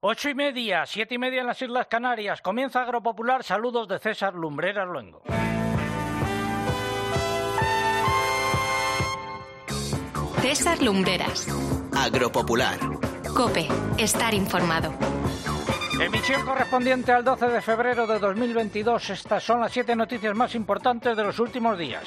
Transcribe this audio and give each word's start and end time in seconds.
Ocho 0.00 0.30
y 0.30 0.34
media, 0.36 0.86
siete 0.86 1.16
y 1.16 1.18
media 1.18 1.40
en 1.40 1.48
las 1.48 1.60
Islas 1.60 1.88
Canarias. 1.88 2.40
Comienza 2.40 2.82
Agropopular. 2.82 3.42
Saludos 3.42 3.88
de 3.88 3.98
César 3.98 4.32
Lumbreras 4.32 4.86
Luengo. 4.86 5.24
César 10.40 10.80
Lumbreras. 10.80 11.48
Agropopular. 11.96 12.78
Cope. 13.34 13.66
Estar 13.98 14.34
informado. 14.34 14.94
Emisión 16.00 16.46
correspondiente 16.46 17.10
al 17.10 17.24
12 17.24 17.48
de 17.48 17.60
febrero 17.60 18.06
de 18.06 18.20
2022. 18.20 19.10
Estas 19.10 19.42
son 19.42 19.58
las 19.58 19.72
siete 19.72 19.96
noticias 19.96 20.32
más 20.36 20.54
importantes 20.54 21.16
de 21.16 21.24
los 21.24 21.40
últimos 21.40 21.76
días. 21.76 22.04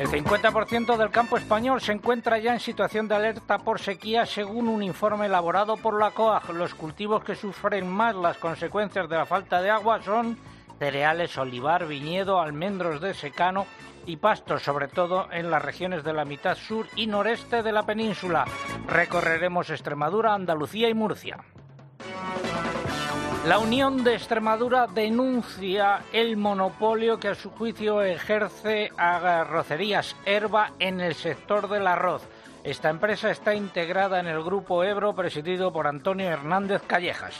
El 0.00 0.08
50% 0.08 0.96
del 0.96 1.10
campo 1.10 1.36
español 1.36 1.82
se 1.82 1.92
encuentra 1.92 2.38
ya 2.38 2.54
en 2.54 2.60
situación 2.60 3.06
de 3.06 3.16
alerta 3.16 3.58
por 3.58 3.78
sequía 3.78 4.24
según 4.24 4.66
un 4.66 4.82
informe 4.82 5.26
elaborado 5.26 5.76
por 5.76 6.00
la 6.00 6.12
COAG. 6.12 6.54
Los 6.54 6.74
cultivos 6.74 7.22
que 7.22 7.34
sufren 7.34 7.86
más 7.86 8.16
las 8.16 8.38
consecuencias 8.38 9.10
de 9.10 9.16
la 9.16 9.26
falta 9.26 9.60
de 9.60 9.68
agua 9.68 10.00
son 10.02 10.38
cereales, 10.78 11.36
olivar, 11.36 11.86
viñedo, 11.86 12.40
almendros 12.40 13.02
de 13.02 13.12
secano 13.12 13.66
y 14.06 14.16
pastos, 14.16 14.62
sobre 14.62 14.88
todo 14.88 15.30
en 15.32 15.50
las 15.50 15.60
regiones 15.60 16.02
de 16.02 16.14
la 16.14 16.24
mitad 16.24 16.56
sur 16.56 16.86
y 16.96 17.06
noreste 17.06 17.62
de 17.62 17.72
la 17.72 17.82
península. 17.82 18.46
Recorreremos 18.86 19.68
Extremadura, 19.68 20.32
Andalucía 20.32 20.88
y 20.88 20.94
Murcia. 20.94 21.44
La 23.46 23.58
Unión 23.58 24.04
de 24.04 24.14
Extremadura 24.14 24.86
denuncia 24.86 26.02
el 26.12 26.36
monopolio 26.36 27.18
que 27.18 27.28
a 27.28 27.34
su 27.34 27.50
juicio 27.50 28.02
ejerce 28.02 28.90
Arrocerías 28.98 30.14
Herba 30.26 30.72
en 30.78 31.00
el 31.00 31.14
sector 31.14 31.66
del 31.70 31.86
arroz. 31.86 32.22
Esta 32.62 32.90
empresa 32.90 33.30
está 33.30 33.54
integrada 33.54 34.20
en 34.20 34.26
el 34.26 34.42
grupo 34.44 34.84
Ebro 34.84 35.14
presidido 35.14 35.72
por 35.72 35.86
Antonio 35.86 36.28
Hernández 36.28 36.82
Callejas. 36.86 37.34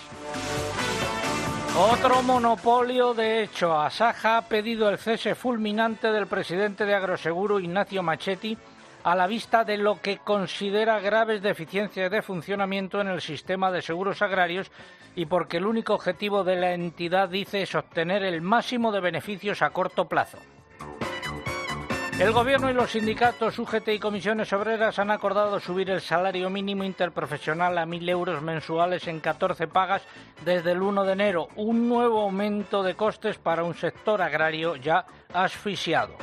Otro 1.79 2.23
monopolio, 2.23 3.13
de 3.13 3.43
hecho, 3.43 3.79
Asaja 3.79 4.39
ha 4.39 4.43
pedido 4.43 4.89
el 4.89 4.97
cese 4.97 5.35
fulminante 5.35 6.11
del 6.11 6.27
presidente 6.27 6.87
de 6.87 6.95
Agroseguro, 6.95 7.61
Ignacio 7.61 8.03
Machetti, 8.03 8.57
a 9.03 9.15
la 9.15 9.27
vista 9.27 9.65
de 9.65 9.79
lo 9.79 10.01
que 10.01 10.19
considera 10.19 11.01
graves 11.01 11.43
deficiencias 11.43 12.11
de 12.11 12.23
funcionamiento 12.23 13.01
en 13.01 13.09
el 13.09 13.21
sistema 13.21 13.71
de 13.71 13.83
seguros 13.83 14.23
agrarios 14.23 14.71
y 15.17 15.27
porque 15.27 15.57
el 15.57 15.67
único 15.67 15.95
objetivo 15.95 16.45
de 16.45 16.57
la 16.57 16.73
entidad, 16.73 17.29
dice, 17.29 17.63
es 17.63 17.75
obtener 17.75 18.23
el 18.23 18.43
máximo 18.43 18.93
de 18.93 19.01
beneficios 19.01 19.63
a 19.63 19.71
corto 19.71 20.07
plazo. 20.07 20.39
El 22.21 22.33
Gobierno 22.33 22.69
y 22.69 22.75
los 22.75 22.91
sindicatos 22.91 23.59
UGT 23.59 23.89
y 23.89 23.99
comisiones 23.99 24.53
obreras 24.53 24.99
han 24.99 25.11
acordado 25.11 25.59
subir 25.59 25.89
el 25.89 26.03
salario 26.03 26.51
mínimo 26.51 26.85
interprofesional 26.85 27.79
a 27.79 27.87
1.000 27.87 28.11
euros 28.11 28.43
mensuales 28.43 29.09
en 29.09 29.21
14 29.21 29.67
pagas 29.69 30.03
desde 30.45 30.73
el 30.73 30.83
1 30.83 31.05
de 31.05 31.13
enero, 31.15 31.49
un 31.57 31.89
nuevo 31.89 32.21
aumento 32.21 32.83
de 32.83 32.95
costes 32.95 33.39
para 33.39 33.65
un 33.65 33.75
sector 33.75 34.21
agrario 34.21 34.77
ya 34.77 35.07
asfixiado. 35.33 36.15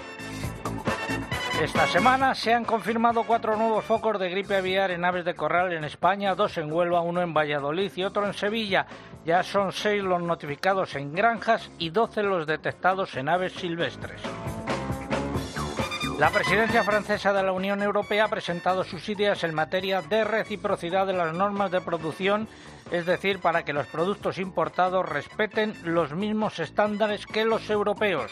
Esta 1.61 1.87
semana 1.87 2.35
se 2.35 2.53
han 2.53 2.65
confirmado 2.65 3.23
cuatro 3.23 3.55
nuevos 3.55 3.83
focos 3.83 4.19
de 4.19 4.29
gripe 4.29 4.55
aviar 4.55 4.91
en 4.91 5.03
aves 5.03 5.25
de 5.25 5.33
corral 5.33 5.73
en 5.73 5.83
España, 5.85 6.35
dos 6.35 6.55
en 6.59 6.71
Huelva, 6.71 7.01
uno 7.01 7.23
en 7.23 7.33
Valladolid 7.33 7.91
y 7.95 8.03
otro 8.03 8.27
en 8.27 8.35
Sevilla. 8.35 8.85
Ya 9.25 9.41
son 9.41 9.73
seis 9.73 10.03
los 10.03 10.21
notificados 10.21 10.95
en 10.95 11.15
granjas 11.15 11.71
y 11.79 11.89
doce 11.89 12.21
los 12.21 12.45
detectados 12.45 13.15
en 13.15 13.27
aves 13.27 13.53
silvestres. 13.53 14.21
La 16.19 16.29
presidencia 16.29 16.83
francesa 16.83 17.33
de 17.33 17.41
la 17.41 17.51
Unión 17.51 17.81
Europea 17.81 18.25
ha 18.25 18.29
presentado 18.29 18.83
sus 18.83 19.09
ideas 19.09 19.43
en 19.43 19.55
materia 19.55 20.03
de 20.03 20.23
reciprocidad 20.23 21.07
de 21.07 21.13
las 21.13 21.33
normas 21.33 21.71
de 21.71 21.81
producción, 21.81 22.47
es 22.91 23.07
decir, 23.07 23.39
para 23.39 23.65
que 23.65 23.73
los 23.73 23.87
productos 23.87 24.37
importados 24.37 25.09
respeten 25.09 25.73
los 25.83 26.13
mismos 26.13 26.59
estándares 26.59 27.25
que 27.25 27.45
los 27.45 27.67
europeos. 27.71 28.31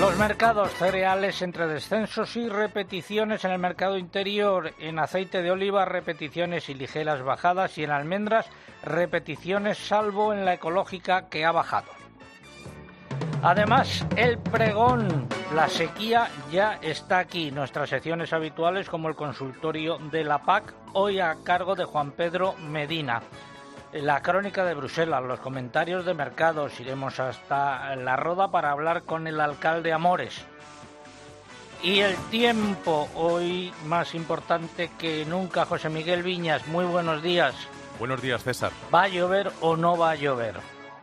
Los 0.00 0.16
mercados 0.16 0.72
cereales 0.72 1.42
entre 1.42 1.66
descensos 1.66 2.34
y 2.34 2.48
repeticiones 2.48 3.44
en 3.44 3.50
el 3.50 3.58
mercado 3.58 3.98
interior, 3.98 4.72
en 4.78 4.98
aceite 4.98 5.42
de 5.42 5.50
oliva 5.50 5.84
repeticiones 5.84 6.70
y 6.70 6.74
ligeras 6.74 7.22
bajadas 7.22 7.76
y 7.76 7.84
en 7.84 7.90
almendras 7.90 8.46
repeticiones 8.82 9.76
salvo 9.76 10.32
en 10.32 10.46
la 10.46 10.54
ecológica 10.54 11.28
que 11.28 11.44
ha 11.44 11.52
bajado. 11.52 11.90
Además, 13.42 14.06
el 14.16 14.38
pregón, 14.38 15.28
la 15.54 15.68
sequía 15.68 16.30
ya 16.50 16.78
está 16.80 17.18
aquí. 17.18 17.50
Nuestras 17.50 17.90
secciones 17.90 18.32
habituales 18.32 18.88
como 18.88 19.10
el 19.10 19.14
consultorio 19.14 19.98
de 19.98 20.24
la 20.24 20.38
PAC, 20.38 20.72
hoy 20.94 21.20
a 21.20 21.36
cargo 21.44 21.74
de 21.74 21.84
Juan 21.84 22.12
Pedro 22.12 22.54
Medina 22.54 23.20
la 23.92 24.22
crónica 24.22 24.64
de 24.64 24.74
Bruselas, 24.74 25.22
los 25.24 25.40
comentarios 25.40 26.04
de 26.04 26.14
mercados, 26.14 26.78
iremos 26.80 27.18
hasta 27.18 27.94
la 27.96 28.16
roda 28.16 28.50
para 28.50 28.70
hablar 28.70 29.02
con 29.02 29.26
el 29.26 29.40
alcalde 29.40 29.92
Amores. 29.92 30.44
Y 31.82 32.00
el 32.00 32.14
tiempo, 32.30 33.08
hoy 33.14 33.72
más 33.86 34.14
importante 34.14 34.90
que 34.98 35.24
nunca, 35.24 35.64
José 35.64 35.88
Miguel 35.88 36.22
Viñas, 36.22 36.66
muy 36.68 36.84
buenos 36.84 37.22
días. 37.22 37.54
Buenos 37.98 38.20
días, 38.22 38.44
César. 38.44 38.70
¿Va 38.94 39.04
a 39.04 39.08
llover 39.08 39.50
o 39.60 39.76
no 39.76 39.96
va 39.96 40.12
a 40.12 40.14
llover? 40.14 40.56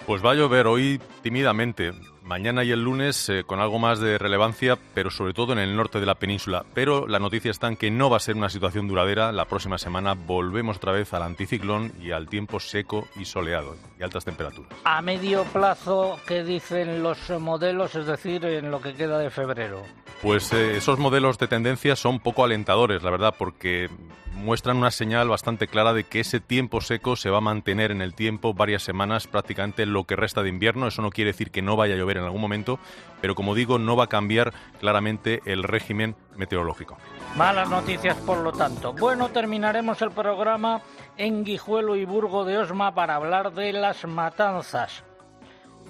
Pues 0.06 0.24
va 0.24 0.32
a 0.32 0.36
llover 0.36 0.68
hoy 0.68 1.02
tímidamente. 1.22 1.94
Mañana 2.28 2.66
y 2.66 2.72
el 2.72 2.84
lunes 2.84 3.30
eh, 3.30 3.46
con 3.46 3.62
algo 3.62 3.80
más 3.80 4.02
de 4.02 4.18
relevancia, 4.18 4.78
pero 4.94 5.10
sobre 5.10 5.34
todo 5.34 5.54
en 5.54 5.60
el 5.60 5.78
norte 5.78 6.02
de 6.02 6.06
la 6.06 6.16
península. 6.16 6.66
Pero 6.74 7.08
la 7.08 7.20
noticia 7.20 7.52
está 7.52 7.70
en 7.70 7.78
que 7.78 7.90
no 7.90 8.10
va 8.10 8.18
a 8.18 8.20
ser 8.20 8.36
una 8.36 8.50
situación 8.50 8.90
duradera. 8.90 9.32
La 9.32 9.46
próxima 9.46 9.78
semana 9.78 10.14
volvemos 10.14 10.76
otra 10.76 10.92
vez 10.92 11.14
al 11.14 11.24
anticiclón 11.24 11.94
y 12.02 12.12
al 12.12 12.28
tiempo 12.28 12.60
seco 12.60 13.08
y 13.16 13.24
soleado 13.24 13.78
y 13.98 14.04
altas 14.04 14.26
temperaturas. 14.26 14.74
A 14.84 15.02
medio 15.02 15.46
plazo, 15.46 16.20
¿qué 16.28 16.44
dicen 16.44 17.02
los 17.02 17.30
modelos? 17.40 17.96
Es 17.96 18.08
decir, 18.08 18.44
en 18.44 18.72
lo 18.72 18.82
que 18.82 18.94
queda 18.94 19.20
de 19.20 19.30
febrero. 19.30 19.84
Pues 20.22 20.52
eh, 20.52 20.76
esos 20.76 21.00
modelos 21.00 21.38
de 21.38 21.48
tendencia 21.48 21.96
son 21.96 22.20
poco 22.20 22.44
alentadores, 22.44 23.04
la 23.04 23.12
verdad, 23.12 23.36
porque 23.40 23.90
muestran 24.38 24.78
una 24.78 24.92
señal 24.92 25.28
bastante 25.28 25.68
clara 25.68 25.94
de 25.94 26.04
que 26.04 26.22
ese 26.22 26.40
tiempo 26.40 26.80
seco 26.80 27.16
se 27.16 27.30
va 27.30 27.40
a 27.40 27.42
mantener 27.42 27.92
en 27.92 28.02
el 28.02 28.14
tiempo 28.14 28.54
varias 28.54 28.84
semanas, 28.84 29.28
prácticamente 29.28 29.86
lo 29.86 30.06
que 30.06 30.16
resta 30.16 30.44
de 30.44 30.50
invierno. 30.50 30.88
Eso 30.88 31.02
no 31.02 31.10
quiere 31.10 31.32
decir 31.32 31.52
que 31.52 31.62
no 31.62 31.76
vaya 31.76 31.96
a 31.96 31.98
llover 31.98 32.18
en 32.18 32.24
algún 32.24 32.42
momento, 32.42 32.80
pero 33.20 33.36
como 33.36 33.56
digo, 33.56 33.80
no 33.80 33.96
va 33.96 34.06
a 34.06 34.08
cambiar 34.08 34.54
claramente 34.80 35.42
el 35.46 35.64
régimen 35.64 36.16
meteorológico. 36.36 36.98
Malas 37.36 37.70
noticias, 37.70 38.16
por 38.18 38.38
lo 38.38 38.52
tanto. 38.52 38.94
Bueno, 38.94 39.30
terminaremos 39.30 40.02
el 40.02 40.12
programa 40.12 40.82
en 41.18 41.44
Guijuelo 41.44 41.96
y 41.96 42.06
Burgo 42.06 42.46
de 42.46 42.58
Osma 42.60 42.94
para 42.94 43.16
hablar 43.16 43.54
de 43.54 43.74
las 43.74 44.06
matanzas. 44.06 45.04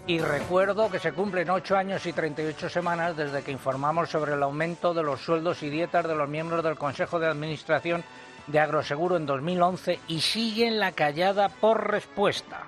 Y 0.08 0.20
recuerdo 0.20 0.90
que 0.90 1.00
se 1.00 1.12
cumplen 1.12 1.50
ocho 1.50 1.76
años 1.76 2.06
y 2.06 2.14
38 2.14 2.70
semanas 2.70 3.18
desde 3.18 3.44
que 3.44 3.52
informamos 3.52 4.10
sobre 4.10 4.36
el 4.36 4.44
aumento 4.44 4.94
de 4.94 5.04
los 5.04 5.20
sueldos 5.20 5.64
y 5.64 5.70
dietas 5.70 6.08
de 6.08 6.16
los 6.16 6.30
miembros 6.30 6.64
del 6.64 6.78
Consejo 6.78 7.20
de 7.20 7.28
Administración 7.28 8.06
de 8.48 8.60
Agroseguro 8.60 9.18
en 9.18 9.26
2011 9.26 10.00
y 10.08 10.22
siguen 10.22 10.80
la 10.80 10.92
callada 10.92 11.50
por 11.50 11.92
respuesta. 11.92 12.64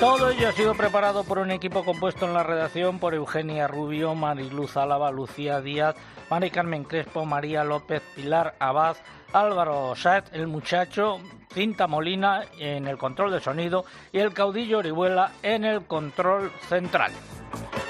Todo 0.00 0.28
ello 0.28 0.50
ha 0.50 0.52
sido 0.52 0.74
preparado 0.74 1.24
por 1.24 1.38
un 1.38 1.50
equipo 1.50 1.82
compuesto 1.82 2.26
en 2.26 2.34
la 2.34 2.42
redacción 2.42 2.98
por 2.98 3.14
Eugenia 3.14 3.66
Rubio, 3.66 4.14
Mariluz 4.14 4.76
Álava, 4.76 5.10
Lucía 5.10 5.62
Díaz, 5.62 5.96
Mari 6.28 6.50
Carmen 6.50 6.84
Crespo, 6.84 7.24
María 7.24 7.64
López, 7.64 8.02
Pilar 8.14 8.56
Abad, 8.58 8.96
Álvaro 9.32 9.94
Saez, 9.96 10.24
el 10.32 10.48
muchacho, 10.48 11.18
Cinta 11.50 11.86
Molina 11.86 12.44
en 12.58 12.86
el 12.88 12.98
control 12.98 13.32
de 13.32 13.40
sonido 13.40 13.86
y 14.12 14.18
el 14.18 14.34
caudillo 14.34 14.78
Orihuela 14.78 15.32
en 15.42 15.64
el 15.64 15.86
control 15.86 16.52
central. 16.68 17.12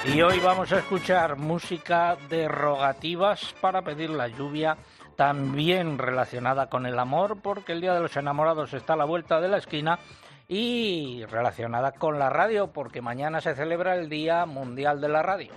Y 0.04 0.22
hoy 0.22 0.38
vamos 0.38 0.70
a 0.70 0.78
escuchar 0.78 1.36
música 1.36 2.16
de 2.28 2.46
rogativas 2.46 3.52
para 3.60 3.82
pedir 3.82 4.10
la 4.10 4.28
lluvia, 4.28 4.76
también 5.16 5.98
relacionada 5.98 6.68
con 6.68 6.86
el 6.86 6.98
amor, 6.98 7.38
porque 7.42 7.72
el 7.72 7.80
Día 7.80 7.94
de 7.94 8.00
los 8.00 8.16
Enamorados 8.16 8.74
está 8.74 8.92
a 8.92 8.96
la 8.96 9.04
vuelta 9.04 9.40
de 9.40 9.48
la 9.48 9.58
esquina 9.58 9.98
y 10.48 11.24
relacionada 11.24 11.92
con 11.92 12.18
la 12.18 12.30
radio, 12.30 12.72
porque 12.72 13.02
mañana 13.02 13.40
se 13.40 13.54
celebra 13.54 13.96
el 13.96 14.08
Día 14.08 14.46
Mundial 14.46 15.00
de 15.00 15.08
la 15.08 15.22
Radio. 15.22 15.52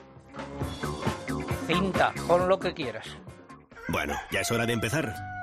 Cinta, 1.67 2.13
pon 2.27 2.47
lo 2.47 2.59
que 2.59 2.73
quieras. 2.73 3.05
Bueno, 3.89 4.15
ya 4.31 4.41
es 4.41 4.51
hora 4.51 4.65
de 4.65 4.73
empezar. 4.73 5.13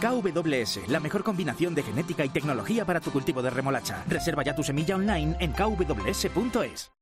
KWS, 0.00 0.88
la 0.88 1.00
mejor 1.00 1.22
combinación 1.22 1.74
de 1.74 1.82
genética 1.82 2.24
y 2.24 2.28
tecnología 2.28 2.84
para 2.84 3.00
tu 3.00 3.10
cultivo 3.10 3.42
de 3.42 3.50
remolacha. 3.50 4.04
Reserva 4.08 4.42
ya 4.42 4.54
tu 4.54 4.62
semilla 4.62 4.96
online 4.96 5.36
en 5.40 5.52
kws.es. 5.52 6.92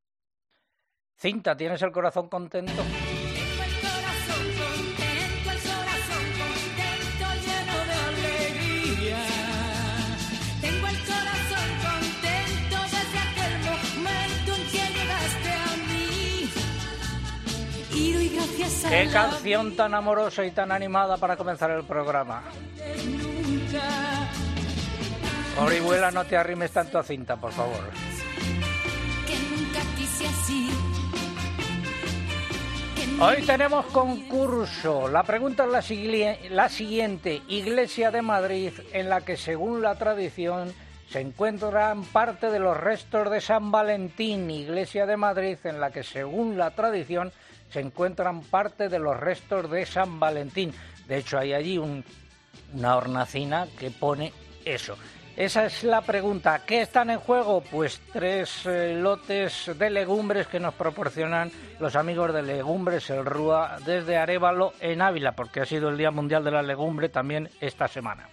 Cinta, 1.17 1.57
¿tienes 1.57 1.81
el 1.83 1.93
corazón 1.93 2.29
contento? 2.29 2.83
Qué 18.89 19.09
canción 19.13 19.77
tan 19.77 19.95
amorosa 19.95 20.45
y 20.45 20.51
tan 20.51 20.73
animada 20.73 21.17
para 21.19 21.37
comenzar 21.37 21.71
el 21.71 21.85
programa. 21.85 22.43
Orihuela, 25.59 26.11
no 26.11 26.25
te 26.25 26.37
arrimes 26.37 26.71
tanto 26.71 26.99
a 26.99 27.03
cinta, 27.03 27.37
por 27.37 27.53
favor. 27.53 27.91
Hoy 33.21 33.43
tenemos 33.43 33.87
concurso. 33.87 35.09
La 35.09 35.23
pregunta 35.23 35.65
es 35.65 35.71
la, 35.71 36.37
la, 36.51 36.69
siguiente. 36.69 37.43
Iglesia 37.49 38.11
de 38.11 38.23
Madrid, 38.23 38.73
en 38.93 39.09
la 39.09 39.21
que 39.21 39.37
según 39.37 39.83
la 39.83 39.95
tradición 39.95 40.73
se 41.09 41.21
encuentran 41.21 42.03
parte 42.05 42.51
de 42.51 42.59
los 42.59 42.77
restos 42.77 43.31
de 43.31 43.41
San 43.41 43.71
Valentín. 43.71 44.51
Iglesia 44.51 45.07
de 45.07 45.17
Madrid, 45.17 45.59
en 45.65 45.81
la 45.81 45.93
que 45.93 46.03
según 46.03 46.59
la 46.59 46.73
tradición 46.73 47.33
se 47.75 47.81
encuentran 47.81 48.41
parte 48.43 48.89
de 48.89 49.01
los 49.01 49.19
restos 49.19 49.69
de 49.69 49.85
San 49.85 50.21
Valentín. 50.21 50.73
De 51.09 51.17
hecho, 51.17 51.41
hay 51.41 51.53
allí 51.55 51.77
una 51.77 52.97
hornacina 52.97 53.67
que 53.77 53.91
pone 53.91 54.33
eso. 54.65 54.97
Esa 55.37 55.67
es 55.67 55.83
la 55.83 56.01
pregunta. 56.01 56.63
¿Qué 56.65 56.83
están 56.83 57.11
en 57.11 57.19
juego? 57.19 57.65
Pues 57.69 58.01
tres 58.13 58.65
eh, 58.67 58.95
lotes 58.95 59.73
de 59.77 59.91
legumbres 59.91 60.47
que 60.47 60.61
nos 60.61 60.75
proporcionan 60.75 61.51
los 61.81 61.97
amigos 61.97 62.33
de 62.33 62.43
Legumbres 62.43 63.11
El 63.11 63.25
Rúa 63.25 63.79
desde 63.85 64.19
Arevalo 64.19 64.75
en 64.79 65.03
Ávila, 65.03 65.33
porque 65.33 65.61
ha 65.61 65.67
sido 65.67 65.89
el 65.89 65.99
Día 65.99 66.13
Mundial 66.13 66.45
de 66.45 66.53
la 66.53 66.63
Legumbre 66.63 67.09
también 67.09 67.51
esta 67.61 67.89
semana. 67.89 68.29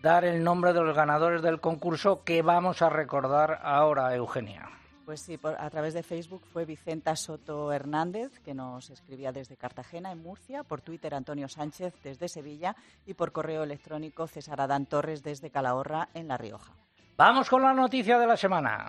dar 0.01 0.23
el 0.23 0.41
nombre 0.41 0.71
de 0.71 0.79
los 0.79 0.95
ganadores 0.95 1.41
del 1.41 1.59
concurso 1.59 2.23
que 2.23 2.41
vamos 2.41 2.81
a 2.81 2.87
recordar 2.87 3.59
ahora, 3.61 4.15
Eugenia. 4.15 4.69
Pues 5.05 5.21
sí, 5.21 5.39
a 5.43 5.69
través 5.69 5.93
de 5.93 6.01
Facebook 6.01 6.41
fue 6.51 6.65
Vicenta 6.65 7.15
Soto 7.15 7.71
Hernández, 7.71 8.39
que 8.39 8.55
nos 8.55 8.89
escribía 8.89 9.31
desde 9.31 9.55
Cartagena, 9.55 10.11
en 10.11 10.23
Murcia, 10.23 10.63
por 10.63 10.81
Twitter 10.81 11.13
Antonio 11.13 11.47
Sánchez 11.47 11.93
desde 12.03 12.27
Sevilla 12.27 12.75
y 13.05 13.13
por 13.13 13.31
correo 13.31 13.61
electrónico 13.61 14.25
César 14.25 14.61
Adán 14.61 14.87
Torres 14.87 15.21
desde 15.21 15.51
Calahorra, 15.51 16.09
en 16.15 16.27
La 16.27 16.37
Rioja. 16.37 16.73
Vamos 17.17 17.49
con 17.49 17.61
la 17.61 17.73
noticia 17.73 18.17
de 18.17 18.25
la 18.25 18.35
semana. 18.35 18.87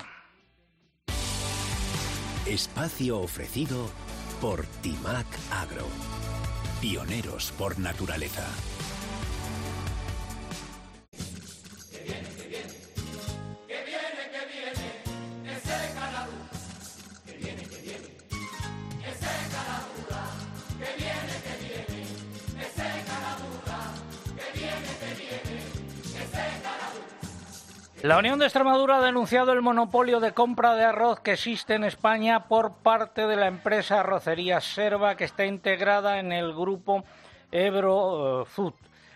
Espacio 2.46 3.20
ofrecido 3.20 3.86
por 4.40 4.64
Timac 4.80 5.26
Agro. 5.52 5.86
Pioneros 6.80 7.52
por 7.52 7.78
naturaleza. 7.78 8.46
La 28.02 28.18
Unión 28.18 28.38
de 28.38 28.44
Extremadura 28.44 28.98
ha 28.98 29.00
denunciado 29.00 29.52
el 29.52 29.62
monopolio 29.62 30.20
de 30.20 30.32
compra 30.32 30.74
de 30.74 30.84
arroz 30.84 31.20
que 31.20 31.32
existe 31.32 31.74
en 31.74 31.82
España 31.82 32.46
por 32.46 32.74
parte 32.74 33.26
de 33.26 33.36
la 33.36 33.46
empresa 33.46 34.00
Arrocería 34.00 34.60
Serva, 34.60 35.16
que 35.16 35.24
está 35.24 35.46
integrada 35.46 36.20
en 36.20 36.30
el 36.30 36.52
grupo 36.52 37.04
Ebro 37.50 38.42
eh. 38.42 38.72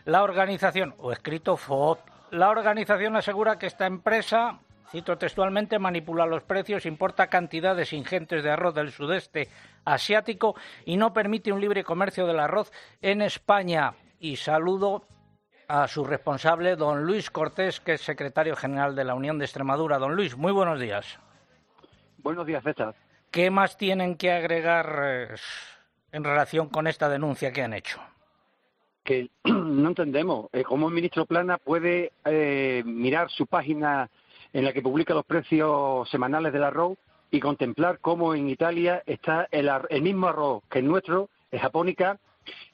La 0.06 0.22
organización, 0.22 0.94
o 0.98 1.12
escrito 1.12 1.58
FOOT, 1.58 2.00
la 2.30 2.48
organización 2.48 3.16
asegura 3.16 3.58
que 3.58 3.66
esta 3.66 3.86
empresa, 3.86 4.60
cito 4.90 5.18
textualmente, 5.18 5.78
manipula 5.78 6.24
los 6.24 6.42
precios, 6.42 6.86
importa 6.86 7.26
cantidades 7.26 7.92
ingentes 7.92 8.42
de 8.42 8.50
arroz 8.50 8.74
del 8.74 8.92
sudeste 8.92 9.50
asiático 9.84 10.56
y 10.86 10.96
no 10.96 11.12
permite 11.12 11.52
un 11.52 11.60
libre 11.60 11.84
comercio 11.84 12.26
del 12.26 12.40
arroz 12.40 12.72
en 13.02 13.20
España. 13.20 13.92
Y 14.20 14.36
saludo 14.36 15.04
a 15.70 15.86
su 15.86 16.04
responsable, 16.04 16.74
don 16.74 17.04
Luis 17.04 17.30
Cortés, 17.30 17.78
que 17.78 17.92
es 17.92 18.00
secretario 18.00 18.56
general 18.56 18.96
de 18.96 19.04
la 19.04 19.14
Unión 19.14 19.38
de 19.38 19.44
Extremadura. 19.44 19.98
Don 19.98 20.16
Luis, 20.16 20.36
muy 20.36 20.50
buenos 20.50 20.80
días. 20.80 21.20
Buenos 22.18 22.44
días, 22.44 22.64
César. 22.64 22.96
¿Qué 23.30 23.52
más 23.52 23.76
tienen 23.76 24.16
que 24.16 24.32
agregar 24.32 25.00
eh, 25.04 25.28
en 26.10 26.24
relación 26.24 26.68
con 26.70 26.88
esta 26.88 27.08
denuncia 27.08 27.52
que 27.52 27.62
han 27.62 27.72
hecho? 27.72 28.00
Que 29.04 29.30
no 29.44 29.88
entendemos 29.88 30.48
eh, 30.52 30.64
cómo 30.64 30.88
el 30.88 30.94
ministro 30.94 31.24
Plana 31.24 31.56
puede 31.56 32.12
eh, 32.24 32.82
mirar 32.84 33.30
su 33.30 33.46
página 33.46 34.10
en 34.52 34.64
la 34.64 34.72
que 34.72 34.82
publica 34.82 35.14
los 35.14 35.24
precios 35.24 36.10
semanales 36.10 36.52
del 36.52 36.64
arroz 36.64 36.98
y 37.30 37.38
contemplar 37.38 38.00
cómo 38.00 38.34
en 38.34 38.50
Italia 38.50 39.04
está 39.06 39.46
el, 39.52 39.70
el 39.88 40.02
mismo 40.02 40.26
arroz 40.26 40.64
que 40.68 40.80
el 40.80 40.88
nuestro, 40.88 41.30
es 41.52 41.60
japónica, 41.60 42.18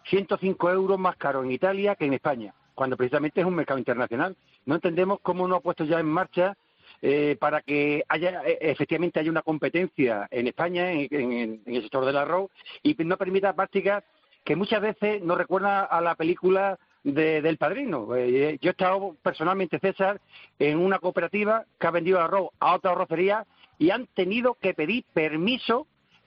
105 0.04 0.70
euros 0.70 0.98
más 0.98 1.16
caro 1.16 1.44
en 1.44 1.50
Italia 1.50 1.94
que 1.94 2.06
en 2.06 2.14
España 2.14 2.54
cuando 2.76 2.96
precisamente 2.96 3.40
es 3.40 3.46
un 3.46 3.56
mercado 3.56 3.78
internacional. 3.78 4.36
No 4.66 4.76
entendemos 4.76 5.18
cómo 5.22 5.48
no 5.48 5.56
ha 5.56 5.60
puesto 5.60 5.84
ya 5.84 5.98
en 5.98 6.06
marcha 6.06 6.56
eh, 7.02 7.36
para 7.40 7.62
que 7.62 8.04
haya 8.06 8.42
eh, 8.44 8.58
efectivamente 8.60 9.18
haya 9.18 9.30
una 9.30 9.42
competencia 9.42 10.28
en 10.30 10.46
España 10.46 10.92
en, 10.92 11.62
el 11.66 11.82
sector 11.82 12.04
del 12.04 12.18
arroz 12.18 12.50
y 12.82 12.94
no 12.98 13.16
permita 13.16 13.54
prácticas 13.54 14.04
que 14.44 14.56
muchas 14.56 14.80
veces 14.80 15.22
nos 15.22 15.38
recuerda 15.38 15.84
a 15.84 16.00
la 16.00 16.14
película 16.14 16.78
del 17.02 17.56
padrino. 17.56 18.14
Eh, 18.14 18.58
yo 18.60 18.70
he 18.70 18.72
estado 18.72 19.16
personalmente, 19.22 19.78
César, 19.78 20.20
en 20.58 20.78
una 20.78 20.98
cooperativa 20.98 21.64
que 21.78 21.86
ha 21.86 21.90
vendido 21.92 22.20
arroz 22.20 22.50
a 22.58 22.74
otra 22.74 22.92
arrocería 22.92 23.46
y 23.78 23.90
han 23.90 24.06
tenido 24.08 24.54
que 24.54 24.74
pedir 24.74 25.04
permiso 25.14 25.86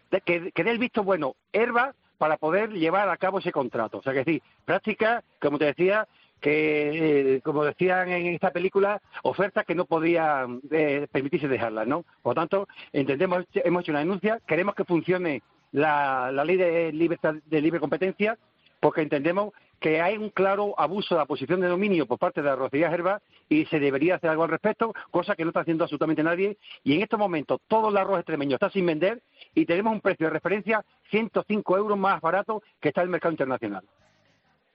de 0.09 0.21
que, 0.21 0.51
que 0.51 0.63
dé 0.63 0.71
el 0.71 0.79
visto 0.79 1.03
bueno, 1.03 1.35
herba, 1.53 1.93
para 2.19 2.37
poder 2.37 2.71
llevar 2.73 3.09
a 3.09 3.17
cabo 3.17 3.39
ese 3.39 3.51
contrato. 3.51 3.97
O 3.97 4.03
sea 4.03 4.13
que 4.13 4.25
sí, 4.25 4.41
prácticas, 4.65 5.23
como 5.41 5.57
te 5.57 5.65
decía, 5.65 6.07
que, 6.39 7.35
eh, 7.35 7.41
como 7.41 7.63
decían 7.63 8.09
en 8.09 8.27
esta 8.27 8.51
película, 8.51 9.01
ofertas 9.23 9.65
que 9.65 9.75
no 9.75 9.85
podían 9.85 10.61
eh, 10.71 11.07
permitirse 11.11 11.47
dejarlas, 11.47 11.87
¿no? 11.87 12.03
Por 12.21 12.31
lo 12.31 12.41
tanto, 12.41 12.67
entendemos, 12.93 13.45
hemos 13.53 13.83
hecho 13.83 13.91
una 13.91 13.99
denuncia, 13.99 14.39
queremos 14.47 14.75
que 14.75 14.85
funcione 14.85 15.41
la, 15.71 16.31
ley 16.31 16.57
de 16.57 16.91
libertad 16.91 17.35
de 17.45 17.61
libre 17.61 17.79
competencia, 17.79 18.37
porque 18.79 19.01
entendemos 19.01 19.53
que 19.79 20.01
hay 20.01 20.17
un 20.17 20.29
claro 20.29 20.73
abuso 20.77 21.15
de 21.15 21.19
la 21.19 21.25
posición 21.25 21.61
de 21.61 21.67
dominio 21.67 22.05
por 22.05 22.19
parte 22.19 22.41
de 22.41 22.47
la 22.47 22.53
arrocería 22.53 22.89
Gerba 22.89 23.21
y 23.47 23.65
se 23.65 23.79
debería 23.79 24.15
hacer 24.15 24.29
algo 24.29 24.43
al 24.43 24.49
respecto, 24.49 24.93
cosa 25.09 25.35
que 25.35 25.43
no 25.43 25.49
está 25.49 25.61
haciendo 25.61 25.85
absolutamente 25.85 26.23
nadie. 26.23 26.57
Y 26.83 26.95
en 26.95 27.01
estos 27.01 27.19
momentos 27.19 27.61
todo 27.67 27.89
el 27.89 27.97
arroz 27.97 28.19
extremeño 28.19 28.55
está 28.55 28.69
sin 28.69 28.85
vender 28.85 29.21
y 29.55 29.65
tenemos 29.65 29.93
un 29.93 30.01
precio 30.01 30.27
de 30.27 30.33
referencia 30.33 30.83
105 31.11 31.77
euros 31.77 31.97
más 31.97 32.19
barato 32.21 32.61
que 32.79 32.89
está 32.89 33.01
en 33.01 33.05
el 33.05 33.11
mercado 33.11 33.31
internacional. 33.31 33.83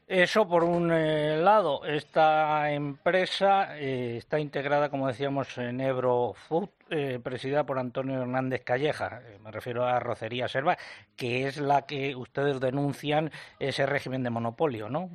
Eso 0.06 0.46
por 0.46 0.64
un 0.64 0.92
eh, 0.92 1.38
lado, 1.38 1.82
esta 1.86 2.70
empresa 2.70 3.78
eh, 3.78 4.18
está 4.18 4.38
integrada, 4.38 4.90
como 4.90 5.08
decíamos, 5.08 5.56
en 5.56 5.80
Ebro 5.80 6.34
Food, 6.34 6.68
eh, 6.90 7.18
presidida 7.22 7.64
por 7.64 7.78
Antonio 7.78 8.20
Hernández 8.20 8.62
Calleja, 8.64 9.22
me 9.42 9.50
refiero 9.50 9.86
a 9.86 9.98
Rocería 10.00 10.46
Serva, 10.46 10.76
que 11.16 11.46
es 11.46 11.56
la 11.56 11.86
que 11.86 12.14
ustedes 12.14 12.60
denuncian 12.60 13.30
ese 13.58 13.86
régimen 13.86 14.22
de 14.22 14.28
monopolio, 14.28 14.90
¿no? 14.90 15.08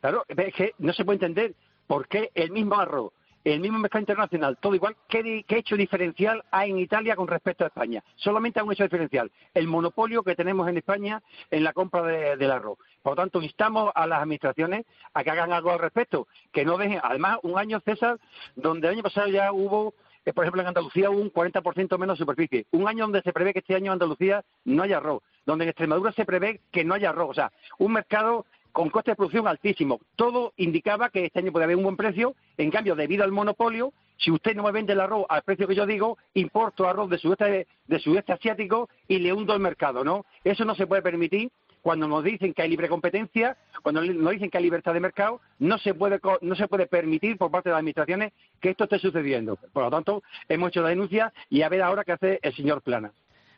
Claro, 0.00 0.24
es 0.26 0.54
que 0.54 0.74
no 0.78 0.92
se 0.92 1.04
puede 1.04 1.24
entender 1.24 1.54
por 1.86 2.08
qué 2.08 2.32
el 2.34 2.50
mismo 2.50 2.80
arroz 2.80 3.12
el 3.44 3.60
mismo 3.60 3.78
mercado 3.78 4.00
internacional, 4.00 4.56
todo 4.60 4.74
igual, 4.74 4.96
¿qué, 5.08 5.44
hecho 5.48 5.76
diferencial 5.76 6.44
hay 6.50 6.70
en 6.70 6.78
Italia 6.78 7.16
con 7.16 7.26
respecto 7.26 7.64
a 7.64 7.68
España? 7.68 8.02
Solamente 8.16 8.60
hay 8.60 8.66
un 8.66 8.72
hecho 8.72 8.84
diferencial, 8.84 9.30
el 9.54 9.66
monopolio 9.66 10.22
que 10.22 10.36
tenemos 10.36 10.68
en 10.68 10.76
España 10.76 11.22
en 11.50 11.64
la 11.64 11.72
compra 11.72 12.02
del 12.02 12.50
arroz. 12.50 12.78
Por 13.02 13.12
lo 13.12 13.16
tanto, 13.16 13.42
instamos 13.42 13.90
a 13.94 14.06
las 14.06 14.20
administraciones 14.20 14.86
a 15.14 15.24
que 15.24 15.30
hagan 15.30 15.52
algo 15.52 15.70
al 15.70 15.78
respecto, 15.78 16.28
que 16.52 16.64
no 16.64 16.78
dejen, 16.78 17.00
además, 17.02 17.38
un 17.42 17.58
año, 17.58 17.80
César, 17.80 18.18
donde 18.54 18.88
el 18.88 18.94
año 18.94 19.02
pasado 19.02 19.28
ya 19.28 19.52
hubo 19.52 19.94
eh, 20.24 20.32
por 20.32 20.44
ejemplo, 20.44 20.62
en 20.62 20.68
Andalucía 20.68 21.10
hubo 21.10 21.20
un 21.20 21.32
40% 21.32 21.98
menos 21.98 22.18
superficie. 22.18 22.66
Un 22.70 22.86
año 22.86 23.04
donde 23.04 23.22
se 23.22 23.32
prevé 23.32 23.52
que 23.52 23.58
este 23.58 23.74
año 23.74 23.86
en 23.86 23.94
Andalucía 23.94 24.44
no 24.64 24.84
haya 24.84 24.98
arroz. 24.98 25.22
Donde 25.44 25.64
en 25.64 25.70
Extremadura 25.70 26.12
se 26.12 26.24
prevé 26.24 26.60
que 26.70 26.84
no 26.84 26.94
haya 26.94 27.10
arroz. 27.10 27.30
O 27.30 27.34
sea, 27.34 27.52
un 27.78 27.92
mercado 27.92 28.46
con 28.72 28.90
coste 28.90 29.12
de 29.12 29.16
producción 29.16 29.46
altísimo. 29.46 30.00
Todo 30.16 30.52
indicaba 30.56 31.10
que 31.10 31.26
este 31.26 31.38
año 31.38 31.52
puede 31.52 31.64
haber 31.64 31.76
un 31.76 31.84
buen 31.84 31.96
precio. 31.96 32.34
En 32.56 32.70
cambio, 32.70 32.94
debido 32.94 33.24
al 33.24 33.32
monopolio, 33.32 33.92
si 34.16 34.30
usted 34.30 34.54
no 34.54 34.62
me 34.62 34.72
vende 34.72 34.92
el 34.92 35.00
arroz 35.00 35.26
al 35.28 35.42
precio 35.42 35.68
que 35.68 35.74
yo 35.74 35.86
digo, 35.86 36.18
importo 36.34 36.88
arroz 36.88 37.10
de 37.10 37.18
sudeste, 37.18 37.66
de 37.86 37.98
sudeste 37.98 38.32
asiático 38.32 38.88
y 39.08 39.18
le 39.18 39.32
hundo 39.32 39.54
el 39.54 39.60
mercado, 39.60 40.04
¿no? 40.04 40.24
Eso 40.44 40.64
no 40.64 40.74
se 40.74 40.86
puede 40.86 41.02
permitir 41.02 41.50
cuando 41.82 42.06
nos 42.06 42.22
dicen 42.22 42.54
que 42.54 42.62
hay 42.62 42.70
libre 42.70 42.88
competencia, 42.88 43.56
cuando 43.82 44.02
nos 44.02 44.32
dicen 44.32 44.48
que 44.48 44.58
hay 44.58 44.64
libertad 44.64 44.94
de 44.94 45.00
mercado, 45.00 45.40
no 45.58 45.78
se 45.78 45.94
puede 45.94 46.20
no 46.40 46.54
se 46.54 46.68
puede 46.68 46.86
permitir 46.86 47.36
por 47.36 47.50
parte 47.50 47.68
de 47.68 47.72
las 47.72 47.80
administraciones 47.80 48.32
que 48.60 48.70
esto 48.70 48.84
esté 48.84 49.00
sucediendo. 49.00 49.58
Por 49.72 49.82
lo 49.82 49.90
tanto, 49.90 50.22
hemos 50.48 50.68
hecho 50.68 50.82
la 50.82 50.90
denuncia 50.90 51.32
y 51.50 51.62
a 51.62 51.68
ver 51.68 51.82
ahora 51.82 52.04
qué 52.04 52.12
hace 52.12 52.38
el 52.40 52.54
señor 52.54 52.82
Plana. 52.82 53.12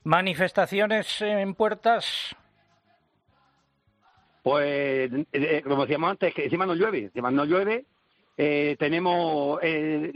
Manifestaciones 0.05 1.21
en 1.21 1.55
puertas 1.55 2.35
pues, 4.45 5.11
eh, 5.11 5.25
eh, 5.33 5.63
como 5.67 5.87
decíamos 5.87 6.11
antes, 6.11 6.35
que 6.35 6.45
encima 6.45 6.67
no 6.67 6.75
llueve, 6.75 7.05
encima 7.05 7.31
no 7.31 7.47
llueve, 7.47 7.87
eh, 8.37 8.77
tenemos 8.79 9.59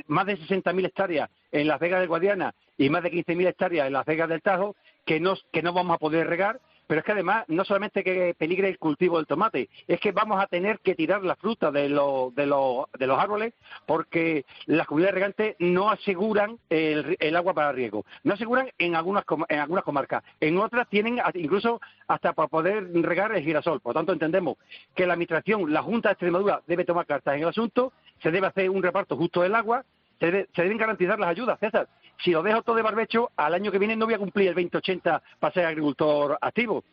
más 0.07 0.27
de 0.27 0.37
60.000 0.37 0.85
hectáreas 0.85 1.31
en 1.51 1.67
Las 1.67 1.81
Vegas 1.81 2.03
de 2.03 2.09
Guadiana 2.09 2.55
y 2.77 2.91
más 2.91 3.03
de 3.03 3.11
15.000 3.11 3.49
hectáreas 3.49 3.87
en 3.87 3.95
Las 3.95 4.05
Vegas 4.05 4.29
del 4.29 4.43
Tajo 4.43 4.77
que 5.07 5.19
no, 5.19 5.35
que 5.51 5.63
no 5.63 5.73
vamos 5.73 5.95
a 5.95 5.99
poder 5.99 6.27
regar 6.27 6.61
pero 6.89 7.01
es 7.01 7.05
que 7.05 7.13
además 7.13 7.45
no 7.49 7.65
solamente 7.65 8.03
que 8.03 8.35
peligre 8.37 8.69
el 8.69 8.79
cultivo 8.79 9.19
del 9.19 9.27
tomate, 9.27 9.69
es 9.87 10.01
que 10.01 10.11
vamos 10.11 10.43
a 10.43 10.47
tener 10.47 10.81
que 10.81 10.95
tirar 10.95 11.23
la 11.23 11.37
fruta 11.37 11.71
de, 11.71 11.89
los, 11.91 12.35
de, 12.35 12.45
de 12.45 13.07
los 13.07 13.19
árboles 13.19 13.53
porque 13.87 14.47
las 14.65 14.87
comunidades 14.87 15.15
regantes 15.15 15.57
no 15.59 15.91
aseguran 15.91 16.59
el, 16.71 17.37
agua 17.37 17.53
para 17.53 17.73
riego. 17.73 18.07
No 18.25 18.35
aseguran 18.35 18.71
en 18.79 18.97
algunas, 18.97 19.25
en 19.49 19.59
algunas 19.61 19.85
comarcas. 19.85 20.25
En 20.41 20.59
otras 20.59 20.89
tienen 20.89 21.21
incluso 21.35 21.79
hasta 22.09 22.33
para 22.33 22.49
poder 22.49 22.91
regar 23.03 23.33
el 23.37 23.45
girasol. 23.45 23.81
Por 23.81 23.95
tanto, 23.95 24.15
entendemos 24.15 24.57
que 24.95 25.07
la 25.07 25.13
Administración, 25.13 25.71
la 25.71 25.83
Junta 25.83 26.09
de 26.09 26.15
Extremadura, 26.15 26.63
debe 26.67 26.87
tomar 26.87 27.05
cartas 27.05 27.35
en 27.35 27.43
el 27.43 27.49
asunto, 27.49 27.93
se 28.23 28.31
debe 28.31 28.47
hacer 28.47 28.71
un 28.71 28.83
reparto 28.83 29.15
justo 29.15 29.43
del 29.43 29.55
agua, 29.55 29.85
se 30.19 30.49
deben 30.57 30.79
garantizar 30.79 31.21
las 31.21 31.29
ayudas, 31.29 31.61
César 31.61 31.87
si 32.23 32.31
lo 32.31 32.43
dejo 32.43 32.63
todo 32.63 32.77
de 32.77 32.83
barbecho, 32.83 33.31
al 33.37 33.55
año 33.55 33.71
que 33.71 33.79
viene 33.79 33.97
no 33.97 34.07
voy 34.07 34.15
a 34.15 34.19
cumplir 34.19 34.49
el 34.49 34.55
2080 34.55 35.23
para 35.39 35.55
ser 35.55 35.67
agricultor 35.67 36.39
activo. 36.41 36.85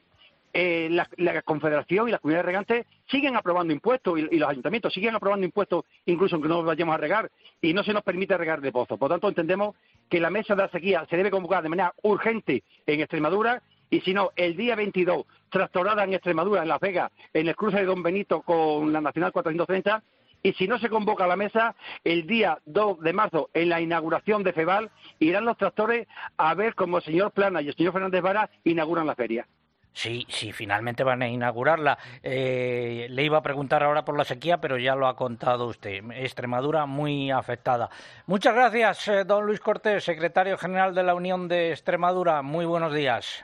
Eh, 0.57 0.87
la, 0.89 1.41
Confederación 1.41 2.07
y 2.07 2.11
las 2.11 2.21
comunidades 2.21 2.45
regantes 2.45 2.85
siguen 3.11 3.35
aprobando 3.35 3.73
impuestos 3.73 4.17
y, 4.17 4.37
los 4.37 4.49
ayuntamientos 4.49 4.93
siguen 4.93 5.13
aprobando 5.13 5.45
impuestos 5.45 5.83
incluso 6.05 6.35
aunque 6.35 6.47
no 6.47 6.63
vayamos 6.63 6.95
a 6.95 6.97
regar 6.97 7.29
y 7.61 7.73
no 7.73 7.83
se 7.83 7.91
nos 7.91 8.03
permite 8.03 8.37
regar 8.37 8.61
de 8.61 8.71
pozos. 8.71 8.97
Por 8.97 9.09
tanto, 9.09 9.27
entendemos 9.27 9.75
que 10.09 10.21
la 10.21 10.29
mesa 10.29 10.55
de 10.55 10.61
la 10.61 10.69
sequía 10.69 11.05
se 11.09 11.17
debe 11.17 11.29
convocar 11.29 11.61
de 11.61 11.67
manera 11.67 11.93
urgente 12.03 12.63
en 12.85 13.01
Extremadura 13.01 13.61
y 13.89 13.99
si 14.01 14.13
no, 14.13 14.31
el 14.37 14.55
día 14.55 14.75
22, 14.75 15.25
trastornada 15.49 16.05
en 16.05 16.13
Extremadura, 16.13 16.61
en 16.61 16.69
Las 16.69 16.79
Vegas, 16.79 17.11
en 17.33 17.49
el 17.49 17.55
cruce 17.55 17.77
de 17.77 17.85
Don 17.85 18.01
Benito 18.01 18.41
con 18.41 18.93
la 18.93 19.01
Nacional 19.01 19.33
430, 19.33 20.03
y 20.45 20.53
si 20.53 20.67
no 20.67 20.77
se 20.77 20.89
convoca 20.89 21.23
a 21.23 21.27
la 21.27 21.35
mesa, 21.35 21.75
el 22.03 22.27
día 22.27 22.59
2 22.65 22.99
de 22.99 23.13
marzo, 23.13 23.49
en 23.55 23.67
la 23.67 23.81
inauguración 23.81 24.43
de 24.43 24.53
FEBAL, 24.53 24.91
irán 25.17 25.43
los 25.43 25.57
tractores 25.57 26.07
a 26.37 26.53
ver 26.53 26.75
cómo 26.75 26.97
el 26.97 27.03
señor 27.03 27.31
Plana 27.31 27.63
y 27.63 27.69
el 27.69 27.75
señor 27.75 27.93
Fernández 27.93 28.21
Vara 28.21 28.51
inauguran 28.63 29.07
la 29.07 29.15
feria. 29.15 29.47
Sí, 29.91 30.23
sí, 30.29 30.51
finalmente 30.51 31.03
van 31.03 31.23
a 31.23 31.27
inaugurarla. 31.27 31.97
Eh, 32.21 33.07
le 33.09 33.23
iba 33.23 33.39
a 33.39 33.41
preguntar 33.41 33.81
ahora 33.81 34.05
por 34.05 34.15
la 34.15 34.23
sequía, 34.23 34.61
pero 34.61 34.77
ya 34.77 34.93
lo 34.93 35.07
ha 35.07 35.15
contado 35.15 35.65
usted. 35.65 36.03
Extremadura 36.11 36.85
muy 36.85 37.31
afectada. 37.31 37.89
Muchas 38.27 38.53
gracias, 38.53 39.07
eh, 39.07 39.23
don 39.23 39.47
Luis 39.47 39.59
Cortés, 39.59 40.03
secretario 40.03 40.59
general 40.59 40.93
de 40.93 41.01
la 41.01 41.15
Unión 41.15 41.47
de 41.47 41.71
Extremadura. 41.71 42.43
Muy 42.43 42.65
buenos 42.65 42.93
días. 42.93 43.43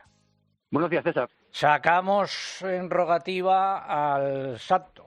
Buenos 0.70 0.92
días, 0.92 1.04
César. 1.04 1.30
Sacamos 1.50 2.62
en 2.62 2.92
rogativa 2.92 3.80
al 4.20 4.60
Santo. 4.60 5.01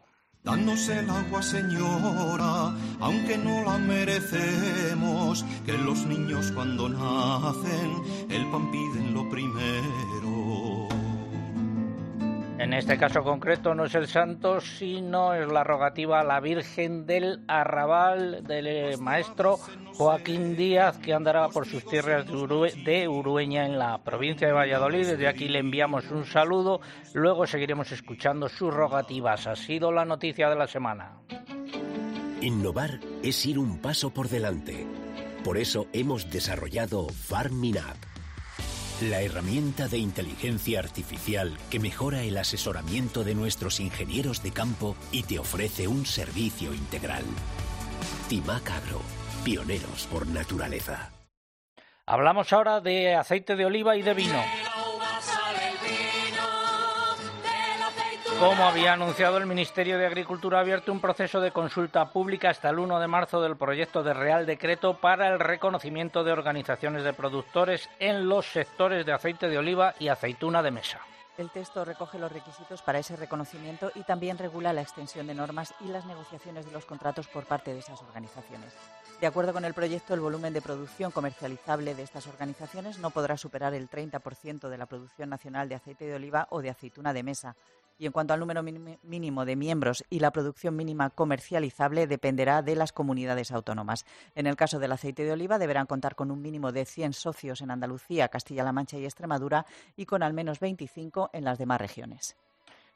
Danos 0.45 0.91
el 0.91 1.09
agua, 1.09 1.43
señora, 1.43 2.77
aunque 3.01 3.39
no 3.39 3.65
la 3.65 3.79
merecemos, 3.79 5.43
que 5.65 5.73
los 5.73 6.05
niños 6.05 6.53
cuando 6.55 6.87
nacen 6.87 8.29
el 8.29 8.51
pan 8.51 8.71
piden 8.71 9.15
lo 9.15 9.27
primero. 9.31 10.24
En 12.57 12.73
este 12.73 12.97
caso 12.97 13.25
concreto 13.25 13.75
no 13.75 13.85
es 13.85 13.95
el 13.97 14.07
santo, 14.07 14.61
sino 14.61 15.35
es 15.35 15.49
la 15.49 15.65
rogativa 15.65 16.21
a 16.21 16.25
la 16.25 16.39
Virgen 16.39 17.05
del 17.05 17.43
Arrabal 17.49 18.45
del 18.45 18.67
eh, 18.69 18.97
maestro 18.97 19.59
Joaquín 19.95 20.57
Díaz, 20.57 20.99
que 20.99 21.13
andará 21.13 21.49
por 21.49 21.67
sus 21.67 21.85
tierras 21.85 22.25
de, 22.27 23.09
Urueña 23.09 23.67
en 23.67 23.77
la 23.77 23.99
provincia 24.05 24.47
de 24.47 24.53
Valladolid. 24.53 25.05
Desde 25.05 25.27
aquí 25.27 25.49
le 25.49 25.59
enviamos 25.59 26.11
un 26.13 26.25
saludo. 26.25 26.81
Luego 27.13 27.45
seguiremos 27.47 27.91
escuchando 27.91 28.49
sus 28.49 28.73
rogativas. 28.73 29.49
Ha 29.49 29.57
sido 29.57 29.91
la 29.91 30.05
noticia 30.05 30.49
de 30.49 30.57
la 30.57 30.69
semana. 30.69 31.19
Innovar 32.41 33.01
es 33.25 33.45
ir 33.47 33.59
un 33.59 33.79
paso 33.79 34.11
por 34.11 34.29
delante. 34.29 34.87
Por 35.43 35.59
eso 35.59 35.89
hemos 35.93 36.31
desarrollado 36.31 37.09
FarmInApp 37.09 38.14
la 39.03 39.21
herramienta 39.23 39.89
de 39.89 39.99
inteligencia 39.99 40.79
artificial 40.79 41.57
que 41.71 41.81
mejora 41.81 42.23
el 42.23 42.37
asesoramiento 42.39 43.25
de 43.25 43.35
nuestros 43.35 43.81
ingenieros 43.81 44.43
de 44.43 44.53
campo 44.53 44.97
y 45.11 45.25
te 45.25 45.39
ofrece 45.39 45.89
un 45.89 46.07
servicio 46.07 46.73
integral. 46.73 47.25
Timac 48.29 48.71
Agro, 48.71 49.01
pioneros 49.45 50.07
por 50.11 50.27
naturaleza. 50.27 51.11
Hablamos 52.07 52.53
ahora 52.53 52.81
de 52.81 53.15
aceite 53.15 53.57
de 53.57 53.65
oliva 53.67 53.97
y 53.97 54.03
de 54.03 54.15
vino. 54.15 54.43
Como 58.45 58.69
había 58.69 58.93
anunciado 58.93 59.39
el 59.39 59.47
Ministerio 59.47 59.97
de 59.97 60.05
Agricultura, 60.05 60.59
ha 60.59 60.61
abierto 60.61 60.93
un 60.93 61.01
proceso 61.01 61.41
de 61.41 61.51
consulta 61.51 62.13
pública 62.13 62.51
hasta 62.51 62.69
el 62.69 62.79
1 62.79 63.01
de 63.01 63.07
marzo 63.07 63.41
del 63.41 63.57
proyecto 63.57 64.03
de 64.03 64.13
Real 64.13 64.45
Decreto 64.45 64.99
para 64.99 65.29
el 65.29 65.41
reconocimiento 65.41 66.23
de 66.23 66.33
organizaciones 66.33 67.05
de 67.05 67.15
productores 67.15 67.89
en 67.99 68.29
los 68.29 68.45
sectores 68.45 69.07
de 69.07 69.15
aceite 69.15 69.49
de 69.49 69.57
oliva 69.57 69.95
y 69.99 70.09
aceituna 70.09 70.63
de 70.63 70.73
mesa. 70.73 71.01
El 71.39 71.49
texto 71.49 71.87
recoge 71.87 72.19
los 72.19 72.31
requisitos 72.31 72.83
para 72.83 72.99
ese 72.99 73.17
reconocimiento 73.17 73.91
y 73.95 74.03
también 74.03 74.37
regula 74.37 74.75
la 74.75 74.83
extensión 74.83 75.27
de 75.27 75.35
normas 75.35 75.73
y 75.81 75.89
las 75.89 76.05
negociaciones 76.05 76.67
de 76.67 76.73
los 76.73 76.85
contratos 76.85 77.27
por 77.29 77.47
parte 77.47 77.73
de 77.73 77.79
esas 77.79 78.03
organizaciones. 78.03 78.75
De 79.23 79.27
acuerdo 79.27 79.55
con 79.55 79.65
el 79.65 79.73
proyecto, 79.73 80.13
el 80.13 80.21
volumen 80.21 80.53
de 80.53 80.61
producción 80.61 81.13
comercializable 81.13 81.95
de 81.95 82.03
estas 82.03 82.27
organizaciones 82.27 82.99
no 82.99 83.09
podrá 83.09 83.39
superar 83.39 83.73
el 83.73 83.89
30% 83.89 84.69
de 84.69 84.77
la 84.79 84.85
producción 84.85 85.31
nacional 85.31 85.67
de 85.71 85.77
aceite 85.77 86.05
de 86.05 86.15
oliva 86.15 86.47
o 86.51 86.61
de 86.61 86.69
aceituna 86.69 87.15
de 87.15 87.23
mesa, 87.23 87.57
y 87.99 88.07
en 88.07 88.13
cuanto 88.13 88.35
al 88.35 88.41
número 88.41 88.63
mínimo 88.63 89.45
de 89.45 89.57
miembros 89.57 90.05
y 90.11 90.21
la 90.21 90.33
producción 90.33 90.77
mínima 90.77 91.11
comercializable 91.11 92.07
dependerá 92.07 92.63
de 92.63 92.77
las 92.77 92.93
comunidades 92.93 93.53
autónomas. 93.53 94.05
En 94.35 94.47
el 94.47 94.57
caso 94.57 94.79
del 94.79 94.93
aceite 94.93 95.25
de 95.25 95.33
oliva 95.33 95.59
deberán 95.59 95.87
contar 95.87 96.15
con 96.15 96.31
un 96.31 96.43
mínimo 96.43 96.73
de 96.73 96.85
100 96.85 97.13
socios 97.13 97.61
en 97.61 97.71
Andalucía, 97.71 98.29
Castilla-La 98.29 98.73
Mancha 98.73 98.99
y 98.99 99.05
Extremadura 99.05 99.67
y 99.97 100.07
con 100.07 100.23
al 100.23 100.33
menos 100.33 100.61
25 100.61 101.31
en 101.33 101.45
las 101.45 101.59
demás 101.59 101.81
regiones. 101.81 102.37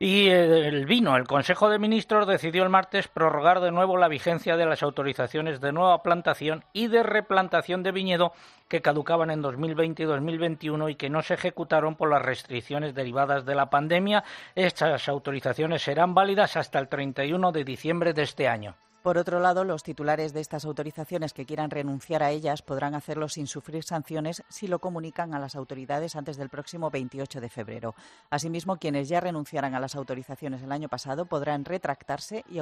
Y 0.00 0.28
el 0.28 0.86
vino, 0.86 1.16
el 1.16 1.26
Consejo 1.26 1.68
de 1.68 1.80
Ministros 1.80 2.28
decidió 2.28 2.62
el 2.62 2.68
martes 2.68 3.08
prorrogar 3.08 3.58
de 3.58 3.72
nuevo 3.72 3.96
la 3.96 4.06
vigencia 4.06 4.56
de 4.56 4.64
las 4.64 4.84
autorizaciones 4.84 5.60
de 5.60 5.72
nueva 5.72 6.04
plantación 6.04 6.62
y 6.72 6.86
de 6.86 7.02
replantación 7.02 7.82
de 7.82 7.90
viñedo 7.90 8.32
que 8.68 8.80
caducaban 8.80 9.32
en 9.32 9.42
2020 9.42 10.04
y 10.04 10.06
2021 10.06 10.88
y 10.90 10.94
que 10.94 11.10
no 11.10 11.22
se 11.22 11.34
ejecutaron 11.34 11.96
por 11.96 12.10
las 12.10 12.22
restricciones 12.22 12.94
derivadas 12.94 13.44
de 13.44 13.56
la 13.56 13.70
pandemia. 13.70 14.22
Estas 14.54 15.08
autorizaciones 15.08 15.82
serán 15.82 16.14
válidas 16.14 16.56
hasta 16.56 16.78
el 16.78 16.86
31 16.86 17.50
de 17.50 17.64
diciembre 17.64 18.12
de 18.12 18.22
este 18.22 18.46
año. 18.46 18.76
Por 19.02 19.16
otro 19.16 19.38
lado, 19.38 19.62
los 19.62 19.84
titulares 19.84 20.32
de 20.32 20.40
estas 20.40 20.64
autorizaciones 20.64 21.32
que 21.32 21.46
quieran 21.46 21.70
renunciar 21.70 22.22
a 22.22 22.30
ellas 22.30 22.62
podrán 22.62 22.96
hacerlo 22.96 23.28
sin 23.28 23.46
sufrir 23.46 23.84
sanciones 23.84 24.42
si 24.48 24.66
lo 24.66 24.80
comunican 24.80 25.34
a 25.34 25.38
las 25.38 25.54
autoridades 25.54 26.16
antes 26.16 26.36
del 26.36 26.48
próximo 26.48 26.90
28 26.90 27.40
de 27.40 27.48
febrero. 27.48 27.94
Asimismo, 28.28 28.76
quienes 28.76 29.08
ya 29.08 29.20
renunciaran 29.20 29.74
a 29.74 29.80
las 29.80 29.94
autorizaciones 29.94 30.62
el 30.62 30.72
año 30.72 30.88
pasado 30.88 31.26
podrán 31.26 31.64
retractarse 31.64 32.44
y, 32.50 32.58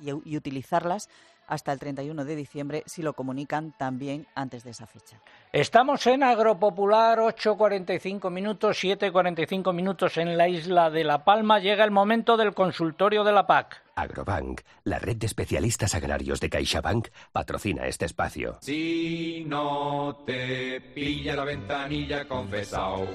y 0.00 0.36
utilizarlas 0.36 1.08
hasta 1.48 1.72
el 1.72 1.78
31 1.78 2.24
de 2.24 2.36
diciembre 2.36 2.82
si 2.86 3.02
lo 3.02 3.14
comunican 3.14 3.72
también 3.76 4.26
antes 4.34 4.62
de 4.62 4.70
esa 4.70 4.86
fecha. 4.86 5.16
Estamos 5.52 6.06
en 6.06 6.22
Agropopular, 6.22 7.18
8.45 7.18 8.30
minutos, 8.30 8.84
7.45 8.84 9.72
minutos 9.72 10.18
en 10.18 10.36
la 10.36 10.48
isla 10.48 10.90
de 10.90 11.04
La 11.04 11.24
Palma. 11.24 11.58
Llega 11.58 11.84
el 11.84 11.90
momento 11.90 12.36
del 12.36 12.54
consultorio 12.54 13.24
de 13.24 13.32
la 13.32 13.46
PAC. 13.46 13.82
Agrobank, 13.98 14.60
la 14.84 15.00
red 15.00 15.16
de 15.16 15.26
especialistas 15.26 15.94
agrarios 15.96 16.38
de 16.38 16.48
CaixaBank, 16.48 17.08
patrocina 17.32 17.86
este 17.86 18.04
espacio. 18.04 18.58
Si 18.60 19.44
no 19.48 20.18
te 20.24 20.80
pilla 20.94 21.34
la 21.34 21.44
ventanilla 21.44 22.24
confesao, 22.28 23.06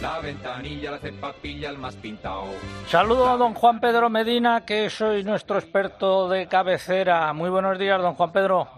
la 0.00 0.20
ventanilla 0.20 0.92
la 0.92 0.98
cepapilla 0.98 1.68
el 1.68 1.78
más 1.78 1.96
pintao. 1.96 2.46
Saludo 2.88 3.28
a 3.28 3.36
don 3.36 3.52
Juan 3.52 3.80
Pedro 3.80 4.08
Medina, 4.08 4.64
que 4.64 4.88
soy 4.88 5.24
nuestro 5.24 5.58
experto 5.58 6.28
de 6.28 6.46
cabecera. 6.46 7.30
Muy 7.34 7.50
buenos 7.50 7.63
días, 7.72 8.00
don 8.00 8.14
Juan 8.14 8.32
Pedro. 8.32 8.68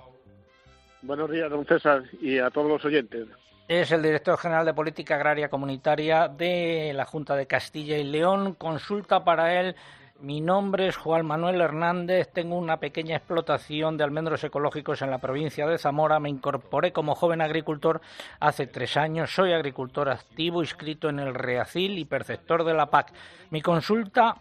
Buenos 1.03 1.31
días, 1.31 1.51
don 1.51 1.67
César, 1.67 2.05
y 2.21 2.39
a 2.39 2.51
todos 2.51 2.69
los 2.69 2.85
oyentes. 2.85 3.27
Es 3.69 3.91
el 3.91 4.03
director 4.03 4.39
general 4.39 4.65
de 4.65 4.75
Política 4.75 5.17
Agraria 5.17 5.49
Comunitaria 5.49 6.29
de 6.29 6.93
la 6.95 7.05
Junta 7.05 7.35
de 7.35 7.47
Castilla 7.47 7.99
y 7.99 8.05
León. 8.05 8.55
Consulta 8.55 9.25
para 9.25 9.61
él 9.61 9.77
mi 10.21 10.41
nombre 10.41 10.89
es 10.89 10.97
Juan 10.97 11.27
Manuel 11.27 11.61
Hernández, 11.61 12.31
tengo 12.33 12.57
una 12.57 12.81
pequeña 12.81 13.17
explotación 13.17 13.99
de 13.99 14.05
almendros 14.05 14.43
ecológicos 14.45 15.03
en 15.03 15.11
la 15.11 15.19
provincia 15.19 15.67
de 15.67 15.77
Zamora. 15.77 16.21
Me 16.21 16.31
incorporé 16.31 16.91
como 16.91 17.15
joven 17.15 17.43
agricultor 17.43 18.01
hace 18.41 18.67
tres 18.67 18.97
años. 18.97 19.35
Soy 19.35 19.53
agricultor 19.53 20.09
activo, 20.09 20.63
inscrito 20.63 21.11
en 21.11 21.19
el 21.19 21.35
REACIL 21.35 21.99
y 21.99 22.07
perceptor 22.07 22.65
de 22.65 22.73
la 22.73 22.87
PAC. 22.87 23.13
Mi 23.51 23.61
consulta 23.61 24.37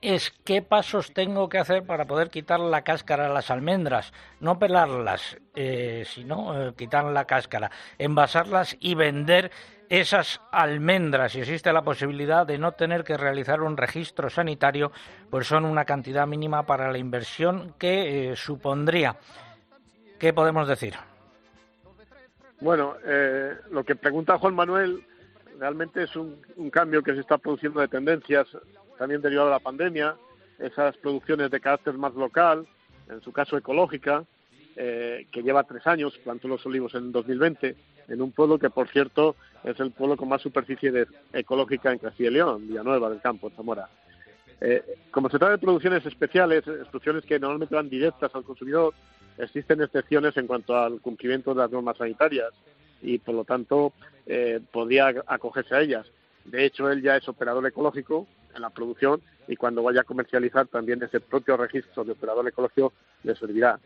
es 0.00 0.32
qué 0.44 0.62
pasos 0.62 1.12
tengo 1.12 1.48
que 1.48 1.58
hacer 1.58 1.84
para 1.84 2.04
poder 2.04 2.30
quitar 2.30 2.60
la 2.60 2.82
cáscara 2.82 3.26
a 3.26 3.32
las 3.32 3.50
almendras, 3.50 4.12
no 4.40 4.58
pelarlas, 4.58 5.38
eh, 5.54 6.04
sino 6.06 6.68
eh, 6.68 6.74
quitar 6.76 7.04
la 7.06 7.24
cáscara, 7.24 7.70
envasarlas 7.98 8.76
y 8.80 8.94
vender 8.94 9.50
esas 9.88 10.40
almendras, 10.52 11.32
si 11.32 11.40
existe 11.40 11.72
la 11.72 11.82
posibilidad 11.82 12.46
de 12.46 12.58
no 12.58 12.72
tener 12.72 13.04
que 13.04 13.16
realizar 13.16 13.62
un 13.62 13.76
registro 13.76 14.28
sanitario, 14.28 14.92
pues 15.30 15.46
son 15.46 15.64
una 15.64 15.86
cantidad 15.86 16.26
mínima 16.26 16.64
para 16.64 16.92
la 16.92 16.98
inversión 16.98 17.74
que 17.78 18.32
eh, 18.32 18.36
supondría. 18.36 19.16
¿Qué 20.18 20.32
podemos 20.32 20.68
decir? 20.68 20.94
Bueno, 22.60 22.96
lo 23.70 23.84
que 23.84 23.94
pregunta 23.94 24.36
Juan 24.36 24.56
Manuel 24.56 25.06
realmente 25.58 26.02
es 26.02 26.16
un, 26.16 26.40
cambio 26.72 27.02
que 27.02 27.14
se 27.14 27.20
está 27.20 27.38
produciendo 27.38 27.80
de 27.80 27.88
tendencias, 27.88 28.48
también 28.98 29.22
derivado 29.22 29.48
de 29.48 29.54
la 29.54 29.60
pandemia, 29.60 30.16
esas 30.58 30.96
producciones 30.96 31.50
de 31.50 31.60
carácter 31.60 31.94
más 31.94 32.14
local, 32.14 32.66
en 33.08 33.20
su 33.22 33.32
caso 33.32 33.56
ecológica, 33.56 34.24
eh, 34.76 35.26
que 35.32 35.42
lleva 35.42 35.64
tres 35.64 35.86
años, 35.86 36.18
plantó 36.18 36.48
los 36.48 36.64
olivos 36.66 36.94
en 36.94 37.12
2020, 37.12 37.76
en 38.08 38.22
un 38.22 38.32
pueblo 38.32 38.58
que, 38.58 38.70
por 38.70 38.88
cierto, 38.88 39.36
es 39.64 39.78
el 39.80 39.92
pueblo 39.92 40.16
con 40.16 40.28
más 40.28 40.42
superficie 40.42 40.90
de, 40.90 41.06
ecológica 41.32 41.92
en 41.92 41.98
Castilla 41.98 42.30
y 42.30 42.32
León, 42.34 42.68
Villanueva 42.68 43.10
del 43.10 43.20
Campo, 43.20 43.50
Zamora. 43.50 43.88
Eh, 44.60 44.82
como 45.10 45.28
se 45.30 45.38
trata 45.38 45.52
de 45.52 45.58
producciones 45.58 46.04
especiales, 46.04 46.64
producciones 46.64 47.24
que 47.24 47.38
normalmente 47.38 47.74
van 47.74 47.88
directas 47.88 48.34
al 48.34 48.44
consumidor, 48.44 48.94
existen 49.36 49.80
excepciones 49.82 50.36
en 50.36 50.46
cuanto 50.46 50.76
al 50.76 51.00
cumplimiento 51.00 51.54
de 51.54 51.60
las 51.60 51.70
normas 51.70 51.96
sanitarias 51.96 52.50
y, 53.00 53.18
por 53.18 53.34
lo 53.34 53.44
tanto, 53.44 53.92
eh, 54.26 54.60
podría 54.72 55.14
acogerse 55.26 55.74
a 55.74 55.80
ellas. 55.80 56.06
De 56.44 56.64
hecho, 56.64 56.90
él 56.90 57.02
ya 57.02 57.16
es 57.16 57.28
operador 57.28 57.66
ecológico 57.66 58.26
en 58.54 58.62
la 58.62 58.70
producción 58.70 59.20
y 59.46 59.56
cuando 59.56 59.82
vaya 59.82 60.02
a 60.02 60.04
comercializar 60.04 60.66
también 60.66 61.02
ese 61.02 61.20
propio 61.20 61.56
registro 61.56 62.04
de 62.04 62.12
operador 62.12 62.46
ecológico 62.46 62.92
le 63.22 63.34
servirá. 63.34 63.78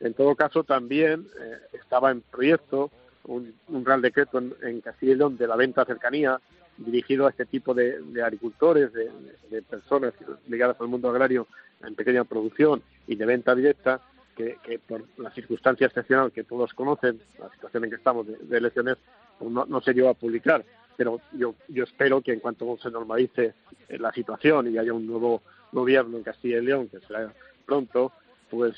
En 0.00 0.14
todo 0.14 0.34
caso, 0.34 0.64
también 0.64 1.26
eh, 1.38 1.58
estaba 1.72 2.10
en 2.10 2.22
proyecto 2.22 2.90
un, 3.24 3.54
Real 3.84 4.00
Decreto 4.00 4.38
en, 4.38 4.80
Castilla 4.80 5.12
y 5.12 5.34
de 5.34 5.46
la 5.46 5.56
venta 5.56 5.82
a 5.82 5.86
cercanía 5.86 6.40
dirigido 6.78 7.26
a 7.26 7.30
este 7.30 7.44
tipo 7.44 7.74
de, 7.74 8.00
agricultores, 8.24 8.90
de, 8.92 9.62
personas 9.62 10.14
ligadas 10.48 10.80
al 10.80 10.88
mundo 10.88 11.10
agrario 11.10 11.46
en 11.84 11.94
pequeña 11.94 12.24
producción 12.24 12.82
y 13.06 13.16
de 13.16 13.26
venta 13.26 13.54
directa, 13.54 14.00
que, 14.36 14.80
por 14.86 15.04
la 15.18 15.30
circunstancia 15.32 15.86
excepcional 15.86 16.32
que 16.32 16.44
todos 16.44 16.72
conocen, 16.72 17.20
la 17.38 17.50
situación 17.50 17.84
en 17.84 17.90
que 17.90 17.96
estamos 17.96 18.26
de, 18.26 18.56
elecciones, 18.56 18.96
pues 19.38 19.50
no, 19.50 19.80
se 19.82 19.92
lleva 19.92 20.10
a 20.10 20.14
publicar. 20.14 20.64
Pero 21.00 21.18
yo, 21.32 21.54
yo 21.68 21.84
espero 21.84 22.20
que 22.20 22.30
en 22.30 22.40
cuanto 22.40 22.76
se 22.76 22.90
normalice 22.90 23.54
la 23.88 24.12
situación 24.12 24.70
y 24.70 24.76
haya 24.76 24.92
un 24.92 25.06
nuevo 25.06 25.40
gobierno 25.72 26.18
en 26.18 26.22
Castilla 26.22 26.58
y 26.58 26.66
León, 26.66 26.88
que 26.88 27.00
será 27.00 27.32
pronto, 27.64 28.12
pues 28.50 28.74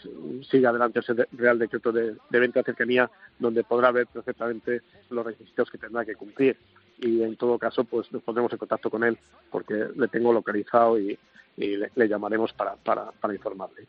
siga 0.48 0.70
adelante 0.70 1.00
ese 1.00 1.14
Real 1.32 1.58
Decreto 1.58 1.90
de, 1.90 2.14
venta 2.30 2.60
a 2.60 2.62
cercanía, 2.62 3.10
donde 3.40 3.64
podrá 3.64 3.90
ver 3.90 4.06
perfectamente 4.06 4.82
los 5.10 5.26
requisitos 5.26 5.68
que 5.68 5.78
tendrá 5.78 6.04
que 6.04 6.14
cumplir. 6.14 6.56
Y 7.00 7.24
en 7.24 7.34
todo 7.34 7.58
caso, 7.58 7.82
pues 7.82 8.12
nos 8.12 8.22
pondremos 8.22 8.52
en 8.52 8.58
contacto 8.58 8.88
con 8.88 9.02
él, 9.02 9.18
porque 9.50 9.88
le 9.96 10.06
tengo 10.06 10.32
localizado 10.32 11.00
y, 11.00 11.18
le, 11.56 12.08
llamaremos 12.08 12.52
para, 12.52 12.76
para, 12.76 13.10
para 13.10 13.34
informarle. 13.34 13.88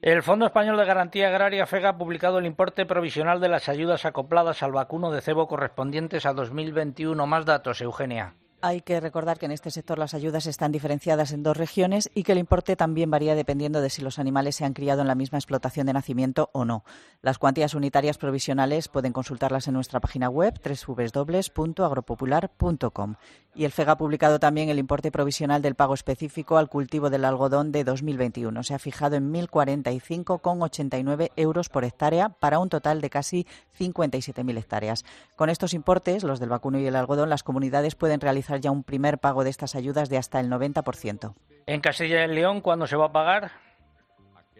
El 0.00 0.22
Fondo 0.22 0.46
Español 0.46 0.76
de 0.76 0.84
Garantía 0.84 1.26
Agraria 1.26 1.66
FEGA 1.66 1.88
ha 1.88 1.98
publicado 1.98 2.38
el 2.38 2.46
importe 2.46 2.86
provisional 2.86 3.40
de 3.40 3.48
las 3.48 3.68
ayudas 3.68 4.04
acopladas 4.04 4.62
al 4.62 4.70
vacuno 4.70 5.10
de 5.10 5.20
cebo 5.20 5.48
correspondientes 5.48 6.24
a 6.24 6.34
2021. 6.34 7.26
Más 7.26 7.44
datos, 7.44 7.80
Eugenia. 7.80 8.34
Hay 8.60 8.80
que 8.80 8.98
recordar 8.98 9.38
que 9.38 9.46
en 9.46 9.52
este 9.52 9.70
sector 9.70 10.00
las 10.00 10.14
ayudas 10.14 10.46
están 10.46 10.72
diferenciadas 10.72 11.30
en 11.30 11.44
dos 11.44 11.56
regiones 11.56 12.10
y 12.12 12.24
que 12.24 12.32
el 12.32 12.38
importe 12.38 12.74
también 12.74 13.08
varía 13.08 13.36
dependiendo 13.36 13.80
de 13.80 13.88
si 13.88 14.02
los 14.02 14.18
animales 14.18 14.56
se 14.56 14.64
han 14.64 14.72
criado 14.72 15.00
en 15.00 15.06
la 15.06 15.14
misma 15.14 15.38
explotación 15.38 15.86
de 15.86 15.92
nacimiento 15.92 16.50
o 16.52 16.64
no. 16.64 16.82
Las 17.22 17.38
cuantías 17.38 17.74
unitarias 17.74 18.18
provisionales 18.18 18.88
pueden 18.88 19.12
consultarlas 19.12 19.68
en 19.68 19.74
nuestra 19.74 20.00
página 20.00 20.28
web 20.28 20.60
www.agropopular.com. 20.60 23.14
Y 23.54 23.64
el 23.64 23.70
FEGA 23.70 23.92
ha 23.92 23.98
publicado 23.98 24.40
también 24.40 24.70
el 24.70 24.80
importe 24.80 25.12
provisional 25.12 25.62
del 25.62 25.76
pago 25.76 25.94
específico 25.94 26.58
al 26.58 26.68
cultivo 26.68 27.10
del 27.10 27.24
algodón 27.24 27.70
de 27.70 27.84
2021. 27.84 28.64
Se 28.64 28.74
ha 28.74 28.80
fijado 28.80 29.14
en 29.16 29.32
1.045,89 29.32 31.30
euros 31.36 31.68
por 31.68 31.84
hectárea 31.84 32.28
para 32.28 32.58
un 32.58 32.70
total 32.70 33.00
de 33.00 33.10
casi 33.10 33.46
57.000 33.78 34.58
hectáreas. 34.58 35.04
Con 35.36 35.48
estos 35.48 35.74
importes, 35.74 36.24
los 36.24 36.40
del 36.40 36.48
vacuno 36.48 36.80
y 36.80 36.86
el 36.86 36.96
algodón, 36.96 37.30
las 37.30 37.44
comunidades 37.44 37.94
pueden 37.94 38.20
realizar 38.20 38.47
ya 38.56 38.70
un 38.70 38.82
primer 38.82 39.18
pago 39.18 39.44
de 39.44 39.50
estas 39.50 39.74
ayudas 39.74 40.08
de 40.08 40.16
hasta 40.16 40.40
el 40.40 40.50
90%. 40.50 41.34
¿En 41.66 41.80
Castilla 41.80 42.24
y 42.24 42.28
León 42.28 42.60
cuándo 42.60 42.86
se 42.86 42.96
va 42.96 43.06
a 43.06 43.12
pagar? 43.12 43.50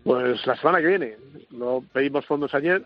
Pues 0.05 0.46
la 0.46 0.57
semana 0.57 0.81
que 0.81 0.87
viene. 0.87 1.16
Lo 1.51 1.83
pedimos 1.92 2.27
fondos 2.27 2.55
ayer 2.55 2.85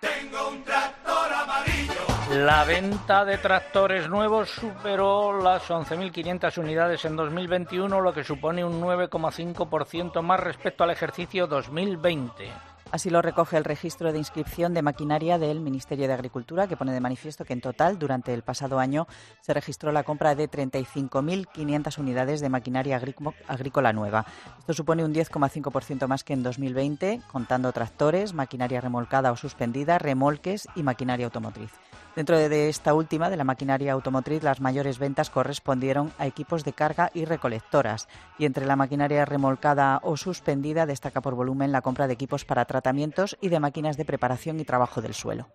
La 2.44 2.66
venta 2.66 3.24
de 3.24 3.38
tractores 3.38 4.10
nuevos 4.10 4.50
superó 4.50 5.42
las 5.42 5.70
11.500 5.70 6.58
unidades 6.58 7.06
en 7.06 7.16
2021, 7.16 8.02
lo 8.02 8.14
que 8.14 8.26
supone 8.26 8.66
un 8.66 8.82
9,5% 8.82 10.22
más 10.22 10.42
respecto 10.42 10.84
al 10.84 10.90
ejercicio 10.90 11.48
2020. 11.48 12.52
Así 12.92 13.10
lo 13.10 13.22
recoge 13.22 13.56
el 13.56 13.64
registro 13.64 14.12
de 14.12 14.18
inscripción 14.20 14.74
de 14.74 14.82
maquinaria 14.82 15.38
del 15.38 15.62
Ministerio 15.62 16.08
de 16.08 16.14
Agricultura, 16.14 16.68
que 16.68 16.76
pone 16.76 16.92
de 16.92 17.00
manifiesto 17.00 17.46
que 17.46 17.54
en 17.54 17.62
total, 17.62 17.98
durante 17.98 18.34
el 18.34 18.42
pasado 18.42 18.80
año, 18.80 19.08
se 19.40 19.54
registró 19.54 19.94
la 19.94 20.04
compra 20.04 20.36
de 20.36 20.50
35.500 20.50 21.98
unidades 21.98 22.42
de 22.42 22.50
maquinaria 22.50 23.02
agrícola 23.48 23.94
nueva. 23.94 24.26
Esto 24.60 24.74
supone 24.74 25.06
un 25.06 25.14
10,5% 25.14 26.06
más 26.08 26.26
que 26.26 26.34
en 26.34 26.44
2020, 26.44 27.22
contando 27.32 27.72
tractores, 27.72 28.34
maquinaria 28.34 28.82
remolcada 28.82 29.32
o 29.32 29.38
suspendida, 29.38 30.00
remolques 30.00 30.68
y 30.76 30.84
maquinaria 30.84 31.28
automotriz. 31.28 31.72
Dentro 32.16 32.38
de 32.38 32.70
esta 32.70 32.94
última, 32.94 33.30
de 33.30 33.36
la 33.36 33.44
maquinaria 33.44 33.92
automotriz, 33.92 34.42
las 34.42 34.62
mayores 34.62 35.00
ventas 35.00 35.30
correspondieron 35.30 36.14
a 36.18 36.26
equipos 36.26 36.64
de 36.64 36.72
carga 36.72 37.12
y 37.14 37.26
recolectoras. 37.26 38.08
Y 38.40 38.46
entre 38.46 38.66
la 38.66 38.78
maquinaria 38.78 39.26
remolcada 39.26 40.00
o 40.02 40.16
suspendida 40.16 40.86
destaca 40.86 41.20
por 41.20 41.36
volumen 41.36 41.74
la 41.74 41.82
compra 41.82 42.08
de 42.08 42.14
equipos 42.14 42.46
para 42.46 42.64
tratamientos 42.64 43.38
y 43.42 43.50
de 43.50 43.60
máquinas 43.60 43.98
de 43.98 44.06
preparación 44.06 44.62
y 44.62 44.64
trabajo 44.64 45.02
del 45.02 45.14
suelo. 45.14 45.50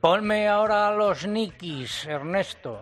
Ponme 0.00 0.48
ahora 0.48 0.90
los 0.90 1.26
nikis, 1.26 2.06
Ernesto. 2.06 2.80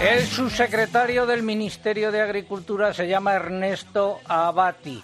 El 0.00 0.26
subsecretario 0.26 1.24
del 1.24 1.42
Ministerio 1.42 2.12
de 2.12 2.20
Agricultura 2.20 2.92
se 2.92 3.08
llama 3.08 3.32
Ernesto 3.32 4.20
Abati 4.26 5.02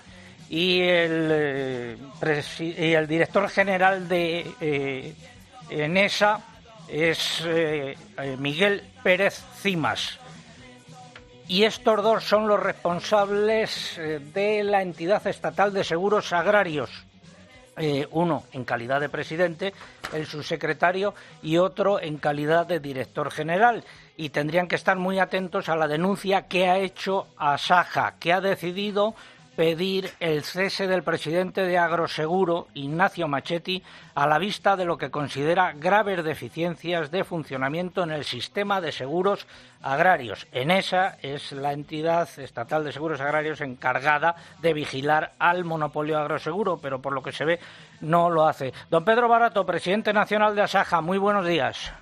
y 0.50 0.80
el, 0.82 1.98
eh, 2.20 3.06
director 3.08 3.48
general 3.48 4.06
de 4.06 4.54
eh, 4.60 5.14
ENESA 5.70 6.40
es 6.88 7.42
eh, 7.46 7.96
Miguel 8.38 8.82
Pérez 9.02 9.42
Cimas. 9.62 10.18
Y 11.48 11.64
estos 11.64 12.02
dos 12.02 12.24
son 12.24 12.46
los 12.46 12.60
responsables 12.60 13.98
de 14.34 14.62
la 14.62 14.82
entidad 14.82 15.26
estatal 15.26 15.72
de 15.72 15.84
seguros 15.84 16.34
agrarios. 16.34 16.90
Uno 18.10 18.44
en 18.52 18.64
calidad 18.64 19.00
de 19.00 19.08
presidente, 19.08 19.72
el 20.12 20.26
subsecretario, 20.26 21.14
y 21.42 21.56
otro 21.56 22.00
en 22.00 22.18
calidad 22.18 22.66
de 22.66 22.80
director 22.80 23.30
general. 23.30 23.84
Y 24.16 24.28
tendrían 24.28 24.68
que 24.68 24.76
estar 24.76 24.96
muy 24.96 25.18
atentos 25.18 25.68
a 25.68 25.76
la 25.76 25.88
denuncia 25.88 26.48
que 26.48 26.68
ha 26.68 26.78
hecho 26.78 27.28
Asaja, 27.36 28.16
que 28.20 28.32
ha 28.32 28.40
decidido 28.40 29.14
pedir 29.56 30.10
el 30.20 30.42
cese 30.42 30.86
del 30.86 31.02
presidente 31.02 31.62
de 31.62 31.78
Agroseguro, 31.78 32.68
Ignacio 32.74 33.28
Machetti, 33.28 33.82
a 34.14 34.26
la 34.26 34.38
vista 34.38 34.76
de 34.76 34.84
lo 34.84 34.96
que 34.96 35.10
considera 35.10 35.72
graves 35.72 36.24
deficiencias 36.24 37.10
de 37.10 37.24
funcionamiento 37.24 38.02
en 38.02 38.10
el 38.12 38.24
sistema 38.24 38.80
de 38.80 38.92
seguros 38.92 39.46
agrarios. 39.82 40.46
ENESA 40.52 41.18
es 41.22 41.52
la 41.52 41.72
entidad 41.72 42.28
estatal 42.38 42.84
de 42.84 42.92
seguros 42.92 43.20
agrarios 43.20 43.60
encargada 43.60 44.36
de 44.60 44.72
vigilar 44.72 45.32
al 45.38 45.64
monopolio 45.64 46.18
agroseguro, 46.18 46.78
pero 46.78 47.00
por 47.02 47.12
lo 47.12 47.22
que 47.22 47.32
se 47.32 47.44
ve 47.44 47.60
no 48.00 48.30
lo 48.30 48.46
hace. 48.46 48.72
Don 48.90 49.04
Pedro 49.04 49.28
Barato, 49.28 49.66
presidente 49.66 50.12
nacional 50.12 50.54
de 50.54 50.62
Asaja, 50.62 51.00
muy 51.00 51.18
buenos 51.18 51.46
días. 51.46 51.92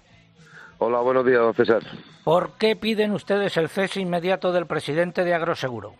Hola, 0.78 1.00
buenos 1.00 1.26
días, 1.26 1.40
don 1.40 1.54
César. 1.54 1.82
¿Por 2.24 2.52
qué 2.52 2.76
piden 2.76 3.12
ustedes 3.12 3.56
el 3.56 3.68
cese 3.68 4.00
inmediato 4.00 4.52
del 4.52 4.66
presidente 4.66 5.24
de 5.24 5.34
Agroseguro? 5.34 5.94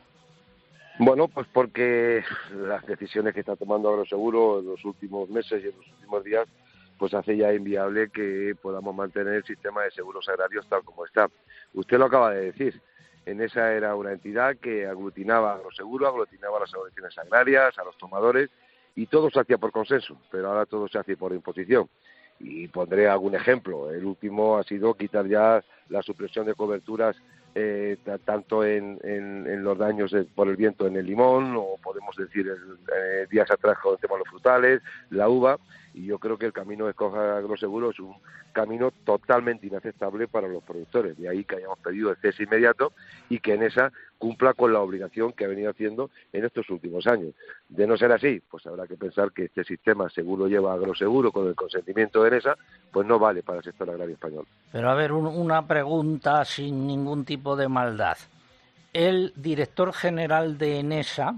Bueno, 1.02 1.28
pues 1.28 1.46
porque 1.50 2.22
las 2.52 2.84
decisiones 2.84 3.32
que 3.32 3.40
está 3.40 3.56
tomando 3.56 3.88
Agroseguro 3.88 4.58
en 4.60 4.66
los 4.66 4.84
últimos 4.84 5.30
meses 5.30 5.64
y 5.64 5.68
en 5.68 5.76
los 5.78 5.88
últimos 5.92 6.22
días, 6.22 6.46
pues 6.98 7.14
hace 7.14 7.38
ya 7.38 7.54
inviable 7.54 8.10
que 8.10 8.54
podamos 8.60 8.94
mantener 8.94 9.32
el 9.32 9.44
sistema 9.44 9.82
de 9.82 9.92
seguros 9.92 10.28
agrarios 10.28 10.68
tal 10.68 10.84
como 10.84 11.06
está. 11.06 11.30
Usted 11.72 11.96
lo 11.96 12.04
acaba 12.04 12.32
de 12.32 12.52
decir. 12.52 12.82
En 13.24 13.40
esa 13.40 13.72
era 13.72 13.96
una 13.96 14.12
entidad 14.12 14.58
que 14.58 14.86
aglutinaba 14.86 15.54
Agroseguro, 15.54 16.06
aglutinaba 16.06 16.58
a 16.58 16.60
las 16.60 16.74
organizaciones 16.74 17.16
agrarias, 17.16 17.78
a 17.78 17.84
los 17.84 17.96
tomadores, 17.96 18.50
y 18.94 19.06
todo 19.06 19.30
se 19.30 19.40
hacía 19.40 19.56
por 19.56 19.72
consenso, 19.72 20.20
pero 20.30 20.48
ahora 20.48 20.66
todo 20.66 20.86
se 20.86 20.98
hace 20.98 21.16
por 21.16 21.32
imposición. 21.32 21.88
Y 22.40 22.68
pondré 22.68 23.08
algún 23.08 23.34
ejemplo. 23.34 23.90
El 23.90 24.04
último 24.04 24.58
ha 24.58 24.64
sido 24.64 24.92
quitar 24.92 25.26
ya 25.26 25.64
la 25.88 26.02
supresión 26.02 26.44
de 26.44 26.54
coberturas 26.54 27.16
eh, 27.54 27.96
tanto 28.24 28.64
en, 28.64 28.98
los 29.64 29.78
daños 29.78 30.14
por 30.34 30.48
el 30.48 30.56
viento 30.56 30.86
en 30.86 30.96
el 30.96 31.06
limón 31.06 31.54
o 31.56 31.76
podemos 31.82 32.14
decir 32.16 32.46
eh, 32.48 33.26
días 33.30 33.50
atrás 33.50 33.78
con 33.82 33.94
el 33.94 33.98
tema 33.98 34.14
de 34.14 34.20
los 34.20 34.28
frutales, 34.28 34.82
la 35.10 35.28
uva 35.28 35.58
y 35.94 36.06
yo 36.06 36.18
creo 36.18 36.38
que 36.38 36.46
el 36.46 36.52
camino 36.52 36.84
de 36.84 36.90
Escoja 36.90 37.36
Agroseguro 37.36 37.90
es 37.90 37.98
un 37.98 38.14
camino 38.52 38.92
totalmente 39.04 39.66
inaceptable 39.66 40.28
para 40.28 40.48
los 40.48 40.62
productores. 40.62 41.16
De 41.18 41.28
ahí 41.28 41.44
que 41.44 41.56
hayamos 41.56 41.78
pedido 41.78 42.10
el 42.10 42.16
cese 42.16 42.44
inmediato 42.44 42.92
y 43.28 43.40
que 43.40 43.54
en 43.54 43.62
esa 43.62 43.92
cumpla 44.18 44.54
con 44.54 44.72
la 44.72 44.80
obligación 44.80 45.32
que 45.32 45.44
ha 45.44 45.48
venido 45.48 45.70
haciendo 45.70 46.10
en 46.32 46.44
estos 46.44 46.68
últimos 46.70 47.06
años. 47.06 47.34
De 47.68 47.86
no 47.86 47.96
ser 47.96 48.12
así, 48.12 48.42
pues 48.50 48.66
habrá 48.66 48.86
que 48.86 48.96
pensar 48.96 49.32
que 49.32 49.44
este 49.44 49.64
sistema 49.64 50.10
seguro 50.10 50.46
lleva 50.46 50.74
agroseguro 50.74 51.32
con 51.32 51.48
el 51.48 51.54
consentimiento 51.54 52.22
de 52.22 52.28
ENESA, 52.28 52.56
pues 52.92 53.06
no 53.06 53.18
vale 53.18 53.42
para 53.42 53.58
el 53.58 53.64
sector 53.64 53.88
agrario 53.88 54.14
español. 54.14 54.46
Pero 54.70 54.90
a 54.90 54.94
ver, 54.94 55.12
una 55.12 55.66
pregunta 55.66 56.44
sin 56.44 56.86
ningún 56.86 57.24
tipo 57.24 57.56
de 57.56 57.68
maldad. 57.68 58.18
El 58.92 59.32
director 59.36 59.92
general 59.92 60.58
de 60.58 60.80
ENESA 60.80 61.36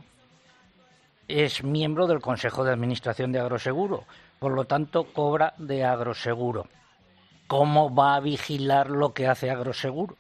es 1.29 1.63
miembro 1.63 2.07
del 2.07 2.21
Consejo 2.21 2.65
de 2.65 2.73
Administración 2.73 3.31
de 3.31 3.39
Agroseguro, 3.39 4.05
por 4.43 4.55
lo 4.55 4.65
tanto 4.65 5.05
cobra 5.05 5.55
de 5.57 5.85
Agroseguro. 5.85 6.67
¿Cómo 7.47 7.95
va 7.95 8.17
a 8.17 8.21
vigilar 8.21 8.91
lo 8.91 9.15
que 9.15 9.29
hace 9.29 9.49
Agroseguro? 9.49 10.17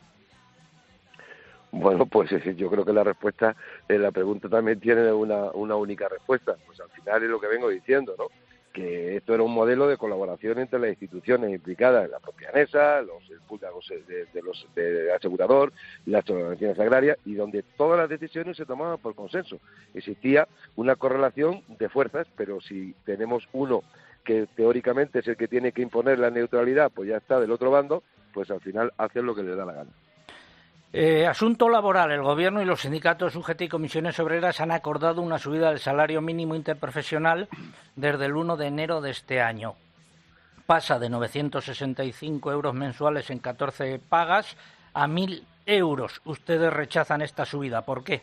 Bueno, 1.72 2.06
pues 2.06 2.30
eh, 2.30 2.54
yo 2.54 2.70
creo 2.70 2.84
que 2.84 2.92
la 2.92 3.02
respuesta, 3.02 3.56
eh, 3.88 3.98
la 3.98 4.12
pregunta 4.12 4.48
también 4.48 4.78
tiene 4.78 5.12
una, 5.12 5.50
una 5.50 5.74
única 5.74 6.08
respuesta. 6.08 6.54
Pues 6.64 6.80
al 6.80 6.90
final 6.90 7.24
es 7.24 7.30
lo 7.30 7.40
que 7.40 7.48
vengo 7.48 7.68
diciendo, 7.68 8.14
¿no? 8.16 8.26
Que 8.72 9.16
esto 9.16 9.34
era 9.34 9.42
un 9.42 9.52
modelo 9.52 9.88
de 9.88 9.96
colaboración 9.96 10.60
entre 10.60 10.78
las 10.78 10.90
instituciones 10.90 11.50
implicadas, 11.50 12.08
la 12.08 12.20
propia 12.20 12.52
NESA, 12.52 13.02
los 13.02 13.28
de, 14.06 14.26
de 14.32 14.42
los 14.42 14.66
de 14.76 15.12
asegurador, 15.12 15.72
las 16.06 16.28
organizaciones 16.30 16.78
agrarias, 16.78 17.18
y 17.24 17.34
donde 17.34 17.64
todas 17.76 17.98
las 17.98 18.08
decisiones 18.08 18.56
se 18.56 18.66
tomaban 18.66 18.98
por 18.98 19.16
consenso. 19.16 19.58
Existía 19.94 20.46
una 20.76 20.94
correlación 20.94 21.62
de 21.68 21.88
fuerzas, 21.88 22.28
pero 22.36 22.60
si 22.60 22.94
tenemos 23.04 23.48
uno 23.52 23.82
que 24.24 24.46
teóricamente 24.54 25.20
es 25.20 25.28
el 25.28 25.36
que 25.36 25.48
tiene 25.48 25.72
que 25.72 25.82
imponer 25.82 26.18
la 26.18 26.30
neutralidad, 26.30 26.90
pues 26.94 27.08
ya 27.08 27.16
está 27.16 27.40
del 27.40 27.50
otro 27.50 27.70
bando, 27.70 28.02
pues 28.32 28.50
al 28.50 28.60
final 28.60 28.92
hacen 28.96 29.26
lo 29.26 29.34
que 29.34 29.42
les 29.42 29.56
da 29.56 29.64
la 29.64 29.72
gana. 29.72 29.90
Eh, 30.94 31.26
asunto 31.26 31.70
laboral. 31.70 32.10
El 32.10 32.22
Gobierno 32.22 32.60
y 32.60 32.66
los 32.66 32.82
sindicatos 32.82 33.34
UGT 33.34 33.62
y 33.62 33.68
comisiones 33.68 34.20
obreras 34.20 34.60
han 34.60 34.70
acordado 34.70 35.22
una 35.22 35.38
subida 35.38 35.70
del 35.70 35.78
salario 35.78 36.20
mínimo 36.20 36.54
interprofesional 36.54 37.48
desde 37.96 38.26
el 38.26 38.36
1 38.36 38.56
de 38.58 38.66
enero 38.66 39.00
de 39.00 39.10
este 39.10 39.40
año. 39.40 39.74
Pasa 40.66 40.98
de 40.98 41.08
965 41.08 42.52
euros 42.52 42.74
mensuales 42.74 43.30
en 43.30 43.38
14 43.38 44.00
pagas 44.06 44.56
a 44.92 45.06
1.000 45.06 45.42
euros. 45.64 46.20
Ustedes 46.26 46.70
rechazan 46.70 47.22
esta 47.22 47.46
subida. 47.46 47.82
¿Por 47.82 48.04
qué? 48.04 48.20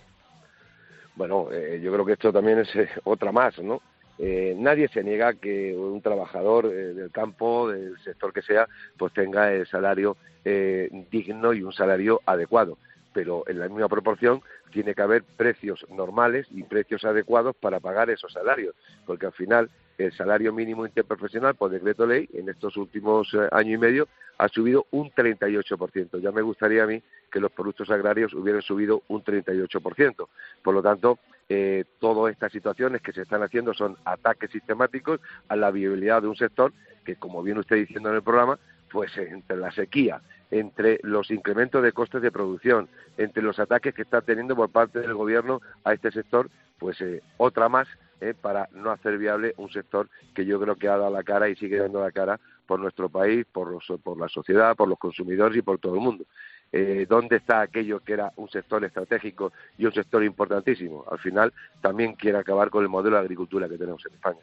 Bueno, 1.15 1.47
eh, 1.51 1.81
yo 1.83 1.91
creo 1.91 2.05
que 2.05 2.13
esto 2.13 2.31
también 2.31 2.59
es 2.59 2.75
eh, 2.75 2.88
otra 3.03 3.31
más, 3.31 3.57
¿no? 3.59 3.81
Eh, 4.21 4.53
nadie 4.58 4.89
se 4.89 5.01
niega 5.01 5.34
que 5.34 5.73
un 5.75 6.01
trabajador 6.01 6.65
eh, 6.65 6.93
del 6.93 7.10
campo, 7.10 7.69
del 7.69 7.97
sector 8.03 8.34
que 8.34 8.41
sea, 8.41 8.67
pues 8.97 9.13
tenga 9.13 9.53
el 9.53 9.65
salario 9.65 10.17
eh, 10.43 10.89
digno 11.10 11.53
y 11.53 11.63
un 11.63 11.71
salario 11.71 12.21
adecuado. 12.25 12.77
Pero 13.13 13.43
en 13.47 13.59
la 13.59 13.67
misma 13.67 13.89
proporción 13.89 14.41
tiene 14.71 14.93
que 14.93 15.01
haber 15.01 15.23
precios 15.23 15.85
normales 15.89 16.47
y 16.51 16.63
precios 16.63 17.03
adecuados 17.03 17.55
para 17.55 17.79
pagar 17.79 18.09
esos 18.09 18.31
salarios, 18.31 18.75
porque 19.05 19.25
al 19.25 19.33
final 19.33 19.69
el 19.97 20.13
salario 20.13 20.53
mínimo 20.53 20.85
interprofesional 20.85 21.55
por 21.55 21.71
decreto 21.71 22.05
ley 22.05 22.29
en 22.33 22.49
estos 22.49 22.77
últimos 22.77 23.33
eh, 23.33 23.49
año 23.51 23.75
y 23.75 23.77
medio 23.77 24.07
ha 24.37 24.47
subido 24.47 24.85
un 24.91 25.11
38%. 25.11 26.21
Ya 26.21 26.31
me 26.31 26.41
gustaría 26.41 26.83
a 26.83 26.87
mí 26.87 27.03
que 27.29 27.41
los 27.41 27.51
productos 27.51 27.89
agrarios 27.91 28.33
hubieran 28.33 28.61
subido 28.61 29.03
un 29.09 29.21
38%. 29.21 30.27
Por 30.63 30.73
lo 30.73 30.81
tanto, 30.81 31.19
eh, 31.49 31.83
todas 31.99 32.31
estas 32.31 32.51
situaciones 32.51 33.01
que 33.01 33.11
se 33.11 33.23
están 33.23 33.43
haciendo 33.43 33.73
son 33.73 33.97
ataques 34.05 34.49
sistemáticos 34.51 35.19
a 35.49 35.57
la 35.57 35.71
viabilidad 35.71 36.21
de 36.21 36.29
un 36.29 36.37
sector 36.37 36.71
que, 37.03 37.17
como 37.17 37.43
bien 37.43 37.57
usted 37.57 37.75
diciendo 37.75 38.09
en 38.09 38.15
el 38.15 38.23
programa, 38.23 38.57
pues 38.89 39.15
entre 39.17 39.57
la 39.57 39.71
sequía, 39.71 40.21
entre 40.51 40.99
los 41.03 41.31
incrementos 41.31 41.83
de 41.83 41.91
costes 41.91 42.21
de 42.21 42.31
producción, 42.31 42.89
entre 43.17 43.43
los 43.43 43.59
ataques 43.59 43.93
que 43.93 44.01
está 44.01 44.21
teniendo 44.21 44.55
por 44.55 44.69
parte 44.69 44.99
del 44.99 45.13
gobierno 45.13 45.62
a 45.83 45.93
este 45.93 46.12
sector, 46.12 46.49
pues 46.77 46.99
eh, 47.01 47.21
otra 47.38 47.69
más 47.69 47.88
eh, 48.21 48.33
para 48.39 48.67
no 48.73 48.91
hacer 48.91 49.17
viable 49.17 49.53
un 49.57 49.69
sector 49.69 50.09
que 50.33 50.45
yo 50.45 50.59
creo 50.59 50.75
que 50.75 50.88
ha 50.88 50.97
dado 50.97 51.12
la 51.12 51.23
cara 51.23 51.49
y 51.49 51.55
sigue 51.55 51.77
dando 51.77 52.01
la 52.01 52.12
cara 52.12 52.39
por 52.65 52.79
nuestro 52.79 53.09
país, 53.09 53.45
por, 53.51 53.71
los, 53.71 53.85
por 54.01 54.17
la 54.19 54.29
sociedad, 54.29 54.75
por 54.75 54.88
los 54.88 54.99
consumidores 54.99 55.57
y 55.57 55.62
por 55.62 55.79
todo 55.79 55.95
el 55.95 56.01
mundo. 56.01 56.25
Eh, 56.71 57.07
¿Dónde 57.09 57.38
está 57.38 57.62
aquello 57.62 57.99
que 57.99 58.13
era 58.13 58.31
un 58.35 58.49
sector 58.49 58.83
estratégico 58.85 59.51
y 59.77 59.85
un 59.85 59.93
sector 59.93 60.23
importantísimo? 60.23 61.03
Al 61.09 61.17
final 61.19 61.51
también 61.81 62.13
quiere 62.13 62.38
acabar 62.38 62.69
con 62.69 62.83
el 62.83 62.89
modelo 62.89 63.15
de 63.15 63.23
agricultura 63.23 63.67
que 63.67 63.77
tenemos 63.77 64.05
en 64.05 64.13
España. 64.13 64.39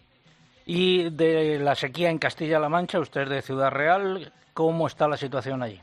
Y 0.64 1.11
de 1.11 1.61
la 1.61 1.77
sequía 1.77 2.11
en 2.11 2.19
Castilla-La 2.19 2.69
Mancha, 2.69 2.99
usted 2.99 3.23
es 3.23 3.29
de 3.29 3.42
Ciudad 3.42 3.71
Real, 3.71 4.33
¿cómo 4.53 4.88
está 4.88 5.07
la 5.07 5.16
situación 5.16 5.62
allí? 5.62 5.81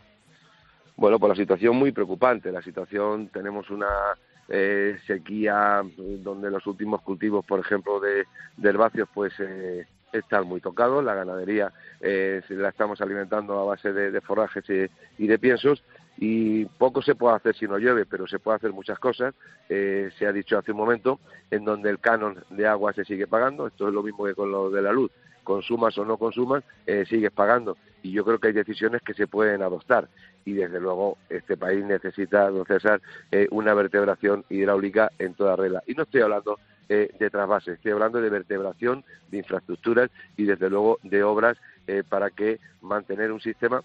Bueno, 0.95 1.19
pues 1.19 1.29
la 1.29 1.36
situación 1.36 1.75
muy 1.75 1.91
preocupante. 1.91 2.51
La 2.51 2.62
situación, 2.62 3.29
tenemos 3.29 3.69
una 3.69 3.88
eh, 4.49 4.97
sequía 5.08 5.82
donde 5.97 6.51
los 6.51 6.65
últimos 6.67 7.01
cultivos, 7.01 7.45
por 7.45 7.60
ejemplo, 7.60 7.99
de, 7.99 8.25
de 8.58 8.69
herbáceos, 8.69 9.10
pues 9.13 9.34
eh, 9.39 9.88
están 10.12 10.47
muy 10.47 10.62
tocados. 10.62 11.03
La 11.03 11.15
ganadería 11.15 11.71
eh, 11.99 12.41
la 12.49 12.69
estamos 12.69 13.01
alimentando 13.01 13.60
a 13.60 13.65
base 13.65 13.91
de, 13.91 14.12
de 14.12 14.21
forrajes 14.21 14.63
y, 14.69 15.23
y, 15.23 15.27
de 15.27 15.39
piensos 15.39 15.84
y 16.17 16.65
poco 16.65 17.01
se 17.01 17.15
puede 17.15 17.36
hacer 17.36 17.56
si 17.56 17.65
no 17.65 17.77
llueve, 17.77 18.06
pero 18.06 18.27
se 18.27 18.39
puede 18.39 18.58
hacer 18.58 18.71
muchas 18.71 18.99
cosas. 18.99 19.34
Eh, 19.69 20.12
se 20.17 20.27
ha 20.27 20.32
dicho 20.32 20.58
hace 20.58 20.71
un 20.71 20.77
momento 20.77 21.19
en 21.49 21.65
donde 21.65 21.89
el 21.89 21.99
canon 21.99 22.43
de 22.49 22.67
agua 22.67 22.93
se 22.93 23.06
sigue 23.06 23.27
pagando. 23.27 23.67
Esto 23.67 23.88
es 23.88 23.93
lo 23.93 24.03
mismo 24.03 24.25
que 24.25 24.36
con 24.36 24.51
lo 24.51 24.69
de 24.69 24.82
la 24.82 24.91
luz. 24.91 25.12
Consumas 25.43 25.97
o 25.97 26.06
no 26.06 26.17
consumas, 26.17 26.63
eh, 26.86 27.06
sigues 27.10 27.32
pagando. 27.32 27.77
Y 28.01 28.12
yo 28.12 28.23
creo 28.23 28.39
que 28.39 28.47
hay 28.47 28.53
decisiones 28.53 29.01
que 29.01 29.13
se 29.13 29.27
pueden 29.27 29.62
adoptar 29.62 30.08
y 30.45 30.53
desde 30.53 30.79
luego 30.79 31.17
este 31.29 31.58
país 31.58 31.84
necesita, 31.86 32.49
don 32.49 32.65
César, 32.65 33.01
eh, 33.32 33.47
una 33.51 33.73
vertebración 33.73 34.45
hidráulica 34.49 35.12
en 35.19 35.34
toda 35.34 35.56
regla. 35.56 35.84
Y 35.88 35.93
no 35.93 36.03
estoy 36.03 36.21
hablando 36.21 36.60
eh, 36.89 37.10
de 37.17 37.29
trasvases, 37.29 37.75
estoy 37.75 37.93
hablando 37.93 38.21
de 38.21 38.29
vertebración 38.29 39.06
de 39.32 39.38
infraestructuras 39.38 40.10
y 40.36 40.43
desde 40.43 40.69
luego 40.69 40.99
de 41.03 41.23
obras 41.23 41.58
eh, 41.88 42.03
para 42.08 42.29
que 42.29 42.60
mantener 42.82 43.32
un 43.32 43.39
sistema 43.39 43.84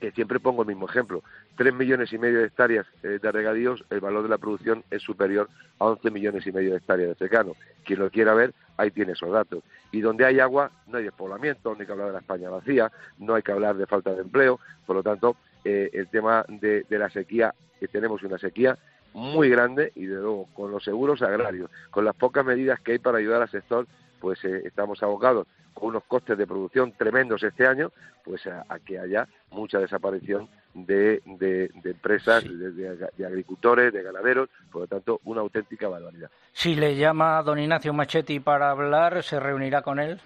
que 0.00 0.12
siempre 0.12 0.40
pongo 0.40 0.62
el 0.62 0.68
mismo 0.68 0.88
ejemplo. 0.88 1.22
Tres 1.56 1.74
millones 1.74 2.12
y 2.12 2.18
medio 2.18 2.38
de 2.38 2.46
hectáreas 2.46 2.86
eh, 3.02 3.18
de 3.20 3.32
regadíos, 3.32 3.84
el 3.90 4.00
valor 4.00 4.22
de 4.22 4.28
la 4.28 4.38
producción 4.38 4.84
es 4.90 5.02
superior 5.02 5.48
a 5.78 5.86
11 5.86 6.10
millones 6.10 6.46
y 6.46 6.52
medio 6.52 6.70
de 6.70 6.76
hectáreas 6.76 7.10
de 7.10 7.14
secano. 7.16 7.56
Quien 7.84 7.98
lo 7.98 8.10
quiera 8.10 8.34
ver, 8.34 8.54
ahí 8.76 8.90
tiene 8.90 9.12
esos 9.12 9.32
datos. 9.32 9.64
Y 9.90 10.00
donde 10.00 10.24
hay 10.24 10.38
agua, 10.38 10.70
no 10.86 10.98
hay 10.98 11.04
despoblamiento, 11.04 11.74
no 11.74 11.80
hay 11.80 11.86
que 11.86 11.92
hablar 11.92 12.08
de 12.08 12.12
la 12.12 12.20
España 12.20 12.50
vacía, 12.50 12.92
no 13.18 13.34
hay 13.34 13.42
que 13.42 13.52
hablar 13.52 13.76
de 13.76 13.86
falta 13.86 14.12
de 14.12 14.20
empleo. 14.20 14.60
Por 14.86 14.96
lo 14.96 15.02
tanto, 15.02 15.36
eh, 15.68 15.90
el 15.92 16.08
tema 16.08 16.44
de, 16.48 16.84
de 16.88 16.98
la 16.98 17.10
sequía, 17.10 17.54
que 17.78 17.88
tenemos 17.88 18.22
una 18.22 18.38
sequía 18.38 18.78
muy 19.12 19.48
grande 19.50 19.92
y, 19.94 20.06
de 20.06 20.16
luego, 20.16 20.48
con 20.54 20.70
los 20.70 20.82
seguros 20.82 21.20
agrarios, 21.22 21.70
con 21.90 22.04
las 22.04 22.14
pocas 22.14 22.44
medidas 22.44 22.80
que 22.80 22.92
hay 22.92 22.98
para 22.98 23.18
ayudar 23.18 23.42
al 23.42 23.50
sector, 23.50 23.86
pues 24.20 24.42
eh, 24.44 24.62
estamos 24.64 25.02
abocados 25.02 25.46
con 25.74 25.90
unos 25.90 26.04
costes 26.04 26.36
de 26.38 26.46
producción 26.46 26.92
tremendos 26.92 27.42
este 27.42 27.66
año, 27.66 27.92
pues 28.24 28.46
a, 28.46 28.64
a 28.68 28.78
que 28.78 28.98
haya 28.98 29.28
mucha 29.50 29.78
desaparición 29.78 30.48
de, 30.74 31.22
de, 31.24 31.70
de 31.82 31.90
empresas, 31.90 32.42
sí. 32.42 32.48
de, 32.48 32.96
de, 33.16 33.26
agricultores, 33.26 33.92
de 33.92 34.02
ganaderos, 34.02 34.48
por 34.72 34.82
lo 34.82 34.86
tanto, 34.86 35.20
una 35.24 35.40
auténtica 35.40 35.88
barbaridad. 35.88 36.30
Si 36.52 36.74
le 36.74 36.96
llama 36.96 37.38
a 37.38 37.42
don 37.42 37.58
Ignacio 37.58 37.92
Machetti 37.92 38.40
para 38.40 38.70
hablar, 38.70 39.22
¿se 39.22 39.38
reunirá 39.38 39.82
con 39.82 39.98
él? 40.00 40.20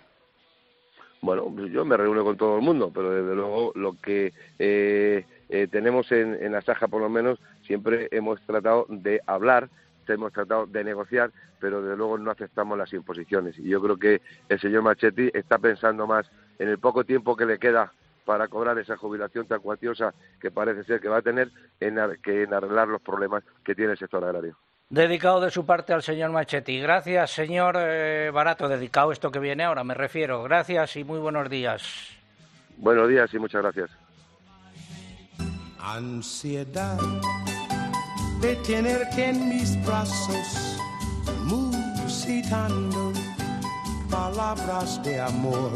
Bueno, 1.22 1.54
yo 1.68 1.84
me 1.84 1.96
reúno 1.96 2.24
con 2.24 2.36
todo 2.36 2.56
el 2.56 2.62
mundo, 2.62 2.90
pero 2.92 3.10
desde 3.10 3.36
luego 3.36 3.70
lo 3.76 3.96
que 3.96 4.32
eh, 4.58 5.24
eh, 5.48 5.68
tenemos 5.70 6.10
en, 6.10 6.34
en 6.42 6.50
la 6.50 6.62
Saja, 6.62 6.88
por 6.88 7.00
lo 7.00 7.08
menos, 7.08 7.38
siempre 7.64 8.08
hemos 8.10 8.40
tratado 8.42 8.86
de 8.88 9.20
hablar, 9.26 9.70
hemos 10.08 10.32
tratado 10.32 10.66
de 10.66 10.82
negociar, 10.82 11.30
pero 11.60 11.80
desde 11.80 11.96
luego 11.96 12.18
no 12.18 12.32
aceptamos 12.32 12.76
las 12.76 12.92
imposiciones. 12.92 13.56
Y 13.56 13.68
yo 13.68 13.80
creo 13.80 13.96
que 13.96 14.20
el 14.48 14.60
señor 14.60 14.82
Machetti 14.82 15.30
está 15.32 15.58
pensando 15.58 16.08
más 16.08 16.28
en 16.58 16.68
el 16.68 16.78
poco 16.78 17.04
tiempo 17.04 17.36
que 17.36 17.46
le 17.46 17.60
queda 17.60 17.92
para 18.24 18.48
cobrar 18.48 18.78
esa 18.78 18.96
jubilación 18.96 19.46
tan 19.46 19.60
cuantiosa 19.60 20.14
que 20.40 20.50
parece 20.50 20.82
ser 20.84 21.00
que 21.00 21.08
va 21.08 21.18
a 21.18 21.22
tener 21.22 21.50
en, 21.78 21.98
que 22.22 22.42
en 22.42 22.52
arreglar 22.52 22.88
los 22.88 23.00
problemas 23.00 23.44
que 23.64 23.74
tiene 23.76 23.92
el 23.92 23.98
sector 23.98 24.24
agrario. 24.24 24.56
Dedicado 24.92 25.40
de 25.40 25.50
su 25.50 25.64
parte 25.64 25.94
al 25.94 26.02
señor 26.02 26.32
Machetti. 26.32 26.78
Gracias, 26.78 27.30
señor 27.30 27.78
eh, 27.78 28.30
Barato. 28.30 28.68
Dedicado 28.68 29.10
esto 29.10 29.30
que 29.30 29.38
viene 29.38 29.64
ahora, 29.64 29.82
me 29.84 29.94
refiero. 29.94 30.42
Gracias 30.42 30.96
y 30.96 31.02
muy 31.02 31.18
buenos 31.18 31.48
días. 31.48 32.10
Buenos 32.76 33.08
días 33.08 33.32
y 33.32 33.38
muchas 33.38 33.62
gracias. 33.62 33.90
Ansiedad 35.78 36.98
de 38.42 38.54
tenerte 38.56 39.30
en 39.30 39.48
mis 39.48 39.82
brazos, 39.86 40.78
musitando 41.46 43.14
palabras 44.10 45.02
de 45.02 45.22
amor. 45.22 45.72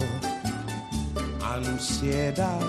Ansiedad 1.43 2.61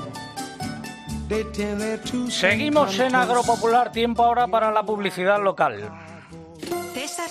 de 1.27 1.43
tener 1.43 1.99
tus 2.03 2.33
Seguimos 2.33 2.97
en 2.99 3.15
Agropopular, 3.15 3.91
tiempo 3.91 4.23
ahora 4.23 4.47
para 4.47 4.71
la 4.71 4.83
publicidad 4.83 5.43
local. 5.43 6.06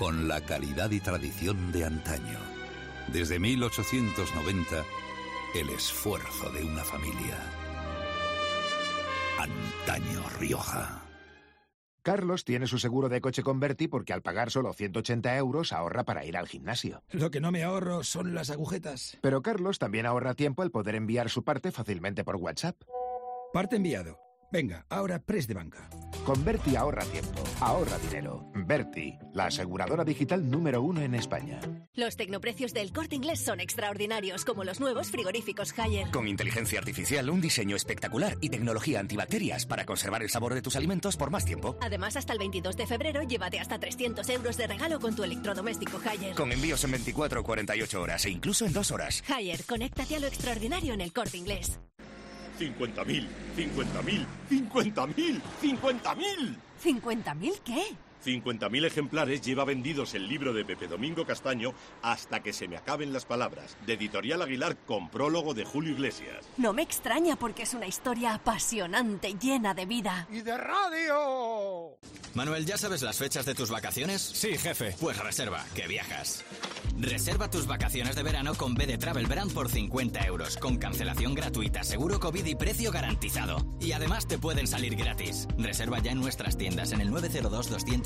con 0.00 0.28
la 0.28 0.40
calidad 0.40 0.90
y 0.92 0.98
tradición 0.98 1.72
de 1.72 1.84
antaño. 1.84 2.38
Desde 3.12 3.38
1890, 3.38 4.82
el 5.54 5.68
esfuerzo 5.68 6.50
de 6.52 6.64
una 6.64 6.82
familia. 6.82 7.36
Antaño 9.38 10.22
Rioja. 10.38 11.02
Carlos 12.00 12.46
tiene 12.46 12.66
su 12.66 12.78
seguro 12.78 13.10
de 13.10 13.20
coche 13.20 13.42
con 13.42 13.60
Berti 13.60 13.88
porque 13.88 14.14
al 14.14 14.22
pagar 14.22 14.50
solo 14.50 14.72
180 14.72 15.36
euros 15.36 15.70
ahorra 15.70 16.04
para 16.04 16.24
ir 16.24 16.38
al 16.38 16.48
gimnasio. 16.48 17.02
Lo 17.10 17.30
que 17.30 17.42
no 17.42 17.52
me 17.52 17.62
ahorro 17.62 18.02
son 18.02 18.34
las 18.34 18.48
agujetas. 18.48 19.18
Pero 19.20 19.42
Carlos 19.42 19.78
también 19.78 20.06
ahorra 20.06 20.32
tiempo 20.32 20.62
al 20.62 20.70
poder 20.70 20.94
enviar 20.94 21.28
su 21.28 21.44
parte 21.44 21.72
fácilmente 21.72 22.24
por 22.24 22.36
WhatsApp. 22.36 22.80
Parte 23.52 23.76
enviado. 23.76 24.29
Venga, 24.52 24.84
ahora 24.88 25.20
press 25.20 25.46
de 25.46 25.54
banca. 25.54 25.88
Con 26.24 26.44
Berti 26.44 26.74
ahorra 26.74 27.04
tiempo, 27.04 27.42
ahorra 27.60 27.98
dinero. 27.98 28.50
Berti, 28.54 29.16
la 29.32 29.46
aseguradora 29.46 30.04
digital 30.04 30.50
número 30.50 30.82
uno 30.82 31.00
en 31.02 31.14
España. 31.14 31.60
Los 31.94 32.16
tecnoprecios 32.16 32.74
del 32.74 32.92
corte 32.92 33.14
inglés 33.14 33.40
son 33.40 33.60
extraordinarios, 33.60 34.44
como 34.44 34.64
los 34.64 34.80
nuevos 34.80 35.10
frigoríficos 35.10 35.72
Haier. 35.78 36.10
Con 36.10 36.26
inteligencia 36.26 36.80
artificial, 36.80 37.30
un 37.30 37.40
diseño 37.40 37.76
espectacular 37.76 38.36
y 38.40 38.48
tecnología 38.48 38.98
antibacterias 38.98 39.66
para 39.66 39.86
conservar 39.86 40.22
el 40.22 40.30
sabor 40.30 40.54
de 40.54 40.62
tus 40.62 40.76
alimentos 40.76 41.16
por 41.16 41.30
más 41.30 41.44
tiempo. 41.44 41.76
Además, 41.80 42.16
hasta 42.16 42.32
el 42.32 42.40
22 42.40 42.76
de 42.76 42.86
febrero, 42.86 43.22
llévate 43.22 43.60
hasta 43.60 43.78
300 43.78 44.28
euros 44.30 44.56
de 44.56 44.66
regalo 44.66 44.98
con 44.98 45.14
tu 45.14 45.22
electrodoméstico 45.22 46.00
Haier. 46.04 46.34
Con 46.34 46.50
envíos 46.50 46.82
en 46.84 46.90
24 46.90 47.40
o 47.40 47.44
48 47.44 48.00
horas 48.00 48.24
e 48.24 48.30
incluso 48.30 48.66
en 48.66 48.72
dos 48.72 48.90
horas. 48.90 49.22
Haier, 49.28 49.64
conéctate 49.64 50.16
a 50.16 50.20
lo 50.20 50.26
extraordinario 50.26 50.92
en 50.92 51.00
el 51.00 51.12
corte 51.12 51.38
inglés. 51.38 51.78
50.000, 52.60 53.26
50.000, 53.56 54.26
50.000, 54.50 55.40
50.000. 55.62 56.56
¿50.000 56.82 57.60
qué? 57.64 57.96
50.000 58.24 58.84
ejemplares 58.84 59.40
lleva 59.42 59.64
vendidos 59.64 60.14
el 60.14 60.28
libro 60.28 60.52
de 60.52 60.64
Pepe 60.64 60.86
Domingo 60.86 61.24
Castaño 61.24 61.74
hasta 62.02 62.42
que 62.42 62.52
se 62.52 62.68
me 62.68 62.76
acaben 62.76 63.12
las 63.12 63.24
palabras, 63.24 63.76
de 63.86 63.94
Editorial 63.94 64.42
Aguilar 64.42 64.76
con 64.86 65.10
prólogo 65.10 65.54
de 65.54 65.64
Julio 65.64 65.92
Iglesias. 65.92 66.46
No 66.56 66.72
me 66.72 66.82
extraña 66.82 67.36
porque 67.36 67.62
es 67.62 67.74
una 67.74 67.86
historia 67.86 68.34
apasionante, 68.34 69.34
llena 69.40 69.74
de 69.74 69.86
vida. 69.86 70.26
¡Y 70.30 70.40
de 70.40 70.56
radio! 70.56 71.96
Manuel, 72.34 72.64
¿ya 72.64 72.78
sabes 72.78 73.02
las 73.02 73.18
fechas 73.18 73.44
de 73.44 73.54
tus 73.54 73.70
vacaciones? 73.70 74.22
Sí, 74.22 74.56
jefe. 74.56 74.94
Pues 75.00 75.18
reserva, 75.18 75.64
que 75.74 75.88
viajas. 75.88 76.44
Reserva 76.98 77.50
tus 77.50 77.66
vacaciones 77.66 78.14
de 78.14 78.22
verano 78.22 78.54
con 78.54 78.74
B 78.74 78.86
de 78.86 78.98
Travel 78.98 79.26
Brand 79.26 79.52
por 79.52 79.68
50 79.68 80.26
euros, 80.26 80.56
con 80.56 80.76
cancelación 80.76 81.34
gratuita, 81.34 81.82
seguro 81.82 82.20
COVID 82.20 82.44
y 82.44 82.54
precio 82.54 82.92
garantizado. 82.92 83.66
Y 83.80 83.92
además 83.92 84.28
te 84.28 84.38
pueden 84.38 84.66
salir 84.66 84.94
gratis. 84.94 85.48
Reserva 85.58 85.98
ya 85.98 86.12
en 86.12 86.20
nuestras 86.20 86.56
tiendas 86.56 86.92
en 86.92 87.00
el 87.00 87.10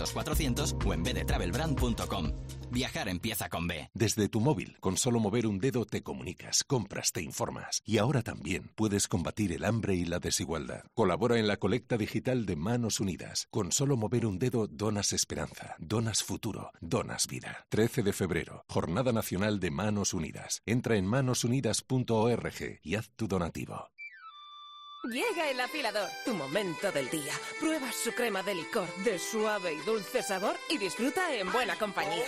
902-200-400 0.04 0.86
o 0.86 0.94
en 0.94 1.02
bdetravelbrand.com. 1.02 2.32
Viajar 2.70 3.08
empieza 3.08 3.48
con 3.48 3.68
B. 3.68 3.88
Desde 3.94 4.28
tu 4.28 4.40
móvil, 4.40 4.76
con 4.80 4.96
solo 4.96 5.20
mover 5.20 5.46
un 5.46 5.58
dedo 5.58 5.84
te 5.84 6.02
comunicas, 6.02 6.64
compras, 6.64 7.12
te 7.12 7.22
informas. 7.22 7.82
Y 7.84 7.98
ahora 7.98 8.22
también 8.22 8.70
puedes 8.74 9.06
combatir 9.06 9.52
el 9.52 9.64
hambre 9.64 9.94
y 9.94 10.04
la 10.04 10.18
desigualdad. 10.18 10.82
Colabora 10.94 11.38
en 11.38 11.46
la 11.46 11.56
colecta 11.56 11.96
digital 11.96 12.46
de 12.46 12.56
Manos 12.56 12.98
Unidas. 12.98 13.46
Con 13.50 13.70
solo 13.70 13.96
mover 13.96 14.26
un 14.26 14.38
dedo 14.38 14.66
donas 14.66 15.12
esperanza, 15.12 15.76
donas 15.78 16.24
futuro, 16.24 16.72
donas 16.80 17.28
vida. 17.28 17.64
13 17.68 18.02
de 18.02 18.12
febrero, 18.12 18.64
Jornada 18.68 19.12
Nacional 19.12 19.60
de 19.60 19.70
Manos 19.70 20.12
Unidas. 20.12 20.62
Entra 20.66 20.96
en 20.96 21.06
manosunidas.org 21.06 22.80
y 22.82 22.94
haz 22.96 23.10
tu 23.14 23.28
donativo. 23.28 23.93
Llega 25.10 25.50
el 25.50 25.60
afilador, 25.60 26.08
tu 26.24 26.32
momento 26.32 26.90
del 26.90 27.10
día. 27.10 27.34
Prueba 27.60 27.92
su 27.92 28.12
crema 28.12 28.42
de 28.42 28.54
licor 28.54 28.88
de 29.04 29.18
suave 29.18 29.74
y 29.74 29.80
dulce 29.82 30.22
sabor 30.22 30.56
y 30.70 30.78
disfruta 30.78 31.34
en 31.34 31.52
buena 31.52 31.76
compañía. 31.76 32.24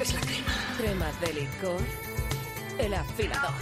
Es 0.00 0.14
la 0.14 0.20
crema. 0.20 0.74
Cremas 0.78 1.20
de 1.20 1.32
licor. 1.34 1.80
El 2.78 2.94
afilador. 2.94 3.52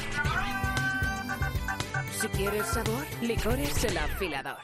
Si 2.21 2.29
quieres 2.29 2.67
sabor, 2.67 3.07
licor 3.23 3.59
es 3.59 3.85
el 3.85 3.97
afilador. 3.97 4.61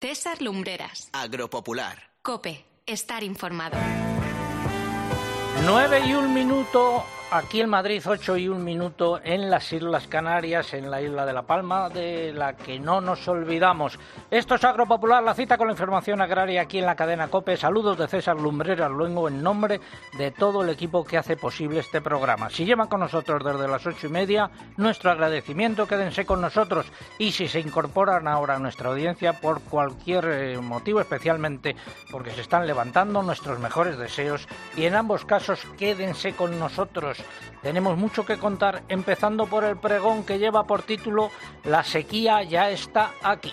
César 0.00 0.40
Lumbreras. 0.40 1.10
Agropopular. 1.12 2.14
Cope. 2.22 2.73
Estar 2.86 3.24
informado. 3.24 3.78
9 5.64 6.06
y 6.06 6.12
un 6.12 6.34
minuto 6.34 7.02
aquí 7.34 7.60
en 7.60 7.68
Madrid, 7.68 8.00
8 8.06 8.36
y 8.36 8.48
un 8.48 8.62
minuto 8.62 9.20
en 9.24 9.50
las 9.50 9.72
Islas 9.72 10.06
Canarias, 10.06 10.72
en 10.72 10.88
la 10.88 11.02
isla 11.02 11.26
de 11.26 11.32
La 11.32 11.42
Palma, 11.42 11.88
de 11.88 12.32
la 12.32 12.56
que 12.56 12.78
no 12.78 13.00
nos 13.00 13.26
olvidamos. 13.26 13.98
Esto 14.30 14.54
es 14.54 14.62
Agropopular, 14.62 15.20
la 15.20 15.34
cita 15.34 15.58
con 15.58 15.66
la 15.66 15.72
información 15.72 16.20
agraria 16.20 16.62
aquí 16.62 16.78
en 16.78 16.86
la 16.86 16.94
cadena 16.94 17.26
COPE. 17.26 17.56
Saludos 17.56 17.98
de 17.98 18.06
César 18.06 18.40
Lumbreras 18.40 18.88
Luengo 18.88 19.26
en 19.26 19.42
nombre 19.42 19.80
de 20.16 20.30
todo 20.30 20.62
el 20.62 20.68
equipo 20.68 21.04
que 21.04 21.18
hace 21.18 21.36
posible 21.36 21.80
este 21.80 22.00
programa. 22.00 22.50
Si 22.50 22.64
llevan 22.64 22.86
con 22.86 23.00
nosotros 23.00 23.42
desde 23.44 23.66
las 23.66 23.84
ocho 23.84 24.06
y 24.06 24.10
media, 24.10 24.48
nuestro 24.76 25.10
agradecimiento, 25.10 25.88
quédense 25.88 26.24
con 26.24 26.40
nosotros. 26.40 26.86
Y 27.18 27.32
si 27.32 27.48
se 27.48 27.58
incorporan 27.58 28.28
ahora 28.28 28.54
a 28.54 28.60
nuestra 28.60 28.90
audiencia 28.90 29.40
por 29.40 29.60
cualquier 29.62 30.24
eh, 30.26 30.58
motivo, 30.58 31.00
especialmente 31.00 31.74
porque 32.12 32.30
se 32.30 32.42
están 32.42 32.64
levantando 32.64 33.24
nuestros 33.24 33.58
mejores 33.58 33.98
deseos, 33.98 34.46
y 34.76 34.84
en 34.84 34.94
ambos 34.94 35.24
casos 35.24 35.66
quédense 35.76 36.34
con 36.34 36.60
nosotros. 36.60 37.23
Tenemos 37.62 37.96
mucho 37.96 38.26
que 38.26 38.36
contar, 38.36 38.82
empezando 38.88 39.46
por 39.46 39.64
el 39.64 39.78
pregón 39.78 40.24
que 40.24 40.38
lleva 40.38 40.66
por 40.66 40.82
título 40.82 41.30
La 41.64 41.82
sequía 41.82 42.42
ya 42.42 42.70
está 42.70 43.12
aquí. 43.22 43.52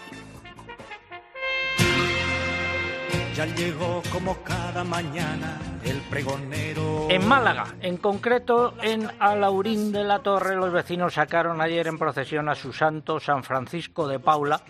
Ya 3.36 3.46
llegó 3.46 4.04
como 4.12 4.36
cada 4.44 4.84
mañana 4.84 5.58
el 5.86 6.02
pregonero. 6.02 7.08
En 7.10 7.26
Málaga, 7.26 7.76
en 7.80 7.96
concreto 7.96 8.74
en 8.82 9.10
Alaurín 9.20 9.94
de 9.94 10.04
la 10.04 10.20
Torre, 10.20 10.58
los 10.58 10.74
vecinos 10.74 11.14
sacaron 11.14 11.62
ayer 11.62 11.88
en 11.88 11.98
procesión 11.98 12.50
a 12.50 12.56
su 12.56 12.74
santo 12.74 13.20
San 13.22 13.44
Francisco 13.44 14.08
de 14.08 14.20
Paula, 14.20 14.62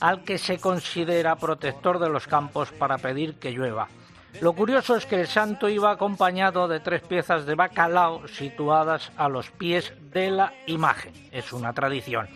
al 0.00 0.22
que 0.24 0.36
se 0.36 0.58
considera 0.58 1.36
protector 1.36 1.98
de 1.98 2.10
los 2.10 2.26
campos 2.26 2.70
para 2.72 2.98
pedir 2.98 3.38
que 3.38 3.52
llueva. 3.52 3.88
Lo 4.40 4.54
curioso 4.54 4.96
es 4.96 5.04
que 5.04 5.20
el 5.20 5.26
santo 5.26 5.68
iba 5.68 5.90
acompañado 5.90 6.66
de 6.66 6.80
tres 6.80 7.02
piezas 7.02 7.44
de 7.44 7.54
bacalao 7.54 8.26
situadas 8.28 9.12
a 9.16 9.28
los 9.28 9.50
pies 9.50 9.92
de 10.12 10.30
la 10.30 10.54
imagen. 10.66 11.12
Es 11.30 11.52
una 11.52 11.74
tradición. 11.74 12.28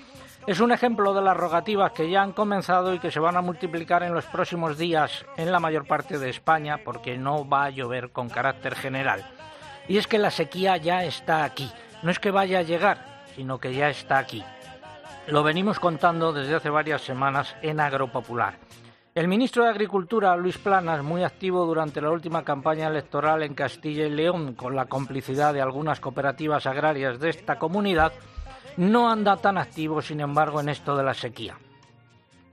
Es 0.46 0.60
un 0.60 0.72
ejemplo 0.72 1.14
de 1.14 1.22
las 1.22 1.36
rogativas 1.36 1.92
que 1.92 2.10
ya 2.10 2.20
han 2.20 2.32
comenzado 2.32 2.92
y 2.92 2.98
que 2.98 3.10
se 3.10 3.20
van 3.20 3.38
a 3.38 3.40
multiplicar 3.40 4.02
en 4.02 4.12
los 4.12 4.26
próximos 4.26 4.76
días 4.76 5.24
en 5.38 5.50
la 5.50 5.60
mayor 5.60 5.86
parte 5.86 6.18
de 6.18 6.28
España 6.28 6.80
porque 6.84 7.16
no 7.16 7.48
va 7.48 7.64
a 7.64 7.70
llover 7.70 8.10
con 8.10 8.28
carácter 8.28 8.74
general. 8.74 9.24
Y 9.88 9.96
es 9.96 10.06
que 10.06 10.18
la 10.18 10.30
sequía 10.30 10.76
ya 10.76 11.04
está 11.04 11.44
aquí. 11.44 11.72
No 12.02 12.10
es 12.10 12.18
que 12.18 12.30
vaya 12.30 12.58
a 12.58 12.62
llegar, 12.62 13.24
sino 13.34 13.58
que 13.58 13.72
ya 13.72 13.88
está 13.88 14.18
aquí. 14.18 14.44
Lo 15.26 15.42
venimos 15.42 15.80
contando 15.80 16.34
desde 16.34 16.56
hace 16.56 16.68
varias 16.68 17.00
semanas 17.00 17.56
en 17.62 17.80
Agropopular. 17.80 18.58
El 19.14 19.28
ministro 19.28 19.62
de 19.62 19.70
Agricultura, 19.70 20.36
Luis 20.36 20.58
Planas, 20.58 21.04
muy 21.04 21.22
activo 21.22 21.64
durante 21.66 22.00
la 22.00 22.10
última 22.10 22.42
campaña 22.42 22.88
electoral 22.88 23.44
en 23.44 23.54
Castilla 23.54 24.06
y 24.06 24.10
León, 24.10 24.54
con 24.54 24.74
la 24.74 24.86
complicidad 24.86 25.54
de 25.54 25.60
algunas 25.60 26.00
cooperativas 26.00 26.66
agrarias 26.66 27.20
de 27.20 27.30
esta 27.30 27.56
comunidad, 27.56 28.12
no 28.76 29.08
anda 29.08 29.36
tan 29.36 29.56
activo, 29.56 30.02
sin 30.02 30.18
embargo, 30.18 30.60
en 30.60 30.68
esto 30.68 30.96
de 30.96 31.04
la 31.04 31.14
sequía. 31.14 31.56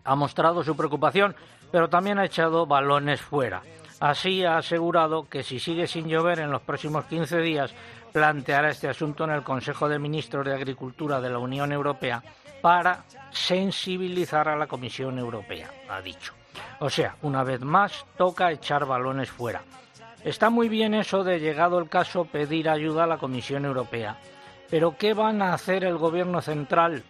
Ha 0.04 0.16
mostrado 0.16 0.64
su 0.64 0.78
preocupación, 0.78 1.36
pero 1.72 1.90
también 1.90 2.20
ha 2.20 2.26
echado 2.26 2.68
balones 2.68 3.22
fuera. 3.22 3.64
Así 4.00 4.46
ha 4.46 4.58
asegurado 4.58 5.28
que 5.28 5.42
si 5.42 5.60
sigue 5.60 5.88
sin 5.88 6.08
llover 6.08 6.42
en 6.42 6.52
los 6.52 6.62
próximos 6.62 7.06
15 7.06 7.40
días, 7.40 7.74
planteará 8.14 8.70
este 8.70 8.88
asunto 8.88 9.24
en 9.24 9.32
el 9.32 9.42
Consejo 9.42 9.90
de 9.90 9.98
Ministros 9.98 10.46
de 10.46 10.54
Agricultura 10.54 11.20
de 11.20 11.32
la 11.32 11.40
Unión 11.40 11.72
Europea 11.72 12.22
para 12.62 13.04
sensibilizar 13.32 14.48
a 14.48 14.56
la 14.56 14.68
Comisión 14.68 15.18
Europea, 15.18 15.68
ha 15.90 16.00
dicho. 16.02 16.36
O 16.80 16.90
sea, 16.90 17.16
una 17.22 17.44
vez 17.44 17.62
más, 17.62 18.06
toca 18.18 18.52
echar 18.52 18.86
balones 18.86 19.30
fuera. 19.30 19.62
Está 20.24 20.50
muy 20.50 20.70
bien 20.70 20.94
eso 20.94 21.24
de, 21.24 21.40
llegado 21.40 21.80
el 21.80 21.90
caso, 21.90 22.26
pedir 22.26 22.70
ayuda 22.70 23.06
a 23.06 23.08
la 23.08 23.18
Comisión 23.18 23.66
Europea. 23.66 24.18
Pero 24.70 24.96
¿qué 24.98 25.14
van 25.14 25.42
a 25.42 25.54
hacer 25.54 25.84
el 25.84 25.98
Gobierno 25.98 26.42
central 26.42 27.04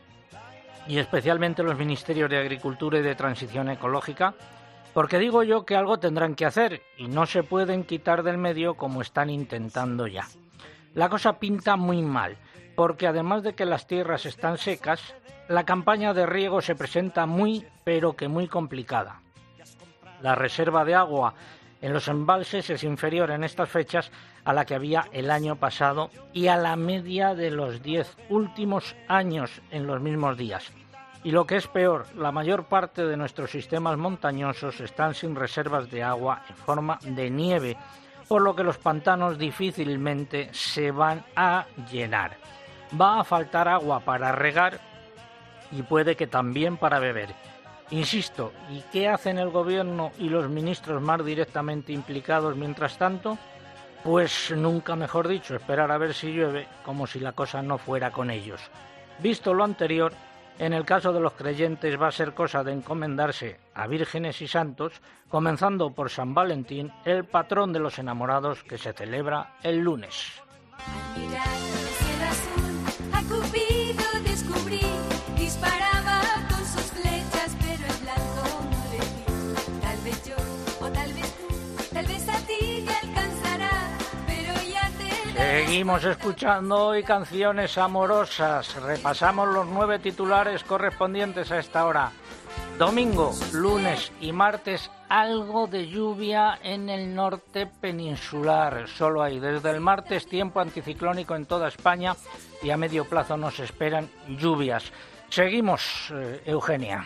y 0.87 0.97
especialmente 0.97 1.61
los 1.61 1.77
Ministerios 1.77 2.29
de 2.29 2.37
Agricultura 2.37 2.99
y 2.99 3.01
de 3.01 3.15
Transición 3.15 3.69
Ecológica? 3.69 4.33
Porque 4.93 5.19
digo 5.19 5.43
yo 5.43 5.65
que 5.65 5.75
algo 5.75 5.99
tendrán 5.99 6.35
que 6.35 6.45
hacer 6.45 6.81
y 6.97 7.07
no 7.07 7.25
se 7.25 7.43
pueden 7.43 7.83
quitar 7.83 8.23
del 8.23 8.37
medio 8.37 8.75
como 8.75 9.01
están 9.01 9.29
intentando 9.29 10.07
ya. 10.07 10.27
La 10.93 11.07
cosa 11.07 11.39
pinta 11.39 11.77
muy 11.77 12.01
mal, 12.01 12.37
porque 12.75 13.07
además 13.07 13.43
de 13.43 13.53
que 13.53 13.65
las 13.65 13.87
tierras 13.87 14.25
están 14.25 14.57
secas, 14.57 15.15
la 15.47 15.65
campaña 15.65 16.13
de 16.13 16.25
riego 16.25 16.61
se 16.61 16.75
presenta 16.75 17.25
muy, 17.25 17.65
pero 17.83 18.15
que 18.15 18.27
muy 18.27 18.47
complicada. 18.47 19.21
La 20.21 20.35
reserva 20.35 20.85
de 20.85 20.95
agua 20.95 21.33
en 21.81 21.93
los 21.93 22.07
embalses 22.07 22.69
es 22.69 22.83
inferior 22.83 23.31
en 23.31 23.43
estas 23.43 23.69
fechas 23.69 24.11
a 24.45 24.53
la 24.53 24.65
que 24.65 24.75
había 24.75 25.07
el 25.11 25.31
año 25.31 25.55
pasado 25.55 26.11
y 26.31 26.47
a 26.47 26.57
la 26.57 26.75
media 26.75 27.33
de 27.33 27.49
los 27.49 27.81
diez 27.81 28.15
últimos 28.29 28.95
años 29.07 29.61
en 29.71 29.87
los 29.87 29.99
mismos 29.99 30.37
días. 30.37 30.71
Y 31.23 31.31
lo 31.31 31.45
que 31.45 31.57
es 31.57 31.67
peor, 31.67 32.05
la 32.15 32.31
mayor 32.31 32.65
parte 32.65 33.05
de 33.05 33.17
nuestros 33.17 33.51
sistemas 33.51 33.97
montañosos 33.97 34.79
están 34.79 35.13
sin 35.13 35.35
reservas 35.35 35.89
de 35.89 36.03
agua 36.03 36.43
en 36.49 36.55
forma 36.55 36.99
de 37.03 37.29
nieve, 37.29 37.77
por 38.27 38.41
lo 38.41 38.55
que 38.55 38.63
los 38.63 38.77
pantanos 38.77 39.37
difícilmente 39.37 40.49
se 40.51 40.91
van 40.91 41.23
a 41.35 41.65
llenar. 41.91 42.37
Va 42.99 43.19
a 43.19 43.23
faltar 43.23 43.67
agua 43.67 43.99
para 43.99 44.31
regar 44.31 44.79
y 45.71 45.83
puede 45.83 46.15
que 46.15 46.27
también 46.27 46.77
para 46.77 46.99
beber. 46.99 47.29
Insisto, 47.91 48.53
¿y 48.69 48.81
qué 48.91 49.09
hacen 49.09 49.37
el 49.37 49.49
gobierno 49.49 50.11
y 50.17 50.29
los 50.29 50.49
ministros 50.49 51.01
más 51.01 51.23
directamente 51.25 51.91
implicados 51.91 52.55
mientras 52.55 52.97
tanto? 52.97 53.37
Pues 54.03 54.51
nunca 54.55 54.95
mejor 54.95 55.27
dicho, 55.27 55.55
esperar 55.55 55.91
a 55.91 55.97
ver 55.97 56.13
si 56.13 56.31
llueve, 56.31 56.67
como 56.85 57.05
si 57.05 57.19
la 57.19 57.33
cosa 57.33 57.61
no 57.61 57.77
fuera 57.77 58.11
con 58.11 58.31
ellos. 58.31 58.61
Visto 59.19 59.53
lo 59.53 59.65
anterior, 59.65 60.13
en 60.57 60.71
el 60.71 60.85
caso 60.85 61.11
de 61.11 61.19
los 61.19 61.33
creyentes 61.33 62.01
va 62.01 62.07
a 62.07 62.11
ser 62.11 62.33
cosa 62.33 62.63
de 62.63 62.71
encomendarse 62.71 63.59
a 63.75 63.87
vírgenes 63.87 64.41
y 64.41 64.47
santos, 64.47 64.93
comenzando 65.27 65.91
por 65.91 66.09
San 66.09 66.33
Valentín, 66.33 66.91
el 67.03 67.25
patrón 67.25 67.73
de 67.73 67.79
los 67.79 67.99
enamorados 67.99 68.63
que 68.63 68.77
se 68.77 68.93
celebra 68.93 69.55
el 69.63 69.79
lunes. 69.79 70.41
Seguimos 85.41 86.03
escuchando 86.05 86.87
hoy 86.87 87.01
canciones 87.01 87.75
amorosas. 87.79 88.75
Repasamos 88.75 89.49
los 89.49 89.65
nueve 89.65 89.97
titulares 89.97 90.63
correspondientes 90.63 91.51
a 91.51 91.57
esta 91.57 91.85
hora. 91.85 92.11
Domingo, 92.77 93.33
lunes 93.51 94.11
y 94.21 94.31
martes 94.31 94.91
algo 95.09 95.65
de 95.65 95.87
lluvia 95.87 96.59
en 96.61 96.89
el 96.89 97.15
norte 97.15 97.65
peninsular. 97.65 98.87
Solo 98.87 99.23
hay 99.23 99.39
desde 99.39 99.71
el 99.71 99.79
martes 99.79 100.27
tiempo 100.27 100.59
anticiclónico 100.59 101.35
en 101.35 101.47
toda 101.47 101.69
España 101.69 102.15
y 102.61 102.69
a 102.69 102.77
medio 102.77 103.05
plazo 103.05 103.35
nos 103.35 103.59
esperan 103.59 104.09
lluvias. 104.27 104.91
Seguimos, 105.29 106.11
eh, 106.13 106.43
Eugenia. 106.45 107.03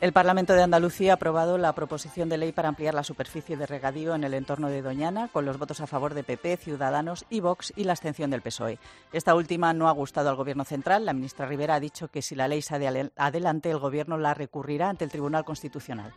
El 0.00 0.12
Parlamento 0.12 0.54
de 0.54 0.62
Andalucía 0.62 1.12
ha 1.12 1.14
aprobado 1.14 1.56
la 1.56 1.72
proposición 1.72 2.28
de 2.28 2.36
ley 2.36 2.52
para 2.52 2.68
ampliar 2.68 2.94
la 2.94 3.04
superficie 3.04 3.56
de 3.56 3.66
regadío 3.66 4.14
en 4.14 4.24
el 4.24 4.34
entorno 4.34 4.68
de 4.68 4.82
Doñana, 4.82 5.28
con 5.32 5.46
los 5.46 5.58
votos 5.58 5.80
a 5.80 5.86
favor 5.86 6.14
de 6.14 6.24
PP, 6.24 6.56
Ciudadanos 6.58 7.24
y 7.30 7.40
Vox 7.40 7.72
y 7.76 7.84
la 7.84 7.92
abstención 7.92 8.30
del 8.30 8.42
PSOE. 8.42 8.78
Esta 9.12 9.34
última 9.34 9.72
no 9.72 9.88
ha 9.88 9.92
gustado 9.92 10.28
al 10.28 10.36
Gobierno 10.36 10.64
central. 10.64 11.06
La 11.06 11.14
ministra 11.14 11.46
Rivera 11.46 11.76
ha 11.76 11.80
dicho 11.80 12.08
que 12.08 12.22
si 12.22 12.34
la 12.34 12.48
ley 12.48 12.60
sale 12.60 13.10
adelante, 13.16 13.70
el 13.70 13.78
Gobierno 13.78 14.18
la 14.18 14.34
recurrirá 14.34 14.90
ante 14.90 15.04
el 15.04 15.10
Tribunal 15.10 15.44
Constitucional. 15.44 16.12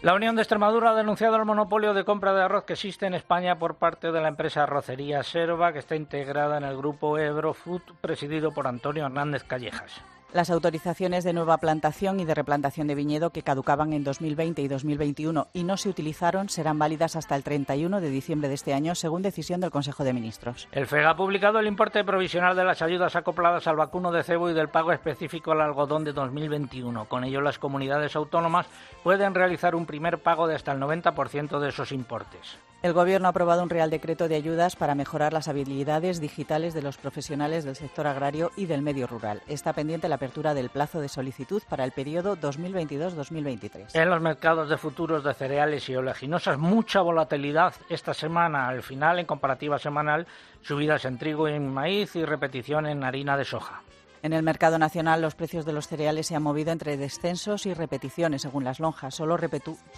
La 0.00 0.14
Unión 0.14 0.34
de 0.34 0.42
Extremadura 0.42 0.90
ha 0.90 0.96
denunciado 0.96 1.36
el 1.36 1.44
monopolio 1.44 1.94
de 1.94 2.04
compra 2.04 2.34
de 2.34 2.42
arroz 2.42 2.64
que 2.64 2.72
existe 2.72 3.06
en 3.06 3.14
España 3.14 3.60
por 3.60 3.76
parte 3.76 4.10
de 4.10 4.20
la 4.20 4.26
empresa 4.26 4.64
Arrocería 4.64 5.22
Serva, 5.22 5.72
que 5.72 5.78
está 5.78 5.94
integrada 5.94 6.56
en 6.56 6.64
el 6.64 6.76
grupo 6.76 7.18
Ebrofood, 7.18 7.82
presidido 8.00 8.50
por 8.50 8.66
Antonio 8.66 9.06
Hernández 9.06 9.44
Callejas. 9.44 10.02
Las 10.32 10.48
autorizaciones 10.48 11.24
de 11.24 11.34
nueva 11.34 11.58
plantación 11.58 12.18
y 12.18 12.24
de 12.24 12.34
replantación 12.34 12.86
de 12.86 12.94
viñedo 12.94 13.30
que 13.30 13.42
caducaban 13.42 13.92
en 13.92 14.02
2020 14.02 14.62
y 14.62 14.68
2021 14.68 15.48
y 15.52 15.64
no 15.64 15.76
se 15.76 15.90
utilizaron 15.90 16.48
serán 16.48 16.78
válidas 16.78 17.16
hasta 17.16 17.36
el 17.36 17.42
31 17.42 18.00
de 18.00 18.08
diciembre 18.08 18.48
de 18.48 18.54
este 18.54 18.72
año, 18.72 18.94
según 18.94 19.20
decisión 19.20 19.60
del 19.60 19.70
Consejo 19.70 20.04
de 20.04 20.14
Ministros. 20.14 20.68
El 20.72 20.86
FEG 20.86 21.04
ha 21.04 21.16
publicado 21.16 21.58
el 21.58 21.66
importe 21.66 22.02
provisional 22.02 22.56
de 22.56 22.64
las 22.64 22.80
ayudas 22.80 23.14
acopladas 23.14 23.66
al 23.66 23.76
vacuno 23.76 24.10
de 24.10 24.22
cebo 24.22 24.48
y 24.48 24.54
del 24.54 24.70
pago 24.70 24.92
específico 24.92 25.52
al 25.52 25.60
algodón 25.60 26.02
de 26.02 26.14
2021. 26.14 27.04
Con 27.04 27.24
ello, 27.24 27.42
las 27.42 27.58
comunidades 27.58 28.16
autónomas 28.16 28.66
pueden 29.02 29.34
realizar 29.34 29.74
un 29.74 29.84
primer 29.84 30.22
pago 30.22 30.46
de 30.46 30.54
hasta 30.54 30.72
el 30.72 30.80
90% 30.80 31.60
de 31.60 31.68
esos 31.68 31.92
importes. 31.92 32.56
El 32.82 32.94
Gobierno 32.94 33.28
ha 33.28 33.30
aprobado 33.30 33.62
un 33.62 33.70
Real 33.70 33.90
Decreto 33.90 34.26
de 34.26 34.34
ayudas 34.34 34.74
para 34.74 34.96
mejorar 34.96 35.32
las 35.32 35.46
habilidades 35.46 36.20
digitales 36.20 36.74
de 36.74 36.82
los 36.82 36.96
profesionales 36.96 37.64
del 37.64 37.76
sector 37.76 38.08
agrario 38.08 38.50
y 38.56 38.66
del 38.66 38.82
medio 38.82 39.06
rural. 39.06 39.40
Está 39.46 39.72
pendiente 39.72 40.08
la 40.08 40.16
apertura 40.16 40.52
del 40.52 40.68
plazo 40.68 41.00
de 41.00 41.08
solicitud 41.08 41.62
para 41.68 41.84
el 41.84 41.92
periodo 41.92 42.36
2022-2023. 42.36 43.94
En 43.94 44.10
los 44.10 44.20
mercados 44.20 44.68
de 44.68 44.76
futuros 44.78 45.22
de 45.22 45.32
cereales 45.32 45.88
y 45.88 45.94
oleaginosas, 45.94 46.58
mucha 46.58 47.02
volatilidad 47.02 47.72
esta 47.88 48.14
semana. 48.14 48.66
Al 48.66 48.82
final, 48.82 49.20
en 49.20 49.26
comparativa 49.26 49.78
semanal, 49.78 50.26
subidas 50.62 51.04
en 51.04 51.18
trigo 51.18 51.48
y 51.48 51.52
en 51.52 51.72
maíz 51.72 52.16
y 52.16 52.24
repetición 52.24 52.86
en 52.86 53.04
harina 53.04 53.36
de 53.36 53.44
soja. 53.44 53.82
En 54.22 54.32
el 54.32 54.44
mercado 54.44 54.78
nacional 54.78 55.20
los 55.20 55.34
precios 55.34 55.64
de 55.64 55.72
los 55.72 55.88
cereales 55.88 56.28
se 56.28 56.36
han 56.36 56.44
movido 56.44 56.70
entre 56.70 56.96
descensos 56.96 57.66
y 57.66 57.74
repeticiones 57.74 58.42
según 58.42 58.62
las 58.62 58.78
lonjas. 58.78 59.16
Solo, 59.16 59.36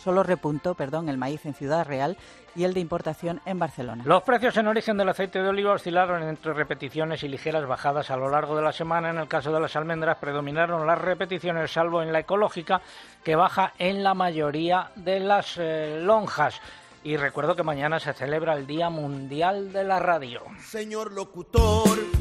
solo 0.02 0.22
repuntó 0.22 0.74
perdón, 0.74 1.10
el 1.10 1.18
maíz 1.18 1.44
en 1.44 1.52
Ciudad 1.52 1.86
Real 1.86 2.16
y 2.56 2.64
el 2.64 2.72
de 2.72 2.80
importación 2.80 3.42
en 3.44 3.58
Barcelona. 3.58 4.02
Los 4.06 4.22
precios 4.22 4.56
en 4.56 4.66
origen 4.66 4.96
del 4.96 5.10
aceite 5.10 5.42
de 5.42 5.48
oliva 5.50 5.72
oscilaron 5.72 6.22
entre 6.22 6.54
repeticiones 6.54 7.22
y 7.22 7.28
ligeras 7.28 7.66
bajadas 7.66 8.10
a 8.10 8.16
lo 8.16 8.30
largo 8.30 8.56
de 8.56 8.62
la 8.62 8.72
semana. 8.72 9.10
En 9.10 9.18
el 9.18 9.28
caso 9.28 9.52
de 9.52 9.60
las 9.60 9.76
almendras 9.76 10.16
predominaron 10.16 10.86
las 10.86 10.98
repeticiones, 10.98 11.70
salvo 11.70 12.00
en 12.00 12.10
la 12.10 12.20
ecológica, 12.20 12.80
que 13.22 13.36
baja 13.36 13.74
en 13.78 14.02
la 14.02 14.14
mayoría 14.14 14.90
de 14.96 15.20
las 15.20 15.58
eh, 15.58 15.98
lonjas. 16.00 16.62
Y 17.02 17.18
recuerdo 17.18 17.54
que 17.54 17.62
mañana 17.62 18.00
se 18.00 18.14
celebra 18.14 18.54
el 18.54 18.66
Día 18.66 18.88
Mundial 18.88 19.70
de 19.70 19.84
la 19.84 19.98
Radio. 19.98 20.40
Señor 20.60 21.12
locutor 21.12 22.13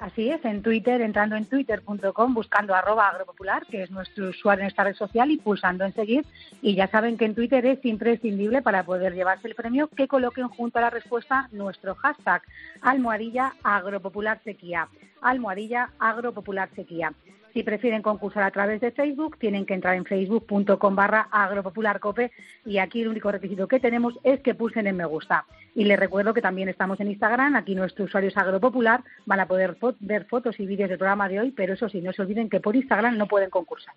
Así 0.00 0.30
es, 0.30 0.42
en 0.46 0.62
Twitter, 0.62 1.02
entrando 1.02 1.36
en 1.36 1.44
twitter.com, 1.44 2.32
buscando 2.32 2.74
arroba 2.74 3.08
agropopular, 3.08 3.66
que 3.66 3.82
es 3.82 3.90
nuestro 3.90 4.30
usuario 4.30 4.62
en 4.62 4.68
esta 4.68 4.84
red 4.84 4.94
social, 4.94 5.30
y 5.30 5.36
pulsando 5.36 5.84
en 5.84 5.92
seguir. 5.92 6.24
Y 6.62 6.74
ya 6.74 6.86
saben 6.86 7.18
que 7.18 7.26
en 7.26 7.34
Twitter 7.34 7.66
es 7.66 7.84
imprescindible 7.84 8.62
para 8.62 8.84
poder 8.84 9.12
llevarse 9.14 9.46
el 9.46 9.54
premio 9.54 9.88
que 9.88 10.08
coloquen 10.08 10.48
junto 10.48 10.78
a 10.78 10.82
la 10.82 10.90
respuesta 10.90 11.48
nuestro 11.52 11.96
hashtag 11.96 12.40
almohadilla 12.80 13.52
agropopular 13.62 14.40
sequía. 14.42 14.88
Almohadilla 15.20 15.90
agropopular 15.98 16.70
sequía. 16.74 17.12
Si 17.54 17.62
prefieren 17.62 18.02
concursar 18.02 18.42
a 18.42 18.50
través 18.50 18.80
de 18.80 18.90
Facebook, 18.90 19.38
tienen 19.38 19.64
que 19.64 19.74
entrar 19.74 19.94
en 19.94 20.04
facebook.com 20.04 20.96
barra 20.96 21.28
agropopularcope 21.30 22.32
y 22.66 22.78
aquí 22.78 23.02
el 23.02 23.08
único 23.08 23.30
requisito 23.30 23.68
que 23.68 23.78
tenemos 23.78 24.18
es 24.24 24.40
que 24.40 24.56
pulsen 24.56 24.88
en 24.88 24.96
me 24.96 25.04
gusta. 25.04 25.46
Y 25.72 25.84
les 25.84 25.96
recuerdo 25.98 26.34
que 26.34 26.42
también 26.42 26.68
estamos 26.68 26.98
en 26.98 27.12
Instagram, 27.12 27.54
aquí 27.54 27.76
nuestro 27.76 28.06
usuario 28.06 28.28
es 28.28 28.36
agropopular, 28.36 29.04
van 29.24 29.38
a 29.38 29.46
poder 29.46 29.76
ver 30.00 30.24
fotos 30.24 30.58
y 30.58 30.66
vídeos 30.66 30.88
del 30.88 30.98
programa 30.98 31.28
de 31.28 31.38
hoy, 31.38 31.52
pero 31.52 31.74
eso 31.74 31.88
sí, 31.88 32.00
no 32.00 32.12
se 32.12 32.22
olviden 32.22 32.50
que 32.50 32.58
por 32.58 32.74
Instagram 32.74 33.16
no 33.16 33.28
pueden 33.28 33.50
concursar. 33.50 33.94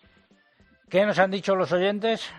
¿Qué 0.88 1.04
nos 1.06 1.18
han 1.18 1.32
dicho 1.32 1.56
los 1.56 1.72
oyentes? 1.72 2.32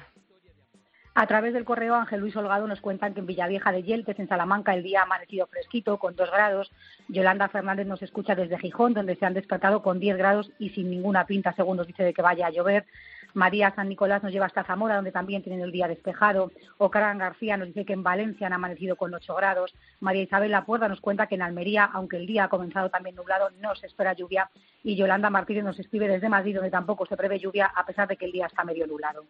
A 1.20 1.26
través 1.26 1.52
del 1.52 1.64
correo 1.64 1.96
Ángel 1.96 2.20
Luis 2.20 2.36
Holgado 2.36 2.68
nos 2.68 2.80
cuentan 2.80 3.12
que 3.12 3.18
en 3.18 3.26
Villavieja 3.26 3.72
de 3.72 3.82
Yeltes, 3.82 4.20
en 4.20 4.28
Salamanca, 4.28 4.72
el 4.72 4.84
día 4.84 5.00
ha 5.00 5.02
amanecido 5.02 5.48
fresquito, 5.48 5.98
con 5.98 6.14
dos 6.14 6.30
grados. 6.30 6.70
Yolanda 7.08 7.48
Fernández 7.48 7.88
nos 7.88 8.00
escucha 8.02 8.36
desde 8.36 8.56
Gijón, 8.56 8.94
donde 8.94 9.16
se 9.16 9.26
han 9.26 9.34
despertado 9.34 9.82
con 9.82 9.98
10 9.98 10.16
grados 10.16 10.52
y 10.60 10.70
sin 10.70 10.88
ninguna 10.88 11.26
pinta, 11.26 11.52
según 11.54 11.78
nos 11.78 11.88
dice 11.88 12.04
de 12.04 12.14
que 12.14 12.22
vaya 12.22 12.46
a 12.46 12.50
llover. 12.50 12.86
María 13.34 13.74
San 13.74 13.88
Nicolás 13.88 14.22
nos 14.22 14.30
lleva 14.30 14.46
hasta 14.46 14.62
Zamora, 14.62 14.94
donde 14.94 15.10
también 15.10 15.42
tienen 15.42 15.60
el 15.60 15.72
día 15.72 15.88
despejado. 15.88 16.52
Ocaran 16.78 17.18
García 17.18 17.56
nos 17.56 17.66
dice 17.66 17.84
que 17.84 17.94
en 17.94 18.04
Valencia 18.04 18.46
han 18.46 18.52
amanecido 18.52 18.94
con 18.94 19.12
8 19.12 19.34
grados. 19.34 19.74
María 19.98 20.22
Isabel 20.22 20.52
Lapuerta 20.52 20.86
nos 20.86 21.00
cuenta 21.00 21.26
que 21.26 21.34
en 21.34 21.42
Almería, 21.42 21.84
aunque 21.84 22.16
el 22.16 22.28
día 22.28 22.44
ha 22.44 22.48
comenzado 22.48 22.90
también 22.90 23.16
nublado, 23.16 23.50
no 23.60 23.74
se 23.74 23.88
espera 23.88 24.12
lluvia. 24.12 24.50
Y 24.84 24.94
Yolanda 24.94 25.30
Martínez 25.30 25.64
nos 25.64 25.80
escribe 25.80 26.06
desde 26.06 26.28
Madrid, 26.28 26.54
donde 26.54 26.70
tampoco 26.70 27.06
se 27.06 27.16
prevé 27.16 27.40
lluvia, 27.40 27.72
a 27.74 27.84
pesar 27.84 28.06
de 28.06 28.16
que 28.16 28.26
el 28.26 28.30
día 28.30 28.46
está 28.46 28.62
medio 28.62 28.86
nublado. 28.86 29.24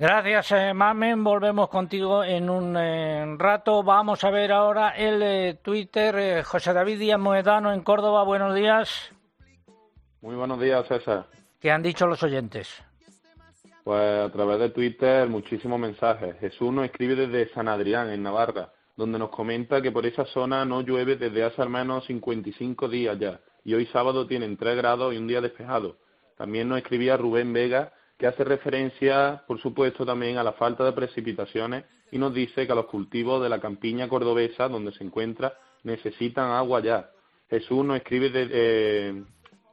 Gracias, 0.00 0.52
eh, 0.52 0.72
Mamen. 0.72 1.22
Volvemos 1.22 1.68
contigo 1.68 2.24
en 2.24 2.48
un 2.48 2.74
eh, 2.74 3.36
rato. 3.36 3.82
Vamos 3.82 4.24
a 4.24 4.30
ver 4.30 4.50
ahora 4.50 4.96
el 4.96 5.22
eh, 5.22 5.58
Twitter. 5.62 6.42
José 6.42 6.72
David 6.72 6.98
Díaz 6.98 7.20
Moedano 7.20 7.70
en 7.70 7.82
Córdoba. 7.82 8.24
Buenos 8.24 8.54
días. 8.54 9.12
Muy 10.22 10.36
buenos 10.36 10.58
días, 10.58 10.88
César. 10.88 11.26
¿Qué 11.60 11.70
han 11.70 11.82
dicho 11.82 12.06
los 12.06 12.22
oyentes? 12.22 12.82
Pues 13.84 14.20
a 14.20 14.32
través 14.32 14.58
de 14.60 14.70
Twitter 14.70 15.28
muchísimos 15.28 15.78
mensajes. 15.78 16.34
Jesús 16.40 16.72
nos 16.72 16.86
escribe 16.86 17.14
desde 17.14 17.52
San 17.52 17.68
Adrián, 17.68 18.08
en 18.08 18.22
Navarra, 18.22 18.72
donde 18.96 19.18
nos 19.18 19.28
comenta 19.28 19.82
que 19.82 19.92
por 19.92 20.06
esa 20.06 20.24
zona 20.24 20.64
no 20.64 20.80
llueve 20.80 21.16
desde 21.16 21.44
hace 21.44 21.60
al 21.60 21.68
menos 21.68 22.06
55 22.06 22.88
días 22.88 23.18
ya, 23.18 23.38
y 23.64 23.74
hoy 23.74 23.84
sábado 23.92 24.26
tienen 24.26 24.56
3 24.56 24.78
grados 24.78 25.12
y 25.12 25.18
un 25.18 25.26
día 25.26 25.42
despejado. 25.42 25.98
También 26.38 26.70
nos 26.70 26.78
escribía 26.78 27.18
Rubén 27.18 27.52
Vega, 27.52 27.92
que 28.20 28.26
hace 28.26 28.44
referencia, 28.44 29.42
por 29.46 29.58
supuesto, 29.58 30.04
también 30.04 30.36
a 30.36 30.44
la 30.44 30.52
falta 30.52 30.84
de 30.84 30.92
precipitaciones 30.92 31.86
y 32.12 32.18
nos 32.18 32.34
dice 32.34 32.66
que 32.66 32.74
los 32.74 32.84
cultivos 32.84 33.42
de 33.42 33.48
la 33.48 33.58
campiña 33.58 34.10
cordobesa, 34.10 34.68
donde 34.68 34.92
se 34.92 35.02
encuentra, 35.02 35.54
necesitan 35.84 36.50
agua 36.50 36.80
ya. 36.80 37.10
Jesús 37.48 37.82
nos 37.82 37.96
escribe, 37.96 38.30
eh, 38.34 39.24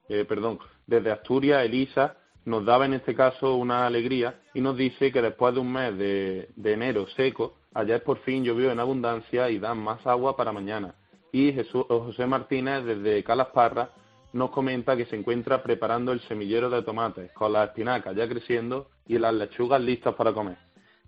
eh, 0.08 0.24
perdón, 0.24 0.60
desde 0.86 1.12
Asturias, 1.12 1.66
Elisa, 1.66 2.16
nos 2.46 2.64
daba 2.64 2.86
en 2.86 2.94
este 2.94 3.14
caso 3.14 3.56
una 3.56 3.86
alegría 3.86 4.40
y 4.54 4.62
nos 4.62 4.78
dice 4.78 5.12
que 5.12 5.22
después 5.22 5.54
de 5.54 5.60
un 5.60 5.74
mes 5.74 5.98
de, 5.98 6.48
enero 6.64 7.06
seco, 7.18 7.58
ayer 7.74 8.02
por 8.02 8.20
fin 8.20 8.46
llovió 8.46 8.72
en 8.72 8.80
abundancia 8.80 9.50
y 9.50 9.60
dan 9.60 9.80
más 9.80 10.08
agua 10.08 10.38
para 10.38 10.54
mañana. 10.54 10.96
Y 11.34 11.52
Jesús, 11.52 11.84
José 11.90 12.26
Martínez 12.26 12.86
desde 12.86 13.26
Calasparra 13.26 13.90
nos 14.34 14.52
comenta 14.52 14.96
que 14.96 15.06
se 15.06 15.16
encuentra 15.16 15.64
preparando 15.64 16.12
el 16.12 16.22
semillero 16.22 16.70
de 16.70 16.82
tomates 16.84 17.32
con 17.32 17.54
las 17.54 17.70
espinacas 17.70 18.16
ya 18.16 18.28
creciendo 18.28 18.90
y 19.06 19.18
las 19.18 19.34
lechugas 19.34 19.82
listas 19.82 20.16
para 20.16 20.34
comer. 20.34 20.58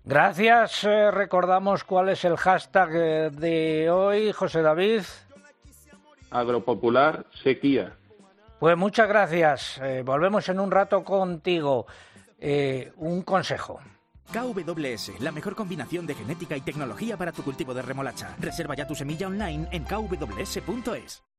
Gracias. 0.04 0.84
Eh, 0.84 1.10
recordamos 1.10 1.84
cuál 1.84 2.08
es 2.08 2.24
el 2.24 2.36
hashtag 2.36 2.90
eh, 2.94 3.30
de 3.30 3.90
hoy, 3.90 4.32
José 4.32 4.62
David. 4.62 5.02
Agropopular 6.30 7.26
sequía. 7.42 7.96
Pues 8.60 8.76
muchas 8.76 9.08
gracias. 9.08 9.80
Eh, 9.82 10.02
volvemos 10.04 10.48
en 10.50 10.60
un 10.60 10.70
rato 10.70 11.02
contigo. 11.02 11.86
Eh, 12.38 12.92
un 12.96 13.22
consejo. 13.22 13.80
KWS, 14.32 15.20
la 15.20 15.32
mejor 15.32 15.56
combinación 15.56 16.06
de 16.06 16.14
genética 16.14 16.56
y 16.56 16.60
tecnología 16.60 17.16
para 17.16 17.32
tu 17.32 17.42
cultivo 17.42 17.74
de 17.74 17.82
remolacha. 17.82 18.36
Reserva 18.38 18.76
ya 18.76 18.86
tu 18.86 18.94
semilla 18.94 19.26
online 19.26 19.66
en 19.72 19.84
kws.es. 19.84 21.29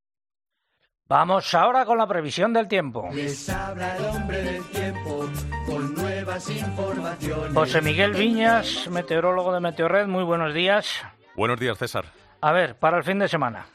Vamos 1.12 1.52
ahora 1.52 1.84
con 1.84 1.98
la 1.98 2.06
previsión 2.06 2.54
del 2.54 2.68
tiempo. 2.68 3.10
Les 3.12 3.46
habla 3.50 3.98
el 3.98 4.04
hombre 4.06 4.42
del 4.44 4.64
tiempo 4.70 5.28
con 5.66 5.94
nuevas 5.94 6.48
informaciones. 6.48 7.52
José 7.52 7.82
Miguel 7.82 8.14
Viñas, 8.14 8.88
meteorólogo 8.90 9.52
de 9.52 9.60
Meteorred, 9.60 10.06
muy 10.06 10.24
buenos 10.24 10.54
días. 10.54 11.02
Buenos 11.36 11.60
días, 11.60 11.76
César. 11.76 12.06
A 12.40 12.52
ver, 12.52 12.78
para 12.78 12.96
el 12.96 13.04
fin 13.04 13.18
de 13.18 13.28
semana. 13.28 13.66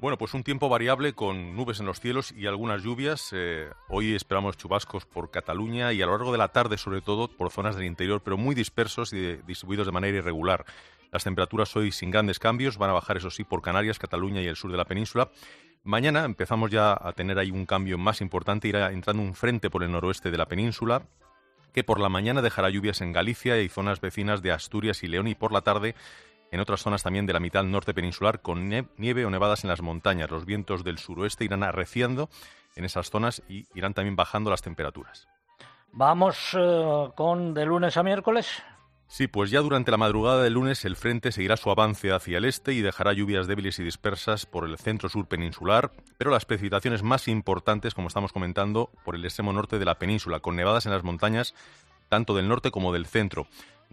Bueno, 0.00 0.18
pues 0.18 0.34
un 0.34 0.42
tiempo 0.42 0.68
variable 0.68 1.12
con 1.12 1.54
nubes 1.54 1.78
en 1.78 1.86
los 1.86 2.00
cielos 2.00 2.32
y 2.32 2.48
algunas 2.48 2.82
lluvias. 2.82 3.30
Eh, 3.32 3.68
hoy 3.88 4.12
esperamos 4.12 4.56
chubascos 4.56 5.06
por 5.06 5.30
Cataluña 5.30 5.92
y 5.92 6.02
a 6.02 6.06
lo 6.06 6.18
largo 6.18 6.32
de 6.32 6.38
la 6.38 6.48
tarde, 6.48 6.76
sobre 6.76 7.02
todo 7.02 7.28
por 7.28 7.52
zonas 7.52 7.76
del 7.76 7.84
interior, 7.84 8.20
pero 8.24 8.36
muy 8.36 8.56
dispersos 8.56 9.12
y 9.12 9.36
distribuidos 9.46 9.86
de 9.86 9.92
manera 9.92 10.18
irregular. 10.18 10.64
Las 11.12 11.22
temperaturas 11.22 11.76
hoy 11.76 11.92
sin 11.92 12.10
grandes 12.10 12.40
cambios, 12.40 12.78
van 12.78 12.90
a 12.90 12.94
bajar 12.94 13.16
eso 13.16 13.30
sí 13.30 13.44
por 13.44 13.62
Canarias, 13.62 14.00
Cataluña 14.00 14.42
y 14.42 14.48
el 14.48 14.56
sur 14.56 14.72
de 14.72 14.76
la 14.76 14.84
península. 14.84 15.30
Mañana 15.84 16.24
empezamos 16.24 16.70
ya 16.70 16.92
a 16.98 17.12
tener 17.12 17.38
ahí 17.38 17.50
un 17.50 17.66
cambio 17.66 17.98
más 17.98 18.22
importante, 18.22 18.68
irá 18.68 18.90
entrando 18.90 19.22
un 19.22 19.34
frente 19.34 19.68
por 19.68 19.82
el 19.82 19.92
noroeste 19.92 20.30
de 20.30 20.38
la 20.38 20.46
península, 20.46 21.02
que 21.74 21.84
por 21.84 22.00
la 22.00 22.08
mañana 22.08 22.40
dejará 22.40 22.70
lluvias 22.70 23.02
en 23.02 23.12
Galicia 23.12 23.60
y 23.60 23.68
zonas 23.68 24.00
vecinas 24.00 24.40
de 24.40 24.50
Asturias 24.50 25.02
y 25.02 25.08
León 25.08 25.28
y 25.28 25.34
por 25.34 25.52
la 25.52 25.60
tarde 25.60 25.94
en 26.50 26.60
otras 26.60 26.80
zonas 26.80 27.02
también 27.02 27.26
de 27.26 27.34
la 27.34 27.40
mitad 27.40 27.64
norte 27.64 27.92
peninsular 27.92 28.40
con 28.40 28.68
nieve 28.96 29.26
o 29.26 29.30
nevadas 29.30 29.64
en 29.64 29.68
las 29.68 29.82
montañas. 29.82 30.30
Los 30.30 30.46
vientos 30.46 30.84
del 30.84 30.96
suroeste 30.96 31.44
irán 31.44 31.62
arreciando 31.62 32.30
en 32.76 32.86
esas 32.86 33.10
zonas 33.10 33.42
y 33.46 33.66
irán 33.74 33.92
también 33.92 34.16
bajando 34.16 34.50
las 34.50 34.62
temperaturas. 34.62 35.28
Vamos 35.92 36.56
eh, 36.58 37.10
con 37.14 37.52
de 37.52 37.66
lunes 37.66 37.96
a 37.98 38.02
miércoles. 38.02 38.62
Sí, 39.06 39.28
pues 39.28 39.50
ya 39.50 39.60
durante 39.60 39.90
la 39.90 39.96
madrugada 39.96 40.42
del 40.42 40.54
lunes 40.54 40.84
el 40.84 40.96
frente 40.96 41.30
seguirá 41.30 41.56
su 41.56 41.70
avance 41.70 42.10
hacia 42.10 42.38
el 42.38 42.44
este 42.44 42.72
y 42.72 42.80
dejará 42.80 43.12
lluvias 43.12 43.46
débiles 43.46 43.78
y 43.78 43.84
dispersas 43.84 44.46
por 44.46 44.64
el 44.64 44.76
centro-sur 44.78 45.26
peninsular, 45.26 45.92
pero 46.18 46.30
las 46.30 46.46
precipitaciones 46.46 47.02
más 47.02 47.28
importantes, 47.28 47.94
como 47.94 48.08
estamos 48.08 48.32
comentando, 48.32 48.90
por 49.04 49.14
el 49.14 49.24
extremo 49.24 49.52
norte 49.52 49.78
de 49.78 49.84
la 49.84 49.98
península, 49.98 50.40
con 50.40 50.56
nevadas 50.56 50.86
en 50.86 50.92
las 50.92 51.04
montañas 51.04 51.54
tanto 52.08 52.34
del 52.34 52.48
norte 52.48 52.70
como 52.70 52.92
del 52.92 53.06
centro. 53.06 53.46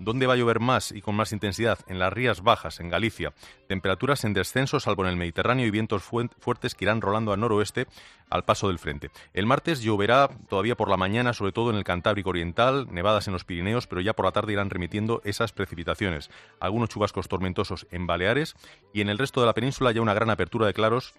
¿Dónde 0.04 0.26
va 0.26 0.34
a 0.34 0.36
llover 0.36 0.60
más 0.60 0.92
y 0.92 1.02
con 1.02 1.16
más 1.16 1.32
intensidad? 1.32 1.78
En 1.88 2.00
las 2.00 2.12
rías 2.12 2.42
bajas, 2.42 2.80
en 2.80 2.90
Galicia. 2.90 3.34
Temperaturas 3.68 4.24
en 4.24 4.34
descenso, 4.34 4.80
salvo 4.80 5.04
en 5.04 5.10
el 5.10 5.16
Mediterráneo, 5.16 5.68
y 5.68 5.70
vientos 5.70 6.02
fuertes 6.02 6.74
que 6.74 6.86
irán 6.86 7.02
rolando 7.02 7.32
a 7.34 7.38
noroeste 7.38 7.86
al 8.28 8.44
paso 8.44 8.68
del 8.68 8.80
frente. 8.80 9.12
El 9.34 9.46
martes 9.46 9.84
lloverá 9.84 10.30
todavía 10.50 10.76
por 10.76 10.90
la 10.90 10.98
mañana, 10.98 11.34
sobre 11.34 11.52
todo 11.52 11.70
en 11.70 11.76
el 11.76 11.84
Cantábrico 11.84 12.32
Oriental, 12.32 12.88
nevadas 12.90 13.28
en 13.28 13.34
los 13.34 13.46
Pirineos, 13.46 13.86
pero 13.86 14.02
ya 14.02 14.14
por 14.14 14.26
la 14.26 14.32
tarde 14.32 14.54
irán 14.54 14.72
remitiendo 14.72 15.22
esas 15.24 15.52
precipitaciones. 15.52 16.32
Algunos 16.60 16.90
chubascos 16.90 17.28
tormentosos 17.28 17.86
en 17.92 18.08
Baleares 18.08 18.56
y 18.94 19.02
en 19.02 19.10
el 19.10 19.20
resto 19.20 19.40
de 19.42 19.46
la 19.46 19.54
península 19.54 19.92
ya 19.92 20.02
una 20.02 20.16
gran 20.16 20.32
apertura 20.32 20.66
de 20.66 20.74
claros 20.74 21.14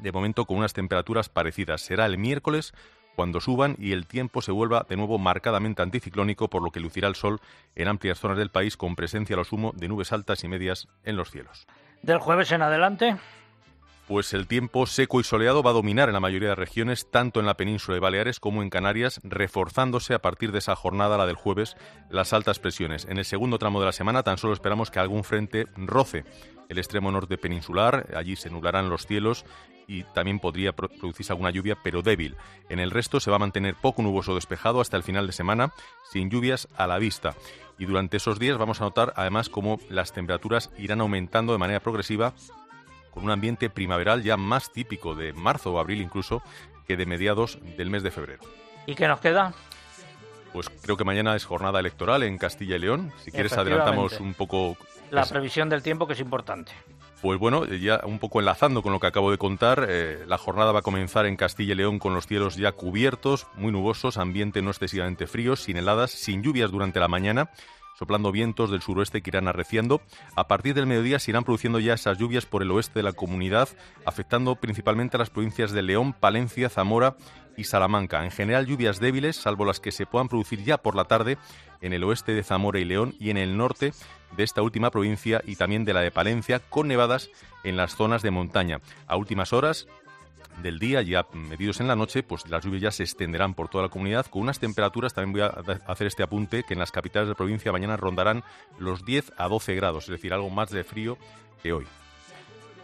de 0.00 0.12
momento 0.12 0.44
con 0.46 0.58
unas 0.58 0.72
temperaturas 0.72 1.28
parecidas. 1.28 1.80
Será 1.80 2.06
el 2.06 2.18
miércoles 2.18 2.74
cuando 3.16 3.40
suban 3.40 3.74
y 3.78 3.92
el 3.92 4.06
tiempo 4.06 4.42
se 4.42 4.52
vuelva 4.52 4.86
de 4.88 4.96
nuevo 4.96 5.18
marcadamente 5.18 5.82
anticiclónico, 5.82 6.48
por 6.48 6.62
lo 6.62 6.70
que 6.70 6.80
lucirá 6.80 7.08
el 7.08 7.16
sol 7.16 7.40
en 7.74 7.88
amplias 7.88 8.20
zonas 8.20 8.38
del 8.38 8.50
país 8.50 8.76
con 8.76 8.94
presencia 8.94 9.34
a 9.34 9.38
lo 9.38 9.44
sumo 9.44 9.72
de 9.74 9.88
nubes 9.88 10.12
altas 10.12 10.44
y 10.44 10.48
medias 10.48 10.86
en 11.02 11.16
los 11.16 11.30
cielos. 11.30 11.66
Del 12.02 12.18
jueves 12.18 12.52
en 12.52 12.62
adelante. 12.62 13.16
Pues 14.06 14.32
el 14.34 14.46
tiempo 14.46 14.86
seco 14.86 15.18
y 15.18 15.24
soleado 15.24 15.64
va 15.64 15.70
a 15.70 15.74
dominar 15.74 16.08
en 16.08 16.12
la 16.12 16.20
mayoría 16.20 16.50
de 16.50 16.54
regiones, 16.54 17.10
tanto 17.10 17.40
en 17.40 17.46
la 17.46 17.56
península 17.56 17.96
de 17.96 18.00
Baleares 18.00 18.38
como 18.38 18.62
en 18.62 18.70
Canarias, 18.70 19.20
reforzándose 19.24 20.14
a 20.14 20.20
partir 20.20 20.52
de 20.52 20.58
esa 20.58 20.76
jornada, 20.76 21.18
la 21.18 21.26
del 21.26 21.34
jueves, 21.34 21.76
las 22.08 22.32
altas 22.32 22.60
presiones. 22.60 23.04
En 23.10 23.18
el 23.18 23.24
segundo 23.24 23.58
tramo 23.58 23.80
de 23.80 23.86
la 23.86 23.92
semana 23.92 24.22
tan 24.22 24.38
solo 24.38 24.52
esperamos 24.52 24.92
que 24.92 25.00
algún 25.00 25.24
frente 25.24 25.66
roce 25.74 26.24
el 26.68 26.78
extremo 26.78 27.10
norte 27.10 27.36
peninsular, 27.36 28.08
allí 28.16 28.36
se 28.36 28.48
nublarán 28.48 28.90
los 28.90 29.06
cielos 29.06 29.44
y 29.88 30.04
también 30.04 30.38
podría 30.38 30.72
producirse 30.72 31.32
alguna 31.32 31.50
lluvia, 31.50 31.76
pero 31.82 32.02
débil. 32.02 32.36
En 32.68 32.78
el 32.78 32.92
resto 32.92 33.18
se 33.18 33.30
va 33.30 33.36
a 33.36 33.40
mantener 33.40 33.74
poco 33.74 34.02
nuboso 34.02 34.34
despejado 34.36 34.80
hasta 34.80 34.96
el 34.96 35.02
final 35.02 35.26
de 35.26 35.32
semana, 35.32 35.72
sin 36.10 36.30
lluvias 36.30 36.68
a 36.76 36.86
la 36.86 36.98
vista. 36.98 37.34
Y 37.78 37.86
durante 37.86 38.16
esos 38.16 38.38
días 38.38 38.56
vamos 38.56 38.80
a 38.80 38.84
notar 38.84 39.12
además 39.16 39.48
cómo 39.48 39.78
las 39.88 40.12
temperaturas 40.12 40.70
irán 40.78 41.00
aumentando 41.00 41.52
de 41.52 41.58
manera 41.58 41.80
progresiva 41.80 42.34
con 43.16 43.24
un 43.24 43.30
ambiente 43.30 43.70
primaveral 43.70 44.22
ya 44.22 44.36
más 44.36 44.70
típico 44.70 45.14
de 45.14 45.32
marzo 45.32 45.72
o 45.72 45.78
abril 45.78 46.02
incluso 46.02 46.42
que 46.86 46.98
de 46.98 47.06
mediados 47.06 47.58
del 47.78 47.88
mes 47.88 48.02
de 48.02 48.10
febrero. 48.10 48.42
¿Y 48.84 48.94
qué 48.94 49.08
nos 49.08 49.20
queda? 49.20 49.54
Pues 50.52 50.68
creo 50.82 50.98
que 50.98 51.04
mañana 51.04 51.34
es 51.34 51.46
jornada 51.46 51.80
electoral 51.80 52.22
en 52.24 52.36
Castilla 52.36 52.76
y 52.76 52.80
León. 52.80 53.12
Si 53.24 53.30
quieres 53.30 53.54
adelantamos 53.54 54.20
un 54.20 54.34
poco... 54.34 54.76
La 55.10 55.24
previsión 55.24 55.70
del 55.70 55.82
tiempo 55.82 56.06
que 56.06 56.12
es 56.12 56.20
importante. 56.20 56.72
Pues 57.22 57.38
bueno, 57.38 57.64
ya 57.64 58.02
un 58.04 58.18
poco 58.18 58.40
enlazando 58.40 58.82
con 58.82 58.92
lo 58.92 59.00
que 59.00 59.06
acabo 59.06 59.30
de 59.30 59.38
contar, 59.38 59.86
eh, 59.88 60.24
la 60.26 60.36
jornada 60.36 60.72
va 60.72 60.80
a 60.80 60.82
comenzar 60.82 61.24
en 61.24 61.36
Castilla 61.36 61.72
y 61.72 61.76
León 61.76 61.98
con 61.98 62.12
los 62.12 62.26
cielos 62.26 62.56
ya 62.56 62.72
cubiertos, 62.72 63.46
muy 63.54 63.72
nubosos, 63.72 64.18
ambiente 64.18 64.60
no 64.60 64.68
excesivamente 64.68 65.26
frío, 65.26 65.56
sin 65.56 65.78
heladas, 65.78 66.10
sin 66.10 66.42
lluvias 66.42 66.70
durante 66.70 67.00
la 67.00 67.08
mañana 67.08 67.50
soplando 67.98 68.32
vientos 68.32 68.70
del 68.70 68.82
suroeste 68.82 69.22
que 69.22 69.30
irán 69.30 69.48
arreciando. 69.48 70.00
A 70.34 70.48
partir 70.48 70.74
del 70.74 70.86
mediodía 70.86 71.18
se 71.18 71.30
irán 71.30 71.44
produciendo 71.44 71.78
ya 71.78 71.94
esas 71.94 72.18
lluvias 72.18 72.46
por 72.46 72.62
el 72.62 72.70
oeste 72.70 72.98
de 72.98 73.02
la 73.02 73.12
comunidad, 73.12 73.68
afectando 74.04 74.56
principalmente 74.56 75.16
a 75.16 75.18
las 75.18 75.30
provincias 75.30 75.72
de 75.72 75.82
León, 75.82 76.12
Palencia, 76.12 76.68
Zamora 76.68 77.16
y 77.56 77.64
Salamanca. 77.64 78.24
En 78.24 78.30
general 78.30 78.66
lluvias 78.66 79.00
débiles, 79.00 79.36
salvo 79.36 79.64
las 79.64 79.80
que 79.80 79.92
se 79.92 80.06
puedan 80.06 80.28
producir 80.28 80.62
ya 80.62 80.78
por 80.78 80.94
la 80.94 81.04
tarde 81.04 81.38
en 81.80 81.92
el 81.92 82.04
oeste 82.04 82.32
de 82.32 82.42
Zamora 82.42 82.78
y 82.78 82.84
León 82.84 83.14
y 83.18 83.30
en 83.30 83.38
el 83.38 83.56
norte 83.56 83.92
de 84.36 84.44
esta 84.44 84.62
última 84.62 84.90
provincia 84.90 85.40
y 85.46 85.56
también 85.56 85.84
de 85.84 85.94
la 85.94 86.00
de 86.00 86.10
Palencia, 86.10 86.58
con 86.58 86.88
nevadas 86.88 87.30
en 87.64 87.76
las 87.76 87.96
zonas 87.96 88.22
de 88.22 88.30
montaña. 88.30 88.80
A 89.06 89.16
últimas 89.16 89.52
horas 89.52 89.86
del 90.62 90.78
día, 90.78 91.02
ya 91.02 91.26
medidos 91.32 91.80
en 91.80 91.88
la 91.88 91.96
noche, 91.96 92.22
pues 92.22 92.48
las 92.48 92.64
lluvias 92.64 92.82
ya 92.82 92.90
se 92.90 93.02
extenderán 93.02 93.54
por 93.54 93.68
toda 93.68 93.84
la 93.84 93.90
comunidad 93.90 94.26
con 94.26 94.42
unas 94.42 94.58
temperaturas, 94.58 95.14
también 95.14 95.32
voy 95.32 95.42
a 95.42 95.90
hacer 95.90 96.06
este 96.06 96.22
apunte, 96.22 96.62
que 96.62 96.74
en 96.74 96.80
las 96.80 96.92
capitales 96.92 97.28
de 97.28 97.34
provincia 97.34 97.72
mañana 97.72 97.96
rondarán 97.96 98.42
los 98.78 99.04
10 99.04 99.32
a 99.36 99.48
12 99.48 99.74
grados, 99.74 100.04
es 100.04 100.10
decir, 100.10 100.32
algo 100.32 100.50
más 100.50 100.70
de 100.70 100.84
frío 100.84 101.18
que 101.62 101.72
hoy. 101.72 101.86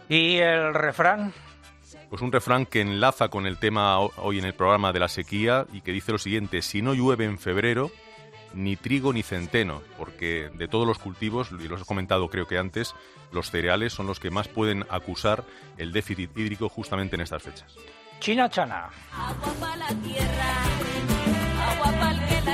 ¿Y 0.09 0.37
el 0.37 0.73
refrán? 0.73 1.33
Pues 2.09 2.21
un 2.21 2.31
refrán 2.31 2.65
que 2.65 2.81
enlaza 2.81 3.29
con 3.29 3.47
el 3.47 3.57
tema 3.57 3.99
hoy 3.99 4.39
en 4.39 4.45
el 4.45 4.53
programa 4.53 4.93
de 4.93 4.99
la 4.99 5.07
sequía 5.07 5.65
y 5.73 5.81
que 5.81 5.91
dice 5.91 6.11
lo 6.11 6.17
siguiente, 6.17 6.61
si 6.61 6.81
no 6.81 6.93
llueve 6.93 7.25
en 7.25 7.39
febrero, 7.39 7.91
ni 8.53 8.75
trigo 8.75 9.13
ni 9.13 9.23
centeno, 9.23 9.81
porque 9.97 10.49
de 10.53 10.67
todos 10.67 10.87
los 10.87 10.99
cultivos, 10.99 11.49
y 11.51 11.67
los 11.67 11.81
he 11.81 11.85
comentado 11.85 12.29
creo 12.29 12.47
que 12.47 12.57
antes, 12.57 12.95
los 13.31 13.49
cereales 13.51 13.93
son 13.93 14.07
los 14.07 14.19
que 14.19 14.31
más 14.31 14.47
pueden 14.47 14.85
acusar 14.89 15.43
el 15.77 15.91
déficit 15.91 16.37
hídrico 16.37 16.69
justamente 16.69 17.15
en 17.15 17.21
estas 17.21 17.43
fechas. 17.43 17.75
China 18.19 18.49
Chana. 18.49 18.89
La 22.45 22.52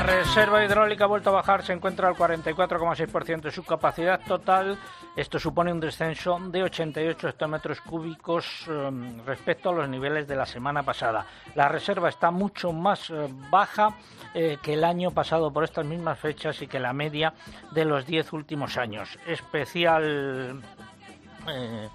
reserva 0.00 0.64
hidráulica 0.64 1.04
ha 1.04 1.06
vuelto 1.06 1.30
a 1.30 1.34
bajar, 1.34 1.64
se 1.64 1.72
encuentra 1.72 2.08
al 2.08 2.14
44,6% 2.14 3.40
de 3.40 3.50
su 3.50 3.64
capacidad 3.64 4.20
total. 4.20 4.76
Esto 5.16 5.38
supone 5.38 5.72
un 5.72 5.80
descenso 5.80 6.38
de 6.38 6.62
88 6.62 7.28
hectómetros 7.28 7.80
cúbicos 7.80 8.66
em, 8.68 9.24
respecto 9.24 9.70
a 9.70 9.72
los 9.72 9.88
niveles 9.88 10.26
de 10.28 10.36
la 10.36 10.46
semana 10.46 10.82
pasada. 10.82 11.24
La 11.54 11.68
reserva 11.68 12.08
está 12.08 12.30
mucho 12.30 12.72
más 12.72 13.10
eh, 13.10 13.28
baja 13.50 13.96
eh, 14.34 14.58
que 14.62 14.74
el 14.74 14.84
año 14.84 15.12
pasado 15.12 15.52
por 15.52 15.64
estas 15.64 15.86
mismas 15.86 16.18
fechas 16.18 16.60
y 16.62 16.66
que 16.66 16.78
la 16.78 16.92
media 16.92 17.32
de 17.70 17.84
los 17.84 18.06
10 18.06 18.32
últimos 18.32 18.76
años. 18.76 19.18
Especial 19.26 20.62
eh, 21.48 21.88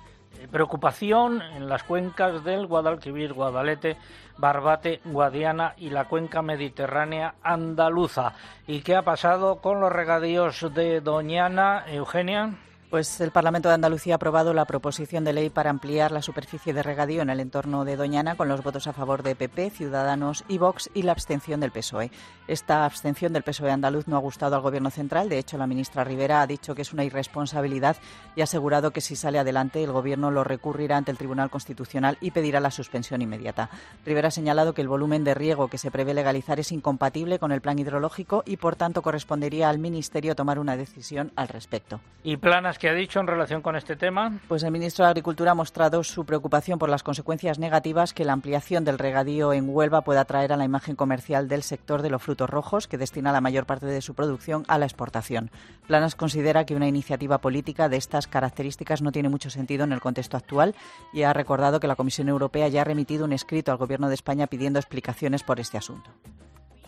preocupación 0.52 1.42
en 1.42 1.68
las 1.68 1.84
cuencas 1.84 2.44
del 2.44 2.68
Guadalquivir, 2.68 3.34
Guadalete, 3.34 3.98
Barbate, 4.38 5.02
Guadiana 5.06 5.74
y 5.78 5.90
la 5.90 6.06
cuenca 6.06 6.42
mediterránea 6.42 7.36
andaluza. 7.44 8.34
¿Y 8.68 8.82
qué 8.82 8.96
ha 8.96 9.02
pasado 9.04 9.58
con 9.58 9.80
los 9.80 9.92
regadíos 9.92 10.74
de 10.74 11.02
Doñana, 11.02 11.86
Eugenia? 11.88 12.56
Pues 12.96 13.20
el 13.20 13.32
Parlamento 13.32 13.68
de 13.68 13.76
Andalucía 13.76 14.14
ha 14.14 14.16
aprobado 14.16 14.54
la 14.54 14.64
proposición 14.64 15.26
de 15.26 15.34
ley 15.34 15.50
para 15.50 15.70
ampliar 15.70 16.14
la 16.14 16.22
superficie 16.22 16.74
de 16.74 16.82
regadío 16.82 17.22
en 17.22 17.30
el 17.30 17.42
entorno 17.42 17.84
de 17.84 17.98
Doñana 17.98 18.36
con 18.36 18.48
los 18.48 18.64
votos 18.64 18.88
a 18.88 18.94
favor 18.94 19.22
de 19.22 19.36
PP, 19.36 19.70
Ciudadanos 19.72 20.46
y 20.48 20.60
Vox 20.60 20.90
y 20.94 21.02
la 21.02 21.12
abstención 21.12 21.60
del 21.60 21.72
PSOE. 21.72 22.10
Esta 22.48 22.86
abstención 22.86 23.34
del 23.34 23.44
PSOE 23.44 23.70
andaluz 23.70 24.08
no 24.08 24.16
ha 24.16 24.22
gustado 24.22 24.56
al 24.56 24.62
Gobierno 24.62 24.92
central. 24.92 25.28
De 25.28 25.40
hecho, 25.40 25.58
la 25.58 25.68
ministra 25.68 26.06
Rivera 26.06 26.42
ha 26.42 26.48
dicho 26.48 26.74
que 26.74 26.84
es 26.84 26.94
una 26.94 27.04
irresponsabilidad 27.04 27.98
y 28.34 28.40
ha 28.40 28.46
asegurado 28.46 28.92
que 28.92 29.02
si 29.02 29.18
sale 29.18 29.40
adelante 29.40 29.84
el 29.84 29.92
Gobierno 29.92 30.32
lo 30.32 30.46
recurrirá 30.46 30.96
ante 30.96 31.12
el 31.12 31.18
Tribunal 31.18 31.50
Constitucional 31.50 32.18
y 32.22 32.32
pedirá 32.32 32.62
la 32.62 32.72
suspensión 32.72 33.22
inmediata. 33.22 33.70
Rivera 34.06 34.30
ha 34.30 34.32
señalado 34.32 34.74
que 34.74 34.82
el 34.82 34.88
volumen 34.88 35.26
de 35.26 35.34
riego 35.34 35.68
que 35.68 35.80
se 35.80 35.92
prevé 35.92 36.14
legalizar 36.14 36.62
es 36.62 36.72
incompatible 36.72 37.40
con 37.40 37.52
el 37.52 37.60
plan 37.60 37.78
hidrológico 37.78 38.44
y, 38.46 38.56
por 38.56 38.78
tanto, 38.78 39.02
correspondería 39.02 39.68
al 39.68 39.80
Ministerio 39.80 40.34
tomar 40.34 40.60
una 40.60 40.78
decisión 40.78 41.34
al 41.36 41.50
respecto. 41.50 42.00
¿Y 42.24 42.38
planas 42.38 42.78
¿Qué 42.86 42.90
ha 42.90 42.94
dicho 42.94 43.20
en 43.20 43.26
relación 43.26 43.64
con 43.64 43.76
este 43.76 43.96
tema? 43.96 44.32
Pues 44.48 44.62
el 44.62 44.70
ministro 44.70 45.06
de 45.06 45.10
Agricultura 45.10 45.50
ha 45.50 45.56
mostrado 45.56 46.04
su 46.04 46.24
preocupación 46.24 46.78
por 46.78 46.88
las 46.88 47.02
consecuencias 47.02 47.58
negativas 47.58 48.14
que 48.14 48.26
la 48.26 48.34
ampliación 48.34 48.86
del 48.86 49.00
regadío 49.00 49.54
en 49.54 49.68
Huelva 49.68 50.02
pueda 50.02 50.24
traer 50.26 50.54
a 50.54 50.56
la 50.56 50.66
imagen 50.66 50.96
comercial 50.96 51.48
del 51.48 51.64
sector 51.64 52.04
de 52.04 52.12
los 52.12 52.22
frutos 52.22 52.48
rojos, 52.48 52.88
que 52.88 53.00
destina 53.00 53.32
la 53.32 53.42
mayor 53.42 53.66
parte 53.66 53.88
de 53.88 54.04
su 54.04 54.14
producción 54.14 54.66
a 54.68 54.78
la 54.78 54.86
exportación. 54.86 55.50
Planas 55.88 56.14
considera 56.14 56.68
que 56.68 56.76
una 56.76 56.88
iniciativa 56.88 57.40
política 57.40 57.90
de 57.90 57.98
estas 57.98 58.28
características 58.28 59.02
no 59.02 59.12
tiene 59.12 59.30
mucho 59.30 59.50
sentido 59.50 59.84
en 59.84 59.92
el 59.92 60.00
contexto 60.00 60.38
actual 60.38 60.76
y 61.12 61.24
ha 61.24 61.34
recordado 61.34 61.80
que 61.80 61.88
la 61.88 61.96
Comisión 61.96 62.30
Europea 62.30 62.68
ya 62.68 62.82
ha 62.82 62.84
remitido 62.84 63.26
un 63.26 63.34
escrito 63.34 63.72
al 63.72 63.80
Gobierno 63.80 64.10
de 64.10 64.14
España 64.14 64.46
pidiendo 64.46 64.78
explicaciones 64.78 65.42
por 65.42 65.60
este 65.60 65.80
asunto. 65.80 66.12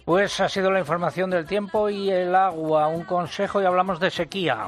Pues 0.05 0.39
ha 0.41 0.47
sido 0.47 0.69
la 0.69 0.77
información 0.77 1.31
del 1.31 1.47
tiempo 1.47 1.89
y 1.89 2.11
el 2.11 2.35
agua. 2.35 2.87
Un 2.87 3.03
consejo 3.03 3.63
y 3.63 3.65
hablamos 3.65 3.99
de 3.99 4.11
sequía. 4.11 4.67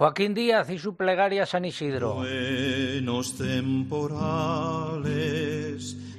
Joaquín 0.00 0.32
Díaz 0.32 0.70
y 0.70 0.78
su 0.78 0.96
plegaria 0.96 1.44
San 1.44 1.66
Isidro. 1.66 2.14
Buenos 2.14 3.36
temporales, 3.36 5.04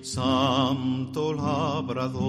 santo 0.03 1.33
labrador, 1.33 2.19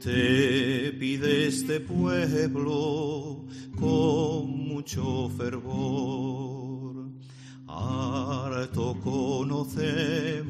te 0.00 0.92
pide 0.92 1.48
este 1.48 1.80
pueblo 1.80 3.44
con 3.76 4.68
mucho 4.68 5.28
fervor. 5.36 6.55
Harto 7.68 8.96
conocemos 9.02 10.46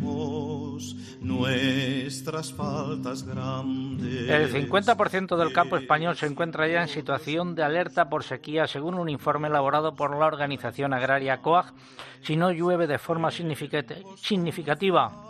nuestras 1.21 2.53
faltas 2.53 3.23
grandes. 3.23 4.29
El 4.29 4.53
50% 4.53 5.37
del 5.37 5.53
campo 5.53 5.79
español 5.79 6.15
se 6.17 6.27
encuentra 6.27 6.69
ya 6.69 6.83
en 6.83 6.89
situación 6.89 7.55
de 7.55 7.63
alerta 7.63 8.11
por 8.11 8.23
sequía, 8.23 8.67
según 8.67 8.95
un 8.95 9.09
informe 9.09 9.49
elaborado 9.49 9.95
por 9.95 10.15
la 10.15 10.27
organización 10.27 10.93
agraria 10.93 11.41
COAG. 11.41 11.73
Si 12.21 12.37
no 12.37 12.53
llueve 12.53 12.87
de 12.87 12.99
forma 12.99 13.31
significativa 13.31 15.23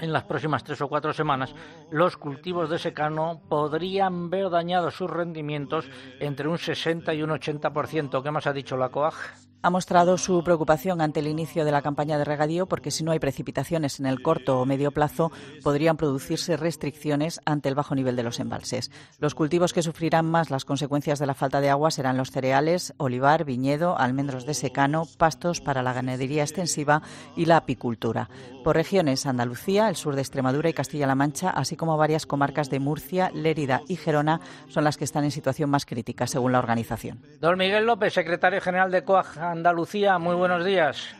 en 0.00 0.12
las 0.12 0.24
próximas 0.24 0.64
tres 0.64 0.80
o 0.82 0.88
cuatro 0.88 1.14
semanas, 1.14 1.54
los 1.90 2.16
cultivos 2.16 2.68
de 2.68 2.78
secano 2.78 3.40
podrían 3.48 4.28
ver 4.28 4.50
dañados 4.50 4.94
sus 4.94 5.10
rendimientos 5.10 5.86
entre 6.20 6.48
un 6.48 6.58
60 6.58 7.14
y 7.14 7.22
un 7.22 7.30
80%. 7.30 8.22
¿Qué 8.22 8.30
más 8.30 8.46
ha 8.46 8.52
dicho 8.52 8.76
la 8.76 8.90
COAG? 8.90 9.14
Ha 9.62 9.70
mostrado 9.70 10.18
su 10.18 10.42
preocupación 10.42 11.00
ante 11.00 11.20
el 11.20 11.28
inicio 11.28 11.64
de 11.64 11.70
la 11.70 11.82
campaña 11.82 12.18
de 12.18 12.24
regadío 12.24 12.66
porque 12.66 12.90
si 12.90 13.04
no 13.04 13.12
hay 13.12 13.20
precipitaciones 13.20 14.00
en 14.00 14.06
el 14.06 14.20
corto 14.20 14.60
o 14.60 14.66
medio 14.66 14.90
plazo 14.90 15.30
podrían 15.62 15.96
producirse 15.96 16.56
restricciones 16.56 17.40
ante 17.44 17.68
el 17.68 17.76
bajo 17.76 17.94
nivel 17.94 18.16
de 18.16 18.24
los 18.24 18.40
embalses. 18.40 18.90
Los 19.18 19.34
cultivos 19.34 19.72
que 19.72 19.82
sufrirán 19.82 20.26
más 20.26 20.50
las 20.50 20.64
consecuencias 20.64 21.18
de 21.18 21.26
la 21.26 21.34
falta 21.34 21.60
de 21.60 21.70
agua 21.70 21.90
serán 21.90 22.16
los 22.16 22.32
cereales, 22.32 22.92
olivar, 22.96 23.44
viñedo, 23.44 23.96
almendros 23.98 24.46
de 24.46 24.54
secano, 24.54 25.06
pastos 25.16 25.60
para 25.60 25.82
la 25.82 25.92
ganadería 25.92 26.42
extensiva 26.42 27.02
y 27.36 27.46
la 27.46 27.58
apicultura. 27.58 28.28
Por 28.64 28.76
regiones, 28.76 29.26
Andalucía, 29.26 29.88
el 29.88 29.96
sur 29.96 30.14
de 30.14 30.22
Extremadura 30.22 30.68
y 30.68 30.72
Castilla-La 30.72 31.14
Mancha, 31.14 31.50
así 31.50 31.76
como 31.76 31.96
varias 31.96 32.26
comarcas 32.26 32.70
de 32.70 32.80
Murcia, 32.80 33.30
Lérida 33.34 33.82
y 33.88 33.96
Gerona 33.96 34.40
son 34.68 34.84
las 34.84 34.96
que 34.96 35.04
están 35.04 35.24
en 35.24 35.30
situación 35.30 35.70
más 35.70 35.86
crítica, 35.86 36.26
según 36.26 36.52
la 36.52 36.58
organización. 36.58 37.20
Don 37.40 37.58
Miguel 37.58 37.86
López, 37.86 38.12
secretario 38.12 38.60
general 38.60 38.90
de 38.90 39.04
COAG 39.04 39.51
Andalucía, 39.52 40.18
muy 40.18 40.34
buenos 40.34 40.64
días. 40.64 41.14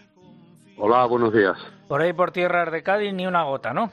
Hola, 0.78 1.04
buenos 1.04 1.34
días. 1.34 1.54
Por 1.86 2.00
ahí 2.00 2.14
por 2.14 2.30
tierras 2.30 2.72
de 2.72 2.82
Cádiz 2.82 3.12
ni 3.12 3.26
una 3.26 3.42
gota, 3.42 3.74
¿no? 3.74 3.92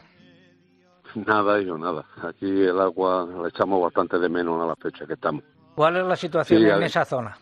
Nada, 1.14 1.60
yo 1.60 1.78
nada. 1.78 2.06
Aquí 2.24 2.46
el 2.46 2.80
agua 2.80 3.28
la 3.42 3.50
echamos 3.50 3.82
bastante 3.82 4.18
de 4.18 4.30
menos 4.30 4.62
a 4.62 4.66
la 4.66 4.78
fecha 4.78 5.06
que 5.06 5.16
estamos. 5.16 5.44
¿Cuál 5.76 5.98
es 5.98 6.06
la 6.06 6.16
situación 6.16 6.66
en 6.66 6.84
esa 6.84 7.04
zona? 7.04 7.38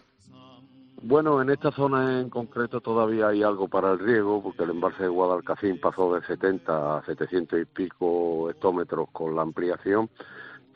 Bueno, 1.04 1.40
en 1.40 1.52
esta 1.52 1.72
zona 1.72 2.20
en 2.20 2.32
concreto 2.32 2.82
todavía 2.82 3.28
hay 3.28 3.44
algo 3.44 3.68
para 3.68 3.92
el 3.92 4.00
riego, 4.00 4.42
porque 4.42 4.64
el 4.64 4.72
embalse 4.72 5.04
de 5.04 5.10
Guadalcacín 5.10 5.80
pasó 5.80 6.16
de 6.16 6.26
70 6.26 6.98
a 6.98 7.06
700 7.06 7.62
y 7.62 7.66
pico 7.66 8.50
hectómetros 8.50 9.10
con 9.12 9.36
la 9.36 9.44
ampliación 9.44 10.10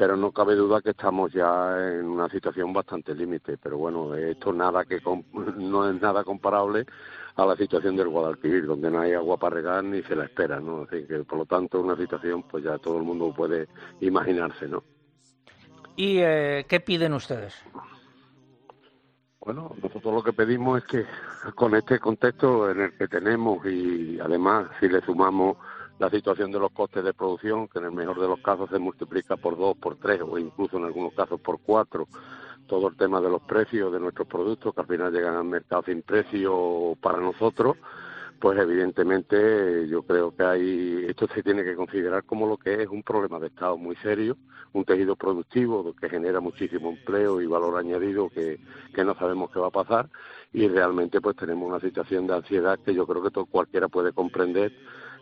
pero 0.01 0.17
no 0.17 0.31
cabe 0.31 0.55
duda 0.55 0.81
que 0.81 0.89
estamos 0.89 1.31
ya 1.31 1.77
en 1.77 2.07
una 2.07 2.27
situación 2.27 2.73
bastante 2.73 3.13
límite. 3.13 3.59
Pero 3.59 3.77
bueno, 3.77 4.15
esto 4.15 4.51
nada 4.51 4.83
que 4.83 4.99
no 5.57 5.87
es 5.87 6.01
nada 6.01 6.23
comparable 6.23 6.87
a 7.35 7.45
la 7.45 7.55
situación 7.55 7.95
del 7.95 8.07
Guadalquivir, 8.07 8.65
donde 8.65 8.89
no 8.89 9.01
hay 9.01 9.13
agua 9.13 9.37
para 9.37 9.57
regar 9.57 9.83
ni 9.83 10.01
se 10.01 10.15
la 10.15 10.23
espera, 10.23 10.59
¿no? 10.59 10.87
Así 10.89 11.05
que 11.05 11.19
por 11.19 11.37
lo 11.37 11.45
tanto 11.45 11.79
una 11.79 11.95
situación 11.95 12.41
pues 12.41 12.63
ya 12.63 12.79
todo 12.79 12.97
el 12.97 13.03
mundo 13.03 13.31
puede 13.31 13.67
imaginarse, 13.99 14.67
¿no? 14.67 14.83
¿Y 15.95 16.17
eh, 16.17 16.65
qué 16.67 16.79
piden 16.79 17.13
ustedes? 17.13 17.53
Bueno, 19.39 19.75
nosotros 19.83 20.15
lo 20.15 20.23
que 20.23 20.33
pedimos 20.33 20.79
es 20.79 20.87
que 20.87 21.05
con 21.53 21.75
este 21.75 21.99
contexto 21.99 22.71
en 22.71 22.81
el 22.81 22.97
que 22.97 23.07
tenemos 23.07 23.63
y 23.67 24.19
además 24.19 24.67
si 24.79 24.89
le 24.89 25.01
sumamos 25.01 25.57
la 26.01 26.09
situación 26.09 26.51
de 26.51 26.57
los 26.57 26.71
costes 26.71 27.03
de 27.03 27.13
producción, 27.13 27.67
que 27.67 27.77
en 27.77 27.85
el 27.85 27.91
mejor 27.91 28.19
de 28.19 28.27
los 28.27 28.39
casos 28.39 28.67
se 28.71 28.79
multiplica 28.79 29.37
por 29.37 29.55
dos, 29.55 29.77
por 29.77 29.97
tres 29.97 30.19
o 30.27 30.39
incluso 30.39 30.77
en 30.77 30.85
algunos 30.85 31.13
casos 31.13 31.39
por 31.39 31.59
cuatro. 31.61 32.07
Todo 32.65 32.87
el 32.87 32.97
tema 32.97 33.21
de 33.21 33.29
los 33.29 33.43
precios 33.43 33.93
de 33.93 33.99
nuestros 33.99 34.27
productos, 34.27 34.73
que 34.73 34.81
al 34.81 34.87
final 34.87 35.13
llegan 35.13 35.35
al 35.35 35.43
mercado 35.43 35.83
sin 35.85 36.01
precio 36.01 36.97
para 36.99 37.19
nosotros, 37.19 37.77
pues 38.39 38.57
evidentemente 38.57 39.87
yo 39.87 40.01
creo 40.01 40.35
que 40.35 40.43
hay 40.43 41.05
esto 41.07 41.27
se 41.27 41.43
tiene 41.43 41.63
que 41.63 41.75
considerar 41.75 42.23
como 42.23 42.47
lo 42.47 42.57
que 42.57 42.81
es 42.81 42.87
un 42.87 43.03
problema 43.03 43.37
de 43.37 43.47
Estado 43.47 43.77
muy 43.77 43.95
serio, 43.97 44.37
un 44.73 44.83
tejido 44.83 45.15
productivo 45.15 45.93
que 45.93 46.09
genera 46.09 46.39
muchísimo 46.39 46.89
empleo 46.89 47.41
y 47.41 47.45
valor 47.45 47.77
añadido 47.77 48.27
que, 48.29 48.59
que 48.95 49.05
no 49.05 49.13
sabemos 49.13 49.51
qué 49.51 49.59
va 49.59 49.67
a 49.67 49.69
pasar 49.69 50.09
y 50.51 50.67
realmente 50.67 51.21
pues 51.21 51.35
tenemos 51.35 51.69
una 51.69 51.79
situación 51.79 52.25
de 52.25 52.37
ansiedad 52.37 52.79
que 52.83 52.95
yo 52.95 53.05
creo 53.05 53.21
que 53.21 53.29
todo, 53.29 53.45
cualquiera 53.45 53.87
puede 53.87 54.13
comprender 54.13 54.73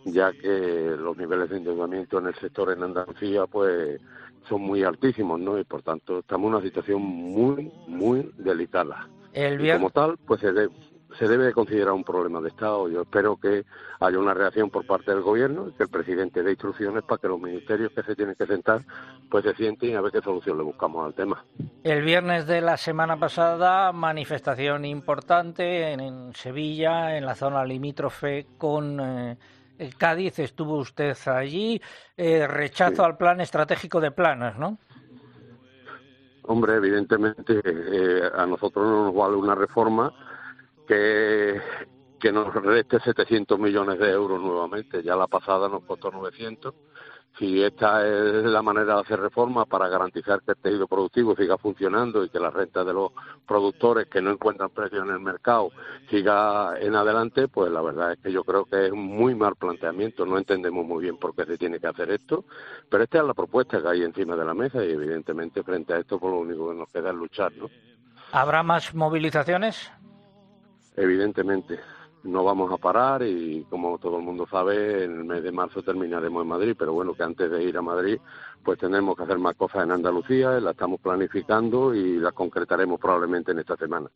ya 0.06 0.32
que 0.32 0.96
los 0.98 1.18
niveles 1.18 1.50
de 1.50 1.58
endeudamiento 1.58 2.20
en 2.20 2.28
el 2.28 2.36
sector 2.36 2.72
en 2.72 2.84
Andalucía 2.84 3.46
pues 3.46 4.00
son 4.48 4.62
muy 4.62 4.84
altísimos, 4.84 5.40
¿no? 5.40 5.60
Y 5.60 5.64
por 5.64 5.82
tanto 5.82 6.20
estamos 6.20 6.48
en 6.48 6.56
una 6.56 6.64
situación 6.64 7.02
muy, 7.02 7.72
muy 7.88 8.32
delicada. 8.38 9.08
El 9.34 9.72
como 9.74 9.92
tal, 9.92 10.18
pues 10.26 10.42
se, 10.42 10.52
se 11.18 11.28
debe 11.28 11.46
de 11.46 11.54
considerar 11.54 11.94
un 11.94 12.04
problema 12.04 12.42
de 12.42 12.50
Estado. 12.50 12.90
Yo 12.90 13.02
espero 13.02 13.38
que 13.38 13.66
haya 14.00 14.18
una 14.18 14.34
reacción 14.34 14.70
por 14.70 14.86
parte 14.86 15.12
del 15.12 15.22
Gobierno 15.22 15.70
y 15.70 15.74
que 15.74 15.84
el 15.84 15.90
presidente 15.90 16.44
dé 16.44 16.52
instrucciones 16.52 17.04
para 17.04 17.20
que 17.20 17.28
los 17.28 17.40
ministerios 17.40 17.92
que 17.92 18.04
se 18.04 18.16
tienen 18.16 18.36
que 18.36 18.46
sentar 18.46 18.82
pues 19.30 19.44
se 19.44 19.54
sienten 19.56 19.92
y 19.92 19.96
a 19.96 20.02
ver 20.02 20.12
qué 20.12 20.22
solución 20.22 20.58
le 20.58 20.64
buscamos 20.64 21.06
al 21.06 21.14
tema. 21.14 21.44
El 21.84 22.02
viernes 22.04 22.48
de 22.48 22.62
la 22.62 22.78
semana 22.78 23.18
pasada, 23.18 23.92
manifestación 23.92 24.86
importante 24.86 25.92
en, 25.92 26.34
Sevilla, 26.34 27.18
en 27.18 27.26
la 27.26 27.36
zona 27.36 27.64
limítrofe 27.66 28.48
con 28.58 29.00
eh, 29.00 29.38
Cádiz. 29.98 30.40
Estuvo 30.40 30.78
usted 30.78 31.16
allí. 31.28 31.82
Eh, 32.16 32.48
rechazo 32.48 33.04
al 33.04 33.18
plan 33.18 33.42
estratégico 33.42 34.00
de 34.00 34.12
planos, 34.12 34.58
¿no? 34.58 34.78
Hombre, 36.44 36.76
evidentemente 36.76 37.62
eh, 37.64 38.30
a 38.36 38.46
nosotros 38.46 38.86
no 38.86 39.06
nos 39.06 39.16
vale 39.16 39.36
una 39.36 39.54
reforma 39.54 40.12
que, 40.88 41.62
que 42.20 42.32
nos 42.32 42.54
reste 42.54 43.00
700 43.00 43.60
millones 43.60 44.00
de 44.00 44.10
euros 44.10 44.42
nuevamente. 44.42 45.04
Ya 45.04 45.16
la 45.16 45.28
pasada 45.28 45.70
nos 45.70 45.84
costó 45.84 46.10
900 46.10 46.74
si 47.38 47.64
esta 47.64 48.06
es 48.06 48.44
la 48.44 48.62
manera 48.62 48.96
de 48.96 49.02
hacer 49.02 49.20
reformas 49.20 49.66
para 49.68 49.88
garantizar 49.88 50.42
que 50.42 50.52
el 50.52 50.58
tejido 50.58 50.88
productivo 50.88 51.36
siga 51.36 51.58
funcionando 51.58 52.24
y 52.24 52.30
que 52.30 52.40
la 52.40 52.50
renta 52.50 52.84
de 52.84 52.94
los 52.94 53.12
productores 53.48 54.08
que 54.08 54.22
no 54.22 54.32
encuentran 54.32 54.70
precio 54.70 55.04
en 55.04 55.10
el 55.10 55.20
mercado 55.20 55.72
siga 56.10 56.78
en 56.80 56.96
adelante, 56.96 57.48
pues 57.48 57.72
la 57.72 57.82
verdad 57.82 58.14
es 58.14 58.20
que 58.20 58.32
yo 58.32 58.44
creo 58.44 58.66
que 58.66 58.88
es 58.88 58.92
un 58.92 59.06
muy 59.06 59.36
mal 59.36 59.56
planteamiento. 59.56 60.26
No 60.26 60.38
entendemos 60.38 60.86
muy 60.86 61.04
bien 61.04 61.18
por 61.18 61.34
qué 61.34 61.46
se 61.46 61.58
tiene 61.58 61.80
que 61.80 61.88
hacer 61.88 62.12
esto, 62.12 62.44
pero 62.90 63.04
esta 63.04 63.20
es 63.20 63.24
la 63.26 63.34
propuesta 63.34 63.82
que 63.82 63.88
hay 63.88 64.04
encima 64.04 64.36
de 64.36 64.46
la 64.46 64.54
mesa 64.54 64.84
y 64.84 64.92
evidentemente 64.92 65.64
frente 65.64 65.94
a 65.94 66.00
esto, 66.00 66.20
pues 66.20 66.32
lo 66.34 66.40
único 66.40 66.70
que 66.70 66.76
nos 66.76 66.90
queda 66.90 67.10
es 67.10 67.16
luchar, 67.16 67.54
¿no? 67.54 67.70
¿Habrá 68.32 68.64
más 68.64 68.94
movilizaciones? 68.94 69.92
Evidentemente 70.96 71.80
no 72.24 72.44
vamos 72.44 72.72
a 72.72 72.78
parar 72.78 73.24
y 73.24 73.66
como 73.70 73.98
todo 73.98 74.18
el 74.18 74.24
mundo 74.24 74.48
sabe, 74.50 75.04
en 75.06 75.12
el 75.12 75.24
mes 75.26 75.44
de 75.44 75.52
marzo 75.52 75.82
terminaremos 75.82 76.44
en 76.44 76.50
Madrid, 76.50 76.76
pero 76.78 76.94
bueno, 76.94 77.14
que 77.14 77.24
antes 77.24 77.50
de 77.50 77.64
ir 77.64 77.78
a 77.78 77.82
Madrid, 77.82 78.20
pues 78.64 78.78
tenemos 78.78 79.16
que 79.16 79.24
hacer 79.24 79.38
más 79.40 79.56
cosas 79.56 79.84
en 79.84 79.92
Andalucía, 79.92 80.60
las 80.60 80.74
estamos 80.74 81.00
planificando 81.00 81.94
y 81.94 82.18
las 82.18 82.34
concretaremos 82.34 83.00
probablemente 83.00 83.52
en 83.52 83.60
esta 83.60 83.76
semana. 83.78 84.10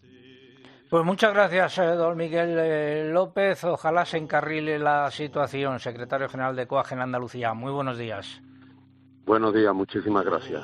Pues 0.89 1.03
muchas 1.05 1.33
gracias, 1.33 1.79
eh, 1.79 1.95
don 1.95 2.15
Miguel 2.15 2.55
eh, 2.59 3.09
López. 3.11 3.63
Ojalá 3.63 4.05
se 4.05 4.17
encarrile 4.17 4.77
la 4.77 5.09
situación, 5.09 5.79
secretario 5.79 6.29
general 6.29 6.55
de 6.55 6.67
COAG 6.67 6.93
en 6.93 7.01
Andalucía. 7.01 7.53
Muy 7.55 7.71
buenos 7.71 7.97
días. 7.97 8.43
Buenos 9.25 9.53
días, 9.53 9.73
muchísimas 9.73 10.25
gracias. 10.25 10.63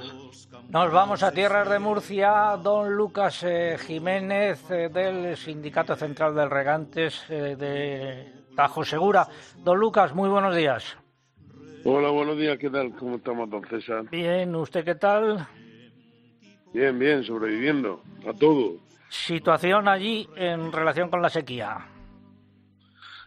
Nos 0.70 0.92
vamos 0.92 1.24
a 1.24 1.32
tierras 1.32 1.70
de 1.70 1.80
Murcia. 1.80 2.58
Don 2.62 2.94
Lucas 2.96 3.44
eh, 3.44 3.78
Jiménez 3.80 4.70
eh, 4.70 4.90
del 4.90 5.38
Sindicato 5.38 5.96
Central 5.96 6.36
del 6.36 6.50
Regantes 6.50 7.26
eh, 7.30 7.56
de 7.56 8.34
Tajo 8.56 8.84
Segura. 8.84 9.28
Don 9.64 9.80
Lucas, 9.80 10.14
muy 10.14 10.30
buenos 10.30 10.56
días. 10.56 10.98
Hola, 11.86 12.10
buenos 12.10 12.38
días. 12.38 12.58
¿Qué 12.60 12.70
tal? 12.70 12.92
¿Cómo 12.96 13.16
estamos, 13.16 13.50
don 13.50 13.66
César? 13.66 14.04
Bien, 14.12 14.54
¿usted 14.56 14.84
qué 14.84 14.96
tal? 14.96 15.48
Bien, 16.74 17.00
bien, 17.00 17.24
sobreviviendo 17.24 18.04
a 18.28 18.34
todo. 18.34 18.74
Situación 19.08 19.88
allí 19.88 20.30
en 20.36 20.72
relación 20.72 21.10
con 21.10 21.22
la 21.22 21.30
sequía. 21.30 21.88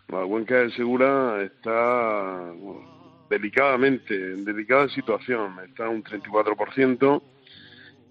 La 0.08 0.26
cuenca 0.26 0.56
de 0.56 0.70
Segura 0.70 1.42
está 1.42 2.52
delicadamente, 3.32 4.14
en 4.14 4.44
delicada 4.44 4.88
situación. 4.90 5.58
Está 5.66 5.88
un 5.88 6.04
34% 6.04 7.22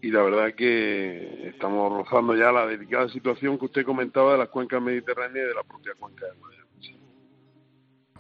y 0.01 0.09
la 0.09 0.23
verdad 0.23 0.55
que 0.55 1.49
estamos 1.49 1.93
rozando 1.93 2.35
ya 2.35 2.51
la 2.51 2.65
delicada 2.65 3.07
situación 3.09 3.59
que 3.59 3.65
usted 3.65 3.85
comentaba 3.85 4.31
de 4.31 4.39
las 4.39 4.49
cuencas 4.49 4.81
mediterráneas 4.81 5.45
y 5.45 5.47
de 5.49 5.53
la 5.53 5.63
propia 5.63 5.93
cuenca 5.99 6.25
del 6.25 6.37
Guadalquivir. 6.37 6.97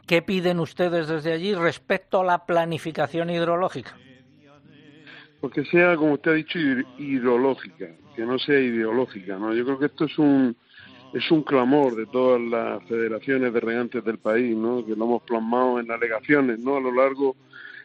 ¿Qué 0.05 0.21
piden 0.21 0.59
ustedes 0.59 1.07
desde 1.07 1.33
allí 1.33 1.55
respecto 1.55 2.21
a 2.21 2.23
la 2.23 2.45
planificación 2.45 3.31
hidrológica? 3.31 3.97
Porque 5.39 5.65
sea, 5.65 5.95
como 5.95 6.13
usted 6.13 6.31
ha 6.31 6.35
dicho, 6.35 6.59
hidrológica, 6.99 7.87
que 8.15 8.21
no 8.21 8.37
sea 8.37 8.59
ideológica. 8.59 9.37
¿no? 9.37 9.55
Yo 9.55 9.65
creo 9.65 9.79
que 9.79 9.87
esto 9.87 10.05
es 10.05 10.19
un 10.19 10.55
es 11.13 11.29
un 11.29 11.43
clamor 11.43 11.95
de 11.95 12.05
todas 12.05 12.39
las 12.41 12.83
federaciones 12.85 13.53
de 13.53 13.59
regantes 13.59 14.03
del 14.03 14.17
país, 14.17 14.55
¿no? 14.55 14.85
que 14.85 14.95
lo 14.95 15.05
hemos 15.05 15.23
plasmado 15.23 15.79
en 15.79 15.91
alegaciones 15.91 16.59
¿no? 16.59 16.77
a 16.77 16.81
lo 16.81 16.91
largo 16.91 17.35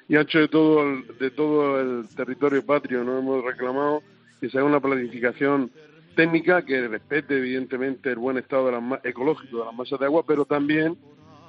y 0.09 0.17
ancho 0.17 0.39
de 0.39 0.49
todo 0.49 0.83
el, 0.83 1.19
de 1.19 1.31
todo 1.31 1.81
el 1.81 2.09
territorio 2.15 2.65
patrio. 2.65 3.03
¿no? 3.03 3.19
Hemos 3.19 3.45
reclamado 3.45 4.03
que 4.41 4.49
se 4.49 4.59
haga 4.59 4.67
una 4.67 4.81
planificación 4.81 5.71
técnica 6.15 6.65
que 6.65 6.87
respete 6.87 7.37
evidentemente 7.37 8.11
el 8.11 8.17
buen 8.17 8.39
estado 8.39 8.67
de 8.67 8.73
las, 8.73 9.05
ecológico 9.05 9.59
de 9.59 9.65
las 9.65 9.75
masas 9.75 9.99
de 9.99 10.07
agua, 10.07 10.25
pero 10.27 10.45
también 10.45 10.97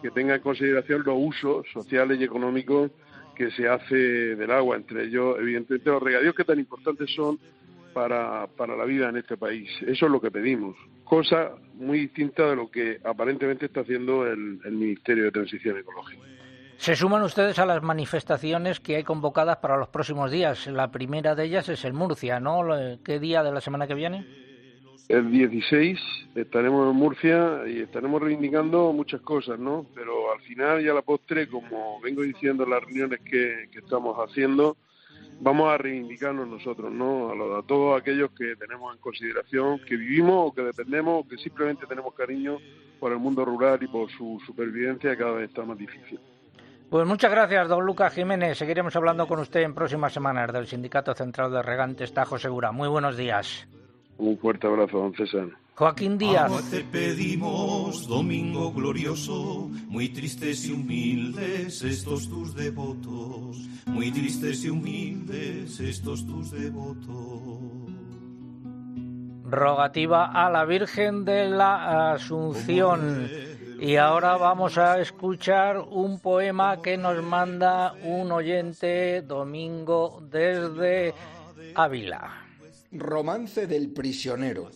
que 0.02 0.10
tenga 0.10 0.36
en 0.36 0.42
consideración 0.42 1.04
los 1.06 1.16
usos 1.18 1.68
sociales 1.72 2.20
y 2.20 2.24
económicos 2.24 2.92
que 3.36 3.52
se 3.52 3.68
hace 3.68 3.96
del 3.96 4.50
agua, 4.50 4.76
entre 4.76 5.06
ellos 5.06 5.38
evidentemente 5.40 5.92
los 5.92 6.02
regadíos 6.02 6.34
que 6.34 6.44
tan 6.44 6.58
importantes 6.58 7.14
son 7.16 7.38
para, 7.94 8.48
para 8.58 8.76
la 8.76 8.86
vida 8.86 9.10
en 9.10 9.18
este 9.18 9.38
país. 9.38 9.70
Eso 9.82 10.06
es 10.08 10.12
lo 10.12 10.20
que 10.20 10.32
pedimos. 10.32 10.76
Cosa 11.08 11.51
muy 11.76 11.99
distinta 11.99 12.49
de 12.49 12.55
lo 12.55 12.70
que 12.70 12.99
aparentemente 13.03 13.68
está 13.68 13.82
haciendo 13.82 14.28
el, 14.28 14.60
Ministerio 14.72 15.26
de 15.26 15.32
Transición 15.32 15.78
Ecológica. 15.78 16.22
Se 16.78 16.95
suman 16.95 17.24
ustedes 17.24 17.58
a 17.60 17.66
las 17.66 17.82
manifestaciones 17.82 18.80
que 18.80 18.97
hay 18.97 19.03
convocadas 19.03 19.58
para 19.58 19.78
los 19.78 19.88
próximos 19.88 20.30
días. 20.32 20.68
La 20.68 20.91
primera 20.91 21.34
de 21.34 21.45
ellas 21.45 21.70
es 21.70 21.86
en 21.86 21.95
Murcia, 21.95 22.39
¿no? 22.39 22.62
¿Qué 23.03 23.20
día 23.20 23.41
de 23.41 23.51
la 23.51 23.62
semana 23.62 23.88
que 23.88 23.95
viene? 23.95 24.26
El 25.08 25.32
16 25.32 25.97
estaremos 26.36 26.91
en 26.91 26.97
Murcia 26.97 27.62
y 27.66 27.80
estaremos 27.80 28.22
reivindicando 28.22 28.91
muchas 28.91 29.22
cosas, 29.22 29.58
¿no? 29.58 29.86
Pero 29.95 30.34
al 30.34 30.41
final 30.41 30.84
y 30.84 30.89
a 30.89 30.93
la 30.93 31.01
postre, 31.01 31.47
como 31.47 32.01
vengo 32.01 32.22
diciendo 32.22 32.66
en 32.66 32.72
las 32.72 32.84
reuniones 32.84 33.22
que 33.22 33.70
estamos 33.74 34.18
haciendo, 34.18 34.76
vamos 35.40 35.72
a 35.72 35.78
reivindicarnos 35.78 36.48
nosotros, 36.48 36.92
¿no? 36.92 37.58
A, 37.58 37.64
todos 37.64 38.00
aquellos 38.00 38.32
que 38.32 38.56
tenemos 38.56 38.94
en 38.94 39.02
consideración, 39.02 39.80
que 39.80 39.96
vivimos 39.96 40.52
o 40.52 40.54
que 40.54 40.64
dependemos 40.64 41.26
o 41.26 41.28
que 41.28 41.38
simplemente 41.38 41.86
tenemos 41.86 42.14
cariño 42.14 42.58
por 43.00 43.12
el 43.12 43.20
mundo 43.20 43.46
rural 43.46 43.80
y 43.82 43.88
por 43.88 44.10
su 44.12 44.42
supervivencia 44.46 45.16
cada 45.18 45.34
vez 45.34 45.50
está 45.50 45.64
más 45.64 45.78
difícil. 45.78 46.20
Pues 46.90 47.06
muchas 47.06 47.30
gracias, 47.30 47.68
don 47.68 47.86
Lucas 47.86 48.14
Jiménez. 48.14 48.58
Seguiremos 48.58 48.96
hablando 48.96 49.28
con 49.28 49.40
usted 49.40 49.62
en 49.62 49.76
próximas 49.76 50.14
semanas 50.14 50.54
del 50.54 50.68
Sindicato 50.68 51.14
Central 51.14 51.52
de 51.52 51.62
Regantes 51.62 52.14
Tajo 52.14 52.40
Segura. 52.40 52.72
Muy 52.72 52.88
buenos 52.88 53.18
días. 53.18 53.68
Un 54.18 54.38
fuerte 54.38 54.68
abrazo, 54.68 54.97
don 54.97 55.13
César. 55.13 55.47
Joaquín 55.76 56.18
Díaz. 56.18 56.72
te 56.72 56.84
pedimos, 56.84 58.07
domingo 58.07 58.74
glorioso, 58.74 59.70
muy 59.89 60.09
tristes 60.09 60.65
y 60.65 60.72
humildes 60.72 61.84
estos 61.84 62.28
tus 62.28 62.55
devotos, 62.55 63.57
muy 63.86 64.09
tristes 64.11 64.65
y 64.65 64.72
humildes 64.72 65.80
estos 65.80 66.26
tus 66.26 66.49
devotos. 66.49 67.93
Rogativa 69.43 70.26
a 70.26 70.49
la 70.49 70.65
Virgen 70.65 71.24
de 71.24 71.47
la 71.49 72.11
Asunción. 72.13 73.30
Y 73.80 73.97
ahora 73.97 74.36
vamos 74.38 74.80
a 74.80 74.99
escuchar 74.99 75.78
un 75.78 76.20
poema 76.20 76.82
que 76.82 76.97
nos 76.97 77.24
manda 77.24 77.93
un 78.03 78.32
oyente 78.32 79.22
domingo 79.22 80.24
desde 80.28 81.13
Ávila. 81.76 82.47
Romance 82.92 83.68
del 83.68 83.90
prisionero 83.92 84.70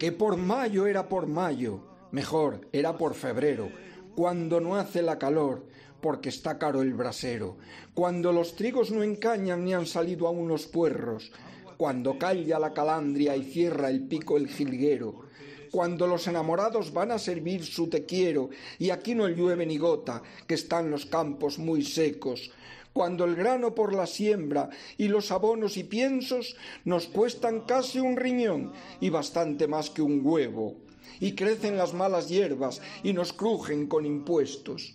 que 0.00 0.12
por 0.12 0.38
mayo 0.38 0.86
era 0.86 1.10
por 1.10 1.26
mayo, 1.26 1.80
mejor, 2.10 2.66
era 2.72 2.96
por 2.96 3.14
febrero, 3.14 3.70
cuando 4.14 4.58
no 4.58 4.76
hace 4.76 5.02
la 5.02 5.18
calor, 5.18 5.66
porque 6.00 6.30
está 6.30 6.58
caro 6.58 6.80
el 6.80 6.94
brasero, 6.94 7.58
cuando 7.92 8.32
los 8.32 8.56
trigos 8.56 8.90
no 8.90 9.02
encañan 9.02 9.62
ni 9.62 9.74
han 9.74 9.84
salido 9.84 10.26
aún 10.26 10.48
los 10.48 10.66
puerros, 10.66 11.30
cuando 11.76 12.16
calla 12.16 12.58
la 12.58 12.72
calandria 12.72 13.36
y 13.36 13.44
cierra 13.44 13.90
el 13.90 14.04
pico 14.04 14.38
el 14.38 14.48
jilguero, 14.48 15.28
cuando 15.70 16.06
los 16.06 16.26
enamorados 16.26 16.94
van 16.94 17.10
a 17.10 17.18
servir 17.18 17.62
su 17.66 17.90
te 17.90 18.06
quiero 18.06 18.48
y 18.78 18.88
aquí 18.88 19.14
no 19.14 19.28
llueve 19.28 19.66
ni 19.66 19.76
gota, 19.76 20.22
que 20.46 20.54
están 20.54 20.90
los 20.90 21.04
campos 21.04 21.58
muy 21.58 21.84
secos, 21.84 22.50
cuando 22.92 23.24
el 23.24 23.34
grano 23.36 23.74
por 23.74 23.94
la 23.94 24.06
siembra 24.06 24.68
y 24.98 25.08
los 25.08 25.30
abonos 25.30 25.76
y 25.76 25.84
piensos 25.84 26.56
nos 26.84 27.06
cuestan 27.06 27.60
casi 27.62 28.00
un 28.00 28.16
riñón 28.16 28.72
y 29.00 29.10
bastante 29.10 29.68
más 29.68 29.90
que 29.90 30.02
un 30.02 30.20
huevo, 30.24 30.76
y 31.20 31.32
crecen 31.32 31.76
las 31.76 31.94
malas 31.94 32.28
hierbas 32.28 32.80
y 33.02 33.12
nos 33.12 33.32
crujen 33.32 33.86
con 33.86 34.06
impuestos. 34.06 34.94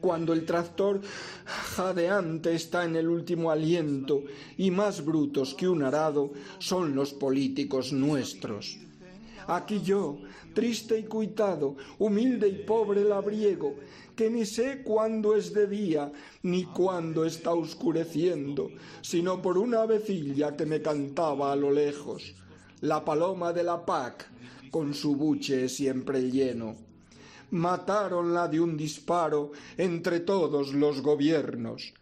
Cuando 0.00 0.32
el 0.32 0.46
tractor 0.46 1.02
jadeante 1.44 2.54
está 2.54 2.84
en 2.84 2.96
el 2.96 3.08
último 3.08 3.50
aliento 3.50 4.22
y 4.56 4.70
más 4.70 5.04
brutos 5.04 5.54
que 5.54 5.68
un 5.68 5.82
arado 5.82 6.32
son 6.58 6.94
los 6.94 7.12
políticos 7.12 7.92
nuestros. 7.92 8.78
Aquí 9.46 9.82
yo, 9.82 10.18
triste 10.54 10.98
y 10.98 11.04
cuitado, 11.04 11.76
humilde 11.98 12.48
y 12.48 12.64
pobre 12.64 13.04
labriego, 13.04 13.74
que 14.16 14.30
ni 14.30 14.44
sé 14.44 14.82
cuándo 14.82 15.34
es 15.36 15.52
de 15.52 15.66
día 15.66 16.12
ni 16.42 16.64
cuándo 16.64 17.24
está 17.24 17.52
oscureciendo, 17.52 18.70
sino 19.00 19.40
por 19.40 19.58
una 19.58 19.82
avecilla 19.82 20.56
que 20.56 20.66
me 20.66 20.82
cantaba 20.82 21.52
a 21.52 21.56
lo 21.56 21.70
lejos, 21.70 22.34
la 22.80 23.04
paloma 23.04 23.52
de 23.52 23.62
la 23.62 23.84
PAC, 23.84 24.28
con 24.70 24.94
su 24.94 25.16
buche 25.16 25.68
siempre 25.68 26.30
lleno. 26.30 26.76
Matáronla 27.50 28.46
de 28.46 28.60
un 28.60 28.76
disparo 28.76 29.50
entre 29.76 30.20
todos 30.20 30.72
los 30.72 31.02
gobiernos. 31.02 31.94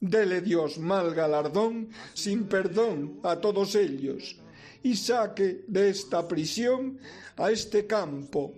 Dele 0.00 0.40
Dios 0.40 0.78
mal 0.78 1.14
galardón 1.14 1.90
sin 2.14 2.44
perdón 2.44 3.20
a 3.22 3.36
todos 3.36 3.74
ellos 3.74 4.40
y 4.82 4.96
saque 4.96 5.64
de 5.66 5.90
esta 5.90 6.26
prisión 6.26 6.98
a 7.36 7.50
este 7.50 7.86
campo 7.86 8.52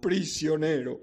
prisionero. 0.00 1.00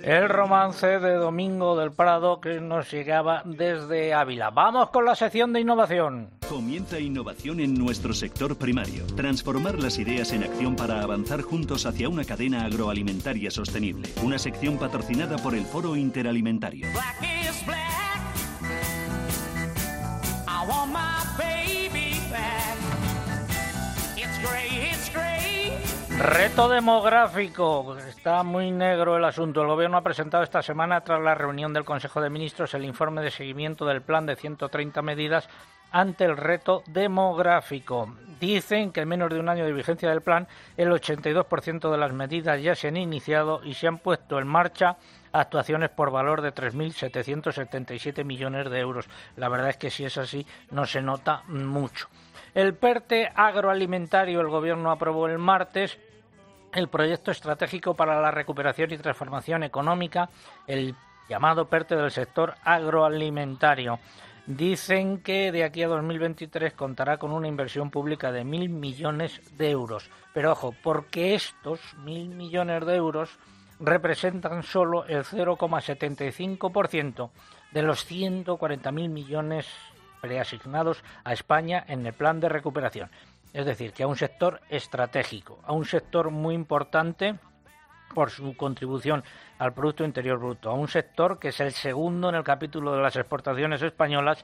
El 0.00 0.28
romance 0.28 0.86
de 0.86 1.14
Domingo 1.14 1.76
del 1.76 1.92
Prado 1.92 2.40
que 2.40 2.60
nos 2.60 2.90
llegaba 2.90 3.42
desde 3.44 4.12
Ávila. 4.12 4.50
Vamos 4.50 4.90
con 4.90 5.04
la 5.04 5.14
sección 5.14 5.52
de 5.52 5.60
innovación. 5.60 6.30
Comienza 6.48 6.98
innovación 6.98 7.60
en 7.60 7.74
nuestro 7.74 8.12
sector 8.12 8.56
primario. 8.58 9.06
Transformar 9.16 9.78
las 9.78 9.98
ideas 9.98 10.32
en 10.32 10.42
acción 10.42 10.74
para 10.74 11.00
avanzar 11.00 11.42
juntos 11.42 11.86
hacia 11.86 12.08
una 12.08 12.24
cadena 12.24 12.64
agroalimentaria 12.64 13.50
sostenible. 13.50 14.08
Una 14.22 14.38
sección 14.38 14.78
patrocinada 14.78 15.36
por 15.38 15.54
el 15.54 15.64
Foro 15.64 15.96
Interalimentario. 15.96 16.88
Reto 26.18 26.68
demográfico. 26.68 27.96
Está 27.98 28.42
muy 28.42 28.70
negro 28.70 29.16
el 29.16 29.24
asunto. 29.24 29.60
El 29.62 29.66
Gobierno 29.68 29.96
ha 29.96 30.02
presentado 30.02 30.42
esta 30.42 30.62
semana, 30.62 31.00
tras 31.02 31.20
la 31.20 31.34
reunión 31.34 31.72
del 31.72 31.84
Consejo 31.84 32.20
de 32.20 32.30
Ministros, 32.30 32.72
el 32.74 32.84
informe 32.84 33.20
de 33.20 33.30
seguimiento 33.30 33.84
del 33.84 34.00
plan 34.00 34.24
de 34.24 34.36
130 34.36 35.02
medidas 35.02 35.48
ante 35.90 36.24
el 36.24 36.36
reto 36.36 36.82
demográfico. 36.86 38.14
Dicen 38.40 38.90
que 38.90 39.00
en 39.00 39.08
menos 39.08 39.30
de 39.30 39.38
un 39.38 39.48
año 39.48 39.64
de 39.64 39.72
vigencia 39.72 40.08
del 40.08 40.22
plan, 40.22 40.48
el 40.76 40.90
82% 40.90 41.90
de 41.90 41.98
las 41.98 42.12
medidas 42.12 42.62
ya 42.62 42.74
se 42.74 42.88
han 42.88 42.96
iniciado 42.96 43.60
y 43.64 43.74
se 43.74 43.86
han 43.86 43.98
puesto 43.98 44.38
en 44.38 44.46
marcha 44.46 44.96
actuaciones 45.32 45.90
por 45.90 46.10
valor 46.10 46.42
de 46.42 46.54
3.777 46.54 48.24
millones 48.24 48.70
de 48.70 48.78
euros. 48.78 49.06
La 49.36 49.48
verdad 49.48 49.70
es 49.70 49.76
que 49.76 49.90
si 49.90 50.04
es 50.04 50.16
así, 50.16 50.46
no 50.70 50.86
se 50.86 51.02
nota 51.02 51.42
mucho. 51.48 52.08
El 52.54 52.74
PERTE 52.74 53.30
agroalimentario 53.34 54.40
el 54.40 54.48
Gobierno 54.48 54.92
aprobó 54.92 55.26
el 55.26 55.38
martes 55.38 55.98
el 56.72 56.88
proyecto 56.88 57.32
estratégico 57.32 57.94
para 57.94 58.20
la 58.20 58.30
recuperación 58.30 58.92
y 58.92 58.98
transformación 58.98 59.64
económica, 59.64 60.30
el 60.68 60.94
llamado 61.28 61.68
PERTE 61.68 61.96
del 61.96 62.12
sector 62.12 62.54
agroalimentario. 62.62 63.98
Dicen 64.46 65.18
que 65.18 65.50
de 65.50 65.64
aquí 65.64 65.82
a 65.82 65.88
2023 65.88 66.74
contará 66.74 67.16
con 67.16 67.32
una 67.32 67.48
inversión 67.48 67.90
pública 67.90 68.30
de 68.30 68.44
mil 68.44 68.68
millones 68.68 69.40
de 69.56 69.70
euros. 69.70 70.08
Pero 70.32 70.52
ojo, 70.52 70.72
porque 70.82 71.34
estos 71.34 71.80
mil 72.04 72.28
millones 72.28 72.86
de 72.86 72.94
euros 72.94 73.36
representan 73.80 74.62
solo 74.62 75.06
el 75.06 75.24
0,75% 75.24 77.30
de 77.72 77.82
los 77.82 78.08
140.000 78.08 79.08
millones 79.08 79.66
preasignados 80.24 81.04
a 81.22 81.34
España 81.34 81.84
en 81.86 82.06
el 82.06 82.14
plan 82.14 82.40
de 82.40 82.48
recuperación. 82.48 83.10
Es 83.52 83.66
decir, 83.66 83.92
que 83.92 84.04
a 84.04 84.06
un 84.06 84.16
sector 84.16 84.62
estratégico, 84.70 85.60
a 85.64 85.74
un 85.74 85.84
sector 85.84 86.30
muy 86.30 86.54
importante 86.54 87.34
por 88.14 88.30
su 88.30 88.56
contribución 88.56 89.22
al 89.58 89.74
Producto 89.74 90.02
Interior 90.02 90.38
Bruto, 90.38 90.70
a 90.70 90.74
un 90.74 90.88
sector 90.88 91.38
que 91.38 91.48
es 91.48 91.60
el 91.60 91.72
segundo 91.72 92.30
en 92.30 92.36
el 92.36 92.42
capítulo 92.42 92.96
de 92.96 93.02
las 93.02 93.16
exportaciones 93.16 93.82
españolas 93.82 94.42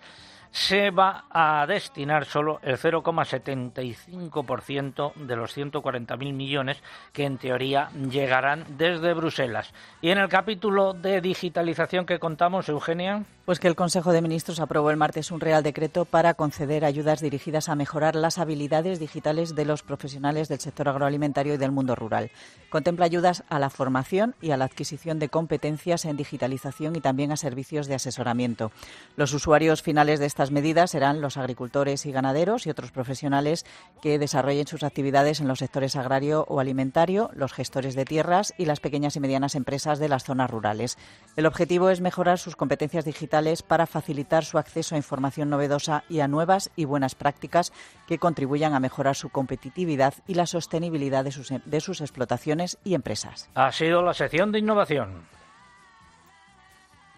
se 0.50 0.90
va 0.90 1.26
a 1.30 1.64
destinar 1.66 2.24
solo 2.24 2.58
el 2.62 2.76
0,75% 2.76 5.14
de 5.14 5.36
los 5.36 5.56
140.000 5.56 6.32
millones 6.32 6.82
que 7.12 7.24
en 7.24 7.38
teoría 7.38 7.88
llegarán 8.10 8.64
desde 8.76 9.14
Bruselas. 9.14 9.72
Y 10.00 10.10
en 10.10 10.18
el 10.18 10.28
capítulo 10.28 10.92
de 10.92 11.20
digitalización 11.20 12.04
que 12.04 12.18
contamos, 12.18 12.68
Eugenia. 12.68 13.22
Pues 13.50 13.58
que 13.58 13.66
el 13.66 13.74
Consejo 13.74 14.12
de 14.12 14.22
Ministros 14.22 14.60
aprobó 14.60 14.92
el 14.92 14.96
martes 14.96 15.32
un 15.32 15.40
Real 15.40 15.64
Decreto 15.64 16.04
para 16.04 16.34
conceder 16.34 16.84
ayudas 16.84 17.20
dirigidas 17.20 17.68
a 17.68 17.74
mejorar 17.74 18.14
las 18.14 18.38
habilidades 18.38 19.00
digitales 19.00 19.56
de 19.56 19.64
los 19.64 19.82
profesionales 19.82 20.46
del 20.46 20.60
sector 20.60 20.88
agroalimentario 20.88 21.54
y 21.54 21.56
del 21.56 21.72
mundo 21.72 21.96
rural. 21.96 22.30
Contempla 22.68 23.06
ayudas 23.06 23.42
a 23.48 23.58
la 23.58 23.68
formación 23.68 24.36
y 24.40 24.52
a 24.52 24.56
la 24.56 24.66
adquisición 24.66 25.18
de 25.18 25.30
competencias 25.30 26.04
en 26.04 26.16
digitalización 26.16 26.94
y 26.94 27.00
también 27.00 27.32
a 27.32 27.36
servicios 27.36 27.88
de 27.88 27.96
asesoramiento. 27.96 28.70
Los 29.16 29.34
usuarios 29.34 29.82
finales 29.82 30.20
de 30.20 30.26
estas 30.26 30.52
medidas 30.52 30.92
serán 30.92 31.20
los 31.20 31.36
agricultores 31.36 32.06
y 32.06 32.12
ganaderos 32.12 32.68
y 32.68 32.70
otros 32.70 32.92
profesionales 32.92 33.66
que 34.00 34.20
desarrollen 34.20 34.68
sus 34.68 34.84
actividades 34.84 35.40
en 35.40 35.48
los 35.48 35.58
sectores 35.58 35.96
agrario 35.96 36.46
o 36.48 36.60
alimentario, 36.60 37.30
los 37.34 37.52
gestores 37.52 37.96
de 37.96 38.04
tierras 38.04 38.54
y 38.58 38.66
las 38.66 38.78
pequeñas 38.78 39.16
y 39.16 39.20
medianas 39.20 39.56
empresas 39.56 39.98
de 39.98 40.08
las 40.08 40.22
zonas 40.22 40.48
rurales. 40.48 40.98
El 41.34 41.46
objetivo 41.46 41.90
es 41.90 42.00
mejorar 42.00 42.38
sus 42.38 42.54
competencias 42.54 43.04
digitales 43.04 43.39
para 43.66 43.86
facilitar 43.86 44.44
su 44.44 44.58
acceso 44.58 44.94
a 44.94 44.98
información 44.98 45.48
novedosa 45.48 46.04
y 46.10 46.20
a 46.20 46.28
nuevas 46.28 46.70
y 46.76 46.84
buenas 46.84 47.14
prácticas 47.14 47.72
que 48.06 48.18
contribuyan 48.18 48.74
a 48.74 48.80
mejorar 48.80 49.16
su 49.16 49.30
competitividad 49.30 50.14
y 50.26 50.34
la 50.34 50.46
sostenibilidad 50.46 51.24
de 51.24 51.80
sus, 51.80 52.00
explotaciones 52.00 52.78
y 52.84 52.94
empresas. 52.94 53.48
Ha 53.54 53.72
sido 53.72 54.02
la 54.02 54.12
sección 54.12 54.52
de 54.52 54.58
innovación. 54.58 55.22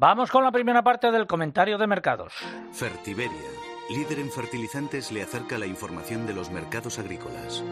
Vamos 0.00 0.30
con 0.30 0.44
la 0.44 0.52
primera 0.52 0.80
parte 0.80 1.10
del 1.10 1.26
comentario 1.26 1.76
de 1.76 1.88
mercados. 1.88 2.32
Fertiberia, 2.70 3.50
líder 3.90 4.20
en 4.20 4.30
fertilizantes, 4.30 5.10
le 5.10 5.22
acerca 5.22 5.58
la 5.58 5.66
información 5.66 6.24
de 6.24 6.34
los 6.34 6.52
mercados 6.52 7.00
agrícolas. 7.00 7.64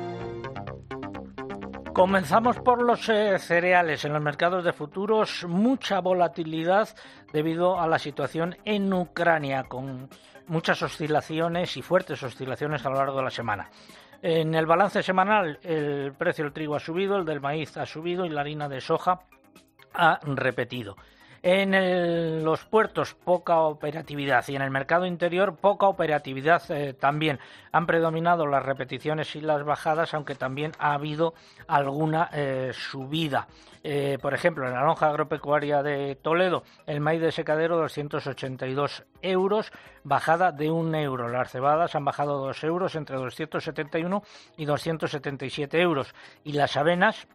Comenzamos 1.95 2.59
por 2.59 2.83
los 2.83 3.09
eh, 3.11 3.39
cereales. 3.39 4.05
En 4.05 4.13
los 4.13 4.21
mercados 4.21 4.65
de 4.65 4.73
futuros, 4.73 5.45
mucha 5.49 6.01
volatilidad 6.01 6.89
debido 7.33 7.81
a 7.81 7.87
la 7.87 8.01
situación 8.01 8.57
en 8.65 8.93
Ucrania, 8.93 9.63
con 9.63 10.09
muchas 10.49 10.83
oscilaciones 10.83 11.77
y 11.77 11.83
fuertes 11.83 12.25
oscilaciones 12.25 12.85
a 12.85 12.91
lo 12.91 12.97
largo 12.97 13.19
de 13.19 13.25
la 13.25 13.31
semana. 13.31 13.71
En 14.21 14.53
el 14.57 14.67
balance 14.67 15.01
semanal, 15.05 15.61
el 15.63 16.13
precio 16.15 16.43
del 16.43 16.53
trigo 16.53 16.75
ha 16.75 16.81
subido, 16.81 17.19
el 17.19 17.25
del 17.25 17.41
maíz 17.41 17.77
ha 17.77 17.87
subido 17.87 18.27
y 18.27 18.31
la 18.31 18.41
harina 18.41 18.69
de 18.69 18.81
soja 18.81 19.21
ha 19.95 20.19
repetido. 20.25 20.97
En 21.43 22.45
los 22.45 22.65
puertos 22.65 23.15
poca 23.15 23.61
operatividad 23.61 24.45
y 24.49 24.57
en 24.57 24.63
el 24.63 24.71
mercado 24.71 25.07
interior 25.07 25.57
poca 25.57 25.87
operatividad 25.87 26.63
eh, 26.71 26.95
también. 26.95 27.39
Han 27.73 27.87
predominado 27.87 28.47
las 28.47 28.65
repeticiones 28.65 29.37
y 29.37 29.41
las 29.41 29.65
bajadas, 29.65 30.15
aunque 30.15 30.35
también 30.35 30.73
ha 30.79 30.95
habido 30.95 31.35
alguna 31.69 32.31
eh, 32.33 32.73
subida. 32.73 33.49
Eh, 33.85 34.19
por 34.21 34.35
ejemplo, 34.35 34.67
en 34.67 34.75
la 34.75 34.83
lonja 34.83 35.09
agropecuaria 35.09 35.83
de 35.83 36.17
Toledo, 36.17 36.65
el 36.87 37.01
maíz 37.01 37.21
de 37.21 37.31
secadero 37.31 37.77
282 37.77 39.05
euros, 39.23 39.71
bajada 40.03 40.51
de 40.51 40.71
un 40.71 40.95
euro. 40.95 41.29
Las 41.29 41.53
cebadas 41.53 41.95
han 41.95 42.05
bajado 42.05 42.39
dos 42.39 42.65
euros 42.65 42.97
entre 42.97 43.17
271 43.17 44.23
y 44.57 44.65
277 44.65 45.81
euros. 45.81 46.15
Y 46.43 46.53
las 46.53 46.77
avenas 46.77 47.29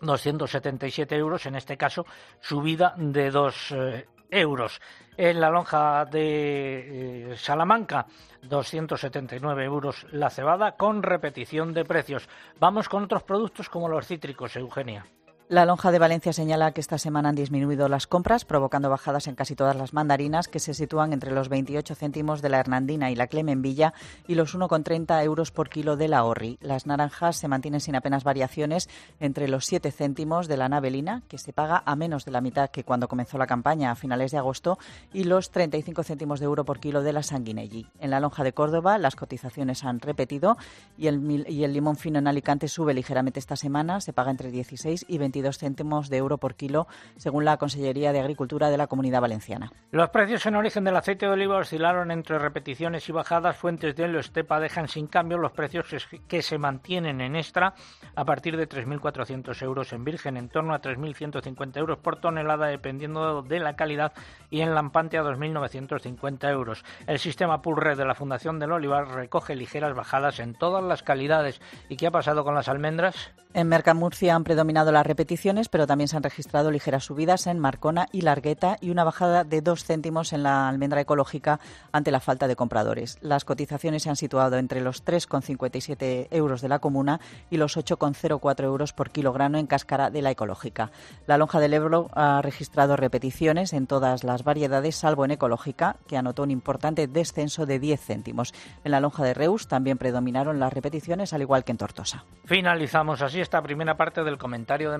277 0.00 1.16
euros, 1.16 1.46
en 1.46 1.56
este 1.56 1.76
caso 1.76 2.06
subida 2.40 2.94
de 2.96 3.30
2 3.30 3.72
eh, 3.72 4.06
euros. 4.30 4.80
En 5.16 5.40
la 5.40 5.50
lonja 5.50 6.04
de 6.06 7.32
eh, 7.32 7.36
Salamanca, 7.36 8.06
279 8.42 9.64
euros 9.64 10.06
la 10.12 10.30
cebada 10.30 10.72
con 10.76 11.02
repetición 11.02 11.74
de 11.74 11.84
precios. 11.84 12.28
Vamos 12.58 12.88
con 12.88 13.04
otros 13.04 13.22
productos 13.22 13.68
como 13.68 13.88
los 13.88 14.06
cítricos, 14.06 14.56
Eugenia. 14.56 15.06
La 15.50 15.64
lonja 15.64 15.90
de 15.90 15.98
Valencia 15.98 16.32
señala 16.32 16.70
que 16.70 16.80
esta 16.80 16.96
semana 16.96 17.30
han 17.30 17.34
disminuido 17.34 17.88
las 17.88 18.06
compras, 18.06 18.44
provocando 18.44 18.88
bajadas 18.88 19.26
en 19.26 19.34
casi 19.34 19.56
todas 19.56 19.74
las 19.74 19.92
mandarinas, 19.92 20.46
que 20.46 20.60
se 20.60 20.74
sitúan 20.74 21.12
entre 21.12 21.32
los 21.32 21.48
28 21.48 21.96
céntimos 21.96 22.40
de 22.40 22.50
la 22.50 22.60
Hernandina 22.60 23.10
y 23.10 23.16
la 23.16 23.26
Clemenvilla 23.26 23.92
y 24.28 24.36
los 24.36 24.56
1,30 24.56 25.24
euros 25.24 25.50
por 25.50 25.68
kilo 25.68 25.96
de 25.96 26.06
la 26.06 26.22
Orri. 26.22 26.56
Las 26.60 26.86
naranjas 26.86 27.34
se 27.34 27.48
mantienen 27.48 27.80
sin 27.80 27.96
apenas 27.96 28.22
variaciones 28.22 28.88
entre 29.18 29.48
los 29.48 29.66
7 29.66 29.90
céntimos 29.90 30.46
de 30.46 30.56
la 30.56 30.68
Navelina, 30.68 31.24
que 31.26 31.36
se 31.36 31.52
paga 31.52 31.82
a 31.84 31.96
menos 31.96 32.24
de 32.24 32.30
la 32.30 32.40
mitad 32.40 32.70
que 32.70 32.84
cuando 32.84 33.08
comenzó 33.08 33.36
la 33.36 33.48
campaña 33.48 33.90
a 33.90 33.96
finales 33.96 34.30
de 34.30 34.38
agosto, 34.38 34.78
y 35.12 35.24
los 35.24 35.50
35 35.50 36.04
céntimos 36.04 36.38
de 36.38 36.46
euro 36.46 36.64
por 36.64 36.78
kilo 36.78 37.02
de 37.02 37.12
la 37.12 37.24
Sanguinelli. 37.24 37.88
En 37.98 38.10
la 38.10 38.20
lonja 38.20 38.44
de 38.44 38.52
Córdoba 38.52 38.98
las 38.98 39.16
cotizaciones 39.16 39.82
han 39.82 39.98
repetido 39.98 40.56
y 40.96 41.08
el, 41.08 41.44
y 41.48 41.64
el 41.64 41.72
limón 41.72 41.96
fino 41.96 42.20
en 42.20 42.28
Alicante 42.28 42.68
sube 42.68 42.94
ligeramente 42.94 43.40
esta 43.40 43.56
semana, 43.56 44.00
se 44.00 44.12
paga 44.12 44.30
entre 44.30 44.52
16 44.52 45.06
y 45.08 45.18
22 45.18 45.39
22 45.40 45.58
céntimos 45.58 46.10
de 46.10 46.18
euro 46.18 46.38
por 46.38 46.54
kilo, 46.54 46.86
según 47.16 47.44
la 47.44 47.56
Consellería 47.56 48.12
de 48.12 48.20
Agricultura 48.20 48.68
de 48.68 48.76
la 48.76 48.86
Comunidad 48.86 49.20
Valenciana. 49.20 49.72
Los 49.90 50.10
precios 50.10 50.44
en 50.46 50.56
origen 50.56 50.84
del 50.84 50.96
aceite 50.96 51.26
de 51.26 51.32
oliva 51.32 51.56
oscilaron 51.56 52.10
entre 52.10 52.38
repeticiones 52.38 53.08
y 53.08 53.12
bajadas. 53.12 53.56
Fuentes 53.56 53.96
de 53.96 54.18
Estepa 54.18 54.60
dejan 54.60 54.88
sin 54.88 55.06
cambio 55.06 55.38
los 55.38 55.52
precios 55.52 55.86
que 56.28 56.42
se 56.42 56.58
mantienen 56.58 57.20
en 57.20 57.36
extra 57.36 57.74
a 58.14 58.24
partir 58.24 58.56
de 58.56 58.68
3.400 58.68 59.62
euros 59.62 59.92
en 59.92 60.04
virgen, 60.04 60.36
en 60.36 60.48
torno 60.48 60.74
a 60.74 60.80
3.150 60.80 61.76
euros 61.78 61.98
por 61.98 62.20
tonelada, 62.20 62.66
dependiendo 62.66 63.42
de 63.42 63.60
la 63.60 63.76
calidad, 63.76 64.12
y 64.50 64.60
en 64.60 64.74
lampante 64.74 65.16
a 65.16 65.22
2.950 65.22 66.50
euros. 66.50 66.84
El 67.06 67.18
sistema 67.18 67.62
Pulre 67.62 67.96
de 67.96 68.04
la 68.04 68.14
Fundación 68.14 68.58
del 68.58 68.72
Olivar 68.72 69.08
recoge 69.08 69.54
ligeras 69.54 69.94
bajadas 69.94 70.40
en 70.40 70.54
todas 70.54 70.84
las 70.84 71.02
calidades. 71.02 71.60
¿Y 71.88 71.96
qué 71.96 72.08
ha 72.08 72.10
pasado 72.10 72.44
con 72.44 72.54
las 72.54 72.68
almendras? 72.68 73.32
En 73.52 73.68
Mercamurcia 73.68 74.34
han 74.34 74.44
predominado 74.44 74.92
las 74.92 75.06
repeticiones, 75.06 75.29
pero 75.70 75.86
también 75.86 76.08
se 76.08 76.16
han 76.16 76.24
registrado 76.24 76.72
ligeras 76.72 77.04
subidas 77.04 77.46
en 77.46 77.60
Marcona 77.60 78.08
y 78.10 78.22
Largueta 78.22 78.78
y 78.80 78.90
una 78.90 79.04
bajada 79.04 79.44
de 79.44 79.60
dos 79.60 79.84
céntimos 79.84 80.32
en 80.32 80.42
la 80.42 80.68
almendra 80.68 81.00
ecológica 81.00 81.60
ante 81.92 82.10
la 82.10 82.18
falta 82.18 82.48
de 82.48 82.56
compradores. 82.56 83.16
Las 83.20 83.44
cotizaciones 83.44 84.02
se 84.02 84.10
han 84.10 84.16
situado 84.16 84.56
entre 84.56 84.80
los 84.80 85.04
3,57 85.04 86.26
euros 86.32 86.62
de 86.62 86.68
la 86.68 86.80
comuna 86.80 87.20
y 87.48 87.58
los 87.58 87.76
8,04 87.76 88.64
euros 88.64 88.92
por 88.92 89.10
kilogramo 89.10 89.56
en 89.58 89.68
cáscara 89.68 90.10
de 90.10 90.20
la 90.20 90.32
ecológica. 90.32 90.90
La 91.28 91.38
lonja 91.38 91.60
del 91.60 91.74
Ebro 91.74 92.10
ha 92.14 92.42
registrado 92.42 92.96
repeticiones 92.96 93.72
en 93.72 93.86
todas 93.86 94.24
las 94.24 94.42
variedades, 94.42 94.96
salvo 94.96 95.24
en 95.24 95.30
ecológica, 95.30 95.96
que 96.08 96.16
anotó 96.16 96.42
un 96.42 96.50
importante 96.50 97.06
descenso 97.06 97.66
de 97.66 97.78
10 97.78 98.00
céntimos. 98.00 98.52
En 98.82 98.90
la 98.90 99.00
lonja 99.00 99.22
de 99.22 99.34
Reus 99.34 99.68
también 99.68 99.96
predominaron 99.96 100.58
las 100.58 100.72
repeticiones, 100.72 101.32
al 101.32 101.42
igual 101.42 101.62
que 101.62 101.70
en 101.70 101.78
Tortosa. 101.78 102.24
Finalizamos 102.46 103.22
así 103.22 103.40
esta 103.40 103.62
primera 103.62 103.96
parte 103.96 104.24
del 104.24 104.38
comentario 104.38 104.90
de 104.90 104.98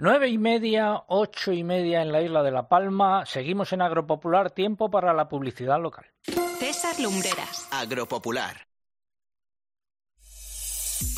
Nueve 0.00 0.28
y 0.28 0.38
media, 0.38 1.02
ocho 1.08 1.50
y 1.50 1.64
media 1.64 2.02
en 2.02 2.12
la 2.12 2.22
isla 2.22 2.44
de 2.44 2.52
La 2.52 2.68
Palma. 2.68 3.26
Seguimos 3.26 3.72
en 3.72 3.82
Agropopular. 3.82 4.52
Tiempo 4.52 4.92
para 4.92 5.12
la 5.12 5.28
publicidad 5.28 5.82
local. 5.82 6.06
César 6.60 7.00
Lumbreras. 7.00 7.68
Agropopular. 7.72 8.68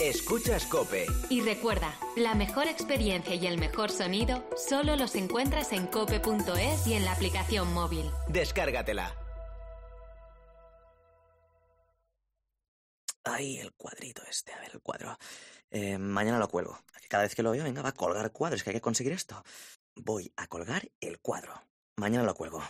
Escuchas 0.02 0.64
Cope. 0.64 1.04
Y 1.28 1.42
recuerda, 1.42 1.92
la 2.16 2.34
mejor 2.34 2.68
experiencia 2.68 3.34
y 3.34 3.46
el 3.46 3.58
mejor 3.58 3.90
sonido 3.90 4.48
solo 4.56 4.96
los 4.96 5.14
encuentras 5.14 5.74
en 5.74 5.86
cope.es 5.86 6.86
y 6.86 6.94
en 6.94 7.04
la 7.04 7.12
aplicación 7.12 7.70
móvil. 7.74 8.10
Descárgatela. 8.28 9.14
Ahí 13.24 13.58
el 13.58 13.72
cuadrito 13.74 14.22
este, 14.26 14.54
a 14.54 14.60
ver 14.60 14.70
el 14.72 14.80
cuadro. 14.80 15.18
Eh, 15.70 15.98
mañana 15.98 16.38
lo 16.38 16.48
cuelgo. 16.48 16.78
Cada 17.08 17.24
vez 17.24 17.34
que 17.34 17.42
lo 17.42 17.50
veo, 17.50 17.64
venga, 17.64 17.82
va 17.82 17.90
a 17.90 17.92
colgar 17.92 18.30
cuadros, 18.30 18.62
que 18.62 18.70
hay 18.70 18.76
que 18.76 18.80
conseguir 18.80 19.12
esto. 19.12 19.42
Voy 19.96 20.32
a 20.36 20.46
colgar 20.46 20.90
el 21.00 21.18
cuadro. 21.18 21.52
Mañana 21.96 22.24
lo 22.24 22.34
cuelgo. 22.34 22.62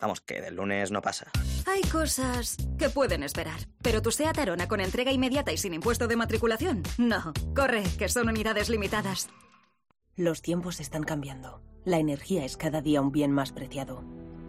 Vamos, 0.00 0.20
que 0.20 0.40
del 0.40 0.56
lunes 0.56 0.90
no 0.90 1.00
pasa. 1.00 1.30
Hay 1.66 1.82
cosas 1.82 2.56
que 2.78 2.90
pueden 2.90 3.22
esperar. 3.22 3.60
Pero 3.82 4.02
tu 4.02 4.10
SEAT 4.10 4.38
Arona 4.38 4.68
con 4.68 4.80
entrega 4.80 5.12
inmediata 5.12 5.52
y 5.52 5.56
sin 5.56 5.74
impuesto 5.74 6.08
de 6.08 6.16
matriculación, 6.16 6.82
no. 6.98 7.32
Corre, 7.54 7.84
que 7.98 8.08
son 8.08 8.28
unidades 8.28 8.68
limitadas. 8.68 9.28
Los 10.16 10.42
tiempos 10.42 10.80
están 10.80 11.04
cambiando. 11.04 11.62
La 11.84 11.98
energía 11.98 12.44
es 12.44 12.56
cada 12.56 12.82
día 12.82 13.00
un 13.00 13.12
bien 13.12 13.32
más 13.32 13.52
preciado. 13.52 14.04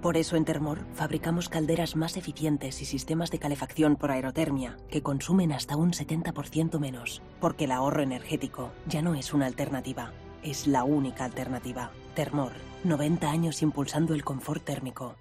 Por 0.06 0.18
eso 0.18 0.36
en 0.36 0.46
Termor 0.46 0.86
fabricamos 0.94 1.50
calderas 1.50 1.96
más 1.96 2.16
eficientes 2.16 2.80
y 2.84 2.86
sistemas 2.86 3.32
de 3.32 3.40
calefacción 3.40 3.96
por 3.96 4.12
aerotermia 4.12 4.78
que 4.88 5.02
consumen 5.02 5.52
hasta 5.52 5.76
un 5.76 5.94
70% 5.94 6.78
menos. 6.78 7.24
Porque 7.42 7.64
el 7.64 7.72
ahorro 7.72 8.04
energético 8.04 8.72
ya 8.86 9.02
no 9.02 9.16
es 9.16 9.34
una 9.34 9.48
alternativa, 9.48 10.14
es 10.44 10.68
la 10.68 10.84
única 10.84 11.26
alternativa. 11.26 11.90
Termor, 12.14 12.52
90 12.84 13.32
años 13.32 13.64
impulsando 13.64 14.14
el 14.14 14.24
confort 14.24 14.64
térmico. 14.64 15.16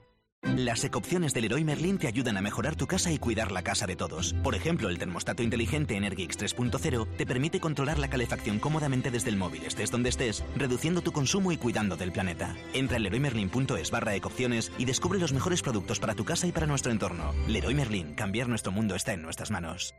Las 0.47 0.85
ecopciones 0.85 1.33
del 1.33 1.45
Leroy 1.45 1.65
Merlin 1.65 1.99
te 1.99 2.07
ayudan 2.07 2.37
a 2.37 2.43
mejorar 2.43 2.77
tu 2.77 2.87
casa 2.87 3.11
y 3.11 3.19
cuidar 3.19 3.51
la 3.51 3.63
casa 3.63 3.87
de 3.87 3.97
todos. 3.97 4.35
Por 4.43 4.55
ejemplo, 4.55 4.91
el 4.91 4.99
termostato 4.99 5.43
inteligente 5.43 5.97
Energix 5.97 6.39
3.0 6.39 7.09
te 7.17 7.27
permite 7.27 7.61
controlar 7.61 7.99
la 7.99 8.09
calefacción 8.09 8.59
cómodamente 8.59 9.11
desde 9.11 9.31
el 9.31 9.37
móvil, 9.37 9.65
estés 9.65 9.91
donde 9.91 10.11
estés, 10.11 10.45
reduciendo 10.55 11.01
tu 11.01 11.13
consumo 11.13 11.51
y 11.51 11.57
cuidando 11.57 11.97
del 11.97 12.13
planeta. 12.13 12.55
Entra 12.75 12.99
en 12.99 13.05
leroymerlin.es 13.05 13.91
barra 13.91 14.15
ecopciones 14.15 14.71
y 14.79 14.85
descubre 14.85 15.19
los 15.19 15.33
mejores 15.33 15.63
productos 15.63 15.99
para 15.99 16.15
tu 16.15 16.25
casa 16.25 16.47
y 16.47 16.53
para 16.53 16.67
nuestro 16.67 16.93
entorno. 16.93 17.33
Leroy 17.49 17.75
Merlin, 17.75 18.15
cambiar 18.15 18.49
nuestro 18.49 18.71
mundo 18.71 18.95
está 18.95 19.15
en 19.15 19.23
nuestras 19.23 19.51
manos. 19.51 19.95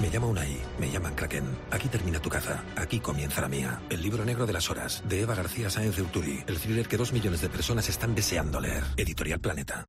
Me 0.00 0.08
llamo 0.10 0.28
Unai, 0.28 0.58
me 0.80 0.90
llaman 0.90 1.14
Kraken. 1.14 1.44
Aquí 1.70 1.88
termina 1.88 2.20
tu 2.20 2.28
caza, 2.28 2.64
aquí 2.76 3.00
comienza 3.00 3.40
la 3.40 3.48
mía. 3.48 3.80
El 3.90 4.02
libro 4.02 4.24
negro 4.24 4.46
de 4.46 4.52
las 4.52 4.70
horas, 4.70 5.02
de 5.08 5.20
Eva 5.20 5.34
García 5.34 5.70
Sáenz 5.70 5.96
de. 5.96 6.44
El 6.46 6.58
thriller 6.58 6.88
que 6.88 6.96
dos 6.96 7.12
millones 7.12 7.40
de 7.40 7.48
personas 7.48 7.88
están 7.88 8.14
deseando 8.14 8.60
leer. 8.60 8.82
Editorial 8.96 9.40
Planeta. 9.40 9.86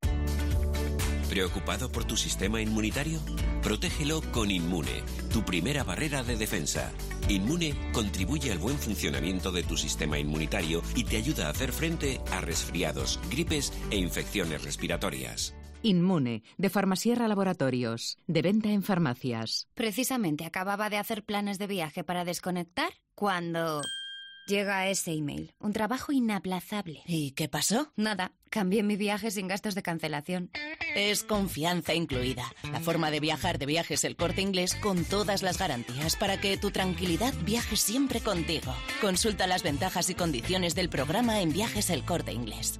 ¿Preocupado 1.29 1.91
por 1.91 2.03
tu 2.03 2.15
sistema 2.15 2.61
inmunitario? 2.61 3.19
Protégelo 3.63 4.21
con 4.31 4.51
Inmune, 4.51 5.01
tu 5.31 5.43
primera 5.43 5.83
barrera 5.83 6.21
de 6.21 6.35
defensa. 6.35 6.91
Inmune 7.27 7.73
contribuye 7.91 8.51
al 8.51 8.59
buen 8.59 8.77
funcionamiento 8.77 9.51
de 9.51 9.63
tu 9.63 9.75
sistema 9.75 10.19
inmunitario 10.19 10.83
y 10.93 11.05
te 11.05 11.17
ayuda 11.17 11.47
a 11.47 11.49
hacer 11.49 11.71
frente 11.71 12.21
a 12.31 12.41
resfriados, 12.41 13.19
gripes 13.31 13.73
e 13.89 13.97
infecciones 13.97 14.63
respiratorias. 14.63 15.55
Inmune, 15.83 16.43
de 16.57 16.69
Farmasierra 16.69 17.27
Laboratorios, 17.27 18.17
de 18.25 18.41
venta 18.41 18.71
en 18.71 18.83
farmacias. 18.83 19.67
Precisamente 19.75 20.45
acababa 20.45 20.89
de 20.89 20.97
hacer 20.97 21.23
planes 21.23 21.59
de 21.59 21.67
viaje 21.67 22.03
para 22.03 22.25
desconectar 22.25 22.93
cuando 23.13 23.81
llega 24.47 24.87
ese 24.87 25.13
email. 25.13 25.53
Un 25.59 25.73
trabajo 25.73 26.11
inaplazable. 26.11 27.01
¿Y 27.05 27.31
qué 27.31 27.47
pasó? 27.47 27.91
Nada, 27.95 28.33
cambié 28.49 28.83
mi 28.83 28.95
viaje 28.95 29.31
sin 29.31 29.47
gastos 29.47 29.75
de 29.75 29.83
cancelación. 29.83 30.51
Es 30.95 31.23
confianza 31.23 31.93
incluida. 31.93 32.45
La 32.71 32.79
forma 32.79 33.11
de 33.11 33.19
viajar 33.19 33.57
de 33.57 33.65
viajes 33.65 34.03
el 34.03 34.15
corte 34.15 34.41
inglés 34.41 34.75
con 34.75 35.03
todas 35.05 35.43
las 35.43 35.57
garantías 35.57 36.15
para 36.15 36.39
que 36.39 36.57
tu 36.57 36.71
tranquilidad 36.71 37.33
viaje 37.45 37.75
siempre 37.75 38.21
contigo. 38.21 38.73
Consulta 39.01 39.47
las 39.47 39.63
ventajas 39.63 40.09
y 40.09 40.15
condiciones 40.15 40.75
del 40.75 40.89
programa 40.89 41.41
en 41.41 41.51
viajes 41.51 41.89
el 41.89 42.05
corte 42.05 42.31
inglés. 42.31 42.79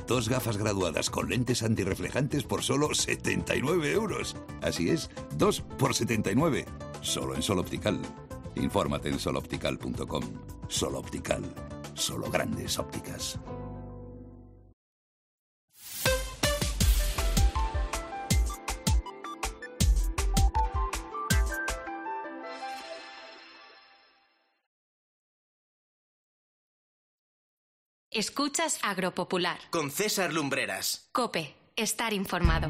dos 0.11 0.27
gafas 0.27 0.57
graduadas 0.57 1.09
con 1.09 1.29
lentes 1.29 1.63
antirreflejantes 1.63 2.43
por 2.43 2.63
solo 2.63 2.93
79 2.93 3.93
euros. 3.93 4.35
Así 4.61 4.89
es, 4.89 5.09
dos 5.37 5.61
por 5.61 5.95
79. 5.95 6.65
Solo 6.99 7.33
en 7.33 7.41
Sol 7.41 7.59
Optical. 7.59 7.97
Infórmate 8.55 9.07
en 9.07 9.19
soloptical.com. 9.19 10.23
Sol 10.67 10.95
Optical. 10.95 11.43
Solo 11.93 12.29
grandes 12.29 12.77
ópticas. 12.77 13.39
Escuchas 28.13 28.77
Agropopular. 28.83 29.57
Con 29.69 29.89
César 29.89 30.33
Lumbreras. 30.33 31.07
Cope, 31.13 31.55
estar 31.77 32.11
informado. 32.11 32.69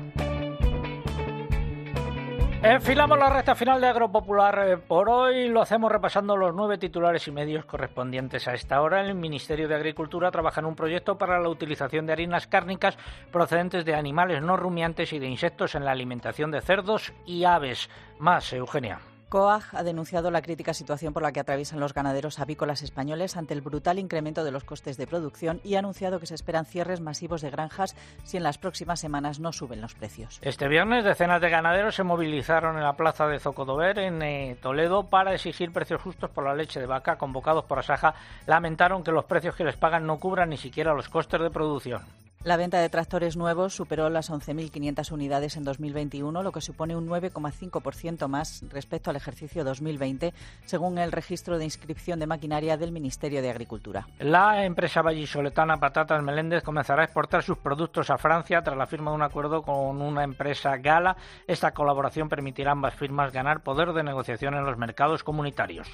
Enfilamos 2.61 3.17
la 3.17 3.27
recta 3.27 3.55
final 3.55 3.81
de 3.81 3.87
Agropopular 3.87 4.69
eh, 4.69 4.77
por 4.77 5.09
hoy. 5.09 5.49
Lo 5.49 5.63
hacemos 5.63 5.91
repasando 5.91 6.37
los 6.37 6.53
nueve 6.53 6.77
titulares 6.77 7.27
y 7.27 7.31
medios 7.31 7.65
correspondientes 7.65 8.47
a 8.47 8.53
esta 8.53 8.83
hora. 8.83 9.01
El 9.01 9.15
Ministerio 9.15 9.67
de 9.67 9.73
Agricultura 9.73 10.29
trabaja 10.29 10.59
en 10.59 10.67
un 10.67 10.75
proyecto 10.75 11.17
para 11.17 11.39
la 11.39 11.49
utilización 11.49 12.05
de 12.05 12.13
harinas 12.13 12.45
cárnicas 12.45 12.95
procedentes 13.31 13.83
de 13.83 13.95
animales 13.95 14.43
no 14.43 14.57
rumiantes 14.57 15.11
y 15.11 15.17
de 15.17 15.25
insectos 15.25 15.73
en 15.73 15.85
la 15.85 15.91
alimentación 15.91 16.51
de 16.51 16.61
cerdos 16.61 17.13
y 17.25 17.45
aves. 17.45 17.89
Más, 18.19 18.53
Eugenia. 18.53 18.99
COAG 19.31 19.63
ha 19.71 19.83
denunciado 19.83 20.29
la 20.29 20.41
crítica 20.41 20.73
situación 20.73 21.13
por 21.13 21.23
la 21.23 21.31
que 21.31 21.39
atraviesan 21.39 21.79
los 21.79 21.93
ganaderos 21.93 22.39
avícolas 22.39 22.81
españoles 22.81 23.37
ante 23.37 23.53
el 23.53 23.61
brutal 23.61 23.97
incremento 23.97 24.43
de 24.43 24.51
los 24.51 24.65
costes 24.65 24.97
de 24.97 25.07
producción 25.07 25.61
y 25.63 25.75
ha 25.75 25.79
anunciado 25.79 26.19
que 26.19 26.25
se 26.25 26.35
esperan 26.35 26.65
cierres 26.65 26.99
masivos 26.99 27.41
de 27.41 27.49
granjas 27.49 27.95
si 28.25 28.35
en 28.35 28.43
las 28.43 28.57
próximas 28.57 28.99
semanas 28.99 29.39
no 29.39 29.53
suben 29.53 29.79
los 29.79 29.95
precios. 29.95 30.37
Este 30.41 30.67
viernes 30.67 31.05
decenas 31.05 31.39
de 31.39 31.49
ganaderos 31.49 31.95
se 31.95 32.03
movilizaron 32.03 32.75
en 32.75 32.83
la 32.83 32.97
plaza 32.97 33.25
de 33.27 33.39
Zocodover 33.39 33.99
en 33.99 34.21
eh, 34.21 34.57
Toledo 34.61 35.03
para 35.03 35.33
exigir 35.33 35.71
precios 35.71 36.01
justos 36.01 36.29
por 36.29 36.43
la 36.43 36.53
leche 36.53 36.81
de 36.81 36.85
vaca. 36.85 37.17
Convocados 37.17 37.63
por 37.63 37.79
Asaja, 37.79 38.13
lamentaron 38.47 39.01
que 39.01 39.13
los 39.13 39.23
precios 39.23 39.55
que 39.55 39.63
les 39.63 39.77
pagan 39.77 40.05
no 40.05 40.19
cubran 40.19 40.49
ni 40.49 40.57
siquiera 40.57 40.93
los 40.93 41.07
costes 41.07 41.39
de 41.39 41.49
producción. 41.49 42.01
La 42.43 42.57
venta 42.57 42.79
de 42.79 42.89
tractores 42.89 43.37
nuevos 43.37 43.75
superó 43.75 44.09
las 44.09 44.31
11.500 44.31 45.11
unidades 45.11 45.57
en 45.57 45.63
2021, 45.63 46.41
lo 46.41 46.51
que 46.51 46.59
supone 46.59 46.95
un 46.95 47.07
9,5% 47.07 48.27
más 48.27 48.63
respecto 48.67 49.11
al 49.11 49.15
ejercicio 49.15 49.63
2020, 49.63 50.33
según 50.65 50.97
el 50.97 51.11
registro 51.11 51.59
de 51.59 51.65
inscripción 51.65 52.19
de 52.19 52.25
maquinaria 52.25 52.77
del 52.77 52.91
Ministerio 52.91 53.43
de 53.43 53.51
Agricultura. 53.51 54.07
La 54.17 54.65
empresa 54.65 55.03
vallisoletana 55.03 55.77
Patatas 55.77 56.23
Meléndez 56.23 56.63
comenzará 56.63 57.03
a 57.03 57.05
exportar 57.05 57.43
sus 57.43 57.59
productos 57.59 58.09
a 58.09 58.17
Francia 58.17 58.63
tras 58.63 58.75
la 58.75 58.87
firma 58.87 59.11
de 59.11 59.17
un 59.17 59.23
acuerdo 59.23 59.61
con 59.61 60.01
una 60.01 60.23
empresa 60.23 60.77
gala. 60.77 61.15
Esta 61.45 61.73
colaboración 61.73 62.27
permitirá 62.27 62.71
a 62.71 62.73
ambas 62.73 62.95
firmas 62.95 63.31
ganar 63.31 63.61
poder 63.61 63.93
de 63.93 64.01
negociación 64.01 64.55
en 64.55 64.65
los 64.65 64.79
mercados 64.79 65.23
comunitarios. 65.23 65.87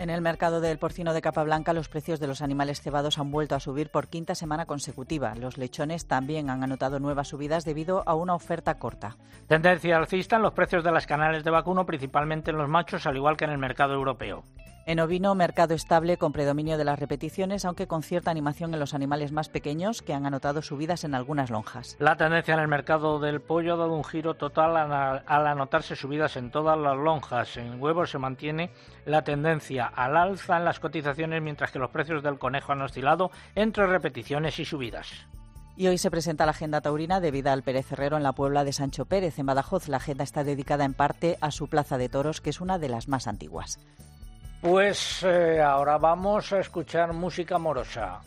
En 0.00 0.08
el 0.08 0.22
mercado 0.22 0.62
del 0.62 0.78
porcino 0.78 1.12
de 1.12 1.20
capa 1.20 1.44
blanca, 1.44 1.74
los 1.74 1.90
precios 1.90 2.20
de 2.20 2.26
los 2.26 2.40
animales 2.40 2.80
cebados 2.80 3.18
han 3.18 3.30
vuelto 3.30 3.54
a 3.54 3.60
subir 3.60 3.90
por 3.90 4.08
quinta 4.08 4.34
semana 4.34 4.64
consecutiva. 4.64 5.34
Los 5.34 5.58
lechones 5.58 6.06
también 6.06 6.48
han 6.48 6.64
anotado 6.64 6.98
nuevas 7.00 7.28
subidas 7.28 7.66
debido 7.66 8.02
a 8.08 8.14
una 8.14 8.34
oferta 8.34 8.78
corta. 8.78 9.18
Tendencia 9.46 9.98
alcista 9.98 10.36
en 10.36 10.42
los 10.42 10.54
precios 10.54 10.82
de 10.84 10.90
las 10.90 11.06
canales 11.06 11.44
de 11.44 11.50
vacuno, 11.50 11.84
principalmente 11.84 12.50
en 12.50 12.56
los 12.56 12.66
machos, 12.66 13.06
al 13.06 13.18
igual 13.18 13.36
que 13.36 13.44
en 13.44 13.50
el 13.50 13.58
mercado 13.58 13.92
europeo. 13.92 14.42
En 14.86 14.98
ovino, 14.98 15.34
mercado 15.34 15.74
estable 15.74 16.16
con 16.16 16.32
predominio 16.32 16.78
de 16.78 16.84
las 16.84 16.98
repeticiones, 16.98 17.64
aunque 17.64 17.86
con 17.86 18.02
cierta 18.02 18.30
animación 18.30 18.72
en 18.72 18.80
los 18.80 18.94
animales 18.94 19.30
más 19.30 19.48
pequeños 19.48 20.02
que 20.02 20.14
han 20.14 20.26
anotado 20.26 20.62
subidas 20.62 21.04
en 21.04 21.14
algunas 21.14 21.50
lonjas. 21.50 21.96
La 21.98 22.16
tendencia 22.16 22.54
en 22.54 22.60
el 22.60 22.68
mercado 22.68 23.20
del 23.20 23.40
pollo 23.40 23.74
ha 23.74 23.76
dado 23.76 23.92
un 23.92 24.04
giro 24.04 24.34
total 24.34 24.76
al 24.76 25.46
anotarse 25.46 25.96
subidas 25.96 26.36
en 26.36 26.50
todas 26.50 26.78
las 26.78 26.96
lonjas. 26.96 27.56
En 27.56 27.80
huevos 27.80 28.10
se 28.10 28.18
mantiene 28.18 28.70
la 29.04 29.22
tendencia 29.22 29.86
al 29.86 30.16
alza 30.16 30.56
en 30.56 30.64
las 30.64 30.80
cotizaciones, 30.80 31.42
mientras 31.42 31.70
que 31.70 31.78
los 31.78 31.90
precios 31.90 32.22
del 32.22 32.38
conejo 32.38 32.72
han 32.72 32.82
oscilado 32.82 33.30
entre 33.54 33.86
repeticiones 33.86 34.58
y 34.58 34.64
subidas. 34.64 35.26
Y 35.76 35.86
hoy 35.86 35.98
se 35.98 36.10
presenta 36.10 36.44
la 36.44 36.50
agenda 36.50 36.80
taurina 36.80 37.20
de 37.20 37.30
Vidal 37.30 37.62
Pérez 37.62 37.92
Herrero 37.92 38.16
en 38.16 38.22
la 38.22 38.32
Puebla 38.32 38.64
de 38.64 38.72
Sancho 38.72 39.06
Pérez, 39.06 39.38
en 39.38 39.46
Badajoz. 39.46 39.88
La 39.88 39.98
agenda 39.98 40.24
está 40.24 40.44
dedicada 40.44 40.84
en 40.84 40.94
parte 40.94 41.38
a 41.40 41.50
su 41.50 41.68
plaza 41.68 41.96
de 41.96 42.08
toros, 42.08 42.40
que 42.40 42.50
es 42.50 42.60
una 42.60 42.78
de 42.78 42.88
las 42.88 43.08
más 43.08 43.26
antiguas. 43.26 43.78
Pues 44.60 45.22
eh, 45.22 45.62
ahora 45.62 45.96
vamos 45.96 46.52
a 46.52 46.60
escuchar 46.60 47.14
música 47.14 47.56
amorosa. 47.56 48.20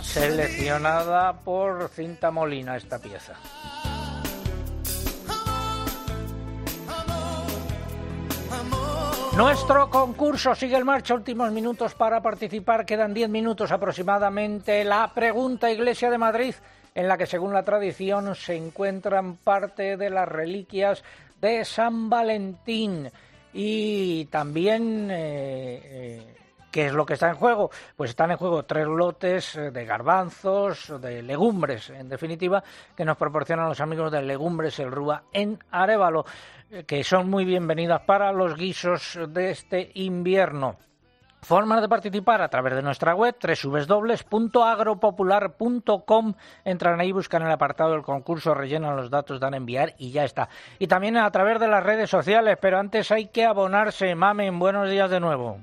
Seleccionada 0.00 1.32
por 1.32 1.88
Cinta 1.88 2.32
Molina 2.32 2.76
esta 2.76 2.98
pieza. 2.98 3.34
Nuestro 9.36 9.90
concurso 9.90 10.54
sigue 10.54 10.76
en 10.76 10.86
marcha, 10.86 11.14
últimos 11.14 11.50
minutos 11.50 11.94
para 11.94 12.22
participar, 12.22 12.86
quedan 12.86 13.12
10 13.12 13.28
minutos 13.28 13.72
aproximadamente. 13.72 14.84
La 14.84 15.12
pregunta 15.12 15.70
Iglesia 15.70 16.08
de 16.08 16.18
Madrid 16.18 16.54
en 16.94 17.08
la 17.08 17.18
que 17.18 17.26
según 17.26 17.52
la 17.52 17.64
tradición 17.64 18.34
se 18.34 18.56
encuentran 18.56 19.36
parte 19.36 19.96
de 19.96 20.10
las 20.10 20.28
reliquias 20.28 21.02
de 21.40 21.64
San 21.64 22.08
Valentín 22.08 23.10
y 23.52 24.26
también 24.26 25.10
eh, 25.10 25.80
eh, 25.84 26.34
¿Qué 26.74 26.86
es 26.86 26.92
lo 26.92 27.06
que 27.06 27.14
está 27.14 27.28
en 27.28 27.36
juego? 27.36 27.70
Pues 27.94 28.10
están 28.10 28.32
en 28.32 28.36
juego 28.36 28.64
tres 28.64 28.88
lotes 28.88 29.54
eh, 29.54 29.70
de 29.70 29.84
garbanzos, 29.84 31.00
de 31.00 31.22
legumbres, 31.22 31.90
en 31.90 32.08
definitiva, 32.08 32.64
que 32.96 33.04
nos 33.04 33.16
proporcionan 33.16 33.68
los 33.68 33.80
amigos 33.80 34.10
de 34.10 34.22
Legumbres 34.22 34.80
El 34.80 34.90
Rúa 34.90 35.22
en 35.32 35.56
Arevalo, 35.70 36.26
que 36.84 37.04
son 37.04 37.30
muy 37.30 37.44
bienvenidas 37.44 38.00
para 38.00 38.32
los 38.32 38.56
guisos 38.56 39.16
de 39.28 39.50
este 39.50 39.92
invierno. 39.94 40.76
Formas 41.44 41.80
de 41.82 41.88
participar 41.90 42.40
a 42.40 42.48
través 42.48 42.74
de 42.74 42.80
nuestra 42.80 43.14
web 43.14 43.36
www.agropopular.com. 43.38 46.34
Entran 46.64 47.00
ahí, 47.00 47.12
buscan 47.12 47.42
el 47.42 47.50
apartado 47.50 47.92
del 47.92 48.00
concurso, 48.00 48.54
rellenan 48.54 48.96
los 48.96 49.10
datos, 49.10 49.40
dan 49.40 49.52
a 49.52 49.58
enviar 49.58 49.92
y 49.98 50.10
ya 50.10 50.24
está. 50.24 50.48
Y 50.78 50.86
también 50.86 51.18
a 51.18 51.30
través 51.30 51.60
de 51.60 51.68
las 51.68 51.84
redes 51.84 52.08
sociales, 52.08 52.56
pero 52.58 52.78
antes 52.78 53.12
hay 53.12 53.28
que 53.28 53.44
abonarse. 53.44 54.14
Mamen, 54.14 54.58
buenos 54.58 54.88
días 54.88 55.10
de 55.10 55.20
nuevo. 55.20 55.58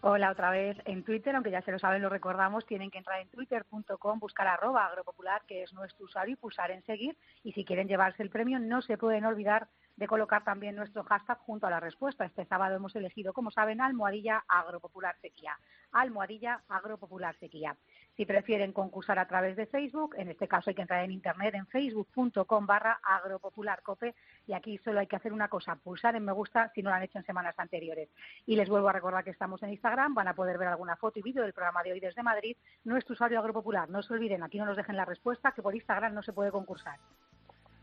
Hola, 0.00 0.30
otra 0.30 0.48
vez 0.50 0.78
en 0.86 1.04
Twitter, 1.04 1.34
aunque 1.34 1.50
ya 1.50 1.60
se 1.60 1.72
lo 1.72 1.78
saben, 1.78 2.00
lo 2.00 2.08
recordamos, 2.08 2.64
tienen 2.64 2.90
que 2.90 2.96
entrar 2.98 3.20
en 3.20 3.28
twitter.com, 3.28 4.18
buscar 4.18 4.46
arroba 4.46 4.86
agropopular, 4.86 5.42
que 5.46 5.62
es 5.62 5.74
nuestro 5.74 6.06
usuario, 6.06 6.32
y 6.34 6.36
pulsar 6.36 6.70
en 6.70 6.82
seguir. 6.84 7.18
Y 7.44 7.52
si 7.52 7.66
quieren 7.66 7.88
llevarse 7.88 8.22
el 8.22 8.30
premio, 8.30 8.58
no 8.58 8.80
se 8.80 8.96
pueden 8.96 9.26
olvidar 9.26 9.68
de 9.96 10.06
colocar 10.06 10.44
también 10.44 10.76
nuestro 10.76 11.04
hashtag 11.04 11.38
junto 11.38 11.66
a 11.66 11.70
la 11.70 11.80
respuesta. 11.80 12.24
Este 12.24 12.44
sábado 12.44 12.76
hemos 12.76 12.94
elegido, 12.96 13.32
como 13.32 13.50
saben, 13.50 13.80
Almohadilla 13.80 14.44
Agropopular 14.46 15.16
Sequía. 15.20 15.58
Almohadilla 15.92 16.62
Agropopular 16.68 17.36
Sequía. 17.38 17.76
Si 18.16 18.24
prefieren 18.24 18.72
concursar 18.72 19.18
a 19.18 19.26
través 19.26 19.56
de 19.56 19.66
Facebook, 19.66 20.14
en 20.16 20.28
este 20.28 20.48
caso 20.48 20.70
hay 20.70 20.74
que 20.74 20.82
entrar 20.82 21.04
en 21.04 21.10
internet 21.10 21.54
en 21.54 21.66
facebook.com 21.66 22.66
barra 22.66 22.98
agropopularcope 23.02 24.14
y 24.46 24.52
aquí 24.54 24.78
solo 24.78 25.00
hay 25.00 25.06
que 25.06 25.16
hacer 25.16 25.32
una 25.32 25.48
cosa, 25.48 25.76
pulsar 25.76 26.16
en 26.16 26.24
me 26.24 26.32
gusta 26.32 26.70
si 26.74 26.82
no 26.82 26.90
lo 26.90 26.96
han 26.96 27.02
hecho 27.02 27.18
en 27.18 27.24
semanas 27.24 27.54
anteriores. 27.58 28.08
Y 28.46 28.56
les 28.56 28.68
vuelvo 28.68 28.88
a 28.88 28.92
recordar 28.92 29.24
que 29.24 29.30
estamos 29.30 29.62
en 29.62 29.70
Instagram, 29.70 30.14
van 30.14 30.28
a 30.28 30.34
poder 30.34 30.58
ver 30.58 30.68
alguna 30.68 30.96
foto 30.96 31.18
y 31.18 31.22
vídeo 31.22 31.42
del 31.42 31.52
programa 31.52 31.82
de 31.82 31.92
hoy 31.92 32.00
desde 32.00 32.22
Madrid. 32.22 32.56
Nuestro 32.84 33.12
usuario 33.12 33.38
agropopular, 33.38 33.88
no 33.88 34.02
se 34.02 34.14
olviden, 34.14 34.42
aquí 34.42 34.58
no 34.58 34.66
nos 34.66 34.76
dejen 34.76 34.96
la 34.96 35.04
respuesta, 35.04 35.52
que 35.52 35.62
por 35.62 35.74
Instagram 35.74 36.14
no 36.14 36.22
se 36.22 36.32
puede 36.32 36.50
concursar. 36.50 36.98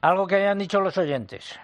Algo 0.02 0.28
que 0.28 0.36
hayan 0.36 0.58
dicho 0.58 0.82
los 0.82 0.98
oyentes. 0.98 1.60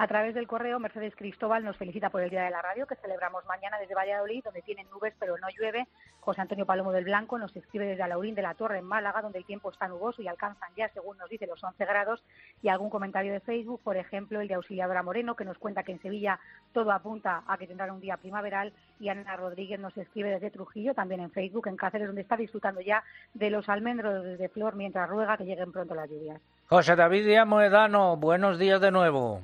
A 0.00 0.06
través 0.06 0.32
del 0.32 0.46
correo, 0.46 0.78
Mercedes 0.78 1.16
Cristóbal 1.16 1.64
nos 1.64 1.76
felicita 1.76 2.08
por 2.08 2.22
el 2.22 2.30
Día 2.30 2.44
de 2.44 2.50
la 2.50 2.62
Radio, 2.62 2.86
que 2.86 2.94
celebramos 2.94 3.44
mañana 3.46 3.80
desde 3.80 3.96
Valladolid, 3.96 4.44
donde 4.44 4.62
tienen 4.62 4.88
nubes 4.90 5.12
pero 5.18 5.36
no 5.38 5.48
llueve. 5.48 5.88
José 6.20 6.40
Antonio 6.40 6.66
Palomo 6.66 6.92
del 6.92 7.02
Blanco 7.02 7.36
nos 7.36 7.56
escribe 7.56 7.84
desde 7.84 8.04
Alaurín 8.04 8.36
de 8.36 8.42
la 8.42 8.54
Torre, 8.54 8.78
en 8.78 8.84
Málaga, 8.84 9.22
donde 9.22 9.38
el 9.38 9.44
tiempo 9.44 9.72
está 9.72 9.88
nuboso 9.88 10.22
y 10.22 10.28
alcanzan 10.28 10.68
ya, 10.76 10.88
según 10.90 11.18
nos 11.18 11.28
dice, 11.28 11.48
los 11.48 11.64
11 11.64 11.84
grados. 11.84 12.22
Y 12.62 12.68
algún 12.68 12.90
comentario 12.90 13.32
de 13.32 13.40
Facebook, 13.40 13.80
por 13.82 13.96
ejemplo, 13.96 14.40
el 14.40 14.46
de 14.46 14.54
Auxiliadora 14.54 15.02
Moreno, 15.02 15.34
que 15.34 15.44
nos 15.44 15.58
cuenta 15.58 15.82
que 15.82 15.90
en 15.90 16.00
Sevilla 16.00 16.38
todo 16.72 16.92
apunta 16.92 17.42
a 17.48 17.58
que 17.58 17.66
tendrán 17.66 17.90
un 17.90 18.00
día 18.00 18.18
primaveral. 18.18 18.72
Y 19.00 19.08
Ana 19.08 19.34
Rodríguez 19.34 19.80
nos 19.80 19.96
escribe 19.96 20.30
desde 20.30 20.52
Trujillo, 20.52 20.94
también 20.94 21.22
en 21.22 21.32
Facebook, 21.32 21.66
en 21.66 21.76
Cáceres, 21.76 22.06
donde 22.06 22.22
está 22.22 22.36
disfrutando 22.36 22.80
ya 22.80 23.02
de 23.34 23.50
los 23.50 23.68
almendros 23.68 24.38
de 24.38 24.48
flor 24.48 24.76
mientras 24.76 25.10
ruega 25.10 25.36
que 25.36 25.44
lleguen 25.44 25.72
pronto 25.72 25.96
las 25.96 26.08
lluvias. 26.08 26.40
José 26.68 26.94
David 26.94 27.26
Díaz 27.26 27.48
Moedano, 27.48 28.16
buenos 28.16 28.60
días 28.60 28.80
de 28.80 28.92
nuevo. 28.92 29.42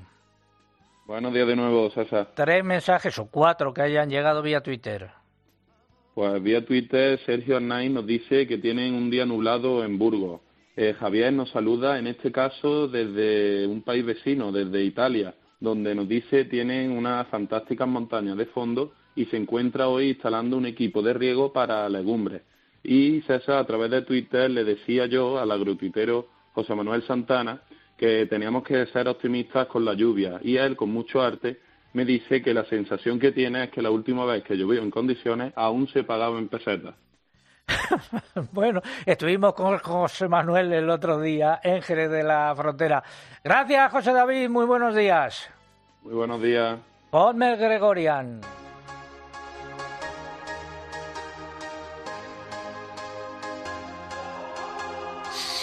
Buenos 1.07 1.35
días 1.35 1.47
de 1.47 1.55
nuevo, 1.55 1.91
Sasa. 1.91 2.29
Tres 2.35 2.65
mensajes 2.65 3.19
o 3.19 3.27
cuatro 3.27 3.75
que 3.75 3.83
hayan 3.83 4.09
llegado 4.09 4.41
vía 4.41 4.63
Twitter. 4.63 5.11
Pues 6.15 6.43
vía 6.43 6.65
Twitter, 6.65 7.21
Sergio 7.27 7.57
Arnaiz 7.57 7.91
nos 7.91 8.07
dice 8.07 8.47
que 8.47 8.57
tienen 8.57 8.95
un 8.95 9.11
día 9.11 9.27
nublado 9.27 9.85
en 9.85 9.99
Burgos. 9.99 10.41
Eh, 10.77 10.95
Javier 10.99 11.31
nos 11.35 11.51
saluda, 11.51 11.99
en 11.99 12.07
este 12.07 12.33
caso, 12.33 12.89
desde 12.89 13.67
un 13.67 13.83
país 13.83 14.03
vecino, 14.03 14.51
desde 14.51 14.83
Italia, 14.83 15.35
donde 15.61 15.95
nos 15.95 16.09
dice 16.09 16.47
tienen 16.47 16.91
unas 16.91 17.29
fantásticas 17.29 17.87
montañas 17.87 18.39
de 18.39 18.47
fondo 18.47 18.95
y 19.15 19.27
se 19.27 19.37
encuentra 19.37 19.89
hoy 19.89 20.09
instalando 20.09 20.57
un 20.57 20.65
equipo 20.65 21.03
de 21.03 21.13
riego 21.13 21.53
para 21.53 21.87
legumbres. 21.91 22.41
Y 22.83 23.21
César, 23.23 23.59
a 23.59 23.67
través 23.67 23.91
de 23.91 24.03
Twitter, 24.03 24.51
le 24.51 24.65
decía 24.65 25.05
yo 25.05 25.39
al 25.39 25.51
agrotuitero 25.51 26.29
José 26.55 26.75
Manuel 26.75 27.03
Santana 27.03 27.61
que 27.97 28.27
teníamos 28.27 28.65
que 28.65 28.87
ser 28.87 29.09
optimistas 29.09 29.67
con 29.67 29.85
la 29.85 29.95
lluvia 29.95 30.39
y 30.43 30.57
él, 30.57 30.77
con 30.77 30.91
mucho 30.91 31.23
arte, 31.23 31.61
me 31.93 32.05
dice 32.05 32.43
que 32.43 32.53
la 32.53 32.65
sensación 32.65 33.19
que 33.19 33.33
tiene 33.33 33.65
es 33.65 33.71
que 33.71 33.81
la 33.81 33.91
última 33.91 34.25
vez 34.25 34.43
que 34.43 34.57
llovió 34.57 34.83
en 34.83 34.91
condiciones 34.91 35.53
aún 35.57 35.87
se 35.89 36.03
pagaba 36.03 36.39
en 36.39 36.49
pesetas. 36.49 36.95
bueno, 38.53 38.83
estuvimos 39.07 39.55
con 39.55 39.79
José 39.79 40.29
Manuel 40.29 40.73
el 40.73 40.91
otro 40.91 41.21
día 41.21 41.61
en 41.63 41.81
Jerez 41.83 42.11
de 42.11 42.23
la 42.23 42.53
Frontera. 42.57 43.03
Gracias, 43.43 43.93
José 43.93 44.13
David. 44.13 44.49
Muy 44.49 44.67
buenos 44.67 44.95
días. 44.95 45.49
Muy 46.03 46.15
buenos 46.15 46.43
días. 46.43 46.79
Ponme 47.11 47.57
Gregorian. 47.57 48.41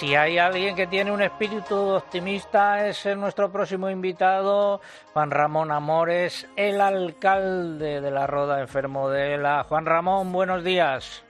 Si 0.01 0.15
hay 0.15 0.39
alguien 0.39 0.75
que 0.75 0.87
tiene 0.87 1.11
un 1.11 1.21
espíritu 1.21 1.75
optimista 1.75 2.87
es 2.87 3.05
nuestro 3.15 3.51
próximo 3.51 3.87
invitado, 3.87 4.81
Juan 5.13 5.29
Ramón 5.29 5.71
Amores, 5.71 6.49
el 6.55 6.81
alcalde 6.81 8.01
de 8.01 8.09
la 8.09 8.25
Roda 8.25 8.61
Enfermo 8.61 9.11
de 9.11 9.37
la. 9.37 9.63
Juan 9.63 9.85
Ramón, 9.85 10.31
buenos 10.31 10.63
días. 10.63 11.23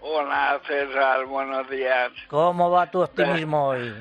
Hola 0.00 0.60
César, 0.66 1.26
buenos 1.26 1.70
días. 1.70 2.10
¿Cómo 2.26 2.72
va 2.72 2.90
tu 2.90 3.02
optimismo 3.02 3.68
hoy? 3.68 3.94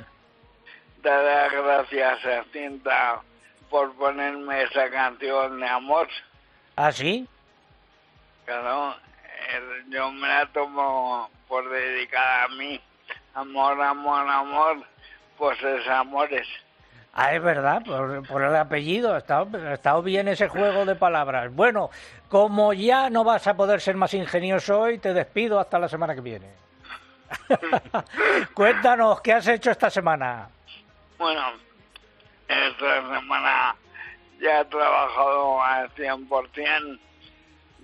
Te 1.03 1.09
das 1.09 1.51
gracias, 1.51 2.47
Cinta, 2.51 3.21
por 3.69 3.93
ponerme 3.93 4.63
esa 4.63 4.89
canción 4.89 5.59
de 5.59 5.67
amor. 5.67 6.07
¿Ah, 6.75 6.91
sí? 6.91 7.27
Claro, 8.45 8.95
yo 9.89 10.09
me 10.09 10.27
la 10.27 10.47
tomo 10.47 11.29
por 11.47 11.69
dedicada 11.69 12.45
a 12.45 12.47
mí. 12.47 12.81
Amor, 13.33 13.81
amor, 13.81 14.27
amor, 14.27 14.83
pues 15.37 15.61
es 15.63 15.87
amores. 15.87 16.47
Ah, 17.13 17.33
es 17.33 17.41
verdad, 17.41 17.81
por, 18.27 18.41
el 18.41 18.55
apellido, 18.55 19.13
ha 19.13 19.17
estado, 19.17 20.01
bien 20.01 20.29
ese 20.29 20.47
juego 20.47 20.85
de 20.85 20.95
palabras. 20.95 21.53
Bueno, 21.53 21.89
como 22.29 22.71
ya 22.71 23.09
no 23.09 23.25
vas 23.25 23.47
a 23.47 23.55
poder 23.55 23.81
ser 23.81 23.95
más 23.95 24.13
ingenioso 24.13 24.79
hoy, 24.79 24.97
te 24.97 25.13
despido 25.13 25.59
hasta 25.59 25.77
la 25.79 25.89
semana 25.89 26.15
que 26.15 26.21
viene. 26.21 26.49
Cuéntanos, 28.53 29.19
¿qué 29.21 29.33
has 29.33 29.47
hecho 29.47 29.71
esta 29.71 29.89
semana? 29.89 30.47
Bueno, 31.17 31.41
esta 32.47 33.15
semana 33.15 33.75
ya 34.39 34.61
he 34.61 34.65
trabajado 34.65 35.61
al 35.61 35.93
100%, 35.95 36.99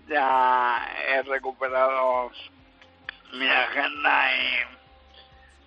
ya 0.08 0.88
he 1.10 1.22
recuperado 1.24 2.32
mi 3.34 3.48
agenda 3.48 4.32
y 4.34 4.77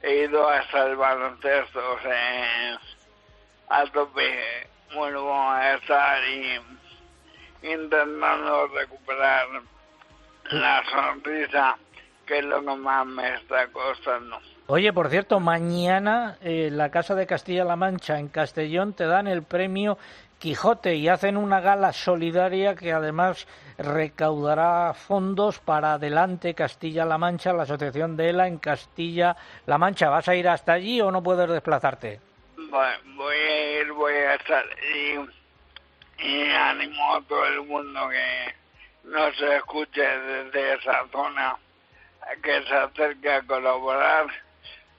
he 0.02 0.24
ido 0.24 0.48
hasta 0.48 0.86
el 0.86 0.96
baloncesto, 0.96 1.80
o 1.92 1.98
sea, 2.00 2.80
a 3.68 3.86
tope 3.86 4.68
vuelvo 4.94 5.32
a 5.32 5.74
estar 5.74 6.18
y 6.24 6.60
intentando 7.62 8.66
recuperar 8.68 9.46
la 10.50 10.82
sonrisa 10.90 11.76
que 12.26 12.38
es 12.38 12.44
lo 12.44 12.60
que 12.60 12.76
más 12.76 13.06
me 13.06 13.34
está 13.34 13.66
costando. 13.68 14.38
Oye, 14.68 14.92
por 14.92 15.10
cierto, 15.10 15.40
mañana 15.40 16.38
eh, 16.40 16.70
la 16.70 16.90
Casa 16.90 17.16
de 17.16 17.26
Castilla-La 17.26 17.74
Mancha 17.74 18.20
en 18.20 18.28
Castellón 18.28 18.92
te 18.92 19.04
dan 19.04 19.26
el 19.26 19.42
premio 19.42 19.98
Quijote 20.38 20.94
y 20.94 21.08
hacen 21.08 21.36
una 21.36 21.60
gala 21.60 21.92
solidaria 21.92 22.76
que 22.76 22.92
además 22.92 23.46
recaudará 23.82 24.94
fondos 24.94 25.58
para 25.58 25.94
Adelante 25.94 26.54
Castilla-La 26.54 27.18
Mancha, 27.18 27.52
la 27.52 27.62
asociación 27.62 28.16
de 28.16 28.30
ELA 28.30 28.46
en 28.46 28.58
Castilla-La 28.58 29.78
Mancha. 29.78 30.08
¿Vas 30.08 30.28
a 30.28 30.34
ir 30.34 30.48
hasta 30.48 30.74
allí 30.74 31.00
o 31.00 31.10
no 31.10 31.22
puedes 31.22 31.48
desplazarte? 31.48 32.20
voy 33.16 33.36
a 33.36 33.80
ir, 33.80 33.92
voy 33.92 34.14
a 34.14 34.34
estar 34.34 34.64
y, 36.18 36.50
animo 36.52 37.14
a 37.14 37.22
todo 37.22 37.44
el 37.46 37.62
mundo 37.62 38.08
que 38.08 38.54
no 39.04 39.32
se 39.32 39.56
escuche 39.56 40.02
desde 40.02 40.74
esa 40.74 41.06
zona, 41.10 41.56
que 42.42 42.62
se 42.62 42.74
acerque 42.74 43.32
a 43.32 43.42
colaborar, 43.42 44.26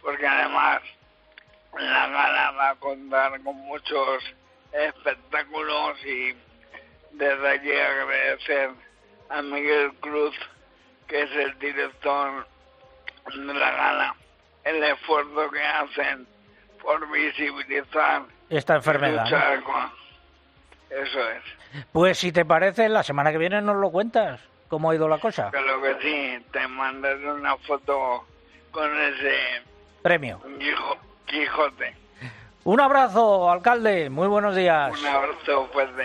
porque 0.01 0.27
además 0.27 0.81
la 1.73 2.07
gala 2.07 2.51
va 2.51 2.69
a 2.71 2.75
contar 2.75 3.41
con 3.41 3.55
muchos 3.55 4.23
espectáculos 4.73 5.97
y 6.05 6.35
desde 7.13 7.49
allí 7.49 7.71
agradecer 7.71 8.71
a 9.29 9.41
Miguel 9.41 9.93
Cruz, 9.99 10.35
que 11.07 11.23
es 11.23 11.31
el 11.31 11.57
director 11.59 12.47
de 13.33 13.53
la 13.53 13.71
gala, 13.71 14.15
el 14.63 14.83
esfuerzo 14.83 15.49
que 15.51 15.61
hacen 15.61 16.27
por 16.81 17.09
visibilizar 17.11 18.23
esta 18.49 18.75
enfermedad. 18.75 19.25
Eso 20.89 21.29
es. 21.29 21.85
Pues 21.91 22.17
si 22.17 22.31
te 22.31 22.43
parece, 22.43 22.89
la 22.89 23.03
semana 23.03 23.31
que 23.31 23.37
viene 23.37 23.61
nos 23.61 23.77
lo 23.77 23.91
cuentas. 23.91 24.41
¿Cómo 24.67 24.89
ha 24.89 24.95
ido 24.95 25.07
la 25.07 25.19
cosa? 25.19 25.51
Claro 25.51 25.81
que 25.81 25.95
sí, 26.01 26.45
te 26.51 26.67
mandaré 26.67 27.31
una 27.31 27.57
foto 27.57 28.25
con 28.71 29.01
ese 29.01 29.61
premio. 30.01 30.41
Quijote. 31.25 31.95
Un 32.63 32.79
abrazo, 32.79 33.49
alcalde. 33.49 34.09
Muy 34.09 34.27
buenos 34.27 34.55
días. 34.55 34.91
Un 34.99 35.07
abrazo 35.07 35.67
fuerte. 35.73 36.03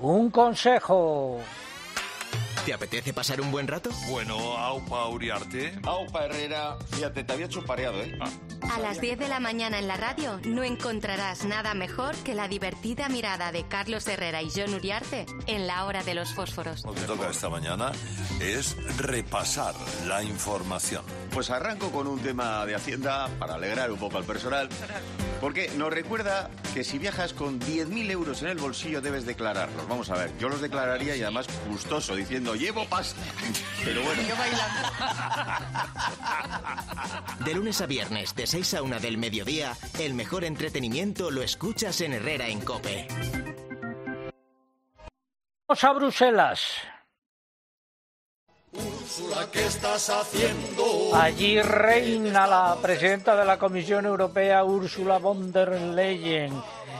Un 0.00 0.30
consejo. 0.30 1.38
¿Te 2.64 2.72
apetece 2.72 3.12
pasar 3.12 3.40
un 3.40 3.50
buen 3.50 3.66
rato? 3.66 3.90
Bueno, 4.08 4.36
Aupa 4.56 5.08
Uriarte. 5.08 5.72
Aupa 5.82 6.26
Herrera, 6.26 6.76
fíjate, 6.92 7.24
te 7.24 7.32
había 7.32 7.48
pareado, 7.66 8.00
¿eh? 8.00 8.16
Ah. 8.20 8.30
A 8.70 8.78
las 8.78 9.00
10 9.00 9.18
de 9.18 9.28
la 9.28 9.40
mañana 9.40 9.80
en 9.80 9.88
la 9.88 9.96
radio 9.96 10.40
no 10.44 10.62
encontrarás 10.62 11.44
nada 11.44 11.74
mejor 11.74 12.14
que 12.18 12.34
la 12.34 12.46
divertida 12.46 13.08
mirada 13.08 13.50
de 13.50 13.66
Carlos 13.66 14.06
Herrera 14.06 14.42
y 14.42 14.50
John 14.54 14.74
Uriarte 14.74 15.26
en 15.48 15.66
la 15.66 15.84
hora 15.84 16.04
de 16.04 16.14
los 16.14 16.32
fósforos. 16.32 16.84
Lo 16.84 16.94
que 16.94 17.00
toca 17.00 17.28
esta 17.30 17.48
mañana 17.48 17.90
es 18.40 18.76
repasar 18.96 19.74
la 20.06 20.22
información. 20.22 21.04
Pues 21.32 21.50
arranco 21.50 21.90
con 21.90 22.06
un 22.06 22.20
tema 22.20 22.64
de 22.64 22.76
Hacienda 22.76 23.28
para 23.40 23.54
alegrar 23.54 23.90
un 23.90 23.98
poco 23.98 24.18
al 24.18 24.24
personal. 24.24 24.68
Porque 25.40 25.68
nos 25.76 25.92
recuerda 25.92 26.50
que 26.72 26.84
si 26.84 26.98
viajas 26.98 27.32
con 27.32 27.58
10.000 27.58 28.10
euros 28.12 28.42
en 28.42 28.48
el 28.48 28.58
bolsillo 28.58 29.00
debes 29.00 29.26
declararlos. 29.26 29.88
Vamos 29.88 30.08
a 30.10 30.14
ver, 30.14 30.30
yo 30.38 30.48
los 30.48 30.60
declararía 30.60 31.16
y 31.16 31.22
además 31.22 31.48
gustoso, 31.68 32.14
diciendo 32.14 32.51
llevo 32.54 32.84
pasta. 32.86 33.22
Pero 33.84 34.02
bueno. 34.02 34.22
Yo 34.22 34.36
bailando. 34.36 34.88
De 37.44 37.54
lunes 37.54 37.80
a 37.80 37.86
viernes, 37.86 38.34
de 38.34 38.46
6 38.46 38.74
a 38.74 38.82
1 38.82 39.00
del 39.00 39.18
mediodía, 39.18 39.76
el 39.98 40.14
mejor 40.14 40.44
entretenimiento 40.44 41.30
lo 41.30 41.42
escuchas 41.42 42.00
en 42.00 42.12
Herrera 42.12 42.48
en 42.48 42.60
Cope. 42.60 43.08
Vamos 45.68 45.84
a 45.84 45.92
Bruselas. 45.92 46.60
Úrsula, 48.72 49.48
¿qué 49.52 49.66
estás 49.66 50.08
haciendo? 50.08 51.14
Allí 51.14 51.60
reina 51.60 52.46
la 52.46 52.76
presidenta 52.80 53.36
de 53.36 53.44
la 53.44 53.58
Comisión 53.58 54.06
Europea, 54.06 54.64
Úrsula 54.64 55.18
von 55.18 55.52
der 55.52 55.78
Leyen. 55.78 56.52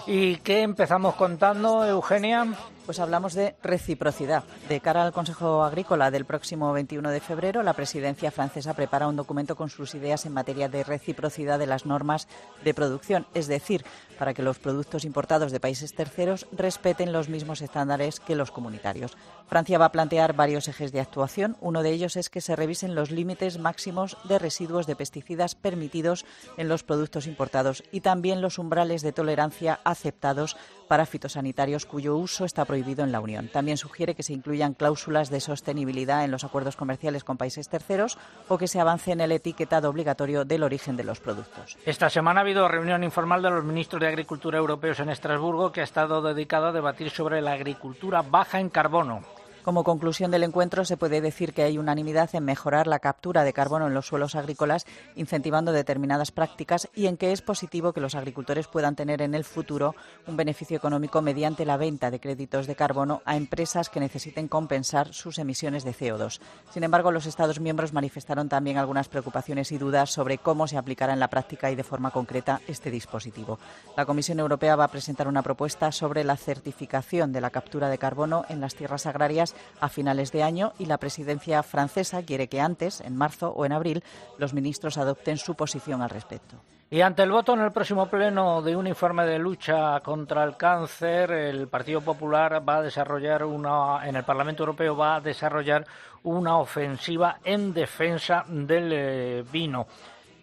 ¿Y 0.06 0.36
qué 0.36 0.60
empezamos 0.62 1.14
contando, 1.14 1.86
Eugenia? 1.86 2.46
Pues 2.92 3.00
hablamos 3.00 3.32
de 3.32 3.56
reciprocidad. 3.62 4.44
De 4.68 4.80
cara 4.80 5.02
al 5.02 5.14
Consejo 5.14 5.64
Agrícola 5.64 6.10
del 6.10 6.26
próximo 6.26 6.74
21 6.74 7.08
de 7.08 7.20
febrero, 7.20 7.62
la 7.62 7.72
presidencia 7.72 8.30
francesa 8.30 8.74
prepara 8.74 9.08
un 9.08 9.16
documento 9.16 9.56
con 9.56 9.70
sus 9.70 9.94
ideas 9.94 10.26
en 10.26 10.34
materia 10.34 10.68
de 10.68 10.84
reciprocidad 10.84 11.58
de 11.58 11.66
las 11.66 11.86
normas 11.86 12.28
de 12.62 12.74
producción, 12.74 13.26
es 13.32 13.46
decir, 13.46 13.82
para 14.18 14.34
que 14.34 14.42
los 14.42 14.58
productos 14.58 15.06
importados 15.06 15.52
de 15.52 15.58
países 15.58 15.94
terceros 15.94 16.46
respeten 16.52 17.14
los 17.14 17.30
mismos 17.30 17.62
estándares 17.62 18.20
que 18.20 18.36
los 18.36 18.50
comunitarios. 18.50 19.16
Francia 19.48 19.78
va 19.78 19.86
a 19.86 19.92
plantear 19.92 20.34
varios 20.34 20.68
ejes 20.68 20.92
de 20.92 21.00
actuación. 21.00 21.56
Uno 21.60 21.82
de 21.82 21.92
ellos 21.92 22.16
es 22.16 22.28
que 22.28 22.42
se 22.42 22.56
revisen 22.56 22.94
los 22.94 23.10
límites 23.10 23.58
máximos 23.58 24.18
de 24.24 24.38
residuos 24.38 24.86
de 24.86 24.96
pesticidas 24.96 25.54
permitidos 25.54 26.26
en 26.58 26.68
los 26.68 26.82
productos 26.82 27.26
importados 27.26 27.84
y 27.90 28.00
también 28.00 28.42
los 28.42 28.58
umbrales 28.58 29.00
de 29.00 29.12
tolerancia 29.12 29.80
aceptados 29.84 30.56
para 30.88 31.06
fitosanitarios 31.06 31.86
cuyo 31.86 32.16
uso 32.16 32.44
está 32.44 32.64
prohibido 32.66 32.81
en 32.82 33.12
la 33.12 33.20
Unión. 33.20 33.48
También 33.48 33.76
sugiere 33.76 34.14
que 34.14 34.22
se 34.22 34.32
incluyan 34.32 34.74
cláusulas 34.74 35.30
de 35.30 35.40
sostenibilidad 35.40 36.24
en 36.24 36.30
los 36.30 36.44
acuerdos 36.44 36.76
comerciales 36.76 37.24
con 37.24 37.36
países 37.36 37.68
terceros 37.68 38.18
o 38.48 38.58
que 38.58 38.68
se 38.68 38.80
avance 38.80 39.12
en 39.12 39.20
el 39.20 39.32
etiquetado 39.32 39.88
obligatorio 39.88 40.44
del 40.44 40.62
origen 40.62 40.96
de 40.96 41.04
los 41.04 41.20
productos. 41.20 41.78
Esta 41.86 42.10
semana 42.10 42.40
ha 42.40 42.42
habido 42.42 42.68
reunión 42.68 43.04
informal 43.04 43.42
de 43.42 43.50
los 43.50 43.64
ministros 43.64 44.00
de 44.00 44.08
Agricultura 44.08 44.58
europeos 44.58 45.00
en 45.00 45.10
Estrasburgo 45.10 45.72
que 45.72 45.80
ha 45.80 45.84
estado 45.84 46.22
dedicada 46.22 46.68
a 46.68 46.72
debatir 46.72 47.10
sobre 47.10 47.40
la 47.40 47.52
agricultura 47.52 48.22
baja 48.22 48.60
en 48.60 48.68
carbono. 48.68 49.22
Como 49.62 49.84
conclusión 49.84 50.32
del 50.32 50.42
encuentro, 50.42 50.84
se 50.84 50.96
puede 50.96 51.20
decir 51.20 51.54
que 51.54 51.62
hay 51.62 51.78
unanimidad 51.78 52.34
en 52.34 52.44
mejorar 52.44 52.88
la 52.88 52.98
captura 52.98 53.44
de 53.44 53.52
carbono 53.52 53.86
en 53.86 53.94
los 53.94 54.08
suelos 54.08 54.34
agrícolas, 54.34 54.86
incentivando 55.14 55.70
determinadas 55.70 56.32
prácticas 56.32 56.88
y 56.96 57.06
en 57.06 57.16
que 57.16 57.30
es 57.30 57.42
positivo 57.42 57.92
que 57.92 58.00
los 58.00 58.16
agricultores 58.16 58.66
puedan 58.66 58.96
tener 58.96 59.22
en 59.22 59.36
el 59.36 59.44
futuro 59.44 59.94
un 60.26 60.36
beneficio 60.36 60.76
económico 60.76 61.22
mediante 61.22 61.64
la 61.64 61.76
venta 61.76 62.10
de 62.10 62.18
créditos 62.18 62.66
de 62.66 62.74
carbono 62.74 63.22
a 63.24 63.36
empresas 63.36 63.88
que 63.88 64.00
necesiten 64.00 64.48
compensar 64.48 65.14
sus 65.14 65.38
emisiones 65.38 65.84
de 65.84 65.94
CO2. 65.94 66.40
Sin 66.72 66.82
embargo, 66.82 67.12
los 67.12 67.26
Estados 67.26 67.60
miembros 67.60 67.92
manifestaron 67.92 68.48
también 68.48 68.78
algunas 68.78 69.08
preocupaciones 69.08 69.70
y 69.70 69.78
dudas 69.78 70.10
sobre 70.10 70.38
cómo 70.38 70.66
se 70.66 70.76
aplicará 70.76 71.12
en 71.12 71.20
la 71.20 71.30
práctica 71.30 71.70
y 71.70 71.76
de 71.76 71.84
forma 71.84 72.10
concreta 72.10 72.60
este 72.66 72.90
dispositivo. 72.90 73.60
La 73.96 74.06
Comisión 74.06 74.40
Europea 74.40 74.74
va 74.74 74.84
a 74.84 74.90
presentar 74.90 75.28
una 75.28 75.42
propuesta 75.42 75.92
sobre 75.92 76.24
la 76.24 76.36
certificación 76.36 77.32
de 77.32 77.40
la 77.40 77.50
captura 77.50 77.88
de 77.88 77.98
carbono 77.98 78.44
en 78.48 78.60
las 78.60 78.74
tierras 78.74 79.06
agrarias 79.06 79.51
a 79.80 79.88
finales 79.88 80.32
de 80.32 80.42
año 80.42 80.72
y 80.78 80.86
la 80.86 80.98
presidencia 80.98 81.62
francesa 81.62 82.22
quiere 82.22 82.48
que 82.48 82.60
antes, 82.60 83.00
en 83.00 83.16
marzo 83.16 83.50
o 83.50 83.64
en 83.64 83.72
abril, 83.72 84.02
los 84.38 84.54
ministros 84.54 84.98
adopten 84.98 85.38
su 85.38 85.54
posición 85.54 86.02
al 86.02 86.10
respecto. 86.10 86.56
Y 86.92 87.00
ante 87.00 87.22
el 87.22 87.32
voto 87.32 87.54
en 87.54 87.60
el 87.60 87.72
próximo 87.72 88.06
pleno 88.06 88.60
de 88.60 88.76
un 88.76 88.86
informe 88.86 89.24
de 89.24 89.38
lucha 89.38 90.00
contra 90.00 90.44
el 90.44 90.58
cáncer, 90.58 91.30
el 91.30 91.66
Partido 91.68 92.02
Popular 92.02 92.62
va 92.68 92.76
a 92.76 92.82
desarrollar 92.82 93.44
una, 93.44 94.06
en 94.06 94.14
el 94.14 94.24
Parlamento 94.24 94.62
Europeo 94.62 94.94
va 94.94 95.14
a 95.14 95.20
desarrollar 95.22 95.86
una 96.24 96.58
ofensiva 96.58 97.38
en 97.44 97.72
defensa 97.72 98.44
del 98.46 98.92
eh, 98.92 99.44
vino. 99.50 99.86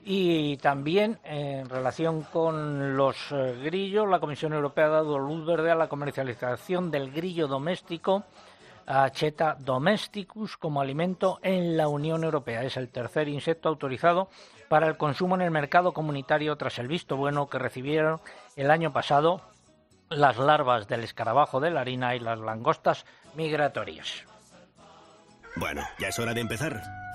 Y 0.04 0.58
también 0.58 1.20
en 1.24 1.70
relación 1.70 2.24
con 2.24 2.98
los 2.98 3.32
eh, 3.32 3.60
grillos, 3.64 4.10
la 4.10 4.20
Comisión 4.20 4.54
Europea 4.54 4.86
ha 4.86 4.90
dado 4.90 5.20
luz 5.20 5.46
verde 5.46 5.70
a 5.70 5.76
la 5.76 5.88
comercialización 5.88 6.90
del 6.90 7.12
grillo 7.12 7.48
doméstico 7.48 8.24
Cheta 9.12 9.56
domesticus 9.60 10.58
como 10.58 10.82
alimento 10.82 11.40
en 11.44 11.78
la 11.78 11.88
Unión 11.88 12.24
Europea. 12.24 12.64
Es 12.64 12.76
el 12.76 12.90
tercer 12.90 13.28
insecto 13.28 13.70
autorizado 13.70 14.30
para 14.68 14.88
el 14.88 14.98
consumo 14.98 15.36
en 15.36 15.42
el 15.42 15.52
mercado 15.52 15.94
comunitario 15.94 16.56
tras 16.58 16.80
el 16.80 16.88
visto 16.88 17.16
bueno 17.16 17.50
que 17.50 17.60
recibieron 17.60 18.20
el 18.56 18.72
año 18.72 18.92
pasado 18.92 19.42
las 20.10 20.38
larvas 20.38 20.88
del 20.88 21.04
escarabajo 21.04 21.60
de 21.60 21.70
la 21.70 21.82
harina 21.82 22.16
y 22.16 22.20
las 22.20 22.40
langostas 22.40 23.06
migratorias. 23.36 24.24
Bueno, 25.56 25.84
ya 26.00 26.08
es 26.08 26.18
hora 26.18 26.34
de 26.34 26.42
empezar. 26.42 26.82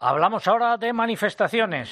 Hablamos 0.00 0.46
ahora 0.46 0.76
de 0.76 0.92
manifestaciones. 0.92 1.90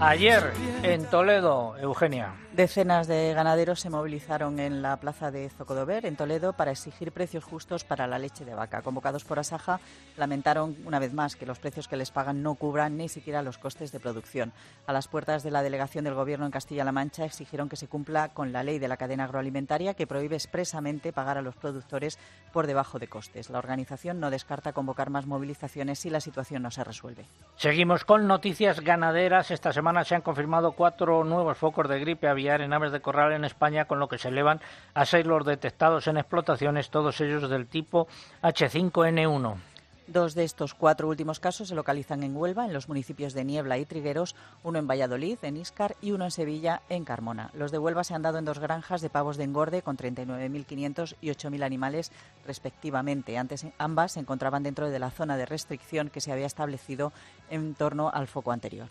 Ayer 0.00 0.52
en 0.82 1.04
Toledo, 1.04 1.76
Eugenia. 1.76 2.34
Decenas 2.52 3.06
de 3.06 3.32
ganaderos 3.32 3.78
se 3.78 3.90
movilizaron 3.90 4.58
en 4.58 4.82
la 4.82 4.96
plaza 4.98 5.30
de 5.30 5.48
Zocodover, 5.50 6.04
en 6.04 6.16
Toledo, 6.16 6.52
para 6.54 6.72
exigir 6.72 7.12
precios 7.12 7.44
justos 7.44 7.84
para 7.84 8.08
la 8.08 8.18
leche 8.18 8.44
de 8.44 8.54
vaca. 8.54 8.82
Convocados 8.82 9.24
por 9.24 9.38
Asaja, 9.38 9.78
lamentaron 10.16 10.76
una 10.84 10.98
vez 10.98 11.12
más 11.12 11.36
que 11.36 11.46
los 11.46 11.60
precios 11.60 11.86
que 11.86 11.96
les 11.96 12.10
pagan 12.10 12.42
no 12.42 12.56
cubran 12.56 12.96
ni 12.96 13.08
siquiera 13.08 13.42
los 13.42 13.56
costes 13.56 13.92
de 13.92 14.00
producción. 14.00 14.52
A 14.86 14.92
las 14.92 15.06
puertas 15.06 15.44
de 15.44 15.52
la 15.52 15.62
delegación 15.62 16.04
del 16.04 16.14
Gobierno 16.14 16.44
en 16.44 16.50
Castilla-La 16.50 16.90
Mancha 16.90 17.24
exigieron 17.24 17.68
que 17.68 17.76
se 17.76 17.86
cumpla 17.86 18.30
con 18.30 18.52
la 18.52 18.64
ley 18.64 18.80
de 18.80 18.88
la 18.88 18.96
cadena 18.96 19.24
agroalimentaria 19.24 19.94
que 19.94 20.08
prohíbe 20.08 20.34
expresamente 20.34 21.12
pagar 21.12 21.38
a 21.38 21.42
los 21.42 21.54
productores 21.54 22.18
por 22.52 22.66
debajo 22.66 22.98
de 22.98 23.06
costes. 23.06 23.48
La 23.48 23.58
organización 23.58 24.18
no 24.18 24.28
descarta 24.28 24.72
convocar 24.72 25.08
más 25.08 25.26
movilizaciones 25.26 26.00
si 26.00 26.10
la 26.10 26.20
situación 26.20 26.62
no 26.62 26.72
se 26.72 26.82
resuelve. 26.82 27.26
Seguimos 27.56 28.04
con 28.04 28.26
noticias 28.26 28.39
ganaderas. 28.80 29.50
Esta 29.50 29.72
semana 29.72 30.04
se 30.04 30.14
han 30.14 30.22
confirmado 30.22 30.72
cuatro 30.72 31.24
nuevos 31.24 31.58
focos 31.58 31.88
de 31.88 32.00
gripe 32.00 32.28
aviar 32.28 32.60
en 32.60 32.72
aves 32.72 32.92
de 32.92 33.00
corral 33.00 33.32
en 33.32 33.44
España, 33.44 33.84
con 33.84 33.98
lo 33.98 34.08
que 34.08 34.18
se 34.18 34.28
elevan 34.28 34.60
a 34.94 35.04
seis 35.04 35.26
los 35.26 35.44
detectados 35.44 36.06
en 36.06 36.16
explotaciones, 36.16 36.90
todos 36.90 37.20
ellos 37.20 37.48
del 37.48 37.66
tipo 37.66 38.08
H5N1. 38.42 39.69
Dos 40.12 40.34
de 40.34 40.42
estos 40.42 40.74
cuatro 40.74 41.06
últimos 41.06 41.38
casos 41.38 41.68
se 41.68 41.76
localizan 41.76 42.24
en 42.24 42.36
Huelva, 42.36 42.66
en 42.66 42.72
los 42.72 42.88
municipios 42.88 43.32
de 43.32 43.44
Niebla 43.44 43.78
y 43.78 43.84
Trigueros, 43.84 44.34
uno 44.64 44.80
en 44.80 44.88
Valladolid, 44.88 45.38
en 45.42 45.56
Iscar 45.56 45.94
y 46.02 46.10
uno 46.10 46.24
en 46.24 46.32
Sevilla, 46.32 46.82
en 46.88 47.04
Carmona. 47.04 47.52
Los 47.54 47.70
de 47.70 47.78
Huelva 47.78 48.02
se 48.02 48.14
han 48.14 48.22
dado 48.22 48.38
en 48.38 48.44
dos 48.44 48.58
granjas 48.58 49.02
de 49.02 49.08
pavos 49.08 49.36
de 49.36 49.44
engorde 49.44 49.82
con 49.82 49.96
39.500 49.96 51.14
y 51.20 51.28
8.000 51.28 51.62
animales 51.62 52.10
respectivamente. 52.44 53.38
Antes 53.38 53.64
ambas 53.78 54.10
se 54.10 54.18
encontraban 54.18 54.64
dentro 54.64 54.90
de 54.90 54.98
la 54.98 55.12
zona 55.12 55.36
de 55.36 55.46
restricción 55.46 56.10
que 56.10 56.20
se 56.20 56.32
había 56.32 56.46
establecido 56.46 57.12
en 57.48 57.76
torno 57.76 58.10
al 58.12 58.26
foco 58.26 58.50
anterior. 58.50 58.88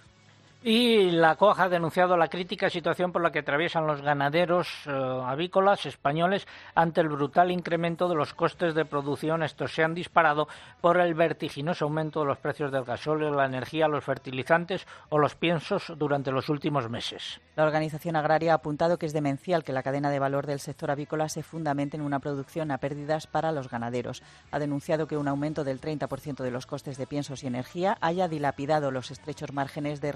Y 0.61 1.11
la 1.11 1.38
COAJ 1.38 1.60
ha 1.61 1.69
denunciado 1.69 2.18
la 2.18 2.27
crítica 2.27 2.69
situación 2.69 3.14
por 3.14 3.22
la 3.22 3.31
que 3.31 3.40
atraviesan 3.40 3.88
los 3.88 4.02
ganaderos 4.02 4.68
eh, 4.88 4.91
avícolas 4.91 5.86
españoles 5.86 6.45
ante 6.76 6.99
el 6.99 7.07
brutal 7.07 7.49
incremento 7.49 8.10
de 8.10 8.15
los 8.15 8.34
costes 8.34 8.76
de 8.76 8.84
producción. 8.84 9.41
Estos 9.41 9.73
se 9.73 9.86
han 9.86 9.94
disparado 9.94 10.49
por 10.81 10.99
el 10.99 11.14
vertiginoso 11.14 11.86
aumento 11.86 12.19
de 12.19 12.26
los 12.26 12.40
precios 12.40 12.73
del 12.73 12.84
gasóleo, 12.84 13.34
la 13.34 13.45
energía, 13.45 13.88
los 13.88 14.03
fertilizantes 14.03 14.86
o 15.07 15.18
los 15.18 15.34
piensos 15.36 15.94
durante 15.98 16.30
los 16.30 16.49
últimos 16.49 16.90
meses. 16.90 17.40
La 17.56 17.64
organización 17.64 18.18
agraria 18.18 18.52
ha 18.52 18.56
apuntado 18.56 18.98
que 18.98 19.06
es 19.06 19.14
demencial 19.14 19.64
que 19.64 19.72
la 19.72 19.84
cadena 19.84 20.10
de 20.10 20.19
valor 20.19 20.45
del 20.45 20.60
sector 20.60 20.91
avícola 20.91 21.30
se 21.30 21.41
fundamente 21.41 21.95
en 21.95 22.03
una 22.03 22.19
producción 22.19 22.72
a 22.72 22.80
pérdidas 22.80 23.27
para 23.27 23.53
los 23.53 23.69
ganaderos. 23.69 24.23
Ha 24.52 24.60
denunciado 24.60 25.07
que 25.07 25.15
un 25.15 25.30
aumento 25.30 25.64
del 25.64 25.80
30% 25.80 26.44
de 26.44 26.52
los 26.52 26.65
costes 26.65 26.98
de 26.98 27.07
piensos 27.07 27.44
y 27.44 27.48
energía 27.48 27.98
haya 28.02 28.27
dilapidado 28.27 28.91
los 28.91 29.10
estrechos 29.10 29.53
márgenes 29.53 30.02
de 30.02 30.11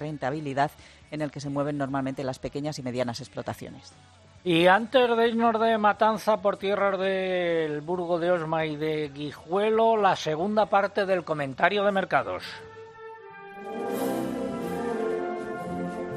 en 1.12 1.22
el 1.22 1.32
que 1.32 1.40
se 1.40 1.50
mueven 1.50 1.78
normalmente 1.78 2.24
las 2.24 2.40
pequeñas 2.40 2.80
y 2.80 2.84
medianas 2.84 3.20
explotaciones. 3.20 3.94
Y 4.46 4.68
antes 4.68 5.16
de 5.16 5.28
irnos 5.30 5.58
de 5.58 5.78
Matanza 5.78 6.42
por 6.42 6.58
tierras 6.58 7.00
del 7.00 7.80
Burgo 7.80 8.20
de 8.20 8.32
Osma 8.32 8.66
y 8.66 8.76
de 8.76 9.08
Guijuelo, 9.08 9.96
la 9.96 10.18
segunda 10.18 10.66
parte 10.66 11.06
del 11.06 11.24
comentario 11.24 11.86
de 11.86 11.92
mercados. 11.94 12.44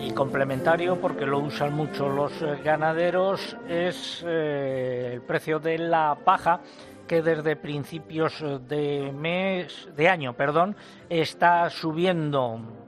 Y 0.00 0.10
complementario, 0.10 1.00
porque 1.00 1.24
lo 1.24 1.38
usan 1.38 1.74
mucho 1.74 2.08
los 2.08 2.32
eh, 2.42 2.58
ganaderos, 2.64 3.56
es 3.68 4.24
eh, 4.26 5.10
el 5.14 5.22
precio 5.22 5.60
de 5.60 5.78
la 5.78 6.16
paja 6.24 6.60
que 7.06 7.22
desde 7.22 7.54
principios 7.54 8.42
de 8.68 9.12
mes 9.12 9.88
de 9.96 10.08
año, 10.08 10.32
perdón, 10.32 10.76
está 11.08 11.70
subiendo 11.70 12.85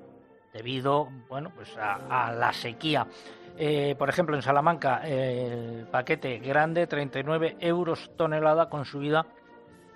debido 0.58 1.08
bueno, 1.28 1.52
pues 1.54 1.68
a, 1.78 2.32
la 2.32 2.52
sequía. 2.52 3.06
Eh, 3.56 3.94
por 3.96 4.08
ejemplo, 4.08 4.34
en 4.34 4.42
Salamanca, 4.42 5.06
el 5.06 5.86
paquete 5.90 6.38
grande, 6.38 6.88
39 6.88 7.58
euros 7.60 8.10
tonelada 8.16 8.68
con 8.68 8.84
subida 8.84 9.24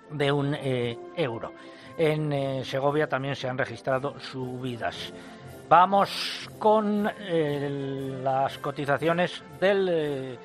de 0.09 0.31
un 0.31 0.55
eh, 0.55 0.97
euro. 1.17 1.51
En 1.97 2.31
eh, 2.31 2.63
Segovia 2.63 3.07
también 3.07 3.35
se 3.35 3.49
han 3.49 3.57
registrado 3.57 4.17
subidas. 4.19 5.13
Vamos 5.67 6.49
con 6.59 7.09
las 8.23 8.57
cotizaciones 8.59 9.43
del 9.59 10.37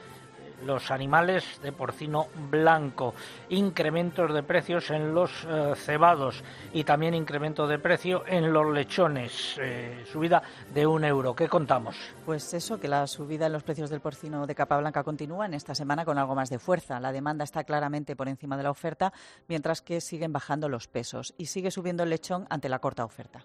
los 0.64 0.90
animales 0.90 1.60
de 1.62 1.72
porcino 1.72 2.28
blanco, 2.51 3.14
incrementos 3.48 4.32
de 4.32 4.43
precios 4.43 4.90
en 4.90 5.14
los 5.14 5.44
eh, 5.44 5.74
cebados 5.76 6.43
y 6.72 6.85
también 6.85 7.14
incremento 7.14 7.66
de 7.66 7.78
precio 7.78 8.24
en 8.26 8.52
los 8.52 8.72
lechones, 8.72 9.56
eh, 9.60 10.05
subida 10.10 10.43
de 10.72 10.86
un 10.86 11.05
euro. 11.05 11.35
¿Qué 11.35 11.48
contamos? 11.48 11.97
Pues 12.24 12.52
eso, 12.55 12.78
que 12.78 12.89
la 12.89 13.06
subida 13.06 13.47
en 13.47 13.52
los 13.52 13.62
precios 13.62 13.90
del 13.90 14.01
porcino 14.01 14.47
de 14.47 14.55
capa 14.55 14.78
blanca 14.78 15.05
continúa 15.05 15.47
en 15.47 15.55
esta 15.55 15.74
semana 15.74 16.05
con 16.05 16.18
algo 16.18 16.35
más 16.35 16.51
de 16.51 16.59
fuerza. 16.59 17.01
La 17.01 17.12
demanda 17.12 17.44
está 17.44 17.64
claramente 17.64 18.16
por 18.16 18.28
encima 18.28 18.56
de 18.56 18.62
la 18.62 18.70
oferta, 18.70 19.12
mientras 19.48 19.82
que 19.82 20.01
siguen 20.01 20.32
bajando 20.32 20.68
los 20.68 20.89
pesos 20.89 21.35
y 21.39 21.47
sigue 21.47 21.70
subiendo 21.70 22.02
el 22.02 22.10
lechón 22.10 22.47
ante 22.51 22.68
la 22.68 22.78
corta 22.78 23.05
oferta. 23.05 23.44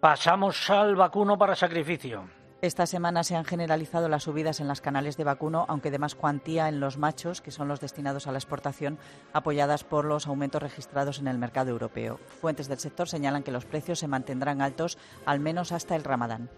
Pasamos 0.00 0.70
al 0.70 0.96
vacuno 0.96 1.36
para 1.36 1.54
sacrificio. 1.54 2.39
Esta 2.62 2.84
semana 2.84 3.24
se 3.24 3.36
han 3.36 3.46
generalizado 3.46 4.10
las 4.10 4.24
subidas 4.24 4.60
en 4.60 4.68
las 4.68 4.82
canales 4.82 5.16
de 5.16 5.24
vacuno, 5.24 5.64
aunque 5.68 5.90
de 5.90 5.98
más 5.98 6.14
cuantía 6.14 6.68
en 6.68 6.78
los 6.78 6.98
machos, 6.98 7.40
que 7.40 7.52
son 7.52 7.68
los 7.68 7.80
destinados 7.80 8.26
a 8.26 8.32
la 8.32 8.38
exportación, 8.38 8.98
apoyadas 9.32 9.82
por 9.82 10.04
los 10.04 10.26
aumentos 10.26 10.62
registrados 10.62 11.20
en 11.20 11.28
el 11.28 11.38
mercado 11.38 11.70
europeo. 11.70 12.20
Fuentes 12.26 12.68
del 12.68 12.78
sector 12.78 13.08
señalan 13.08 13.44
que 13.44 13.50
los 13.50 13.64
precios 13.64 14.00
se 14.00 14.08
mantendrán 14.08 14.60
altos 14.60 14.98
al 15.24 15.40
menos 15.40 15.72
hasta 15.72 15.96
el 15.96 16.04
Ramadán. 16.04 16.50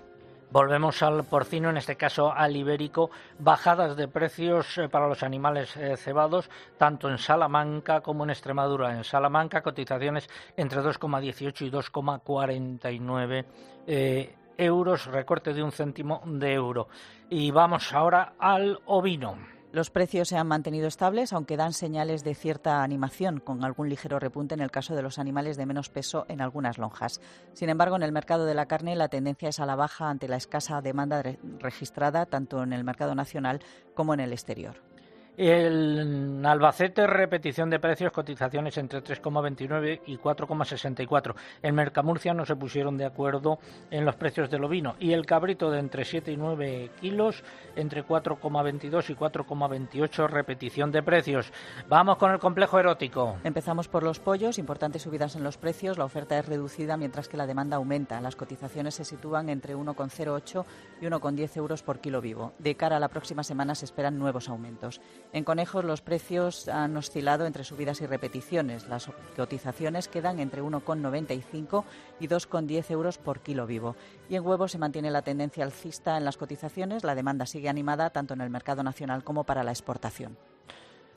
Volvemos 0.51 1.05
al 1.05 1.23
porcino, 1.23 1.71
en 1.71 1.77
este 1.77 1.95
caso 1.95 2.33
al 2.33 2.57
ibérico, 2.57 3.13
bajadas 3.39 3.97
de 3.97 4.09
precios 4.09 4.77
eh, 4.79 4.89
para 4.89 5.07
los 5.07 5.23
animales 5.23 5.77
eh, 5.77 5.97
cebados, 5.97 6.51
tanto 6.79 7.09
en 7.09 7.17
Salamanca 7.17 8.01
como 8.01 8.25
en 8.25 8.31
Extremadura. 8.31 8.93
En 8.93 9.05
Salamanca, 9.05 9.63
cotizaciones 9.63 10.29
entre 10.57 10.81
2,18 10.81 11.63
y 11.63 11.71
2,49 11.71 14.42
euros, 14.59 15.07
recorte 15.07 15.53
de 15.55 15.63
un 15.63 15.73
céntimo 15.73 16.23
de 16.25 16.53
euro. 16.53 16.89
Y 17.31 17.51
vamos 17.51 17.93
ahora 17.93 18.35
al 18.39 18.81
ovino. 18.87 19.37
Los 19.73 19.89
precios 19.89 20.29
se 20.29 20.37
han 20.37 20.49
mantenido 20.49 20.87
estables, 20.87 21.33
aunque 21.33 21.57
dan 21.57 21.73
señales 21.73 22.25
de 22.25 22.35
cierta 22.35 22.83
animación, 22.83 23.41
con 23.41 23.65
algún 23.65 23.89
ligero 23.89 24.19
repunte 24.19 24.55
en 24.55 24.61
el 24.61 24.71
caso 24.71 24.95
de 24.95 25.01
los 25.01 25.19
animales 25.19 25.57
de 25.57 25.65
menos 25.65 25.89
peso 25.89 26.27
en 26.29 26.43
algunas 26.43 26.77
lonjas. 26.77 27.23
Sin 27.55 27.71
embargo, 27.71 27.97
en 27.97 28.03
el 28.03 28.13
mercado 28.13 28.45
de 28.45 28.53
la 28.53 28.67
carne 28.67 28.97
la 28.97 29.09
tendencia 29.09 29.49
es 29.49 29.61
a 29.61 29.67
la 29.67 29.75
baja 29.75 30.11
ante 30.11 30.29
la 30.29 30.37
escasa 30.37 30.83
demanda 30.83 31.23
registrada 31.59 32.27
tanto 32.27 32.63
en 32.63 32.75
el 32.75 32.85
mercado 32.85 33.15
nacional 33.15 33.61
como 33.95 34.13
en 34.13 34.21
el 34.21 34.35
exterior. 34.35 34.92
El 35.35 36.45
Albacete, 36.45 37.07
repetición 37.07 37.71
de 37.71 37.81
precios, 37.81 38.13
cotizaciones 38.13 38.77
entre 38.77 39.03
3,29 39.03 40.03
y 40.05 40.19
4,64. 40.19 41.35
En 41.63 41.75
Mercamurcia 41.75 42.35
no 42.35 42.45
se 42.45 42.55
pusieron 42.55 42.99
de 42.99 43.07
acuerdo 43.07 43.59
en 43.91 44.05
los 44.05 44.15
precios 44.17 44.51
del 44.51 44.65
ovino. 44.65 44.95
Y 45.01 45.13
el 45.13 45.25
cabrito 45.25 45.71
de 45.71 45.79
entre 45.79 46.05
7 46.05 46.33
y 46.33 46.37
9 46.37 46.91
kilos, 47.01 47.45
entre 47.77 48.05
4,22 48.05 49.09
y 49.09 49.15
4,28, 49.15 50.29
repetición 50.29 50.93
de 50.93 51.03
precios. 51.03 51.51
Vamos 51.89 52.19
con 52.19 52.31
el 52.31 52.39
complejo 52.39 52.79
erótico. 52.79 53.39
Empezamos 53.43 53.89
por 53.89 54.03
los 54.03 54.21
pollos, 54.21 54.59
importantes 54.59 55.01
subidas 55.01 55.35
en 55.35 55.45
los 55.45 55.57
precios. 55.57 55.97
La 55.97 56.05
oferta 56.05 56.39
es 56.39 56.45
reducida 56.45 56.99
mientras 56.99 57.29
que 57.29 57.39
la 57.39 57.47
demanda 57.47 57.79
aumenta. 57.79 58.21
Las 58.21 58.37
cotizaciones 58.37 58.97
se 58.97 59.07
sitúan 59.07 59.49
entre 59.49 59.75
1,08 59.77 60.65
y 61.01 61.07
1,10 61.07 61.57
euros 61.57 61.83
por 61.83 62.01
kilo 62.01 62.21
vivo. 62.21 62.53
De 62.59 62.75
cara 62.75 62.99
a 62.99 63.01
la 63.01 63.09
próxima 63.09 63.43
semana 63.43 63.75
se 63.75 63.87
esperan 63.87 64.19
nuevos 64.19 64.51
aumentos. 64.51 65.01
En 65.33 65.45
conejos 65.45 65.85
los 65.85 66.03
precios 66.03 66.69
han 66.69 66.95
oscilado 66.97 67.47
entre 67.47 67.65
subidas 67.65 68.03
y 68.03 68.07
repeticiones. 68.07 68.87
Las 68.87 69.09
cotizaciones 69.35 70.09
quedan 70.09 70.41
entre 70.41 70.63
1,95 70.63 71.85
y 72.21 72.29
2,10 72.29 72.91
euros 72.91 73.17
por 73.17 73.41
kilo 73.41 73.67
vivo. 73.67 73.97
Y 74.29 74.37
en 74.37 74.47
huevos 74.47 74.73
se 74.73 74.79
mantiene 74.79 75.11
la 75.11 75.23
tendencia 75.23 75.65
alcista 75.65 76.19
en 76.19 76.27
las 76.27 76.37
cotizaciones. 76.37 77.03
La 77.03 77.15
demanda 77.15 77.47
sigue 77.47 77.71
animada 77.71 78.11
tanto 78.11 78.35
en 78.35 78.43
el 78.43 78.51
mercado 78.51 78.83
nacional 78.83 79.25
como 79.25 79.45
para 79.45 79.65
la 79.65 79.71
exportación. 79.71 80.37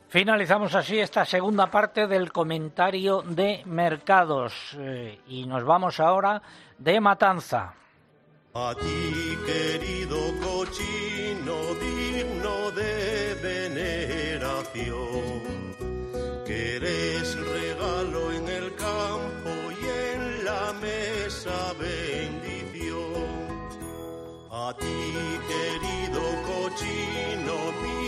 Finalizamos 0.08 0.76
así 0.76 0.98
esta 0.98 1.26
segunda 1.26 1.70
parte 1.70 2.08
del 2.08 2.32
comentario 2.32 3.22
de 3.22 3.64
mercados 3.66 4.78
eh, 4.78 5.20
y 5.28 5.46
nos 5.46 5.66
vamos 5.66 6.00
ahora 6.00 6.42
de 6.78 7.02
Matanza. 7.02 7.74
A 8.54 8.74
ti, 8.76 9.38
querido 9.46 10.18
cochino 10.40 11.05
veneración, 14.76 16.46
que 16.46 16.76
eres 16.78 17.38
regalo 17.38 18.32
en 18.32 18.48
el 18.50 18.76
campo 18.76 19.50
y 19.82 19.86
en 20.14 20.46
la 20.46 20.74
mesa 20.82 21.74
bendición. 21.80 23.16
A 24.52 24.74
ti, 24.78 25.40
querido 25.48 26.22
cochino, 26.46 27.56
mi. 27.82 28.06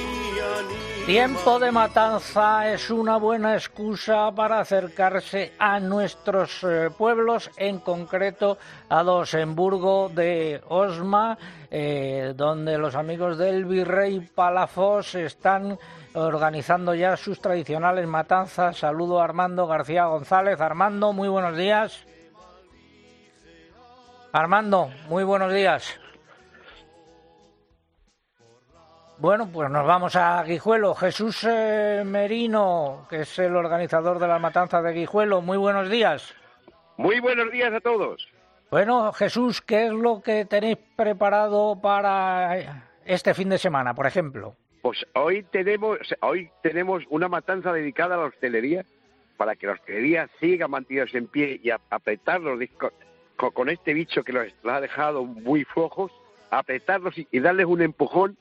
Tiempo 1.06 1.58
de 1.58 1.72
matanza 1.72 2.70
es 2.70 2.90
una 2.90 3.16
buena 3.16 3.54
excusa 3.54 4.30
para 4.36 4.60
acercarse 4.60 5.54
a 5.58 5.80
nuestros 5.80 6.66
eh, 6.66 6.90
pueblos, 6.98 7.50
en 7.56 7.80
concreto 7.80 8.58
a 8.90 9.04
dos 9.04 9.34
en 9.34 9.56
Burgo 9.56 10.10
de 10.10 10.62
Osma, 10.68 11.38
eh, 11.72 12.34
donde 12.36 12.78
los 12.78 12.94
amigos 12.96 13.38
del 13.38 13.64
virrey 13.64 14.20
Palafos 14.20 15.16
están 15.16 15.80
organizando 16.26 16.96
ya 16.96 17.16
sus 17.16 17.40
tradicionales 17.40 18.08
matanzas. 18.08 18.78
Saludo 18.78 19.22
a 19.22 19.24
Armando 19.24 19.68
García 19.68 20.06
González. 20.06 20.60
Armando, 20.60 21.14
muy 21.14 21.30
buenos 21.30 21.56
días. 21.56 22.06
Armando, 24.32 24.90
muy 25.08 25.24
buenos 25.24 25.54
días. 25.54 26.00
Bueno, 29.20 29.50
pues 29.52 29.70
nos 29.70 29.86
vamos 29.86 30.16
a 30.16 30.44
Guijuelo. 30.44 30.94
Jesús 30.94 31.44
eh, 31.48 32.04
Merino, 32.06 33.08
que 33.10 33.22
es 33.22 33.40
el 33.40 33.56
organizador 33.56 34.20
de 34.20 34.28
la 34.28 34.38
matanza 34.38 34.82
de 34.82 34.94
Guijuelo. 34.94 35.42
Muy 35.42 35.58
buenos 35.58 35.90
días. 35.90 36.34
Muy 36.98 37.20
buenos 37.20 37.52
días 37.52 37.74
a 37.74 37.80
todos. 37.80 38.28
Bueno, 38.70 39.14
Jesús, 39.14 39.62
¿qué 39.62 39.88
es 39.88 39.92
lo 39.92 40.22
que 40.22 40.46
tenéis 40.46 40.78
preparado 40.96 41.80
para 41.82 42.84
este 43.06 43.34
fin 43.34 43.50
de 43.50 43.58
semana, 43.58 43.94
por 43.94 44.06
ejemplo? 44.06 44.56
Pues 44.88 45.06
hoy 45.16 45.44
tenemos, 45.44 46.00
hoy 46.22 46.50
tenemos 46.64 47.04
una 47.10 47.28
matanza 47.28 47.74
dedicada 47.74 48.16
a 48.16 48.20
la 48.20 48.24
hostelería, 48.24 48.86
para 49.36 49.58
que 49.58 49.68
la 49.68 49.74
hostelería 49.74 50.30
siga 50.40 50.70
mantenidos 50.70 51.14
en 51.14 51.28
pie 51.28 51.60
y 51.62 51.72
apretarlos 51.72 52.58
con, 53.36 53.52
con- 53.52 53.68
este 53.68 53.94
bicho 53.94 54.24
que 54.24 54.32
los 54.32 54.48
ha 54.64 54.80
dejado 54.80 55.26
muy 55.26 55.66
flojos, 55.66 56.10
apretarlos 56.52 57.16
y, 57.18 57.40
darles 57.42 57.66
un 57.66 57.82
empujón 57.82 58.38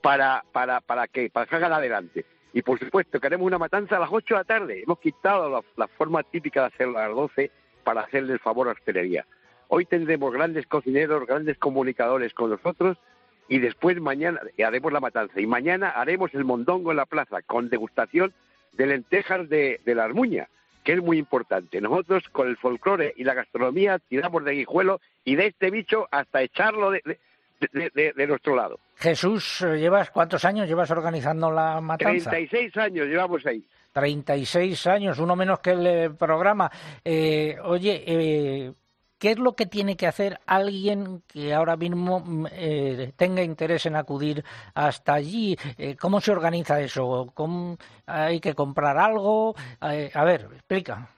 para, 0.00 0.46
para, 0.52 0.80
para 0.80 1.08
que 1.08 1.28
para 1.28 1.44
que 1.44 1.56
adelante. 1.56 2.24
Y 2.54 2.62
por 2.62 2.78
supuesto, 2.78 3.20
queremos 3.20 3.46
una 3.46 3.58
matanza 3.58 3.98
a 3.98 4.00
las 4.00 4.08
8 4.10 4.34
de 4.34 4.40
la 4.40 4.44
tarde. 4.44 4.82
Hemos 4.84 4.98
quitado 4.98 5.50
la, 5.50 5.60
la 5.76 5.88
forma 5.88 6.22
típica 6.22 6.62
de 6.62 6.66
hacerlo 6.68 7.00
a 7.00 7.08
las 7.08 7.14
12 7.14 7.50
para 7.84 8.00
hacerle 8.00 8.32
el 8.32 8.38
favor 8.38 8.66
a 8.66 8.70
la 8.72 8.78
hostelería. 8.78 9.26
Hoy 9.68 9.84
tendremos 9.84 10.32
grandes 10.32 10.66
cocineros, 10.66 11.26
grandes 11.26 11.58
comunicadores 11.58 12.32
con 12.32 12.48
nosotros 12.48 12.96
y 13.48 13.58
después 13.58 14.00
mañana 14.00 14.40
haremos 14.64 14.92
la 14.92 15.00
matanza. 15.00 15.40
Y 15.40 15.46
mañana 15.46 15.90
haremos 15.90 16.32
el 16.34 16.44
mondongo 16.44 16.90
en 16.90 16.96
la 16.98 17.06
plaza 17.06 17.42
con 17.42 17.68
degustación 17.68 18.32
de 18.72 18.86
lentejas 18.86 19.48
de, 19.48 19.80
de 19.84 19.94
la 19.94 20.04
Armuña, 20.04 20.48
que 20.84 20.92
es 20.94 21.02
muy 21.02 21.18
importante. 21.18 21.80
Nosotros 21.80 22.24
con 22.32 22.48
el 22.48 22.56
folclore 22.56 23.12
y 23.16 23.24
la 23.24 23.34
gastronomía 23.34 23.98
tiramos 23.98 24.44
de 24.44 24.52
guijuelo 24.52 25.00
y 25.24 25.36
de 25.36 25.46
este 25.48 25.70
bicho 25.70 26.08
hasta 26.10 26.42
echarlo 26.42 26.90
de, 26.90 27.02
de- 27.04 27.18
de- 27.72 27.90
de- 27.94 28.12
de 28.12 28.26
nuestro 28.26 28.56
lado. 28.56 28.78
Jesús, 28.96 29.60
¿llevas 29.60 30.10
cuántos 30.10 30.44
años 30.44 30.66
llevas 30.66 30.90
organizando 30.90 31.50
la 31.50 31.80
matanza? 31.80 32.30
36 32.30 32.76
años 32.76 33.06
llevamos 33.06 33.44
ahí. 33.46 33.62
36 33.92 34.86
años, 34.86 35.18
uno 35.18 35.36
menos 35.36 35.60
que 35.60 35.70
el 35.70 35.86
eh, 35.86 36.10
programa. 36.10 36.70
Eh, 37.04 37.56
oye, 37.62 38.02
eh, 38.06 38.72
¿qué 39.22 39.30
es 39.30 39.38
lo 39.38 39.54
que 39.54 39.66
tiene 39.66 39.96
que 39.96 40.08
hacer 40.08 40.40
alguien 40.46 41.22
que 41.28 41.54
ahora 41.54 41.76
mismo 41.76 42.24
mm, 42.26 42.46
eh, 42.50 43.12
tenga 43.14 43.44
interés 43.44 43.86
en 43.86 43.94
acudir 43.94 44.42
hasta 44.74 45.14
allí? 45.14 45.56
Eh, 45.78 45.94
¿Cómo 45.94 46.20
se 46.20 46.32
organiza 46.32 46.80
eso? 46.80 47.30
¿Cómo 47.32 47.78
¿Hay 48.04 48.40
que 48.40 48.54
comprar 48.54 48.98
algo? 48.98 49.54
Eh, 49.80 50.10
a 50.12 50.24
ver, 50.24 50.48
explica. 50.54 51.08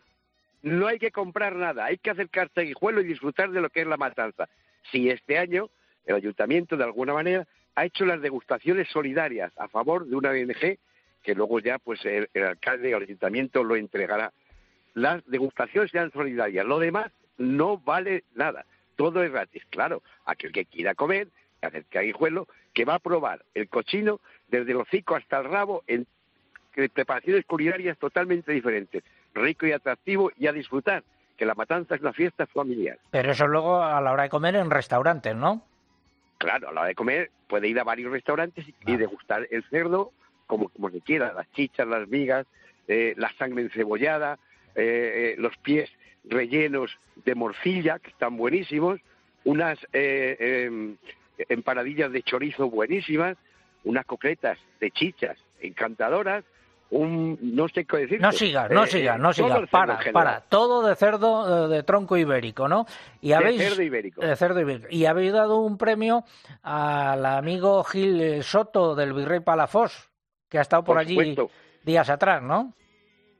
No 0.61 0.87
hay 0.87 0.99
que 0.99 1.13
comprar 1.13 1.57
nada, 1.57 1.87
hay 1.87 1.97
que 1.97 2.11
acercarse 2.11 2.61
a 2.61 2.65
Guijuelo 2.65 3.01
y 3.01 3.05
disfrutar 3.05 3.51
de 3.51 3.63
lo 3.63 3.71
que 3.71 3.81
es 3.81 3.87
la 3.87 3.97
matanza. 3.97 4.51
Si 4.93 5.09
este 5.09 5.39
año 5.39 5.71
el 6.05 6.17
ayuntamiento, 6.17 6.77
de 6.77 6.85
alguna 6.85 7.15
manera, 7.15 7.47
ha 7.75 7.87
hecho 7.87 8.05
las 8.05 8.21
degustaciones 8.21 8.87
solidarias 8.89 9.51
a 9.57 9.69
favor 9.69 10.07
de 10.07 10.15
una 10.15 10.29
ONG 10.29 10.79
que 11.23 11.35
luego 11.35 11.59
ya 11.59 11.79
pues 11.79 12.05
el, 12.05 12.29
el 12.35 12.45
alcalde 12.45 12.93
o 12.93 12.99
el 12.99 13.05
ayuntamiento 13.05 13.65
lo 13.65 13.77
entregará. 13.77 14.35
Las 14.93 15.25
degustaciones 15.25 15.91
sean 15.91 16.13
solidarias, 16.13 16.67
lo 16.67 16.79
demás 16.79 17.11
no 17.39 17.79
vale 17.79 18.25
nada, 18.35 18.65
todo 18.97 19.23
es 19.23 19.33
gratis. 19.33 19.65
Claro, 19.71 20.03
aquel 20.25 20.53
que 20.53 20.65
quiera 20.65 20.95
comer, 20.95 21.29
que 21.61 21.67
acerque 21.67 21.99
a 21.99 22.03
Guijuelo, 22.03 22.49
que 22.73 22.85
va 22.85 22.95
a 22.95 22.99
probar 22.99 23.45
el 23.55 23.69
cochino 23.69 24.21
desde 24.49 24.73
el 24.73 24.79
hocico 24.79 25.17
hasta 25.17 25.39
el 25.39 25.45
rabo 25.45 25.83
en 25.87 26.07
preparaciones 26.93 27.45
culinarias 27.45 27.97
totalmente 27.99 28.53
diferentes, 28.53 29.05
rico 29.33 29.67
y 29.67 29.73
atractivo 29.73 30.33
y 30.37 30.49
a 30.49 30.53
disfrutar, 30.53 31.05
que 31.37 31.47
la 31.47 31.55
matanza 31.55 31.95
es 31.95 32.01
una 32.01 32.13
fiesta 32.13 32.47
familiar. 32.47 32.99
Pero 33.11 33.33
eso 33.33 33.47
luego 33.47 33.83
a 33.83 34.01
la 34.01 34.13
hora 34.13 34.25
de 34.25 34.29
comer 34.29 34.57
en 34.57 34.71
restaurantes, 34.71 35.37
¿no? 35.37 35.63
Claro, 36.39 36.69
a 36.69 36.73
la 36.73 36.81
hora 36.81 36.89
de 36.89 36.95
comer 36.95 37.31
puede 37.49 37.69
ir 37.69 37.79
a 37.79 37.85
varios 37.85 38.11
restaurantes 38.11 38.67
y, 38.69 38.75
y 38.87 38.97
degustar 38.97 39.47
el 39.51 39.63
cerdo 39.71 40.13
como, 40.47 40.69
como 40.69 40.91
se 40.91 41.01
quiera, 41.01 41.33
las 41.33 41.51
chichas, 41.53 41.87
las 41.87 42.09
migas, 42.09 42.47
eh, 42.89 43.15
la 43.17 43.33
sangre 43.39 43.63
encebollada, 43.63 44.39
eh, 44.75 45.35
eh, 45.35 45.35
los 45.39 45.57
pies 45.59 45.91
rellenos 46.25 46.97
de 47.25 47.35
morcilla, 47.35 47.99
que 47.99 48.11
están 48.11 48.37
buenísimos, 48.37 49.01
unas 49.45 49.79
eh, 49.93 50.65
em, 50.67 50.97
empanadillas 51.49 52.11
de 52.13 52.23
chorizo 52.23 52.71
buenísimas, 52.71 53.37
unas 53.85 54.07
coquetas 54.07 54.59
de 54.81 54.91
chichas 54.91 55.37
encantadoras, 55.61 56.45
un 56.91 57.39
no 57.43 57.67
sé 57.69 57.85
qué 57.87 57.97
decir. 57.99 58.21
No 58.21 58.31
sigas, 58.33 58.71
no 58.71 58.87
sigas, 58.87 59.19
no 59.19 59.33
sigas. 59.33 59.69
Para, 59.69 59.99
para. 60.13 60.41
Todo 60.43 60.87
de 60.87 60.95
cerdo 60.95 61.67
eh, 61.67 61.69
de 61.69 61.83
tronco 61.83 62.17
ibérico, 62.17 62.69
¿no? 62.69 62.87
Y 63.21 63.29
De 63.29 63.35
habéis, 63.35 63.63
cerdo 63.63 63.83
ibérico. 63.83 64.21
de 64.21 64.37
cerdo 64.37 64.61
ibérico. 64.61 64.87
Y 64.91 65.07
habéis 65.07 65.33
dado 65.33 65.59
un 65.61 65.77
premio 65.77 66.25
al 66.63 67.25
amigo 67.27 67.83
Gil 67.85 68.21
eh, 68.21 68.43
Soto 68.43 68.95
del 68.95 69.13
Virrey 69.13 69.41
Palafós, 69.41 70.11
que 70.49 70.59
ha 70.59 70.63
estado 70.63 70.85
por, 70.85 70.95
Por 70.95 71.01
allí 71.01 71.15
supuesto. 71.17 71.51
días 71.83 72.09
atrás, 72.09 72.43
¿no? 72.43 72.73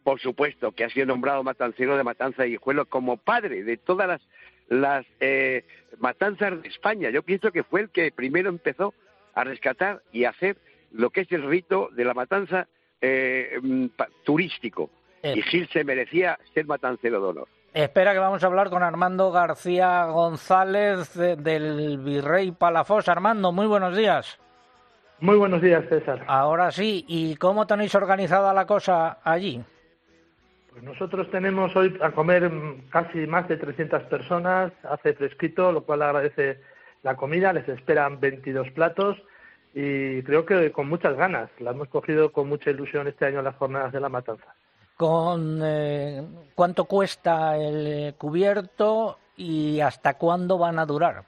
Por 0.05 0.21
supuesto, 0.21 0.71
que 0.73 0.85
ha 0.85 0.91
sido 0.91 1.07
nombrado 1.07 1.43
matancero 1.43 1.97
de 1.97 2.05
Matanza 2.05 2.47
y 2.47 2.51
Guijuelo 2.51 2.87
como 2.87 3.17
padre 3.17 3.65
de 3.65 3.77
todas 3.79 4.07
las, 4.07 4.21
las 4.69 5.07
eh, 5.19 5.65
matanzas 5.99 6.63
de 6.63 6.69
España. 6.69 7.11
Yo 7.11 7.23
pienso 7.23 7.51
que 7.51 7.65
fue 7.65 7.81
el 7.81 7.91
que 7.91 8.13
primero 8.13 8.49
empezó 8.51 8.95
a 9.35 9.43
rescatar 9.45 10.03
y 10.13 10.25
hacer 10.27 10.57
lo 10.93 11.11
que 11.11 11.23
es 11.23 11.33
el 11.33 11.43
rito 11.43 11.89
de 11.93 12.05
la 12.05 12.15
matanza 12.15 12.69
eh, 13.01 13.59
mm, 13.61 13.87
turístico. 14.25 14.91
Eh. 15.23 15.35
Y 15.37 15.43
Gil 15.43 15.69
se 15.73 15.83
merecía 15.85 16.39
ser 16.53 16.67
matancero 16.67 17.21
de 17.21 17.27
honor. 17.27 17.49
Espera 17.73 18.13
que 18.13 18.19
vamos 18.21 18.45
a 18.45 18.47
hablar 18.47 18.71
con 18.71 18.83
Armando 18.85 19.33
García 19.33 20.05
González 20.05 21.13
de- 21.15 21.35
del 21.37 21.99
Virrey 21.99 22.53
Palafós. 22.53 23.09
Armando, 23.09 23.51
muy 23.51 23.67
buenos 23.67 23.97
días. 23.97 24.39
Muy 25.19 25.37
buenos 25.37 25.63
días, 25.63 25.85
César. 25.89 26.23
Ahora 26.29 26.71
sí, 26.71 27.05
¿y 27.09 27.35
cómo 27.37 27.67
tenéis 27.67 27.95
organizada 27.95 28.53
la 28.53 28.67
cosa 28.67 29.19
allí? 29.25 29.61
Pues 30.75 30.83
nosotros 30.83 31.31
tenemos 31.31 31.75
hoy 31.77 31.97
a 32.03 32.11
comer 32.11 32.51
mm, 32.51 32.89
casi 32.91 33.29
más 33.29 33.47
de 33.47 33.59
300 33.59 34.03
personas, 34.05 34.73
hace 34.83 35.15
fresquito, 35.15 35.71
lo 35.71 35.85
cual 35.85 36.03
agradece 36.03 36.59
la 37.05 37.15
comida, 37.15 37.53
les 37.53 37.69
esperan 37.69 38.19
22 38.19 38.73
platos 38.73 39.17
y 39.73 40.21
creo 40.25 40.45
que 40.45 40.73
con 40.73 40.89
muchas 40.89 41.17
ganas. 41.17 41.49
La 41.61 41.71
hemos 41.71 41.87
cogido 41.87 42.33
con 42.33 42.49
mucha 42.49 42.71
ilusión 42.71 43.07
este 43.07 43.25
año 43.25 43.41
las 43.41 43.55
jornadas 43.55 43.93
de 43.93 44.01
la 44.01 44.09
matanza. 44.09 44.53
Con 44.97 45.61
eh, 45.63 46.27
cuánto 46.57 46.87
cuesta 46.87 47.57
el 47.57 48.15
cubierto 48.19 49.19
y 49.37 49.79
hasta 49.79 50.15
cuándo 50.15 50.59
van 50.59 50.81
a 50.81 50.87
durar. 50.87 51.23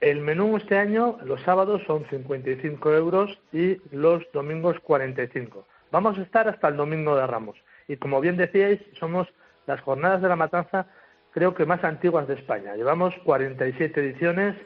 El 0.00 0.20
menú 0.20 0.56
este 0.56 0.78
año, 0.78 1.18
los 1.24 1.40
sábados 1.42 1.82
son 1.84 2.04
55 2.08 2.94
euros 2.94 3.40
y 3.52 3.80
los 3.90 4.22
domingos 4.32 4.78
45. 4.84 5.66
Vamos 5.90 6.16
a 6.16 6.22
estar 6.22 6.48
hasta 6.48 6.68
el 6.68 6.76
domingo 6.76 7.16
de 7.16 7.26
Ramos. 7.26 7.56
Y 7.88 7.96
como 7.96 8.20
bien 8.20 8.36
decíais, 8.36 8.80
somos 8.98 9.28
las 9.66 9.80
jornadas 9.80 10.22
de 10.22 10.28
la 10.28 10.36
matanza 10.36 10.86
creo 11.34 11.52
que 11.52 11.66
más 11.66 11.82
antiguas 11.82 12.28
de 12.28 12.34
España. 12.34 12.76
Llevamos 12.76 13.12
47 13.24 14.00
ediciones 14.00 14.56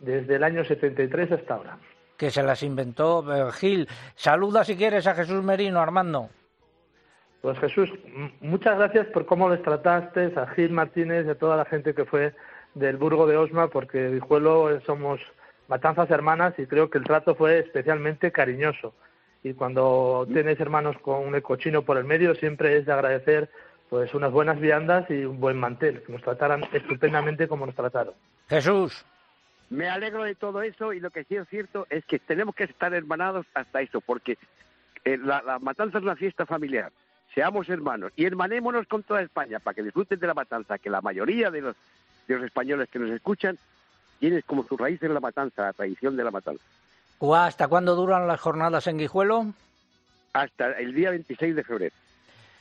desde 0.00 0.36
el 0.36 0.44
año 0.44 0.64
73 0.64 1.32
hasta 1.32 1.54
ahora. 1.54 1.78
Que 2.16 2.30
se 2.30 2.42
las 2.42 2.62
inventó 2.62 3.22
Gil. 3.52 3.86
Saluda 4.14 4.64
si 4.64 4.76
quieres 4.76 5.06
a 5.06 5.14
Jesús 5.14 5.44
Merino, 5.44 5.80
Armando. 5.80 6.30
Pues 7.42 7.58
Jesús, 7.58 7.92
muchas 8.40 8.78
gracias 8.78 9.06
por 9.08 9.26
cómo 9.26 9.50
les 9.50 9.62
trataste, 9.62 10.32
a 10.36 10.46
Gil 10.48 10.70
Martínez 10.70 11.26
y 11.26 11.30
a 11.30 11.38
toda 11.38 11.56
la 11.56 11.66
gente 11.66 11.94
que 11.94 12.06
fue 12.06 12.34
del 12.74 12.96
Burgo 12.96 13.26
de 13.26 13.36
Osma, 13.36 13.68
porque 13.68 14.08
Vijuelo 14.08 14.80
somos 14.86 15.20
matanzas 15.68 16.10
hermanas 16.10 16.54
y 16.58 16.66
creo 16.66 16.88
que 16.88 16.98
el 16.98 17.04
trato 17.04 17.34
fue 17.34 17.58
especialmente 17.58 18.32
cariñoso. 18.32 18.94
Y 19.42 19.54
cuando 19.54 20.26
tienes 20.32 20.58
hermanos 20.58 20.96
con 21.02 21.26
un 21.26 21.40
cochino 21.40 21.82
por 21.82 21.98
el 21.98 22.04
medio, 22.04 22.34
siempre 22.34 22.76
es 22.78 22.86
de 22.86 22.92
agradecer 22.92 23.50
pues 23.88 24.12
unas 24.14 24.32
buenas 24.32 24.60
viandas 24.60 25.08
y 25.10 25.24
un 25.24 25.38
buen 25.38 25.58
mantel, 25.58 26.02
que 26.02 26.12
nos 26.12 26.22
trataran 26.22 26.64
estupendamente 26.72 27.46
como 27.46 27.66
nos 27.66 27.74
trataron. 27.74 28.14
Jesús. 28.48 29.04
Me 29.68 29.88
alegro 29.88 30.24
de 30.24 30.34
todo 30.34 30.62
eso 30.62 30.92
y 30.92 31.00
lo 31.00 31.10
que 31.10 31.24
sí 31.24 31.36
es 31.36 31.48
cierto 31.48 31.86
es 31.90 32.04
que 32.04 32.18
tenemos 32.18 32.54
que 32.54 32.64
estar 32.64 32.94
hermanados 32.94 33.46
hasta 33.54 33.80
eso, 33.80 34.00
porque 34.00 34.38
eh, 35.04 35.18
la, 35.18 35.58
matanza 35.60 35.98
es 35.98 36.04
una 36.04 36.16
fiesta 36.16 36.46
familiar. 36.46 36.92
Seamos 37.34 37.68
hermanos 37.68 38.12
y 38.16 38.24
hermanémonos 38.24 38.86
con 38.86 39.02
toda 39.02 39.22
España 39.22 39.58
para 39.58 39.74
que 39.74 39.82
disfruten 39.82 40.18
de 40.18 40.26
la 40.26 40.34
matanza, 40.34 40.78
que 40.78 40.88
la 40.88 41.00
mayoría 41.00 41.50
de 41.50 41.60
los, 41.60 41.76
de 42.28 42.36
los 42.36 42.44
españoles 42.44 42.88
que 42.88 42.98
nos 42.98 43.10
escuchan 43.10 43.58
tienen 44.20 44.42
como 44.46 44.64
su 44.64 44.76
raíz 44.76 45.02
en 45.02 45.14
la 45.14 45.20
matanza, 45.20 45.62
la 45.62 45.72
tradición 45.72 46.16
de 46.16 46.24
la 46.24 46.30
matanza. 46.30 46.64
¿Hasta 47.20 47.68
cuándo 47.68 47.94
duran 47.94 48.26
las 48.26 48.40
jornadas 48.40 48.86
en 48.86 48.98
Guijuelo? 48.98 49.46
Hasta 50.32 50.72
el 50.72 50.94
día 50.94 51.10
26 51.10 51.56
de 51.56 51.64
febrero. 51.64 51.94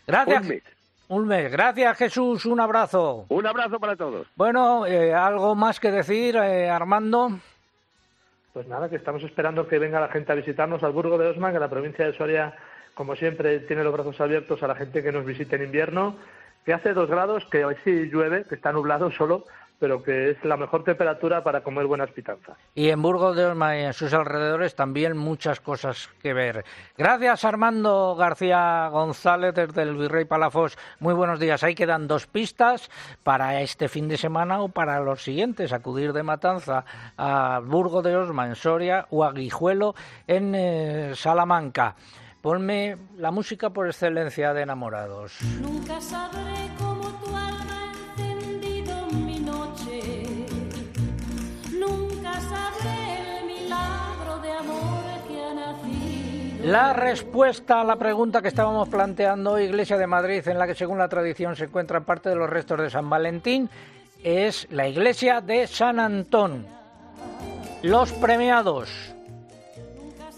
Gracias. 0.08 0.44
Un 1.08 1.28
mes. 1.28 1.52
Gracias, 1.52 1.98
Jesús. 1.98 2.46
Un 2.46 2.60
abrazo. 2.60 3.26
Un 3.30 3.46
abrazo 3.46 3.80
para 3.80 3.96
todos. 3.96 4.28
Bueno, 4.36 4.86
eh, 4.88 5.14
¿algo 5.14 5.54
más 5.54 5.80
que 5.80 5.92
decir, 5.92 6.36
eh, 6.36 6.70
Armando? 6.70 7.40
Pues 8.54 8.68
nada, 8.68 8.90
que 8.90 8.96
estamos 8.96 9.22
esperando 9.24 9.68
que 9.68 9.78
venga 9.78 10.00
la 10.00 10.08
gente 10.08 10.32
a 10.32 10.36
visitarnos 10.36 10.82
al 10.84 10.94
Burgo 10.94 11.18
de 11.18 11.28
Osma, 11.28 11.52
que 11.52 11.60
la 11.60 11.70
provincia 11.70 12.06
de 12.06 12.18
Soria, 12.18 12.56
como 12.94 13.16
siempre, 13.16 13.60
tiene 13.60 13.84
los 13.84 13.94
brazos 13.94 14.20
abiertos 14.22 14.64
a 14.64 14.68
la 14.68 14.76
gente 14.76 15.04
que 15.04 15.12
nos 15.12 15.26
visite 15.26 15.58
en 15.58 15.64
invierno, 15.66 16.16
que 16.66 16.74
hace 16.74 16.94
dos 16.94 17.10
grados, 17.10 17.46
que 17.52 17.66
hoy 17.66 17.76
sí 17.84 18.10
llueve, 18.10 18.46
que 18.46 18.56
está 18.56 18.72
nublado 18.72 19.12
solo, 19.12 19.46
pero 19.80 20.02
que 20.02 20.32
es 20.32 20.44
la 20.44 20.58
mejor 20.58 20.84
temperatura 20.84 21.44
para 21.44 21.62
comer 21.62 21.86
buenas 21.86 22.12
pitanzas. 22.12 22.58
Y 22.74 22.90
en 22.90 23.02
Burgos 23.02 23.36
de 23.36 23.46
Osma 23.46 23.78
y 23.78 23.84
en 23.84 23.94
sus 23.94 24.14
alrededores 24.14 24.76
también 24.76 25.18
muchas 25.18 25.60
cosas 25.60 26.10
que 26.22 26.34
ver. 26.34 26.66
Gracias 26.98 27.46
Armando 27.46 28.16
García 28.16 28.88
González 28.90 29.54
desde 29.54 29.82
el 29.82 29.96
Virrey 29.96 30.26
Palafos. 30.26 30.78
Muy 31.00 31.14
buenos 31.14 31.40
días. 31.40 31.64
Ahí 31.64 31.76
quedan 31.76 32.08
dos 32.08 32.28
pistas 32.28 32.90
para 33.24 33.62
este 33.62 33.88
fin 33.88 34.08
de 34.08 34.18
semana 34.18 34.62
o 34.62 34.70
para 34.70 35.00
los 35.00 35.24
siguientes. 35.24 35.74
Acudir 35.74 36.14
de 36.14 36.24
Matanza 36.24 36.86
a 37.18 37.62
Burgo 37.64 38.02
de 38.02 38.16
Osma 38.16 38.48
en 38.48 38.56
Soria 38.56 39.08
o 39.10 39.24
a 39.24 39.32
Guijuelo 39.32 39.96
en 40.28 40.56
eh, 40.56 41.12
Salamanca. 41.16 41.96
Ponme 42.42 42.98
la 43.18 43.32
música 43.32 43.72
por 43.72 43.88
excelencia 43.88 44.54
de 44.54 44.62
enamorados. 44.62 45.40
Nunca 45.60 46.00
sabré 46.00 46.70
La 56.66 56.94
respuesta 56.94 57.82
a 57.82 57.84
la 57.84 57.96
pregunta 57.96 58.42
que 58.42 58.48
estábamos 58.48 58.90
planteando 58.90 59.52
hoy, 59.52 59.66
Iglesia 59.66 60.00
de 60.00 60.08
Madrid, 60.08 60.48
en 60.48 60.58
la 60.58 60.66
que 60.66 60.74
según 60.74 60.98
la 60.98 61.08
tradición 61.08 61.56
se 61.56 61.66
encuentran 61.66 62.06
parte 62.06 62.30
de 62.30 62.36
los 62.36 62.50
restos 62.50 62.80
de 62.80 62.90
San 62.90 63.08
Valentín, 63.08 63.70
es 64.24 64.68
la 64.72 64.88
Iglesia 64.88 65.42
de 65.42 65.68
San 65.68 66.00
Antón. 66.00 66.66
Los 67.84 68.12
premiados. 68.14 68.90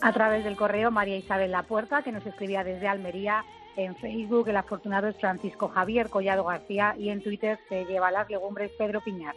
A 0.01 0.11
través 0.11 0.43
del 0.43 0.57
correo 0.57 0.91
María 0.91 1.15
Isabel 1.15 1.49
La 1.49 1.63
Puerta, 1.63 2.01
que 2.01 2.11
nos 2.11 2.25
escribía 2.25 2.65
desde 2.65 2.89
Almería, 2.89 3.45
en 3.77 3.95
Facebook 3.95 4.49
el 4.49 4.57
afortunado 4.57 5.07
es 5.07 5.15
Francisco 5.15 5.69
Javier 5.69 6.09
Collado 6.09 6.43
García 6.43 6.93
y 6.99 7.07
en 7.07 7.23
Twitter 7.23 7.57
se 7.69 7.85
lleva 7.85 8.11
las 8.11 8.29
legumbres 8.29 8.71
Pedro 8.77 8.99
Piñar 8.99 9.35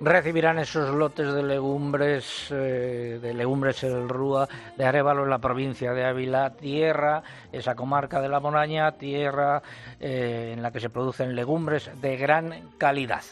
recibirán 0.00 0.58
esos 0.58 0.94
lotes 0.94 1.32
de 1.32 1.42
legumbres, 1.42 2.48
eh, 2.50 3.18
de 3.20 3.34
legumbres 3.34 3.82
el 3.84 4.08
Rúa, 4.08 4.48
de 4.76 4.84
Arevalo 4.84 5.24
en 5.24 5.30
la 5.30 5.38
provincia 5.38 5.92
de 5.92 6.04
Ávila, 6.04 6.50
tierra, 6.50 7.22
esa 7.52 7.74
comarca 7.74 8.20
de 8.20 8.28
la 8.28 8.40
Moraña, 8.40 8.92
tierra 8.92 9.62
eh, 10.00 10.52
en 10.54 10.62
la 10.62 10.70
que 10.70 10.80
se 10.80 10.90
producen 10.90 11.34
legumbres 11.34 11.90
de 12.00 12.16
gran 12.16 12.70
calidad. 12.78 13.22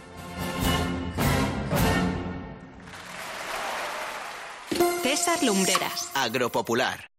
César 5.03 5.43
Lumbreras. 5.43 6.13
Agropopular. 6.15 7.10